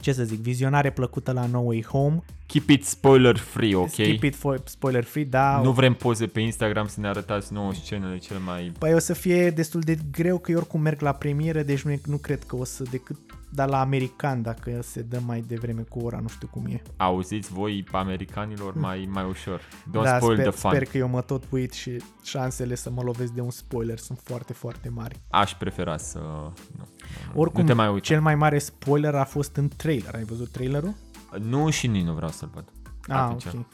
ce 0.00 0.12
să 0.12 0.24
zic, 0.24 0.38
vizionare 0.38 0.90
plăcută 0.90 1.32
la 1.32 1.46
No 1.46 1.58
Way 1.58 1.84
Home. 1.88 2.22
Keep 2.46 2.68
it 2.68 2.84
spoiler 2.84 3.36
free, 3.36 3.74
ok? 3.74 3.94
Keep 3.94 4.22
it 4.22 4.34
for 4.34 4.60
spoiler 4.64 5.04
free, 5.04 5.24
da. 5.24 5.60
Nu 5.64 5.72
vrem 5.72 5.94
poze 5.94 6.26
pe 6.26 6.40
Instagram 6.40 6.86
să 6.86 7.00
ne 7.00 7.08
arătați 7.08 7.52
nouă 7.52 7.72
scenele 7.74 8.18
cele 8.18 8.38
mai... 8.38 8.72
Păi 8.78 8.94
o 8.94 8.98
să 8.98 9.12
fie 9.12 9.50
destul 9.50 9.80
de 9.80 9.98
greu 10.12 10.38
că 10.38 10.50
eu 10.50 10.56
oricum 10.56 10.80
merg 10.80 11.00
la 11.00 11.12
premieră, 11.12 11.62
deci 11.62 11.82
nu, 11.82 12.00
nu 12.04 12.16
cred 12.16 12.42
că 12.42 12.56
o 12.56 12.64
să 12.64 12.82
decât 12.90 13.16
dar 13.50 13.68
la 13.68 13.80
american, 13.80 14.42
dacă 14.42 14.78
se 14.82 15.02
dă 15.02 15.20
mai 15.26 15.40
devreme 15.40 15.82
cu 15.82 15.98
ora, 15.98 16.18
nu 16.18 16.28
știu 16.28 16.48
cum 16.50 16.66
e. 16.66 16.82
Auziți 16.96 17.52
voi 17.52 17.84
americanilor 17.92 18.74
mai, 18.74 19.08
mai 19.12 19.24
ușor. 19.24 19.60
Don't 19.60 20.02
da, 20.02 20.16
spoil 20.16 20.36
sper, 20.38 20.48
the 20.48 20.60
fun. 20.60 20.70
sper 20.70 20.84
că 20.84 20.98
eu 20.98 21.08
mă 21.08 21.20
tot 21.20 21.44
uit 21.50 21.72
și 21.72 22.02
șansele 22.22 22.74
să 22.74 22.90
mă 22.90 23.02
lovesc 23.02 23.32
de 23.32 23.40
un 23.40 23.50
spoiler 23.50 23.98
sunt 23.98 24.20
foarte, 24.24 24.52
foarte 24.52 24.88
mari. 24.88 25.20
Aș 25.30 25.54
prefera 25.54 25.96
să... 25.96 26.18
Nu, 26.18 26.52
nu, 26.76 26.86
nu. 27.34 27.40
Oricum, 27.40 27.60
nu 27.60 27.66
te 27.66 27.72
mai 27.72 27.88
uita. 27.88 28.00
cel 28.00 28.20
mai 28.20 28.34
mare 28.34 28.58
spoiler 28.58 29.14
a 29.14 29.24
fost 29.24 29.56
în 29.56 29.68
trailer. 29.76 30.14
Ai 30.14 30.24
văzut 30.24 30.48
trailerul? 30.48 30.94
Nu 31.40 31.70
și 31.70 31.86
nici 31.86 32.04
nu 32.04 32.12
vreau 32.12 32.30
să-l 32.30 32.50
văd. 32.54 32.64
Ah, 33.06 33.16
Atunci. 33.16 33.44
ok. 33.44 33.66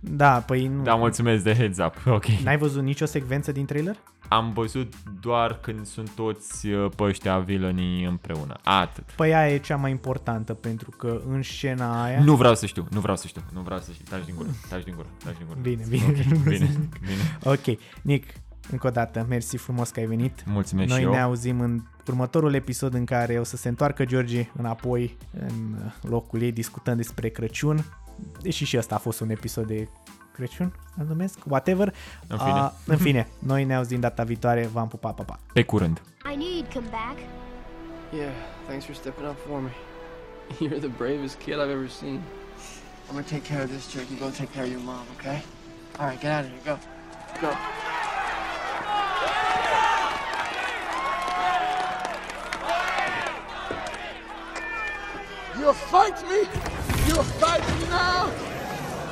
Da, 0.00 0.40
păi 0.40 0.66
nu. 0.66 0.82
Da, 0.82 0.94
mulțumesc 0.94 1.44
de 1.44 1.54
heads 1.54 1.78
up. 1.78 1.94
Ok. 2.06 2.24
N-ai 2.26 2.58
văzut 2.58 2.82
nicio 2.82 3.04
secvență 3.04 3.52
din 3.52 3.64
trailer? 3.66 3.96
Am 4.28 4.52
văzut 4.52 4.92
doar 5.20 5.58
când 5.60 5.86
sunt 5.86 6.10
toți 6.10 6.66
uh, 6.66 6.90
pe 6.96 7.02
ăștia 7.02 7.38
villainii 7.38 8.04
împreună. 8.04 8.56
Atât. 8.64 9.04
Păi 9.04 9.34
aia 9.34 9.54
e 9.54 9.58
cea 9.58 9.76
mai 9.76 9.90
importantă, 9.90 10.54
pentru 10.54 10.90
că 10.90 11.22
în 11.28 11.42
scena 11.42 12.04
aia... 12.04 12.20
Nu 12.20 12.34
vreau 12.36 12.54
să 12.54 12.66
știu, 12.66 12.86
nu 12.90 13.00
vreau 13.00 13.16
să 13.16 13.26
știu, 13.26 13.42
nu 13.52 13.60
vreau 13.60 13.80
să 13.80 13.90
știu. 13.92 14.04
Taci 14.10 14.24
din 14.24 14.34
gură, 14.36 14.48
taci 14.68 14.84
din 14.84 14.94
gură, 14.96 15.08
taci 15.24 15.36
din 15.36 15.46
gură. 15.46 15.58
Bine, 15.60 15.84
bine. 15.88 16.04
Ok, 16.06 16.42
bine, 16.48 16.88
bine. 17.00 17.38
ok, 17.44 17.78
Nick, 18.02 18.34
încă 18.70 18.86
o 18.86 18.90
dată, 18.90 19.26
mersi 19.28 19.56
frumos 19.56 19.90
că 19.90 20.00
ai 20.00 20.06
venit. 20.06 20.44
Mulțumesc 20.46 20.88
Noi 20.88 20.98
și 20.98 21.04
eu. 21.04 21.10
ne 21.10 21.20
auzim 21.20 21.60
în 21.60 21.82
următorul 22.06 22.54
episod 22.54 22.94
în 22.94 23.04
care 23.04 23.38
o 23.38 23.44
să 23.44 23.56
se 23.56 23.68
întoarcă 23.68 24.04
George 24.04 24.48
înapoi 24.56 25.16
în 25.40 25.76
locul 26.00 26.42
ei 26.42 26.52
discutând 26.52 26.96
despre 26.96 27.28
Crăciun. 27.28 27.84
Deși 28.42 28.64
și 28.64 28.76
ăsta 28.78 28.94
a 28.94 28.98
fost 28.98 29.20
un 29.20 29.30
episod 29.30 29.66
de 29.66 29.88
Crăciun, 30.36 30.72
să 30.96 31.02
numesc, 31.08 31.38
whatever. 31.48 31.94
În 32.26 32.38
fine. 32.38 32.50
Uh, 32.60 32.70
în 32.86 32.96
fine, 32.96 33.28
noi 33.38 33.64
ne 33.64 33.74
auzim 33.74 34.00
data 34.00 34.22
viitoare, 34.22 34.66
v-am 34.72 34.88
pupat, 34.88 35.14
pa, 35.14 35.22
pa. 35.22 35.38
Pe 35.52 35.62
curând. 35.62 36.02
I 36.32 36.34
knew 36.34 36.62
you'd 36.62 36.72
come 36.72 36.86
back. 36.90 37.18
Yeah, 38.12 38.32
thanks 38.66 38.84
for 38.84 38.94
stepping 38.94 39.26
up 39.26 39.38
for 39.48 39.60
me. 39.60 39.70
You're 40.60 40.80
the 40.80 40.94
bravest 40.98 41.38
kid 41.38 41.54
I've 41.54 41.74
ever 41.78 41.88
seen. 41.88 42.20
I'm 43.08 43.14
gonna 43.14 43.22
take 43.22 43.44
care 43.52 43.62
of 43.62 43.70
this 43.70 43.92
jerk. 43.92 44.04
You 44.10 44.18
go 44.18 44.30
take 44.30 44.52
care 44.52 44.64
of 44.64 44.70
your 44.70 44.84
mom, 44.90 45.04
okay? 45.16 45.38
All 45.98 46.06
right, 46.06 46.20
get 46.20 46.30
out 46.36 46.44
of 46.44 46.50
here. 46.50 46.60
Go. 46.64 46.78
Go. 47.40 47.50
You'll 55.58 55.72
fight 55.72 56.18
me? 56.30 56.40
You'll 57.06 57.30
fight 57.40 57.64
me 57.72 57.88
now? 57.88 58.30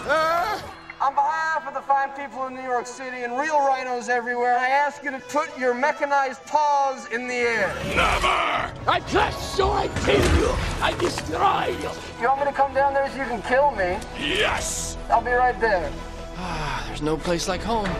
Uh, 0.06 0.73
On 1.04 1.14
behalf 1.14 1.68
of 1.68 1.74
the 1.74 1.82
fine 1.82 2.08
people 2.12 2.44
of 2.44 2.52
New 2.52 2.62
York 2.62 2.86
City 2.86 3.24
and 3.24 3.38
real 3.38 3.58
rhinos 3.58 4.08
everywhere, 4.08 4.56
I 4.56 4.70
ask 4.70 5.04
you 5.04 5.10
to 5.10 5.18
put 5.18 5.50
your 5.58 5.74
mechanized 5.74 6.42
paws 6.46 7.12
in 7.12 7.28
the 7.28 7.34
air. 7.34 7.74
never! 7.94 8.72
I 8.88 9.02
crush 9.06 9.36
so 9.36 9.70
I 9.70 9.88
kill 10.06 10.38
you! 10.38 10.50
I 10.80 10.96
destroy 10.98 11.76
you! 11.78 11.90
You 12.22 12.28
want 12.28 12.40
me 12.40 12.46
to 12.46 12.52
come 12.52 12.72
down 12.72 12.94
there 12.94 13.06
so 13.10 13.16
you 13.18 13.24
can 13.24 13.42
kill 13.42 13.72
me? 13.72 13.98
Yes! 14.18 14.96
I'll 15.10 15.20
be 15.20 15.32
right 15.32 15.60
there. 15.60 15.92
Ah, 16.38 16.82
there's 16.86 17.02
no 17.02 17.18
place 17.18 17.48
like 17.48 17.62
home. 17.62 17.90